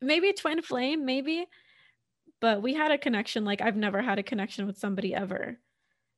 maybe 0.00 0.32
twin 0.32 0.62
flame, 0.62 1.04
maybe, 1.04 1.46
but 2.40 2.62
we 2.62 2.74
had 2.74 2.92
a 2.92 2.98
connection 2.98 3.44
like 3.44 3.60
I've 3.60 3.76
never 3.76 4.02
had 4.02 4.18
a 4.18 4.24
connection 4.24 4.66
with 4.66 4.78
somebody 4.78 5.14
ever. 5.14 5.58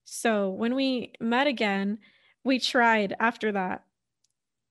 So 0.04 0.50
when 0.50 0.74
we 0.74 1.12
met 1.20 1.46
again, 1.46 1.98
we 2.44 2.58
tried 2.58 3.14
after 3.20 3.52
that. 3.52 3.84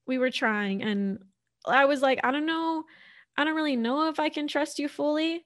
We 0.08 0.18
were 0.18 0.32
trying 0.32 0.84
and 0.84 1.24
I 1.68 1.86
was 1.86 2.02
like, 2.02 2.20
I 2.24 2.32
don't 2.32 2.46
know, 2.46 2.86
I 3.38 3.44
don't 3.44 3.56
really 3.56 3.76
know 3.76 4.10
if 4.10 4.20
I 4.20 4.30
can 4.30 4.48
trust 4.48 4.80
you 4.80 4.88
fully. 4.90 5.46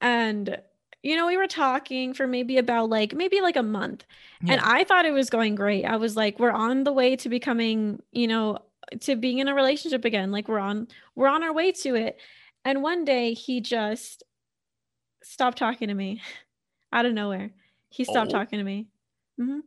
And 0.00 0.58
you 1.02 1.14
know, 1.16 1.26
we 1.26 1.36
were 1.36 1.46
talking 1.46 2.12
for 2.12 2.26
maybe 2.26 2.58
about 2.58 2.90
like 2.90 3.14
maybe 3.14 3.40
like 3.40 3.56
a 3.56 3.62
month. 3.62 4.04
And 4.48 4.60
I 4.62 4.82
thought 4.84 5.04
it 5.06 5.12
was 5.12 5.30
going 5.30 5.54
great. 5.54 5.84
I 5.84 5.96
was 5.96 6.16
like, 6.16 6.38
we're 6.40 6.50
on 6.50 6.84
the 6.84 6.92
way 6.92 7.14
to 7.16 7.28
becoming, 7.28 8.02
you 8.12 8.26
know, 8.26 8.58
to 9.00 9.14
being 9.14 9.38
in 9.38 9.48
a 9.48 9.54
relationship 9.54 10.04
again. 10.04 10.32
Like 10.32 10.48
we're 10.48 10.58
on 10.58 10.88
we're 11.14 11.28
on 11.28 11.42
our 11.44 11.52
way 11.52 11.70
to 11.72 11.94
it. 11.94 12.20
And 12.64 12.82
one 12.82 13.04
day 13.04 13.32
he 13.34 13.60
just 13.60 14.24
stopped 15.22 15.58
talking 15.58 15.88
to 15.88 15.94
me 15.94 16.22
out 16.92 17.06
of 17.06 17.12
nowhere. 17.14 17.50
He 17.90 18.04
stopped 18.04 18.32
Oh. 18.34 18.38
talking 18.38 18.58
to 18.58 18.64
me. 18.64 18.88
hmm 19.38 19.60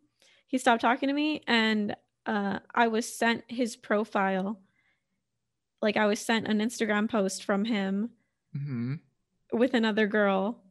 He 0.48 0.58
stopped 0.58 0.82
talking 0.82 1.08
to 1.08 1.14
me, 1.14 1.42
and 1.48 1.96
uh, 2.26 2.60
I 2.74 2.88
was 2.88 3.12
sent 3.14 3.44
his 3.48 3.76
profile. 3.76 4.60
Like 5.82 5.98
I 5.98 6.06
was 6.06 6.20
sent 6.20 6.48
an 6.48 6.60
Instagram 6.60 7.10
post 7.10 7.44
from 7.44 7.66
him 7.66 8.12
hmm 8.54 8.96
with 9.52 9.74
another 9.74 10.08
girl. 10.08 10.62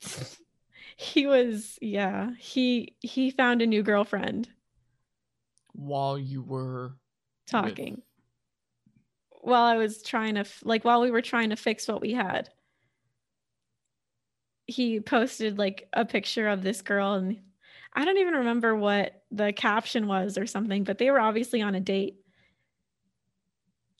he 0.96 1.26
was 1.26 1.78
yeah 1.80 2.30
he 2.38 2.94
he 3.00 3.30
found 3.30 3.62
a 3.62 3.66
new 3.66 3.82
girlfriend 3.82 4.48
While 5.72 6.18
you 6.18 6.42
were 6.42 6.88
with- 6.88 6.96
talking 7.46 8.02
while 9.40 9.64
i 9.64 9.76
was 9.76 10.02
trying 10.02 10.34
to 10.36 10.44
like 10.62 10.84
while 10.84 11.00
we 11.00 11.10
were 11.10 11.20
trying 11.22 11.50
to 11.50 11.56
fix 11.56 11.86
what 11.88 12.00
we 12.00 12.12
had 12.12 12.48
he 14.66 15.00
posted 15.00 15.58
like 15.58 15.88
a 15.92 16.04
picture 16.04 16.48
of 16.48 16.62
this 16.62 16.80
girl 16.82 17.14
and 17.14 17.38
i 17.94 18.04
don't 18.04 18.18
even 18.18 18.34
remember 18.34 18.74
what 18.74 19.22
the 19.30 19.52
caption 19.52 20.06
was 20.06 20.36
or 20.38 20.46
something 20.46 20.84
but 20.84 20.98
they 20.98 21.10
were 21.10 21.20
obviously 21.20 21.62
on 21.62 21.74
a 21.74 21.80
date 21.80 22.16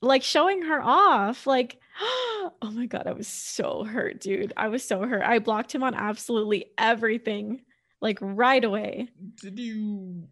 like 0.00 0.22
showing 0.22 0.62
her 0.62 0.82
off 0.82 1.46
like 1.46 1.78
oh 2.00 2.70
my 2.72 2.86
god 2.86 3.06
i 3.06 3.12
was 3.12 3.28
so 3.28 3.84
hurt 3.84 4.20
dude 4.20 4.52
i 4.56 4.68
was 4.68 4.84
so 4.84 5.02
hurt 5.02 5.22
i 5.22 5.38
blocked 5.38 5.74
him 5.74 5.82
on 5.82 5.94
absolutely 5.94 6.66
everything 6.78 7.60
like 8.00 8.18
right 8.20 8.64
away 8.64 9.08
Did 9.40 9.58
you? 9.58 10.28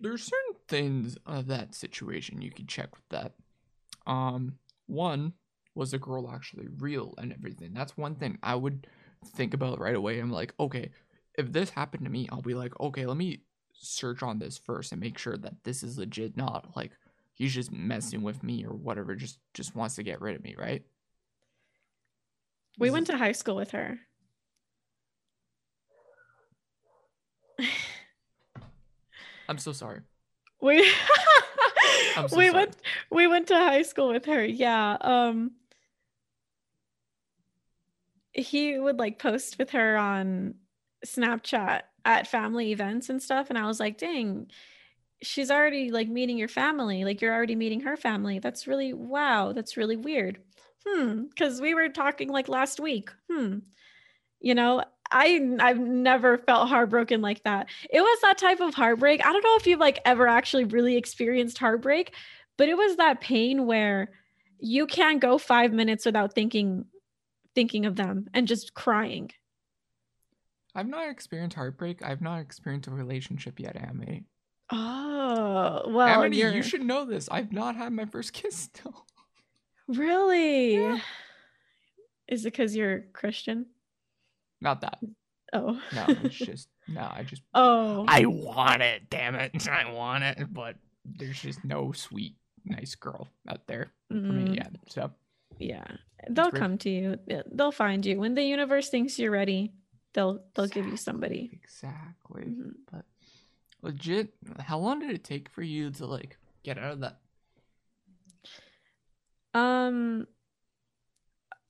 There's 0.00 0.22
certain 0.24 0.60
things 0.68 1.16
of 1.24 1.46
that 1.46 1.74
situation 1.74 2.42
you 2.42 2.50
can 2.50 2.66
check 2.66 2.94
with 2.94 3.08
that. 3.10 3.32
Um, 4.06 4.58
one 4.86 5.34
was 5.74 5.92
the 5.92 5.98
girl 5.98 6.28
actually 6.28 6.66
real 6.78 7.14
and 7.16 7.32
everything. 7.32 7.72
That's 7.72 7.96
one 7.96 8.16
thing 8.16 8.38
I 8.42 8.56
would 8.56 8.86
think 9.24 9.54
about 9.54 9.78
right 9.78 9.94
away. 9.94 10.18
I'm 10.18 10.32
like, 10.32 10.52
okay, 10.58 10.90
if 11.36 11.52
this 11.52 11.70
happened 11.70 12.04
to 12.04 12.10
me, 12.10 12.28
I'll 12.30 12.42
be 12.42 12.54
like, 12.54 12.78
okay, 12.80 13.06
let 13.06 13.16
me 13.16 13.40
search 13.72 14.22
on 14.22 14.38
this 14.38 14.56
first 14.58 14.92
and 14.92 15.00
make 15.00 15.18
sure 15.18 15.36
that 15.36 15.54
this 15.64 15.82
is 15.82 15.98
legit, 15.98 16.36
not 16.36 16.76
like 16.76 16.92
he's 17.34 17.54
just 17.54 17.72
messing 17.72 18.22
with 18.22 18.42
me 18.42 18.64
or 18.64 18.72
whatever. 18.72 19.14
Just 19.14 19.38
just 19.52 19.74
wants 19.74 19.96
to 19.96 20.02
get 20.02 20.20
rid 20.20 20.36
of 20.36 20.42
me, 20.42 20.54
right? 20.58 20.82
we 22.78 22.90
went 22.90 23.06
to 23.06 23.16
high 23.16 23.30
school 23.30 23.54
with 23.54 23.70
her 23.70 23.98
I'm 29.48 29.58
so 29.58 29.72
sorry. 29.72 30.00
we 30.60 30.84
so 32.14 32.22
we 32.22 32.28
sorry. 32.28 32.50
went 32.50 32.76
we 33.10 33.26
went 33.26 33.46
to 33.48 33.54
high 33.54 33.82
school 33.82 34.08
with 34.08 34.24
her 34.26 34.44
yeah 34.44 34.96
um 35.00 35.52
he 38.32 38.78
would 38.78 38.98
like 38.98 39.18
post 39.20 39.58
with 39.58 39.70
her 39.70 39.96
on 39.96 40.54
snapchat 41.04 41.82
at 42.04 42.26
family 42.26 42.72
events 42.72 43.08
and 43.08 43.22
stuff 43.22 43.48
and 43.48 43.58
i 43.58 43.66
was 43.66 43.80
like 43.80 43.98
dang 43.98 44.46
she's 45.24 45.50
already 45.50 45.90
like 45.90 46.08
meeting 46.08 46.38
your 46.38 46.48
family 46.48 47.04
like 47.04 47.20
you're 47.20 47.34
already 47.34 47.56
meeting 47.56 47.80
her 47.80 47.96
family. 47.96 48.38
That's 48.38 48.66
really 48.66 48.92
wow 48.92 49.52
that's 49.52 49.76
really 49.76 49.96
weird. 49.96 50.38
Hmm 50.86 51.24
because 51.24 51.60
we 51.60 51.74
were 51.74 51.88
talking 51.88 52.28
like 52.28 52.48
last 52.48 52.80
week. 52.80 53.10
Hmm. 53.30 53.58
You 54.40 54.54
know 54.54 54.84
i 55.10 55.56
i've 55.60 55.78
never 55.78 56.38
felt 56.38 56.68
heartbroken 56.68 57.20
like 57.22 57.42
that. 57.44 57.68
It 57.90 58.00
was 58.00 58.18
that 58.22 58.38
type 58.38 58.60
of 58.60 58.74
heartbreak. 58.74 59.24
I 59.24 59.32
don't 59.32 59.44
know 59.44 59.56
if 59.56 59.66
you've 59.66 59.80
like 59.80 60.00
ever 60.04 60.28
actually 60.28 60.64
really 60.64 60.96
experienced 60.96 61.58
heartbreak 61.58 62.14
but 62.56 62.68
it 62.68 62.76
was 62.76 62.96
that 62.96 63.20
pain 63.20 63.66
where 63.66 64.10
you 64.60 64.86
can't 64.86 65.20
go 65.20 65.38
five 65.38 65.72
minutes 65.72 66.06
without 66.06 66.34
thinking 66.34 66.84
thinking 67.54 67.86
of 67.86 67.96
them 67.96 68.28
and 68.34 68.48
just 68.48 68.74
crying 68.74 69.30
I've 70.74 70.88
not 70.88 71.08
experienced 71.08 71.56
heartbreak. 71.56 72.02
I've 72.02 72.20
not 72.22 72.40
experienced 72.40 72.88
a 72.88 72.92
relationship 72.92 73.60
yet, 73.60 73.76
Amity. 73.76 74.24
oh 74.72 75.82
well 75.88 76.22
Amity, 76.22 76.36
you're 76.38 76.62
should 76.62 76.82
know 76.82 77.04
this. 77.04 77.28
I've 77.30 77.52
not 77.52 77.76
had 77.76 77.92
my 77.92 78.06
first 78.06 78.32
kiss 78.38 78.56
still. 78.56 79.06
really 79.86 80.74
Yeah. 80.74 80.98
is 82.28 82.44
it 82.44 82.52
because 82.52 82.74
you're 82.74 83.04
christian 83.12 83.66
Not 84.60 84.80
that. 84.80 84.98
oh 85.52 85.78
No, 85.94 86.06
it's 86.24 86.34
just 86.50 86.68
no. 86.88 87.02
I 87.02 87.22
just 87.22 87.42
oh 87.54 88.04
I 88.08 88.26
want 88.26 88.82
it. 88.82 89.08
Damn 89.10 89.34
it, 89.36 89.68
I 89.68 89.90
want 89.92 90.24
it. 90.24 90.52
But 90.52 90.76
there's 91.04 91.40
just 91.40 91.64
no 91.64 91.92
sweet, 91.92 92.34
nice 92.64 92.94
girl 92.94 93.28
out 93.48 93.66
there 93.66 93.92
for 94.10 94.16
Mm, 94.16 94.48
me 94.48 94.54
yet. 94.56 94.72
So 94.88 95.10
yeah 95.58 95.84
they'll 96.30 96.50
come 96.50 96.76
to 96.78 96.90
you 96.90 97.16
they'll 97.52 97.70
find 97.70 98.04
you 98.04 98.18
when 98.18 98.34
the 98.34 98.42
universe 98.42 98.88
thinks 98.88 99.18
you're 99.20 99.30
ready 99.30 99.72
they'll 100.14 100.42
they'll 100.54 100.66
give 100.68 100.86
you 100.86 100.96
somebody 100.96 101.50
exactly. 101.52 102.44
Mhm. 102.44 102.72
But 102.90 103.04
legit, 103.82 104.32
how 104.60 104.78
long 104.78 105.00
did 105.00 105.10
it 105.10 105.24
take 105.24 105.48
for 105.48 105.62
you 105.62 105.90
to 105.90 106.06
like 106.06 106.38
get 106.62 106.78
out 106.78 106.92
of 106.92 107.00
that? 107.00 107.18
Um 109.52 110.26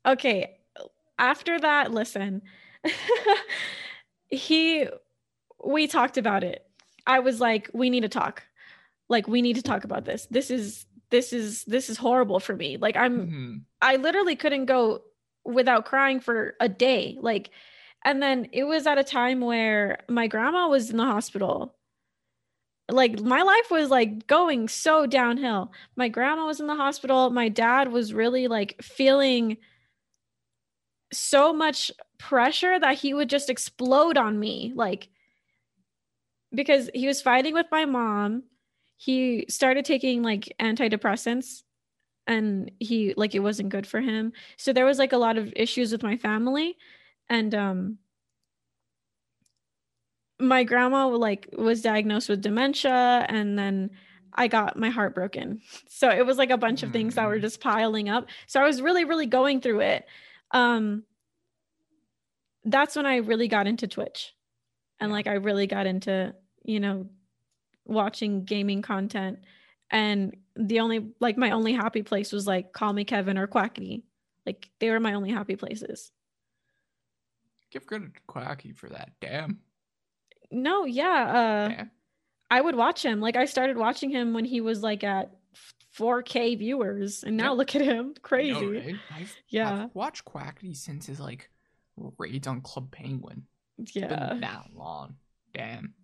okay, 0.07 0.57
after 1.19 1.59
that, 1.59 1.91
listen. 1.93 2.43
he 4.29 4.87
we 5.65 5.87
talked 5.87 6.19
about 6.19 6.45
it. 6.45 6.67
I 7.07 7.21
was 7.21 7.41
like, 7.41 7.71
we 7.73 7.91
need 7.91 8.03
to 8.03 8.09
talk. 8.09 8.43
Like 9.09 9.29
we 9.29 9.43
need 9.43 9.57
to 9.57 9.63
talk 9.63 9.85
about 9.85 10.05
this. 10.05 10.27
This 10.31 10.51
is 10.51 10.87
this 11.11 11.33
is 11.33 11.65
this 11.65 11.91
is 11.91 11.97
horrible 11.99 12.41
for 12.41 12.57
me. 12.57 12.77
Like 12.77 12.97
I'm 12.97 13.27
Mhm. 13.27 13.61
I 13.83 13.97
literally 13.97 14.37
couldn't 14.37 14.65
go 14.65 15.03
without 15.45 15.85
crying 15.85 16.21
for 16.21 16.55
a 16.59 16.71
day. 16.71 17.19
Like, 17.21 17.51
and 18.05 18.23
then 18.23 18.49
it 18.53 18.65
was 18.65 18.87
at 18.87 18.99
a 18.99 19.05
time 19.05 19.41
where 19.41 19.99
my 20.09 20.27
grandma 20.27 20.69
was 20.69 20.91
in 20.91 20.97
the 20.97 21.05
hospital. 21.05 21.75
Like, 22.91 23.21
my 23.21 23.43
life 23.43 23.71
was 23.71 23.89
like 23.89 24.27
going 24.27 24.69
so 24.69 25.07
downhill. 25.07 25.73
My 25.97 26.09
grandma 26.09 26.47
was 26.47 26.61
in 26.61 26.67
the 26.67 26.75
hospital. 26.75 27.31
My 27.31 27.49
dad 27.49 27.91
was 27.91 28.13
really 28.13 28.47
like 28.47 28.83
feeling 28.83 29.57
so 31.13 31.53
much 31.55 31.91
pressure 32.19 32.79
that 32.79 32.99
he 32.99 33.15
would 33.15 33.31
just 33.31 33.49
explode 33.49 34.19
on 34.19 34.39
me. 34.39 34.73
Like, 34.75 35.09
because 36.53 36.91
he 36.95 37.07
was 37.07 37.23
fighting 37.23 37.55
with 37.55 37.67
my 37.71 37.87
mom. 37.87 38.45
He 38.97 39.47
started 39.49 39.85
taking 39.85 40.23
like 40.23 40.55
antidepressants 40.61 41.63
and 42.27 42.71
he 42.81 43.13
like 43.17 43.35
it 43.35 43.41
wasn't 43.41 43.69
good 43.69 43.87
for 43.87 44.01
him 44.01 44.33
so 44.57 44.73
there 44.73 44.87
was 44.87 44.99
like 44.99 45.13
a 45.13 45.19
lot 45.19 45.37
of 45.37 45.53
issues 45.57 45.93
with 45.93 46.03
my 46.03 46.17
family 46.17 46.75
and 47.29 47.55
um 47.55 47.99
my 50.41 50.65
grandma 50.65 51.07
like 51.07 51.49
was 51.57 51.81
diagnosed 51.83 52.29
with 52.29 52.43
dementia 52.43 53.25
and 53.29 53.59
then 53.59 53.91
i 54.35 54.49
got 54.49 54.77
my 54.77 54.91
heart 54.91 55.15
broken. 55.15 55.61
So 55.89 56.11
it 56.11 56.27
was 56.27 56.39
like 56.39 56.51
a 56.51 56.59
bunch 56.59 56.83
of 56.83 56.91
things 56.93 57.15
that 57.15 57.29
were 57.29 57.39
Mm. 57.39 57.43
just 57.43 57.61
piling 57.61 58.09
up. 58.09 58.27
So 58.49 58.61
i 58.61 58.65
was 58.67 58.83
really 58.83 59.05
really 59.05 59.27
going 59.27 59.61
through 59.61 59.81
it. 59.81 60.07
Um 60.51 61.05
that's 62.65 62.97
when 62.97 63.07
i 63.07 63.17
really 63.17 63.49
got 63.49 63.67
into 63.67 63.87
twitch. 63.87 64.35
And 65.01 65.13
like 65.13 65.27
i 65.27 65.35
really 65.35 65.67
got 65.67 65.87
into 65.87 66.35
you 66.65 66.81
know 66.81 67.07
watching 67.85 68.45
gaming 68.45 68.83
content. 68.83 69.39
And 69.91 70.37
the 70.57 70.81
only 70.81 71.13
like 71.21 71.37
my 71.37 71.53
only 71.53 71.73
happy 71.75 72.03
place 72.03 72.33
was 72.33 72.47
like 72.47 72.73
CallMeKevin 72.73 73.39
or 73.39 73.47
quackity. 73.47 74.03
Like 74.47 74.69
they 74.81 74.91
were 74.91 75.01
my 75.01 75.15
only 75.15 75.31
happy 75.31 75.57
places 75.57 76.11
Give 77.75 77.87
credit 77.87 78.15
to 78.15 78.21
Quacky 78.27 78.73
for 78.73 78.89
that. 78.89 79.11
Damn. 79.21 79.59
no 80.51 80.85
yeah 80.87 81.77
uh 81.81 81.85
i 82.51 82.61
would 82.61 82.77
watch 82.77 83.05
him 83.05 83.21
like 83.21 83.35
i 83.37 83.45
started 83.45 83.77
watching 83.77 84.09
him 84.11 84.33
when 84.33 84.45
he 84.45 84.61
was 84.61 84.83
like 84.83 85.03
at 85.05 85.33
4k 85.99 86.59
viewers 86.59 87.23
and 87.25 87.37
now 87.37 87.45
Yeah. 87.53 87.59
look 87.59 87.75
at 87.77 87.83
him 87.83 88.15
crazy 88.23 88.53
know, 88.53 88.73
right? 88.81 88.97
I've, 89.15 89.37
Yeah. 89.49 89.85
I've 89.85 89.95
watched 89.95 90.25
Quackity 90.25 90.77
since 90.77 91.07
his 91.07 91.21
like 91.21 91.51
raids 92.19 92.47
on 92.49 92.61
Club 92.63 92.91
Penguin. 92.91 93.45
It's 93.79 93.95
Yeah. 93.95 94.09
been 94.31 94.41
that 94.41 94.67
long. 94.75 95.15
Damn. 95.53 95.95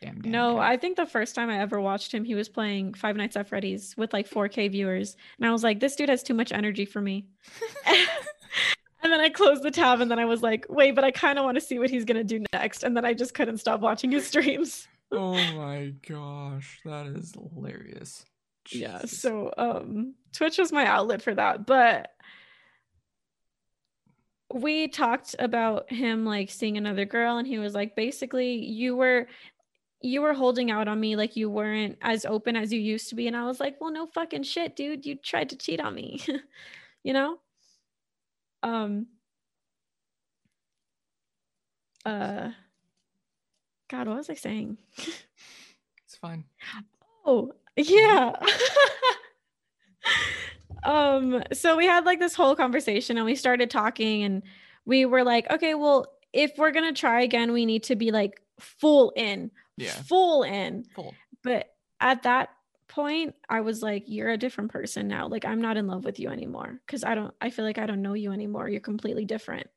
Damn. 0.00 0.20
damn 0.20 0.30
No, 0.32 0.54
damn. 0.54 0.60
I 0.60 0.76
think 0.76 0.96
the 0.96 1.06
first 1.06 1.34
time 1.36 1.50
I 1.50 1.60
ever 1.60 1.80
watched 1.80 2.12
him, 2.12 2.24
he 2.24 2.34
was 2.34 2.48
playing 2.48 2.94
Five 2.94 3.14
Nights 3.16 3.36
at 3.36 3.48
Freddy's 3.48 3.96
with 3.96 4.12
like 4.12 4.28
4K 4.28 4.70
viewers. 4.72 5.16
And 5.38 5.46
I 5.48 5.52
was 5.52 5.62
like, 5.62 5.78
this 5.80 5.94
dude 5.96 6.08
has 6.08 6.22
too 6.24 6.34
much 6.34 6.50
energy 6.52 6.84
for 6.84 7.00
me. 7.00 7.26
and 9.02 9.12
then 9.12 9.20
I 9.20 9.28
closed 9.28 9.62
the 9.62 9.70
tab 9.70 10.00
and 10.00 10.10
then 10.10 10.18
I 10.18 10.24
was 10.24 10.42
like, 10.42 10.66
wait, 10.68 10.94
but 10.94 11.04
I 11.04 11.10
kind 11.10 11.38
of 11.38 11.44
want 11.44 11.54
to 11.56 11.60
see 11.60 11.78
what 11.78 11.90
he's 11.90 12.04
going 12.04 12.16
to 12.16 12.24
do 12.24 12.44
next. 12.52 12.82
And 12.82 12.96
then 12.96 13.04
I 13.04 13.14
just 13.14 13.34
couldn't 13.34 13.58
stop 13.58 13.80
watching 13.80 14.10
his 14.10 14.26
streams. 14.26 14.86
Oh 15.10 15.32
my 15.54 15.94
gosh, 16.06 16.80
that 16.84 17.06
is 17.06 17.32
hilarious. 17.32 18.26
yeah. 18.70 19.06
So 19.06 19.50
um 19.56 20.14
Twitch 20.34 20.58
was 20.58 20.70
my 20.70 20.84
outlet 20.84 21.22
for 21.22 21.34
that. 21.34 21.64
But 21.64 22.10
we 24.52 24.88
talked 24.88 25.34
about 25.38 25.90
him 25.90 26.26
like 26.26 26.50
seeing 26.50 26.76
another 26.76 27.04
girl 27.06 27.38
and 27.38 27.46
he 27.46 27.58
was 27.58 27.74
like 27.74 27.96
basically 27.96 28.56
you 28.64 28.96
were 28.96 29.26
you 30.00 30.22
were 30.22 30.34
holding 30.34 30.70
out 30.70 30.88
on 30.88 30.98
me 31.00 31.16
like 31.16 31.36
you 31.36 31.50
weren't 31.50 31.96
as 32.02 32.24
open 32.24 32.56
as 32.56 32.72
you 32.72 32.80
used 32.80 33.08
to 33.08 33.14
be 33.14 33.26
and 33.26 33.36
i 33.36 33.44
was 33.44 33.60
like 33.60 33.78
well 33.80 33.90
no 33.92 34.06
fucking 34.06 34.42
shit 34.42 34.74
dude 34.76 35.04
you 35.04 35.16
tried 35.16 35.50
to 35.50 35.56
cheat 35.56 35.80
on 35.80 35.94
me 35.94 36.18
you 37.02 37.12
know 37.12 37.38
um 38.62 39.06
uh 42.04 42.50
god 43.88 44.08
what 44.08 44.16
was 44.16 44.30
i 44.30 44.34
saying 44.34 44.76
it's 46.08 46.16
fine. 46.16 46.44
Oh, 47.26 47.52
yeah. 47.76 48.32
um 50.84 51.42
so 51.52 51.76
we 51.76 51.84
had 51.84 52.06
like 52.06 52.18
this 52.18 52.34
whole 52.34 52.56
conversation 52.56 53.18
and 53.18 53.26
we 53.26 53.34
started 53.34 53.68
talking 53.68 54.22
and 54.22 54.42
we 54.86 55.04
were 55.04 55.22
like, 55.22 55.50
okay, 55.50 55.74
well, 55.74 56.06
if 56.32 56.52
we're 56.56 56.70
going 56.70 56.92
to 56.92 56.98
try 56.98 57.20
again, 57.20 57.52
we 57.52 57.66
need 57.66 57.82
to 57.84 57.94
be 57.94 58.10
like 58.10 58.40
full 58.58 59.12
in. 59.16 59.50
Yeah. 59.76 59.90
Full 59.90 60.44
in. 60.44 60.86
Full. 60.94 61.14
But 61.44 61.68
at 62.00 62.22
that 62.22 62.48
point, 62.88 63.34
I 63.48 63.60
was 63.60 63.82
like, 63.82 64.04
you're 64.06 64.30
a 64.30 64.36
different 64.36 64.70
person 64.72 65.08
now. 65.08 65.28
Like 65.28 65.44
I'm 65.44 65.60
not 65.60 65.76
in 65.76 65.86
love 65.86 66.04
with 66.04 66.18
you 66.18 66.28
anymore 66.30 66.80
cuz 66.86 67.04
I 67.04 67.14
don't 67.14 67.34
I 67.40 67.50
feel 67.50 67.64
like 67.64 67.78
I 67.78 67.86
don't 67.86 68.02
know 68.02 68.14
you 68.14 68.32
anymore. 68.32 68.68
You're 68.68 68.80
completely 68.80 69.24
different. 69.24 69.68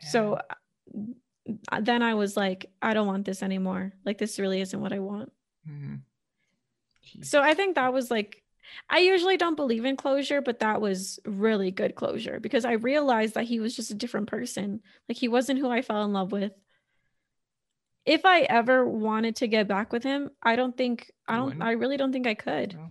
So 0.00 0.38
uh, 1.70 1.80
then 1.80 2.02
I 2.02 2.14
was 2.14 2.36
like, 2.36 2.70
I 2.82 2.94
don't 2.94 3.06
want 3.06 3.24
this 3.24 3.42
anymore. 3.42 3.92
Like 4.04 4.18
this 4.18 4.38
really 4.38 4.60
isn't 4.60 4.80
what 4.80 4.92
I 4.92 4.98
want. 4.98 5.32
Mhm. 5.68 6.02
So 7.22 7.40
I 7.40 7.54
think 7.54 7.76
that 7.76 7.92
was 7.92 8.10
like 8.10 8.42
I 8.90 8.98
usually 8.98 9.36
don't 9.36 9.54
believe 9.54 9.84
in 9.84 9.96
closure, 9.96 10.40
but 10.40 10.58
that 10.58 10.80
was 10.80 11.20
really 11.24 11.70
good 11.70 11.94
closure 11.94 12.40
because 12.40 12.64
I 12.64 12.72
realized 12.72 13.34
that 13.34 13.44
he 13.44 13.60
was 13.60 13.76
just 13.76 13.92
a 13.92 13.94
different 13.94 14.26
person. 14.28 14.82
Like 15.08 15.16
he 15.18 15.28
wasn't 15.28 15.60
who 15.60 15.70
I 15.70 15.82
fell 15.82 16.04
in 16.04 16.12
love 16.12 16.32
with. 16.32 16.52
If 18.06 18.24
I 18.24 18.42
ever 18.42 18.86
wanted 18.86 19.36
to 19.36 19.48
get 19.48 19.66
back 19.66 19.92
with 19.92 20.04
him, 20.04 20.30
I 20.40 20.54
don't 20.54 20.76
think 20.76 21.10
I 21.26 21.36
don't? 21.36 21.60
I 21.60 21.72
really 21.72 21.96
don't 21.96 22.12
think 22.12 22.26
I 22.26 22.34
could. 22.34 22.74
No. 22.74 22.90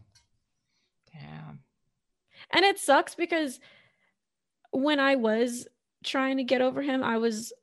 Damn. 1.14 1.60
And 2.52 2.66
it 2.66 2.78
sucks 2.78 3.16
because 3.16 3.62
when 4.72 5.00
I 5.00 5.16
was 5.16 5.68
trying 6.04 6.38
to 6.38 6.44
get 6.44 6.62
over 6.62 6.82
him, 6.82 7.02
I 7.02 7.18
was 7.18 7.54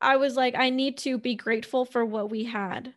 I 0.00 0.16
was 0.16 0.36
like 0.36 0.54
I 0.56 0.70
need 0.70 0.96
to 0.98 1.18
be 1.18 1.34
grateful 1.34 1.84
for 1.84 2.04
what 2.04 2.30
we 2.30 2.44
had. 2.44 2.94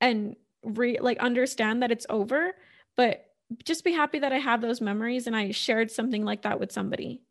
And 0.00 0.36
re- 0.62 1.00
like 1.00 1.18
understand 1.18 1.82
that 1.82 1.90
it's 1.90 2.06
over, 2.08 2.52
but 2.96 3.24
just 3.64 3.84
be 3.84 3.92
happy 3.92 4.20
that 4.20 4.32
I 4.32 4.38
have 4.38 4.60
those 4.60 4.80
memories 4.80 5.26
and 5.26 5.34
I 5.34 5.50
shared 5.50 5.90
something 5.90 6.24
like 6.24 6.42
that 6.42 6.60
with 6.60 6.70
somebody. 6.70 7.22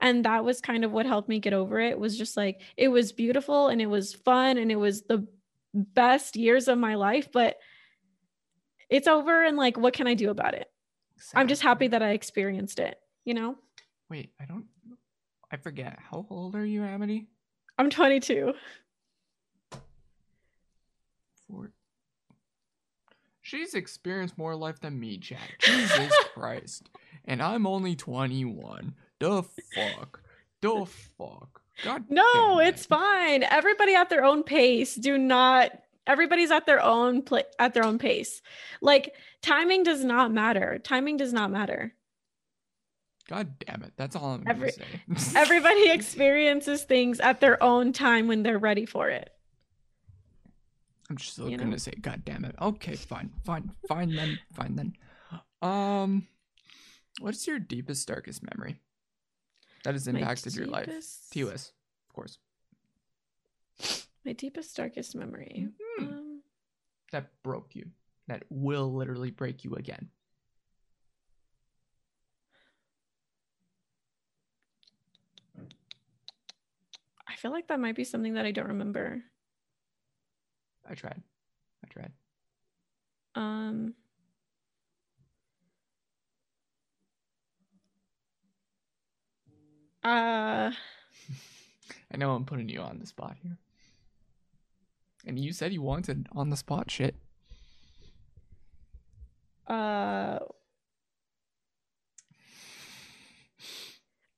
And 0.00 0.24
that 0.24 0.44
was 0.44 0.60
kind 0.60 0.84
of 0.84 0.92
what 0.92 1.06
helped 1.06 1.28
me 1.28 1.38
get 1.38 1.52
over 1.52 1.80
it. 1.80 1.98
Was 1.98 2.18
just 2.18 2.36
like 2.36 2.60
it 2.76 2.88
was 2.88 3.12
beautiful 3.12 3.68
and 3.68 3.80
it 3.80 3.86
was 3.86 4.12
fun 4.14 4.58
and 4.58 4.70
it 4.70 4.76
was 4.76 5.02
the 5.02 5.26
best 5.72 6.36
years 6.36 6.68
of 6.68 6.78
my 6.78 6.94
life, 6.94 7.30
but 7.32 7.56
it's 8.88 9.08
over 9.08 9.44
and 9.44 9.56
like 9.56 9.76
what 9.76 9.94
can 9.94 10.06
I 10.06 10.14
do 10.14 10.30
about 10.30 10.54
it? 10.54 10.70
I'm 11.34 11.48
just 11.48 11.62
happy 11.62 11.88
that 11.88 12.02
I 12.02 12.10
experienced 12.10 12.78
it, 12.80 12.98
you 13.24 13.34
know? 13.34 13.56
Wait, 14.10 14.30
I 14.40 14.44
don't. 14.44 14.66
I 15.50 15.56
forget. 15.56 15.98
How 16.10 16.26
old 16.28 16.54
are 16.54 16.64
you, 16.64 16.82
Amity? 16.82 17.26
I'm 17.78 17.88
22. 17.88 18.52
Four. 21.48 21.72
She's 23.42 23.74
experienced 23.74 24.38
more 24.38 24.56
life 24.56 24.80
than 24.80 24.98
me, 24.98 25.16
Jack. 25.18 25.56
Jesus 25.60 26.14
Christ. 26.34 26.90
And 27.24 27.42
I'm 27.42 27.66
only 27.66 27.94
21. 27.94 28.94
The 29.20 29.42
fuck? 29.74 30.20
The 30.60 30.86
fuck? 31.18 31.60
God 31.82 32.04
No, 32.08 32.58
it's 32.60 32.86
fine. 32.86 33.42
Everybody 33.42 33.94
at 33.94 34.08
their 34.10 34.24
own 34.24 34.42
pace. 34.42 34.94
Do 34.94 35.18
not 35.18 35.72
everybody's 36.06 36.50
at 36.50 36.66
their 36.66 36.82
own 36.82 37.22
pla 37.22 37.40
at 37.58 37.74
their 37.74 37.84
own 37.84 37.98
pace. 37.98 38.42
Like 38.80 39.14
timing 39.42 39.82
does 39.82 40.04
not 40.04 40.32
matter. 40.32 40.78
Timing 40.82 41.16
does 41.16 41.32
not 41.32 41.50
matter. 41.50 41.94
God 43.28 43.58
damn 43.58 43.82
it. 43.82 43.92
That's 43.96 44.14
all 44.16 44.34
I'm 44.34 44.44
Every- 44.46 44.70
gonna 45.08 45.18
say. 45.18 45.38
Everybody 45.40 45.90
experiences 45.90 46.84
things 46.84 47.20
at 47.20 47.40
their 47.40 47.60
own 47.62 47.92
time 47.92 48.28
when 48.28 48.42
they're 48.42 48.58
ready 48.58 48.84
for 48.86 49.08
it. 49.08 49.30
I'm 51.10 51.16
just 51.16 51.38
you 51.38 51.56
gonna 51.56 51.70
know? 51.70 51.76
say, 51.76 51.92
God 52.00 52.22
damn 52.24 52.44
it. 52.44 52.54
Okay, 52.60 52.96
fine, 52.96 53.30
fine, 53.44 53.72
fine 53.88 54.14
then, 54.14 54.38
fine 54.54 54.76
then. 54.76 54.92
Um, 55.60 56.26
what's 57.20 57.46
your 57.46 57.58
deepest, 57.58 58.06
darkest 58.08 58.42
memory 58.42 58.76
that 59.84 59.94
has 59.94 60.08
impacted 60.08 60.54
your 60.56 60.66
life? 60.66 60.86
deepest- 60.86 61.32
TOS, 61.32 61.72
of 62.08 62.14
course. 62.14 62.38
My 64.24 64.32
deepest, 64.32 64.74
darkest 64.76 65.14
memory. 65.14 65.68
Hmm. 65.98 66.04
Um, 66.04 66.40
That 67.12 67.30
broke 67.42 67.76
you. 67.76 67.90
That 68.26 68.44
will 68.48 68.92
literally 68.92 69.30
break 69.30 69.64
you 69.64 69.74
again. 69.74 70.08
I 77.28 77.36
feel 77.36 77.50
like 77.50 77.68
that 77.68 77.80
might 77.80 77.96
be 77.96 78.04
something 78.04 78.34
that 78.34 78.46
I 78.46 78.50
don't 78.52 78.68
remember. 78.68 79.22
I 80.88 80.94
tried. 80.94 81.22
I 81.84 81.88
tried. 81.88 82.12
Um 83.34 83.94
uh 90.04 90.70
I 92.12 92.16
know 92.16 92.32
I'm 92.32 92.44
putting 92.44 92.68
you 92.68 92.80
on 92.80 92.98
the 92.98 93.06
spot 93.06 93.36
here. 93.42 93.58
And 95.26 95.38
you 95.38 95.52
said 95.52 95.72
you 95.72 95.82
wanted 95.82 96.28
on 96.32 96.50
the 96.50 96.56
spot 96.56 96.90
shit. 96.90 97.16
uh 99.66 100.38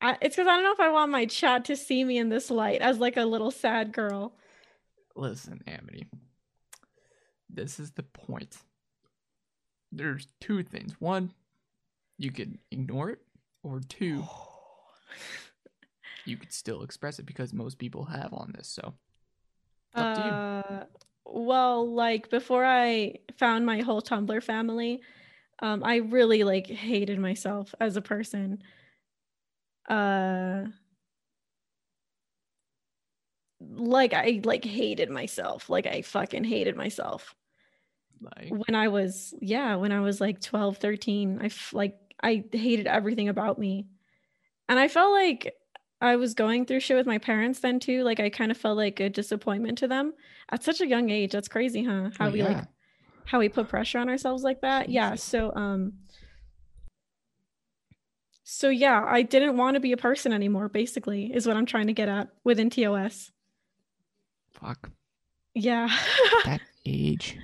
I, 0.01 0.17
it's 0.21 0.37
because 0.37 0.47
I 0.47 0.55
don't 0.55 0.63
know 0.63 0.73
if 0.73 0.81
I 0.81 0.91
want 0.91 1.11
my 1.11 1.27
chat 1.27 1.65
to 1.65 1.77
see 1.77 2.05
me 2.05 2.19
in 2.19 2.29
this 2.29 2.51
light 2.51 2.81
as 2.81 2.99
like 2.99 3.17
a 3.17 3.25
little 3.25 3.51
sad 3.51 3.93
girl. 3.93 4.35
Listen, 5.17 5.63
Amity. 5.67 6.07
This 7.49 7.81
is 7.81 7.93
the 7.93 8.03
point. 8.03 8.59
There's 9.91 10.29
two 10.41 10.63
things. 10.63 10.95
One, 11.01 11.33
you 12.19 12.31
can 12.31 12.59
ignore 12.71 13.11
it, 13.11 13.21
or 13.63 13.81
two, 13.81 14.25
you 16.27 16.37
could 16.37 16.53
still 16.53 16.83
express 16.83 17.19
it 17.19 17.27
because 17.27 17.53
most 17.53 17.79
people 17.79 18.05
have 18.07 18.33
on 18.33 18.53
this. 18.57 18.69
So, 18.69 18.95
up 19.95 20.15
to 20.15 20.23
you. 20.23 20.33
Uh, 20.33 20.85
well, 21.25 21.91
like 21.93 22.31
before 22.31 22.65
I 22.65 23.17
found 23.39 23.67
my 23.67 23.81
whole 23.81 24.03
Tumblr 24.03 24.43
family, 24.43 25.01
um, 25.61 25.83
I 25.85 25.97
really 25.97 26.45
like 26.45 26.67
hated 26.67 27.19
myself 27.19 27.75
as 27.81 27.97
a 27.97 28.03
person. 28.03 28.63
Uh, 29.89 30.67
like 33.61 34.13
I 34.13 34.41
like 34.45 34.65
hated 34.65 35.11
myself. 35.11 35.71
Like 35.71 35.87
I 35.87 36.03
fucking 36.03 36.45
hated 36.45 36.77
myself 36.77 37.35
Like, 38.21 38.51
when 38.51 38.75
I 38.75 38.89
was 38.89 39.35
yeah, 39.41 39.77
when 39.77 39.93
I 39.93 40.01
was 40.01 40.21
like 40.21 40.41
12, 40.41 40.79
13. 40.79 41.39
I 41.41 41.47
f- 41.47 41.73
like 41.73 41.97
I 42.23 42.45
hated 42.53 42.87
everything 42.87 43.29
about 43.29 43.59
me. 43.59 43.87
And 44.69 44.79
I 44.79 44.89
felt 44.89 45.13
like 45.13 45.55
I 46.01 46.17
was 46.17 46.35
going 46.35 46.67
through 46.67 46.81
shit 46.81 46.97
with 46.97 47.07
my 47.07 47.19
parents 47.19 47.61
then 47.61 47.81
too. 47.81 48.03
Like 48.03 48.21
I 48.21 48.29
kind 48.29 48.51
of 48.51 48.57
felt 48.57 48.77
like 48.77 49.01
a 49.01 49.09
disappointment 49.09 49.79
to 49.79 49.89
them 49.89 50.13
at 50.51 50.63
such 50.63 50.81
a 50.81 50.87
young 50.87 51.11
age. 51.11 51.33
That's 51.33 51.49
crazy, 51.49 51.85
huh? 51.85 52.11
How 52.19 52.29
oh, 52.29 52.31
we 52.31 52.43
like 52.43 52.65
how 53.25 53.39
we 53.39 53.49
put 53.49 53.69
pressure 53.69 53.99
on 53.99 54.09
ourselves 54.09 54.43
like 54.43 54.61
that. 54.61 54.89
Yeah. 54.89 55.15
So 55.15 55.53
um 55.55 55.95
so 58.45 58.69
yeah, 58.69 59.05
I 59.05 59.23
didn't 59.23 59.57
want 59.57 59.75
to 59.75 59.81
be 59.81 59.93
a 59.93 59.97
person 59.97 60.33
anymore, 60.33 60.69
basically, 60.69 61.33
is 61.35 61.47
what 61.47 61.57
I'm 61.57 61.67
trying 61.67 61.89
to 61.89 61.93
get 61.93 62.09
at 62.09 62.29
within 62.45 62.71
TOS. 62.71 63.33
Fuck 64.53 64.91
Yeah. 65.55 65.89
that 66.45 66.61
age. 66.85 67.39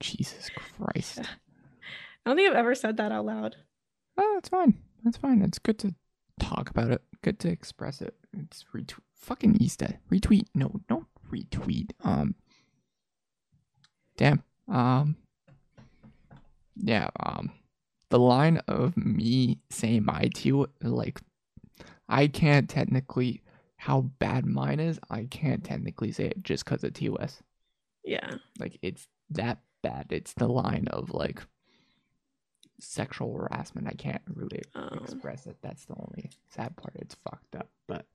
Jesus 0.00 0.50
Christ. 0.50 1.20
I 1.20 2.30
don't 2.30 2.36
think 2.36 2.50
I've 2.50 2.56
ever 2.56 2.74
said 2.74 2.96
that 2.96 3.12
out 3.12 3.24
loud. 3.24 3.56
Oh, 4.16 4.32
that's 4.34 4.48
fine. 4.48 4.78
That's 5.04 5.16
fine. 5.16 5.42
It's 5.42 5.58
good 5.58 5.78
to 5.80 5.94
talk 6.38 6.70
about 6.70 6.90
it. 6.90 7.02
Good 7.22 7.38
to 7.40 7.48
express 7.48 8.00
it. 8.00 8.14
It's 8.32 8.64
retweet. 8.74 9.00
Fucking 9.14 9.56
Easted. 9.60 9.98
Retweet. 10.10 10.46
No, 10.54 10.80
no 10.88 11.06
retweet. 11.30 11.90
Um. 12.02 12.34
Damn. 14.16 14.42
Um. 14.68 15.16
Yeah. 16.76 17.08
Um. 17.20 17.52
The 18.10 18.18
line 18.18 18.58
of 18.68 18.96
me 18.96 19.58
saying 19.68 20.04
my 20.04 20.30
to 20.34 20.66
like, 20.82 21.20
I 22.08 22.26
can't 22.26 22.68
technically 22.68 23.42
how 23.76 24.02
bad 24.18 24.44
mine 24.46 24.80
is. 24.80 24.98
I 25.10 25.24
can't 25.24 25.62
technically 25.62 26.12
say 26.12 26.26
it 26.26 26.42
just 26.42 26.64
because 26.64 26.84
of 26.84 26.94
TOS. 26.94 27.42
Yeah. 28.04 28.36
Like 28.58 28.78
it's 28.82 29.06
that 29.30 29.58
bad. 29.82 30.06
It's 30.10 30.32
the 30.34 30.48
line 30.48 30.88
of 30.88 31.10
like 31.10 31.42
sexual 32.80 33.36
harassment. 33.36 33.86
I 33.88 33.92
can't 33.92 34.22
really 34.34 34.62
Oh. 34.74 34.88
express 35.02 35.46
it. 35.46 35.56
That's 35.62 35.84
the 35.86 35.94
only 35.98 36.30
sad 36.48 36.76
part. 36.76 36.94
It's 36.96 37.14
fucked 37.14 37.56
up. 37.56 37.68
But 37.86 38.06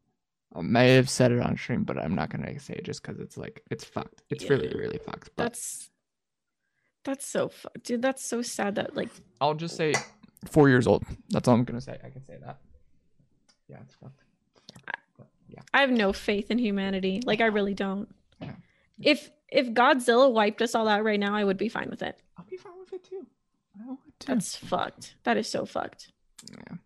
I 0.55 0.61
may 0.61 0.93
have 0.95 1.09
said 1.09 1.31
it 1.31 1.39
on 1.41 1.57
stream, 1.57 1.83
but 1.83 1.97
I'm 1.97 2.15
not 2.15 2.29
gonna 2.29 2.57
say 2.59 2.73
it 2.75 2.83
just 2.85 3.01
because 3.01 3.19
it's 3.19 3.37
like 3.37 3.63
it's 3.71 3.83
fucked. 3.83 4.21
It's 4.29 4.49
really 4.49 4.67
Yeah. 4.69 4.77
really 4.77 4.97
fucked. 4.99 5.31
But 5.35 5.43
That's 5.43 5.89
that's 7.03 7.25
so 7.27 7.49
fu- 7.49 7.67
dude. 7.83 8.01
That's 8.01 8.23
so 8.23 8.41
sad 8.41 8.75
that 8.75 8.95
like 8.95 9.09
I'll 9.41 9.55
just 9.55 9.75
say 9.75 9.93
four 10.45 10.69
years 10.69 10.87
old. 10.87 11.03
That's 11.29 11.47
all 11.47 11.55
I'm 11.55 11.63
gonna 11.65 11.81
say. 11.81 11.99
I 12.03 12.09
can 12.09 12.23
say 12.25 12.37
that. 12.37 12.59
Yeah, 13.67 13.79
it's 13.81 13.95
fucked. 13.95 14.23
But, 15.17 15.27
yeah. 15.49 15.61
I 15.73 15.81
have 15.81 15.91
no 15.91 16.13
faith 16.13 16.51
in 16.51 16.57
humanity. 16.59 17.21
Like 17.25 17.41
I 17.41 17.45
really 17.47 17.73
don't. 17.73 18.13
Yeah. 18.39 18.55
If 19.01 19.31
if 19.49 19.67
Godzilla 19.69 20.31
wiped 20.31 20.61
us 20.61 20.73
all 20.75 20.87
out 20.87 21.03
right 21.03 21.19
now, 21.19 21.35
I 21.35 21.43
would 21.43 21.57
be 21.57 21.67
fine 21.69 21.89
with 21.89 22.01
it. 22.03 22.19
I'll 22.37 22.45
be 22.45 22.57
fine 22.57 22.79
with 22.79 22.93
it 22.93 23.03
too. 23.03 23.27
I 23.79 23.89
would 23.89 23.97
too. 24.19 24.27
That's 24.27 24.55
fucked. 24.55 25.15
That 25.23 25.37
is 25.37 25.49
so 25.49 25.65
fucked. 25.65 26.11
Yeah. 26.51 26.77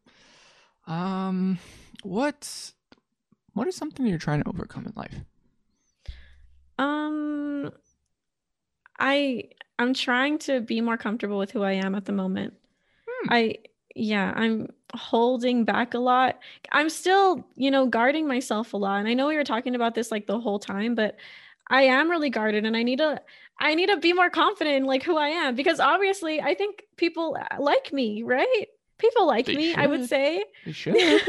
Um, 0.87 1.59
what 2.03 2.71
what 3.53 3.67
is 3.67 3.75
something 3.75 4.05
you're 4.05 4.17
trying 4.17 4.43
to 4.43 4.49
overcome 4.49 4.85
in 4.85 4.93
life? 4.95 5.15
Um 6.77 7.71
I 8.99 9.49
I'm 9.79 9.93
trying 9.93 10.39
to 10.39 10.61
be 10.61 10.81
more 10.81 10.97
comfortable 10.97 11.37
with 11.37 11.51
who 11.51 11.63
I 11.63 11.73
am 11.73 11.95
at 11.95 12.05
the 12.05 12.11
moment. 12.11 12.53
Hmm. 13.07 13.27
I 13.31 13.55
yeah, 13.95 14.31
I'm 14.35 14.67
holding 14.93 15.65
back 15.65 15.93
a 15.93 15.99
lot. 15.99 16.39
I'm 16.71 16.89
still, 16.89 17.45
you 17.55 17.71
know, 17.71 17.87
guarding 17.87 18.27
myself 18.27 18.73
a 18.73 18.77
lot. 18.77 18.99
And 18.99 19.07
I 19.07 19.15
know 19.15 19.27
we 19.27 19.35
were 19.35 19.43
talking 19.43 19.75
about 19.75 19.95
this 19.95 20.11
like 20.11 20.27
the 20.27 20.39
whole 20.39 20.59
time, 20.59 20.93
but 20.93 21.15
I 21.67 21.83
am 21.83 22.09
really 22.09 22.29
guarded 22.29 22.65
and 22.65 22.77
I 22.77 22.83
need 22.83 22.99
to 22.99 23.21
I 23.59 23.75
need 23.75 23.87
to 23.87 23.97
be 23.97 24.13
more 24.13 24.29
confident 24.29 24.75
in 24.75 24.85
like 24.85 25.03
who 25.03 25.17
I 25.17 25.29
am 25.29 25.55
because 25.55 25.79
obviously 25.79 26.41
I 26.41 26.53
think 26.53 26.83
people 26.95 27.37
uh, 27.39 27.61
like 27.61 27.91
me, 27.91 28.23
right? 28.23 28.67
People 28.99 29.27
like 29.27 29.45
They 29.45 29.55
me, 29.55 29.75
I 29.75 29.87
would 29.87 30.07
say. 30.07 30.43
You 30.65 30.73
should. 30.73 31.21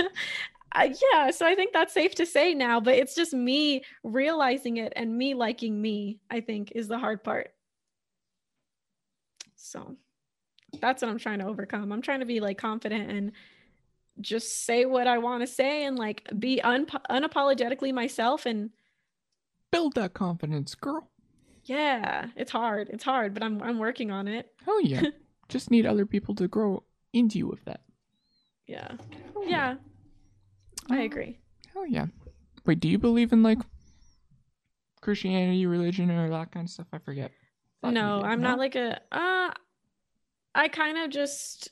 Uh, 0.75 0.89
yeah, 1.13 1.31
so 1.31 1.47
I 1.47 1.55
think 1.55 1.73
that's 1.73 1.95
safe 1.95 2.15
to 2.17 2.27
say 2.27 2.55
now, 2.55 2.79
but 2.79 2.95
it's 2.95 3.15
just 3.15 3.33
me 3.33 3.83
realizing 4.05 4.77
it 4.77 4.93
and 4.97 5.17
me 5.17 5.35
liking 5.35 5.81
me, 5.81 6.19
I 6.31 6.41
think, 6.41 6.73
is 6.75 6.89
the 6.89 6.99
hard 6.99 7.25
part. 7.25 7.53
So 9.57 9.97
that's 10.81 11.03
what 11.03 11.11
I'm 11.11 11.19
trying 11.19 11.39
to 11.39 11.47
overcome. 11.47 11.91
I'm 11.91 12.03
trying 12.03 12.21
to 12.21 12.27
be 12.27 12.41
like 12.41 12.59
confident 12.59 13.11
and 13.11 13.33
just 14.21 14.65
say 14.67 14.85
what 14.85 15.07
I 15.07 15.19
want 15.19 15.43
to 15.43 15.47
say 15.47 15.85
and 15.85 15.99
like 15.99 16.29
be 16.39 16.61
un- 16.61 16.87
unapologetically 17.11 17.93
myself. 17.93 18.45
And 18.45 18.71
Build 19.73 19.95
that 19.95 20.15
confidence, 20.15 20.75
girl. 20.75 21.11
Yeah, 21.69 22.27
it's 22.37 22.51
hard. 22.51 22.89
It's 22.91 23.05
hard, 23.05 23.35
but 23.35 23.43
I'm 23.43 23.63
I'm 23.63 23.79
working 23.79 24.11
on 24.11 24.27
it. 24.27 24.51
Hell 24.65 24.81
yeah. 24.81 25.03
Just 25.49 25.71
need 25.71 25.87
other 25.87 26.05
people 26.07 26.35
to 26.37 26.49
grow 26.49 26.83
into 27.13 27.39
you 27.39 27.47
with 27.47 27.65
that. 27.65 27.81
Yeah, 28.67 28.93
Hell 29.33 29.45
yeah, 29.47 29.77
I 30.91 30.95
Um, 30.99 31.01
agree. 31.03 31.39
Hell 31.73 31.87
yeah. 31.87 32.07
Wait, 32.67 32.81
do 32.81 32.89
you 32.89 32.99
believe 32.99 33.33
in 33.33 33.43
like 33.43 33.59
Christianity, 35.01 35.65
religion, 35.67 36.11
or 36.11 36.29
that 36.29 36.53
kind 36.53 36.67
of 36.67 36.71
stuff? 36.71 36.87
I 36.93 36.99
forget. 36.99 37.31
No. 37.83 38.21
I'm 38.23 38.43
not 38.43 38.59
like 38.59 38.75
a 38.75 39.01
uh 39.13 39.51
I 40.55 40.69
kind 40.69 40.99
of 40.99 41.11
just 41.11 41.71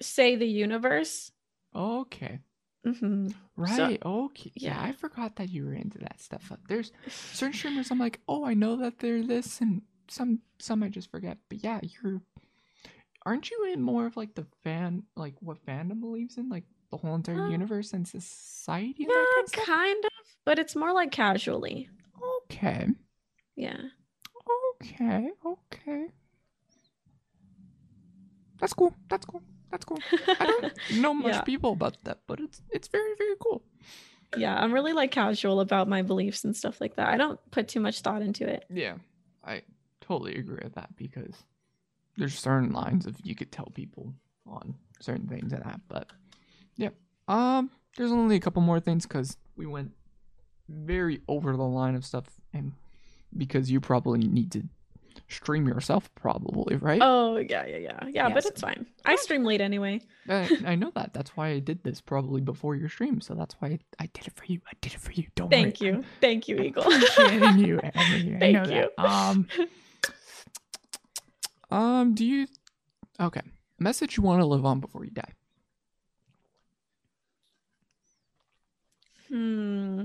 say 0.00 0.36
the 0.36 0.46
universe. 0.46 1.32
Okay. 1.74 2.40
Hmm 2.86 3.28
Right. 3.56 3.98
okay. 4.04 4.52
Yeah. 4.54 4.78
I 4.80 4.92
forgot 4.92 5.36
that 5.36 5.50
you 5.50 5.64
were 5.64 5.74
into 5.74 5.98
that 5.98 6.20
stuff. 6.20 6.52
There's 6.68 6.92
certain 7.32 7.54
streamers 7.54 7.90
I'm 7.90 7.98
like, 7.98 8.20
oh, 8.28 8.44
I 8.44 8.54
know 8.54 8.76
that 8.76 8.98
they're 8.98 9.22
this, 9.22 9.60
and 9.60 9.82
some 10.08 10.40
some 10.58 10.82
I 10.82 10.88
just 10.88 11.10
forget. 11.10 11.38
But 11.48 11.64
yeah, 11.64 11.80
you're. 11.82 12.20
Aren't 13.24 13.50
you 13.50 13.68
in 13.72 13.82
more 13.82 14.06
of 14.06 14.16
like 14.16 14.34
the 14.34 14.46
fan, 14.62 15.02
like 15.16 15.34
what 15.40 15.64
fandom 15.66 16.00
believes 16.00 16.36
in, 16.36 16.48
like 16.48 16.64
the 16.90 16.96
whole 16.96 17.14
entire 17.16 17.48
universe 17.48 17.92
and 17.92 18.06
society? 18.06 19.02
And 19.04 19.10
Yeah, 19.10 19.24
kind 19.34 19.46
of 19.46 19.66
kind 19.66 20.04
of, 20.04 20.10
but 20.44 20.58
it's 20.60 20.76
more 20.76 20.92
like 20.92 21.10
casually. 21.10 21.88
Okay. 22.52 22.86
Yeah. 23.56 23.80
Okay. 24.82 25.30
Okay. 25.44 26.06
That's 28.60 28.72
cool. 28.74 28.94
That's 29.08 29.26
cool. 29.26 29.42
That's 29.70 29.84
cool. 29.84 29.98
I 30.40 30.46
don't 30.46 30.72
know 30.90 31.14
much 31.14 31.34
Yeah. 31.34 31.40
people 31.42 31.72
about 31.72 31.96
that, 32.04 32.20
but 32.26 32.40
it's 32.40 32.62
it's 32.70 32.88
very 32.88 33.14
very 33.18 33.34
cool. 33.40 33.62
yeah, 34.36 34.54
I'm 34.56 34.72
really 34.72 34.92
like 34.92 35.10
casual 35.10 35.60
about 35.60 35.88
my 35.88 36.02
beliefs 36.02 36.44
and 36.44 36.54
stuff 36.56 36.80
like 36.80 36.96
that. 36.96 37.08
I 37.08 37.16
don't 37.16 37.38
put 37.50 37.68
too 37.68 37.80
much 37.80 38.00
thought 38.00 38.22
into 38.22 38.46
it. 38.46 38.64
Yeah, 38.70 38.96
I 39.44 39.62
totally 40.00 40.36
agree 40.36 40.60
with 40.62 40.74
that 40.74 40.94
because 40.96 41.34
there's 42.16 42.38
certain 42.38 42.72
lines 42.72 43.06
of 43.06 43.16
you 43.24 43.34
could 43.34 43.50
tell 43.52 43.66
people 43.74 44.14
on 44.46 44.74
certain 45.00 45.26
things 45.28 45.52
and 45.52 45.62
that, 45.64 45.80
but 45.88 46.08
yeah. 46.76 46.90
Um, 47.28 47.70
there's 47.96 48.12
only 48.12 48.36
a 48.36 48.40
couple 48.40 48.62
more 48.62 48.78
things 48.80 49.04
because 49.06 49.36
we 49.56 49.66
went 49.66 49.92
very 50.68 51.20
over 51.28 51.56
the 51.56 51.64
line 51.64 51.94
of 51.94 52.04
stuff, 52.04 52.26
and 52.52 52.72
because 53.36 53.70
you 53.70 53.80
probably 53.80 54.20
need 54.20 54.52
to 54.52 54.62
stream 55.28 55.66
yourself, 55.66 56.08
probably 56.14 56.76
right? 56.76 57.00
Oh, 57.02 57.36
yeah, 57.36 57.66
yeah, 57.66 57.76
yeah. 57.78 58.06
Yeah, 58.08 58.28
but 58.28 58.44
it's 58.46 58.60
fine. 58.60 58.86
I 59.04 59.16
stream 59.16 59.44
late 59.44 59.60
anyway. 59.60 60.00
I, 60.28 60.58
I 60.66 60.74
know 60.74 60.90
that. 60.94 61.12
That's 61.12 61.36
why 61.36 61.48
I 61.48 61.58
did 61.58 61.82
this 61.82 62.00
probably 62.00 62.40
before 62.40 62.74
your 62.76 62.88
stream, 62.88 63.20
so 63.20 63.34
that's 63.34 63.54
why 63.58 63.78
I 63.98 64.06
did 64.12 64.26
it 64.26 64.32
for 64.34 64.44
you. 64.46 64.60
I 64.68 64.72
did 64.80 64.94
it 64.94 65.00
for 65.00 65.12
you. 65.12 65.26
Don't 65.34 65.50
Thank 65.50 65.80
worry. 65.80 65.90
you. 65.92 66.04
Thank 66.20 66.48
you, 66.48 66.58
Eagle. 66.58 66.84
appreciating 66.84 67.58
you, 67.58 67.80
Amity. 67.82 68.36
Thank 68.38 68.52
know 68.54 68.64
that. 68.64 68.90
you. 68.98 69.04
Um, 69.04 69.48
um, 71.70 72.14
do 72.14 72.24
you? 72.24 72.46
Okay, 73.20 73.42
message 73.78 74.16
you 74.16 74.22
want 74.22 74.40
to 74.40 74.46
live 74.46 74.64
on 74.64 74.80
before 74.80 75.04
you 75.04 75.10
die. 75.10 75.32
Hmm. 79.28 80.04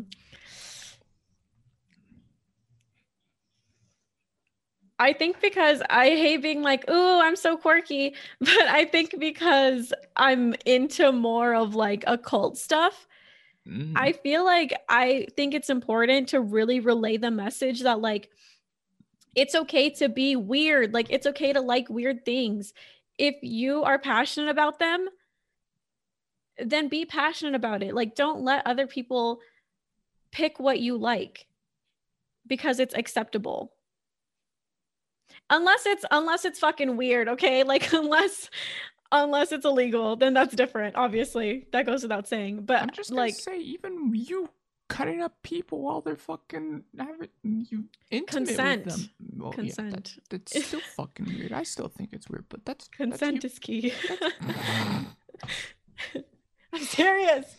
I 5.02 5.14
think 5.14 5.42
because 5.42 5.82
I 5.90 6.10
hate 6.10 6.42
being 6.42 6.62
like, 6.62 6.90
"Ooh, 6.90 7.20
I'm 7.20 7.36
so 7.36 7.58
quirky," 7.58 8.16
but 8.40 8.68
I 8.68 8.86
think 8.86 9.16
because 9.20 9.94
I'm 10.16 10.56
into 10.66 11.12
more 11.12 11.56
of 11.56 11.76
like 11.76 12.04
occult 12.08 12.58
stuff, 12.58 13.08
Mm, 13.68 13.94
I 13.96 14.12
feel 14.12 14.44
like 14.44 14.74
I 14.90 15.28
think 15.36 15.54
it's 15.54 15.70
important 15.70 16.30
to 16.30 16.42
really 16.42 16.80
relay 16.80 17.18
the 17.18 17.32
message 17.32 17.82
that 17.82 18.02
like 18.02 18.30
it's 19.36 19.56
okay 19.56 19.90
to 19.92 20.10
be 20.10 20.36
weird, 20.36 20.94
like 20.94 21.08
it's 21.10 21.28
okay 21.28 21.54
to 21.54 21.62
like 21.62 21.90
weird 21.90 22.26
things. 22.26 22.74
If 23.18 23.36
you 23.42 23.84
are 23.84 24.00
passionate 24.00 24.50
about 24.50 24.80
them, 24.80 25.08
then 26.58 26.88
be 26.90 27.06
passionate 27.06 27.56
about 27.56 27.84
it. 27.84 27.94
Like 27.94 28.16
don't 28.16 28.42
let 28.42 28.66
other 28.66 28.88
people 28.88 29.40
pick 30.32 30.60
what 30.60 30.80
you 30.80 30.98
like 30.98 31.46
because 32.48 32.80
it's 32.80 32.96
acceptable. 32.96 33.74
Unless 35.50 35.86
it's 35.86 36.06
unless 36.12 36.46
it's 36.46 36.60
fucking 36.60 36.98
weird, 36.98 37.28
okay? 37.30 37.64
Like 37.72 37.92
unless 37.94 38.50
unless 39.12 39.52
it's 39.52 39.66
illegal, 39.66 40.16
then 40.16 40.34
that's 40.34 40.56
different, 40.56 40.96
obviously. 40.96 41.68
That 41.72 41.86
goes 41.86 42.04
without 42.04 42.28
saying. 42.28 42.64
But 42.66 42.82
I'm 42.82 42.90
just 42.92 43.12
like 43.12 43.36
say, 43.36 43.60
even 43.60 44.14
you 44.14 44.50
cutting 44.88 45.22
up 45.22 45.42
people 45.42 45.82
while 45.82 46.02
they're 46.02 46.18
fucking 46.18 46.84
having 46.98 47.30
you 47.44 47.86
intimate 48.10 48.48
Consent. 48.48 48.86
with 48.86 48.96
them. 48.96 49.10
Well, 49.38 49.54
yeah, 49.58 49.64
that- 49.64 49.76
Consent. 49.76 50.18
that's 50.30 50.66
still 50.68 50.82
fucking 50.98 51.26
weird. 51.28 51.54
I 51.54 51.64
still 51.64 51.88
think 51.88 52.10
it's 52.14 52.30
weird, 52.30 52.46
but 52.50 52.66
that's 52.66 52.88
consent 52.90 53.42
That's 53.42 53.54
is 53.54 53.60
key. 53.60 53.94
I'm 56.74 56.82
serious. 56.82 57.56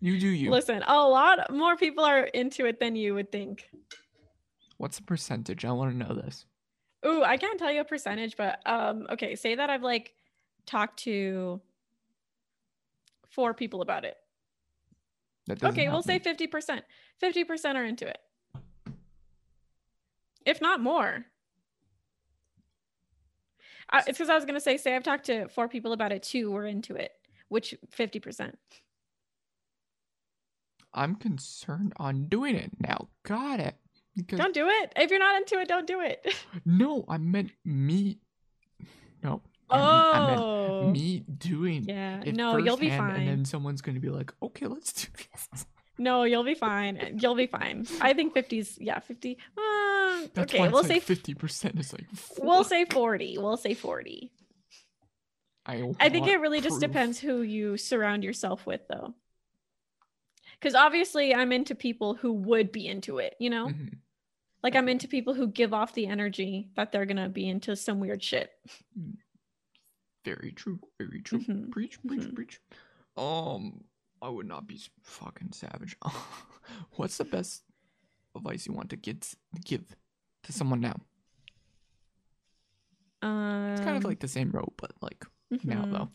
you 0.00 0.18
do 0.18 0.28
you. 0.28 0.50
Listen, 0.50 0.82
a 0.86 1.08
lot 1.08 1.50
more 1.52 1.76
people 1.76 2.04
are 2.04 2.20
into 2.24 2.66
it 2.66 2.80
than 2.80 2.96
you 2.96 3.14
would 3.14 3.30
think. 3.32 3.68
What's 4.84 4.98
the 4.98 5.02
percentage? 5.02 5.64
I 5.64 5.72
want 5.72 5.92
to 5.92 5.96
know 5.96 6.14
this. 6.14 6.44
Ooh, 7.06 7.22
I 7.22 7.38
can't 7.38 7.58
tell 7.58 7.72
you 7.72 7.80
a 7.80 7.84
percentage, 7.84 8.36
but 8.36 8.60
um, 8.66 9.06
okay, 9.12 9.34
say 9.34 9.54
that 9.54 9.70
I've 9.70 9.82
like 9.82 10.12
talked 10.66 10.98
to 11.04 11.62
four 13.30 13.54
people 13.54 13.80
about 13.80 14.04
it. 14.04 14.18
Okay, 15.62 15.88
we'll 15.88 16.02
say 16.02 16.20
50%. 16.20 16.82
50% 17.22 17.74
are 17.76 17.84
into 17.86 18.06
it. 18.06 18.18
If 20.44 20.60
not 20.60 20.80
more. 20.80 21.24
I, 23.88 24.00
it's 24.00 24.18
because 24.18 24.28
I 24.28 24.34
was 24.34 24.44
going 24.44 24.56
to 24.56 24.60
say, 24.60 24.76
say 24.76 24.94
I've 24.94 25.02
talked 25.02 25.24
to 25.24 25.48
four 25.48 25.66
people 25.66 25.94
about 25.94 26.12
it, 26.12 26.22
two 26.22 26.50
were 26.50 26.66
into 26.66 26.94
it. 26.94 27.12
which 27.48 27.74
50%. 27.96 28.52
I'm 30.92 31.14
concerned 31.14 31.94
on 31.96 32.26
doing 32.26 32.54
it 32.54 32.72
now. 32.78 33.08
Got 33.22 33.60
it. 33.60 33.76
Because 34.16 34.38
Don't 34.38 34.54
do 34.54 34.68
it. 34.68 34.92
If 34.96 35.10
you're 35.10 35.18
not 35.18 35.36
into 35.36 35.58
it, 35.58 35.66
don't 35.68 35.86
do 35.86 36.00
it. 36.00 36.24
no, 36.64 37.04
I 37.08 37.18
meant 37.18 37.50
me. 37.64 38.18
No. 39.22 39.42
Mean- 39.70 39.80
I 39.80 40.26
meant 40.28 40.40
Oh. 40.40 40.90
me 40.90 41.20
doing 41.20 41.84
Yeah. 41.88 42.22
No, 42.26 42.56
you'll 42.58 42.76
be 42.76 42.90
fine. 42.90 43.16
And 43.16 43.28
then 43.28 43.44
someone's 43.44 43.80
gonna 43.82 43.98
be 44.00 44.10
like, 44.10 44.32
"Okay, 44.42 44.66
let's 44.66 44.92
do 44.92 45.08
this." 45.16 45.66
No, 45.98 46.24
you'll 46.24 46.44
be 46.44 46.54
fine. 46.54 47.18
You'll 47.20 47.34
be 47.36 47.46
fine. 47.46 47.86
I 48.00 48.12
think 48.14 48.34
50's 48.34 48.78
yeah, 48.80 48.98
50. 48.98 49.38
Uh, 49.56 50.26
That's 50.34 50.52
okay, 50.52 50.58
why 50.60 50.68
we'll 50.68 50.80
it's 50.80 50.88
say 50.88 51.00
fifty 51.00 51.34
percent. 51.34 51.78
Is 51.78 51.92
like 51.92 52.06
we'll 52.40 52.64
say 52.64 52.84
40. 52.84 53.38
We'll 53.38 53.56
say 53.56 53.74
40. 53.74 54.30
I, 55.66 55.92
I 55.98 56.08
think 56.10 56.26
it 56.28 56.40
really 56.40 56.60
just 56.60 56.80
depends 56.80 57.18
who 57.18 57.40
you 57.42 57.76
surround 57.78 58.22
yourself 58.22 58.66
with 58.66 58.82
though. 58.88 59.14
Cuz 60.60 60.74
obviously 60.74 61.34
I'm 61.34 61.52
into 61.52 61.74
people 61.74 62.14
who 62.14 62.32
would 62.32 62.70
be 62.70 62.86
into 62.86 63.18
it, 63.18 63.34
you 63.38 63.48
know? 63.50 63.68
Mhm. 63.68 63.98
Like 64.64 64.74
I'm 64.76 64.88
into 64.88 65.06
people 65.06 65.34
who 65.34 65.46
give 65.46 65.74
off 65.74 65.92
the 65.92 66.06
energy 66.06 66.70
that 66.74 66.90
they're 66.90 67.04
to 67.18 67.28
be 67.28 67.46
into 67.50 67.76
some 67.76 68.00
weird 68.00 68.22
shit. 68.22 68.50
Very 70.24 70.52
true. 70.52 70.80
Very 70.98 71.20
true. 71.20 71.40
Mhm, 71.40 71.70
Preach, 71.70 71.98
preach, 72.06 72.22
mhm. 72.22 72.34
preach. 72.34 72.60
Um, 73.14 73.84
I 74.22 74.30
would 74.30 74.46
not 74.46 74.66
be 74.66 74.80
fucking 75.02 75.52
savage. 75.52 75.98
What's 76.96 77.18
the 77.18 77.24
best 77.24 77.62
advice 78.34 78.66
you 78.66 78.72
want 78.72 78.88
to 78.88 78.96
get 78.96 79.34
give 79.66 79.84
to 80.44 80.52
someone 80.52 80.80
now? 80.80 80.96
Um 83.20 83.72
It's 83.72 83.82
kind 83.82 83.98
of 83.98 84.04
like 84.04 84.20
the 84.20 84.28
same 84.28 84.50
road, 84.50 84.72
but 84.78 84.92
like 85.02 85.26
now 85.62 85.84
mhm. 85.84 85.92
though. 85.92 86.08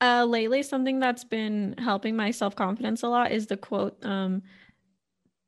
Uh, 0.00 0.24
lately, 0.24 0.64
something 0.64 0.98
that's 0.98 1.22
been 1.22 1.76
helping 1.78 2.16
my 2.16 2.32
self 2.32 2.56
confidence 2.56 3.04
a 3.04 3.08
lot 3.08 3.30
is 3.30 3.46
the 3.46 3.56
quote, 3.56 4.04
um, 4.04 4.42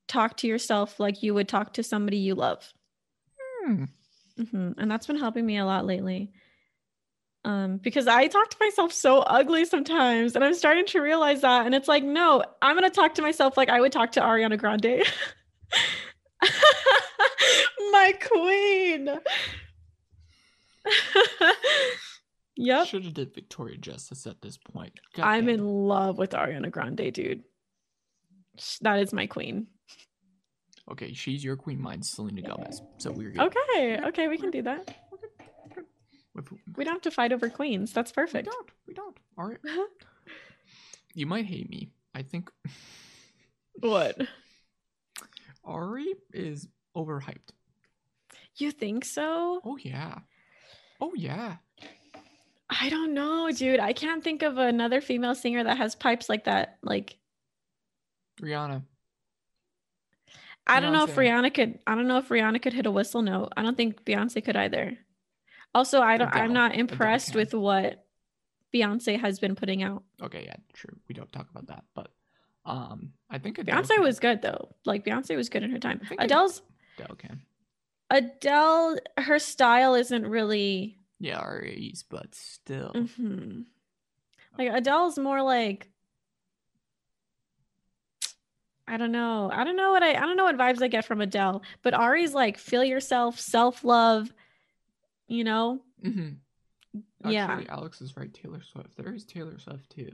talk 0.08 0.36
to 0.38 0.46
yourself 0.46 1.00
like 1.00 1.22
you 1.22 1.34
would 1.34 1.48
talk 1.48 1.74
to 1.74 1.82
somebody 1.82 2.18
you 2.18 2.34
love. 2.34 2.72
Hmm. 3.64 3.84
hmm 4.50 4.72
And 4.78 4.90
that's 4.90 5.06
been 5.06 5.18
helping 5.18 5.46
me 5.46 5.58
a 5.58 5.64
lot 5.64 5.86
lately. 5.86 6.32
Um, 7.46 7.76
because 7.76 8.06
I 8.06 8.26
talk 8.26 8.48
to 8.50 8.56
myself 8.58 8.92
so 8.92 9.18
ugly 9.18 9.66
sometimes, 9.66 10.34
and 10.34 10.42
I'm 10.42 10.54
starting 10.54 10.86
to 10.86 11.00
realize 11.00 11.42
that. 11.42 11.66
And 11.66 11.74
it's 11.74 11.88
like, 11.88 12.02
no, 12.02 12.42
I'm 12.62 12.74
gonna 12.74 12.88
talk 12.88 13.14
to 13.14 13.22
myself 13.22 13.56
like 13.56 13.68
I 13.68 13.80
would 13.80 13.92
talk 13.92 14.12
to 14.12 14.20
Ariana 14.20 14.58
Grande. 14.58 15.02
my 17.92 18.14
queen. 18.20 19.10
yep. 22.56 22.86
Should 22.86 23.04
have 23.04 23.14
did 23.14 23.34
Victoria 23.34 23.76
Justice 23.76 24.26
at 24.26 24.40
this 24.40 24.56
point. 24.56 24.98
God 25.14 25.24
I'm 25.24 25.46
damn 25.46 25.54
in 25.56 25.66
love 25.66 26.16
with 26.18 26.30
Ariana 26.30 26.70
Grande, 26.70 27.12
dude. 27.12 27.44
That 28.80 29.00
is 29.00 29.12
my 29.12 29.26
queen. 29.26 29.66
Okay, 30.90 31.12
she's 31.14 31.42
your 31.42 31.56
queen. 31.56 31.80
Mine's 31.80 32.10
Selena 32.10 32.42
Gomez. 32.42 32.82
So 32.98 33.10
we're 33.10 33.30
good. 33.30 33.40
Okay, 33.40 34.00
okay, 34.08 34.28
we 34.28 34.36
can 34.38 34.50
do 34.50 34.62
that. 34.62 34.94
We 36.76 36.84
don't 36.84 36.94
have 36.94 37.02
to 37.02 37.10
fight 37.10 37.32
over 37.32 37.48
queens. 37.48 37.92
That's 37.92 38.12
perfect. 38.12 38.48
we 38.48 38.52
don't. 38.52 38.70
We 38.88 38.94
don't. 38.94 39.16
All 39.38 39.48
right. 39.48 39.58
You 41.16 41.26
might 41.26 41.46
hate 41.46 41.70
me. 41.70 41.92
I 42.12 42.22
think 42.22 42.50
what? 43.80 44.20
Ari 45.64 46.12
is 46.32 46.66
overhyped. 46.96 47.50
You 48.56 48.72
think 48.72 49.04
so? 49.04 49.60
Oh 49.64 49.76
yeah. 49.76 50.18
Oh 51.00 51.12
yeah. 51.14 51.58
I 52.68 52.88
don't 52.88 53.14
know, 53.14 53.48
dude. 53.52 53.78
I 53.78 53.92
can't 53.92 54.24
think 54.24 54.42
of 54.42 54.58
another 54.58 55.00
female 55.00 55.36
singer 55.36 55.62
that 55.62 55.76
has 55.76 55.94
pipes 55.94 56.28
like 56.28 56.44
that. 56.46 56.78
Like, 56.82 57.16
Rihanna. 58.42 58.82
I 60.66 60.80
don't 60.80 60.92
know 60.92 61.04
if 61.04 61.14
Rihanna 61.14 61.52
could. 61.52 61.78
I 61.86 61.94
don't 61.94 62.08
know 62.08 62.18
if 62.18 62.28
Rihanna 62.28 62.62
could 62.62 62.72
hit 62.72 62.86
a 62.86 62.90
whistle 62.90 63.22
note. 63.22 63.52
I 63.56 63.62
don't 63.62 63.76
think 63.76 64.04
Beyonce 64.04 64.42
could 64.44 64.56
either. 64.56 64.96
Also, 65.74 66.00
I 66.00 66.16
don't. 66.16 66.34
I'm 66.34 66.52
not 66.52 66.74
impressed 66.74 67.34
with 67.34 67.52
what 67.54 68.04
Beyonce 68.72 69.20
has 69.20 69.38
been 69.38 69.54
putting 69.56 69.82
out. 69.82 70.02
Okay, 70.22 70.44
yeah, 70.46 70.54
true. 70.72 70.96
We 71.08 71.14
don't 71.14 71.30
talk 71.32 71.48
about 71.50 71.66
that, 71.66 71.84
but 71.94 72.10
um, 72.64 73.12
I 73.28 73.38
think 73.38 73.58
Adele 73.58 73.82
Beyonce 73.82 73.88
can. 73.88 74.02
was 74.02 74.18
good 74.20 74.40
though. 74.42 74.74
Like 74.86 75.04
Beyonce 75.04 75.36
was 75.36 75.48
good 75.48 75.62
in 75.62 75.70
her 75.70 75.78
time. 75.78 76.00
I 76.02 76.06
think 76.08 76.20
Ad- 76.20 76.26
Adele's 76.30 76.62
Adele 76.98 77.16
can. 77.16 77.42
Adele, 78.10 78.98
her 79.18 79.38
style 79.38 79.94
isn't 79.94 80.26
really. 80.26 80.98
Yeah, 81.20 81.38
Ari's, 81.38 82.04
but 82.08 82.34
still. 82.34 82.92
mhm. 82.94 83.64
Like 84.58 84.70
Adele's 84.72 85.18
more 85.18 85.42
like. 85.42 85.90
I 88.86 88.96
don't 88.96 89.12
know. 89.12 89.50
I 89.52 89.64
don't 89.64 89.76
know 89.76 89.92
what 89.92 90.02
I. 90.02 90.10
I 90.10 90.20
don't 90.20 90.36
know 90.36 90.44
what 90.44 90.58
vibes 90.58 90.82
I 90.82 90.88
get 90.88 91.04
from 91.04 91.20
Adele. 91.20 91.62
But 91.82 91.94
Ari's 91.94 92.34
like 92.34 92.58
feel 92.58 92.84
yourself, 92.84 93.40
self 93.40 93.82
love. 93.84 94.32
You 95.26 95.44
know. 95.44 95.80
hmm 96.02 96.30
Yeah. 97.26 97.46
Actually, 97.46 97.68
Alex 97.70 98.00
is 98.02 98.16
right. 98.16 98.32
Taylor 98.32 98.60
Swift. 98.62 98.96
There 98.96 99.14
is 99.14 99.24
Taylor 99.24 99.58
Swift 99.58 99.90
too. 99.90 100.10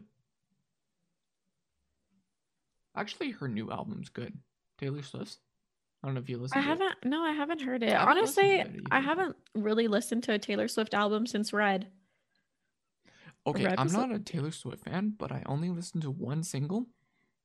Actually, 2.97 3.31
her 3.33 3.49
new 3.49 3.71
album's 3.71 4.09
good. 4.09 4.37
Taylor 4.79 5.03
Swift's. 5.03 5.39
I 6.03 6.07
don't 6.07 6.15
know 6.15 6.21
if 6.21 6.29
you 6.31 6.39
listen. 6.39 6.59
I 6.59 6.63
to 6.63 6.69
haven't. 6.69 6.95
No, 7.05 7.23
I 7.23 7.33
haven't 7.33 7.61
heard 7.61 7.83
it. 7.83 7.91
I 7.91 7.99
haven't 8.01 8.19
Honestly, 8.19 8.51
it 8.61 8.71
I 8.91 9.01
haven't 9.01 9.37
really 9.55 9.87
listened 9.89 10.23
to 10.25 10.33
a 10.33 10.39
Taylor 10.39 10.69
Swift 10.69 10.95
album 10.95 11.27
since 11.27 11.53
Red. 11.53 11.89
Okay, 13.47 13.65
Red 13.65 13.75
I'm 13.79 13.93
not 13.93 14.13
a 14.13 14.19
Taylor 14.19 14.51
Swift 14.51 14.85
fan, 14.85 15.15
but 15.19 15.33
I 15.33 15.43
only 15.47 15.71
listened 15.71 16.03
to 16.03 16.11
one 16.11 16.43
single. 16.43 16.87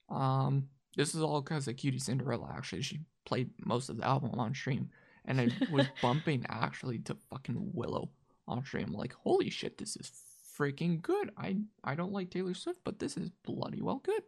Um, 0.09 0.69
this 0.95 1.15
is 1.15 1.21
all 1.21 1.41
because 1.41 1.67
of 1.67 1.75
QTCinderella. 1.75 2.55
Actually, 2.55 2.81
she 2.81 2.99
played 3.25 3.49
most 3.65 3.89
of 3.89 3.97
the 3.97 4.05
album 4.05 4.39
on 4.39 4.53
stream, 4.53 4.89
and 5.25 5.39
I 5.39 5.49
was 5.71 5.87
bumping 6.01 6.45
actually 6.49 6.99
to 6.99 7.15
fucking 7.29 7.71
Willow 7.73 8.09
on 8.47 8.63
stream. 8.65 8.93
Like, 8.93 9.13
holy 9.13 9.49
shit, 9.49 9.77
this 9.77 9.95
is 9.95 10.11
freaking 10.57 11.01
good. 11.01 11.31
I 11.37 11.57
I 11.83 11.95
don't 11.95 12.13
like 12.13 12.29
Taylor 12.29 12.53
Swift, 12.53 12.79
but 12.83 12.99
this 12.99 13.17
is 13.17 13.29
bloody 13.43 13.81
well 13.81 14.01
good. 14.03 14.23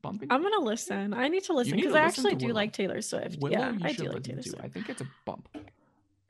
Bumping. 0.00 0.28
I'm 0.30 0.42
gonna 0.42 0.60
listen. 0.60 1.12
I 1.12 1.28
need 1.28 1.44
to 1.44 1.52
listen 1.52 1.76
because 1.76 1.94
I 1.94 2.06
listen 2.06 2.26
actually 2.26 2.36
do 2.36 2.46
Willow. 2.46 2.54
like 2.56 2.72
Taylor 2.72 3.02
Swift. 3.02 3.38
Willow, 3.40 3.58
yeah, 3.58 3.72
I 3.82 3.92
do 3.92 4.04
like 4.04 4.22
Taylor 4.22 4.42
to. 4.42 4.48
Swift. 4.48 4.64
I 4.64 4.68
think 4.68 4.88
it's 4.88 5.00
a 5.00 5.08
bump. 5.24 5.48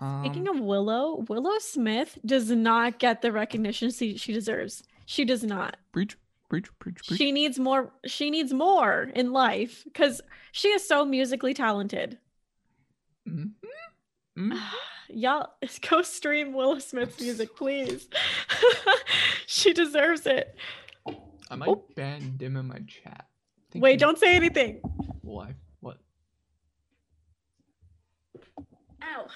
Um, 0.01 0.25
Speaking 0.25 0.49
of 0.49 0.61
Willow, 0.61 1.25
Willow 1.29 1.59
Smith 1.59 2.19
does 2.25 2.51
not 2.51 2.99
get 2.99 3.21
the 3.21 3.33
recognition 3.33 3.91
she, 3.91 4.17
she 4.17 4.33
deserves. 4.33 4.85
She 5.07 5.25
does 5.25 5.43
not. 5.43 5.77
preach, 5.93 6.17
preach, 6.49 6.67
preach, 6.79 7.05
preach. 7.07 7.19
She 7.19 7.33
needs 7.33 7.59
more. 7.59 7.93
She 8.07 8.31
needs 8.31 8.53
more 8.53 9.03
in 9.15 9.33
life 9.33 9.83
because 9.85 10.21
she 10.53 10.69
is 10.69 10.87
so 10.87 11.05
musically 11.05 11.55
talented. 11.55 12.19
Mhm. 13.29 13.53
Mhm. 14.39 14.57
Y'all, 15.09 15.49
go 15.91 16.01
stream 16.03 16.53
Willow 16.53 16.79
Smith's 16.79 17.21
music, 17.21 17.57
please. 17.57 18.09
she 19.47 19.73
deserves 19.73 20.27
it. 20.27 20.55
I 21.51 21.57
might 21.57 21.69
Oh. 21.69 21.85
ban 21.97 22.35
dim 22.37 22.57
in 22.57 22.67
my 22.69 22.79
chat. 22.87 23.27
Thank 23.73 23.83
Wait, 23.83 23.93
you. 23.95 23.99
don't 23.99 24.17
say 24.19 24.37
anything. 24.37 24.81
Why? 25.23 25.57
What? 25.81 25.99
Ow. 29.03 29.23
What 29.23 29.31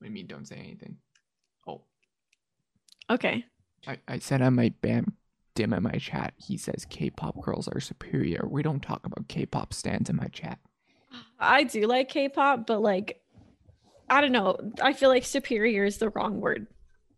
do 0.00 0.06
you 0.06 0.10
mean? 0.10 0.26
Don't 0.26 0.48
say 0.48 0.56
anything. 0.56 0.96
Oh, 1.68 1.82
Okay. 3.08 3.44
I, 3.86 3.98
I 4.08 4.18
said 4.18 4.42
I 4.42 4.48
might 4.48 4.80
ban 4.80 5.12
dim 5.56 5.72
in 5.72 5.82
my 5.82 5.98
chat. 5.98 6.34
He 6.36 6.56
says 6.56 6.86
K-pop 6.88 7.42
girls 7.42 7.66
are 7.66 7.80
superior. 7.80 8.46
We 8.48 8.62
don't 8.62 8.80
talk 8.82 9.04
about 9.04 9.26
K-pop 9.26 9.74
stands 9.74 10.08
in 10.08 10.14
my 10.16 10.28
chat. 10.28 10.60
I 11.40 11.64
do 11.64 11.86
like 11.86 12.08
K-pop, 12.08 12.66
but 12.66 12.80
like, 12.80 13.20
I 14.08 14.20
don't 14.20 14.32
know. 14.32 14.56
I 14.80 14.92
feel 14.92 15.08
like 15.08 15.24
superior 15.24 15.84
is 15.84 15.98
the 15.98 16.10
wrong 16.10 16.40
word. 16.40 16.68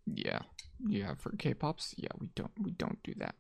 Yeah, 0.07 0.39
yeah. 0.87 1.15
For 1.19 1.33
K-pops, 1.37 1.95
yeah, 1.99 2.09
we 2.19 2.29
don't 2.35 2.53
we 2.63 2.71
don't 2.71 2.99
do 3.03 3.13
that. 3.19 3.35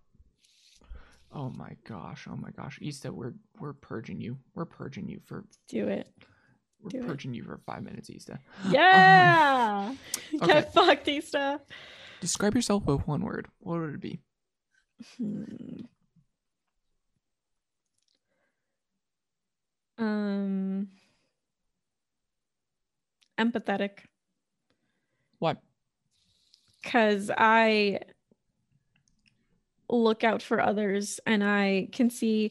Oh 1.33 1.49
my 1.51 1.77
gosh! 1.87 2.27
Oh 2.31 2.37
my 2.37 2.51
gosh! 2.51 2.79
Ista, 2.83 3.11
we're 3.13 3.35
we're 3.59 3.73
purging 3.73 4.21
you. 4.21 4.37
We're 4.55 4.65
purging 4.67 5.09
you 5.09 5.21
for 5.25 5.45
Do 5.69 5.89
it. 5.89 6.09
we're 6.81 6.91
Do 6.91 6.99
it. 6.99 7.07
purging 7.07 7.33
you 7.35 7.43
for 7.45 7.61
five 7.67 7.83
minutes, 7.83 8.11
Ista. 8.11 8.39
Yeah. 8.69 9.89
Um, 9.91 9.99
okay. 10.43 10.47
Get 10.61 10.73
fucked, 10.75 11.09
Easter. 11.09 11.61
Describe 12.21 12.55
yourself 12.55 12.85
with 12.87 13.07
one 13.07 13.23
word. 13.23 13.47
What 13.61 13.81
would 13.81 13.95
it 13.95 14.01
be? 14.01 14.21
Hmm. 15.17 15.85
Um. 19.99 20.89
Empathetic, 23.39 24.01
What? 25.39 25.59
because 26.83 27.31
I 27.37 28.01
look 29.89 30.25
out 30.25 30.43
for 30.43 30.61
others 30.61 31.21
and 31.25 31.45
I 31.45 31.89
can 31.93 32.11
see 32.11 32.51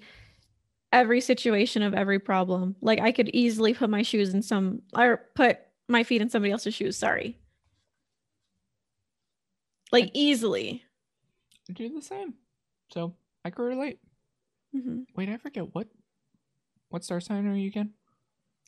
every 0.93 1.19
situation 1.19 1.82
of 1.84 1.93
every 1.93 2.19
problem. 2.19 2.77
Like 2.80 3.01
I 3.01 3.11
could 3.11 3.30
easily 3.34 3.74
put 3.74 3.90
my 3.90 4.01
shoes 4.01 4.34
in 4.34 4.42
some 4.42 4.82
or 4.95 5.24
put 5.35 5.59
my 5.90 6.03
feet 6.03 6.22
in 6.22 6.30
somebody 6.30 6.53
else's 6.53 6.74
shoes. 6.74 6.95
Sorry. 6.98 7.38
like 9.92 10.09
easily. 10.14 10.84
Do 11.73 11.89
the 11.93 12.01
same. 12.01 12.33
So 12.89 13.13
I 13.43 13.49
could 13.49 13.63
relate. 13.63 13.99
hmm 14.71 15.01
Wait, 15.15 15.29
I 15.29 15.37
forget 15.37 15.73
what 15.75 15.87
what 16.89 17.03
star 17.03 17.19
sign 17.19 17.45
are 17.47 17.55
you 17.55 17.67
again? 17.67 17.91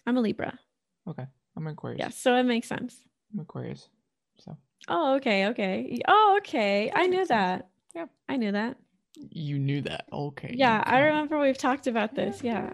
I'm 0.06 0.18
a 0.18 0.22
Libra. 0.22 0.60
Okay. 1.08 1.26
I'm 1.56 1.68
Aquarius. 1.68 2.00
Yes, 2.00 2.18
so 2.18 2.36
it 2.36 2.44
makes 2.44 2.68
sense. 2.68 2.98
I'm 3.34 3.40
Aquarius. 3.40 3.90
So 4.38 4.58
Oh, 4.88 5.16
okay, 5.16 5.48
okay. 5.48 6.00
Oh, 6.08 6.36
okay. 6.40 6.92
I 6.94 7.08
knew 7.08 7.26
that. 7.28 7.68
Yeah. 7.96 8.06
I 8.28 8.36
knew 8.38 8.52
that. 8.52 8.78
you 9.32 9.60
knew 9.60 9.82
that. 9.82 10.06
Okay. 10.12 10.54
Yeah, 10.58 10.82
I 10.86 11.00
remember 11.00 11.40
we've 11.40 11.58
talked 11.58 11.88
about 11.88 12.16
this. 12.16 12.42
Yeah. 12.44 12.72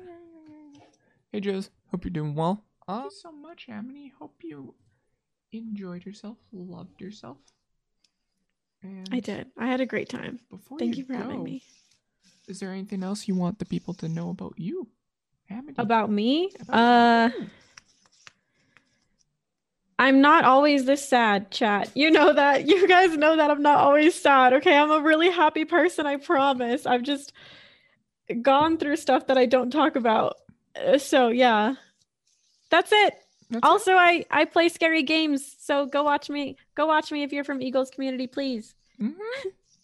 Hey 1.31 1.39
Joes, 1.39 1.69
hope 1.91 2.03
you're 2.05 2.11
doing 2.11 2.33
well. 2.35 2.63
Thank 2.87 3.03
you 3.05 3.11
so 3.11 3.31
much, 3.31 3.67
Amity. 3.69 4.13
Hope 4.19 4.35
you 4.43 4.73
enjoyed 5.51 6.05
yourself, 6.05 6.37
loved 6.51 6.99
yourself. 7.01 7.37
And 8.85 9.09
I 9.11 9.19
did. 9.19 9.47
I 9.57 9.67
had 9.67 9.81
a 9.81 9.85
great 9.85 10.09
time. 10.09 10.39
Before 10.51 10.77
Thank 10.77 10.95
you, 10.95 11.03
you 11.03 11.07
for 11.07 11.13
having 11.15 11.43
me. 11.43 11.63
Is 12.47 12.59
there 12.59 12.71
anything 12.71 13.01
else 13.03 13.27
you 13.27 13.33
want 13.35 13.57
the 13.57 13.65
people 13.65 13.93
to 13.95 14.07
know 14.07 14.29
about 14.29 14.53
you, 14.57 14.87
Amity? 15.49 15.75
About 15.77 16.11
me? 16.11 16.51
About 16.59 16.77
Uh 16.77 17.29
you. 17.37 17.47
I'm 19.97 20.19
not 20.19 20.43
always 20.43 20.85
this 20.85 21.07
sad, 21.07 21.51
chat. 21.51 21.89
You 21.95 22.11
know 22.11 22.33
that. 22.33 22.67
You 22.67 22.85
guys 22.87 23.15
know 23.15 23.37
that 23.37 23.49
I'm 23.49 23.61
not 23.61 23.79
always 23.79 24.13
sad. 24.13 24.53
Okay. 24.53 24.75
I'm 24.77 24.91
a 24.91 24.99
really 24.99 25.31
happy 25.31 25.63
person. 25.65 26.05
I 26.05 26.17
promise. 26.17 26.85
I've 26.85 27.03
just 27.03 27.31
gone 28.41 28.77
through 28.77 28.97
stuff 28.97 29.27
that 29.27 29.37
I 29.37 29.45
don't 29.45 29.71
talk 29.71 29.95
about. 29.95 30.35
Uh, 30.75 30.97
So, 30.97 31.29
yeah. 31.29 31.75
That's 32.69 32.91
it. 32.91 33.13
That's. 33.49 33.63
Also, 33.67 33.93
I 33.93 34.25
I 34.31 34.45
play 34.45 34.69
scary 34.69 35.03
games. 35.03 35.55
So 35.59 35.85
go 35.85 36.03
watch 36.03 36.29
me. 36.29 36.57
Go 36.75 36.85
watch 36.87 37.11
me 37.11 37.23
if 37.23 37.31
you're 37.31 37.43
from 37.43 37.61
Eagles 37.61 37.89
community, 37.91 38.27
please. 38.27 38.75
Mhm. 38.99 39.15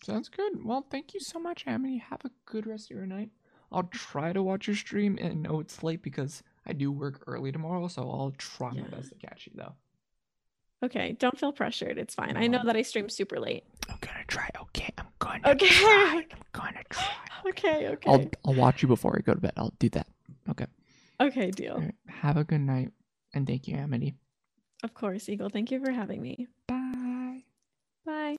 Sounds 0.03 0.29
good. 0.29 0.65
Well, 0.65 0.85
thank 0.89 1.13
you 1.13 1.19
so 1.19 1.39
much, 1.39 1.65
Amity. 1.67 1.97
Have 1.99 2.25
a 2.25 2.31
good 2.45 2.65
rest 2.65 2.89
of 2.89 2.97
your 2.97 3.05
night. 3.05 3.29
I'll 3.71 3.83
try 3.83 4.33
to 4.33 4.41
watch 4.41 4.67
your 4.67 4.75
stream, 4.75 5.17
and 5.21 5.43
know 5.43 5.59
it's 5.59 5.83
late 5.83 6.01
because 6.01 6.41
I 6.65 6.73
do 6.73 6.91
work 6.91 7.23
early 7.27 7.51
tomorrow, 7.51 7.87
so 7.87 8.01
I'll 8.01 8.33
try 8.37 8.71
my 8.71 8.87
best 8.87 9.09
to 9.09 9.15
catch 9.15 9.45
you 9.47 9.53
though. 9.55 9.75
Okay, 10.83 11.11
don't 11.19 11.37
feel 11.37 11.51
pressured. 11.51 11.99
It's 11.99 12.15
fine. 12.15 12.35
I 12.37 12.47
know 12.47 12.63
that 12.65 12.75
I 12.75 12.81
stream 12.81 13.07
super 13.09 13.39
late. 13.39 13.63
I'm 13.87 13.97
gonna 14.01 14.23
try. 14.27 14.49
Okay, 14.59 14.89
I'm 14.97 15.05
gonna 15.19 15.41
Okay. 15.49 15.67
try. 15.67 16.25
I'm 16.31 16.39
gonna 16.51 16.83
try. 16.89 17.05
Okay, 17.49 17.87
okay. 17.89 18.11
I'll 18.11 18.25
I'll 18.45 18.53
watch 18.53 18.83
you 18.83 18.87
before 18.87 19.15
I 19.17 19.21
go 19.21 19.33
to 19.33 19.39
bed. 19.41 19.53
I'll 19.57 19.73
do 19.79 19.89
that. 19.89 20.05
Okay. 20.49 20.67
Okay, 21.19 21.49
deal. 21.49 21.79
Right. 21.79 21.95
Have 22.07 22.37
a 22.37 22.43
good 22.43 22.61
night, 22.61 22.91
and 23.33 23.47
thank 23.47 23.67
you, 23.67 23.75
Amity. 23.75 24.15
Of 24.83 24.93
course, 24.93 25.29
Eagle. 25.29 25.49
Thank 25.49 25.71
you 25.71 25.83
for 25.83 25.91
having 25.91 26.21
me. 26.21 26.47
Bye. 26.67 27.43
Bye. 28.05 28.29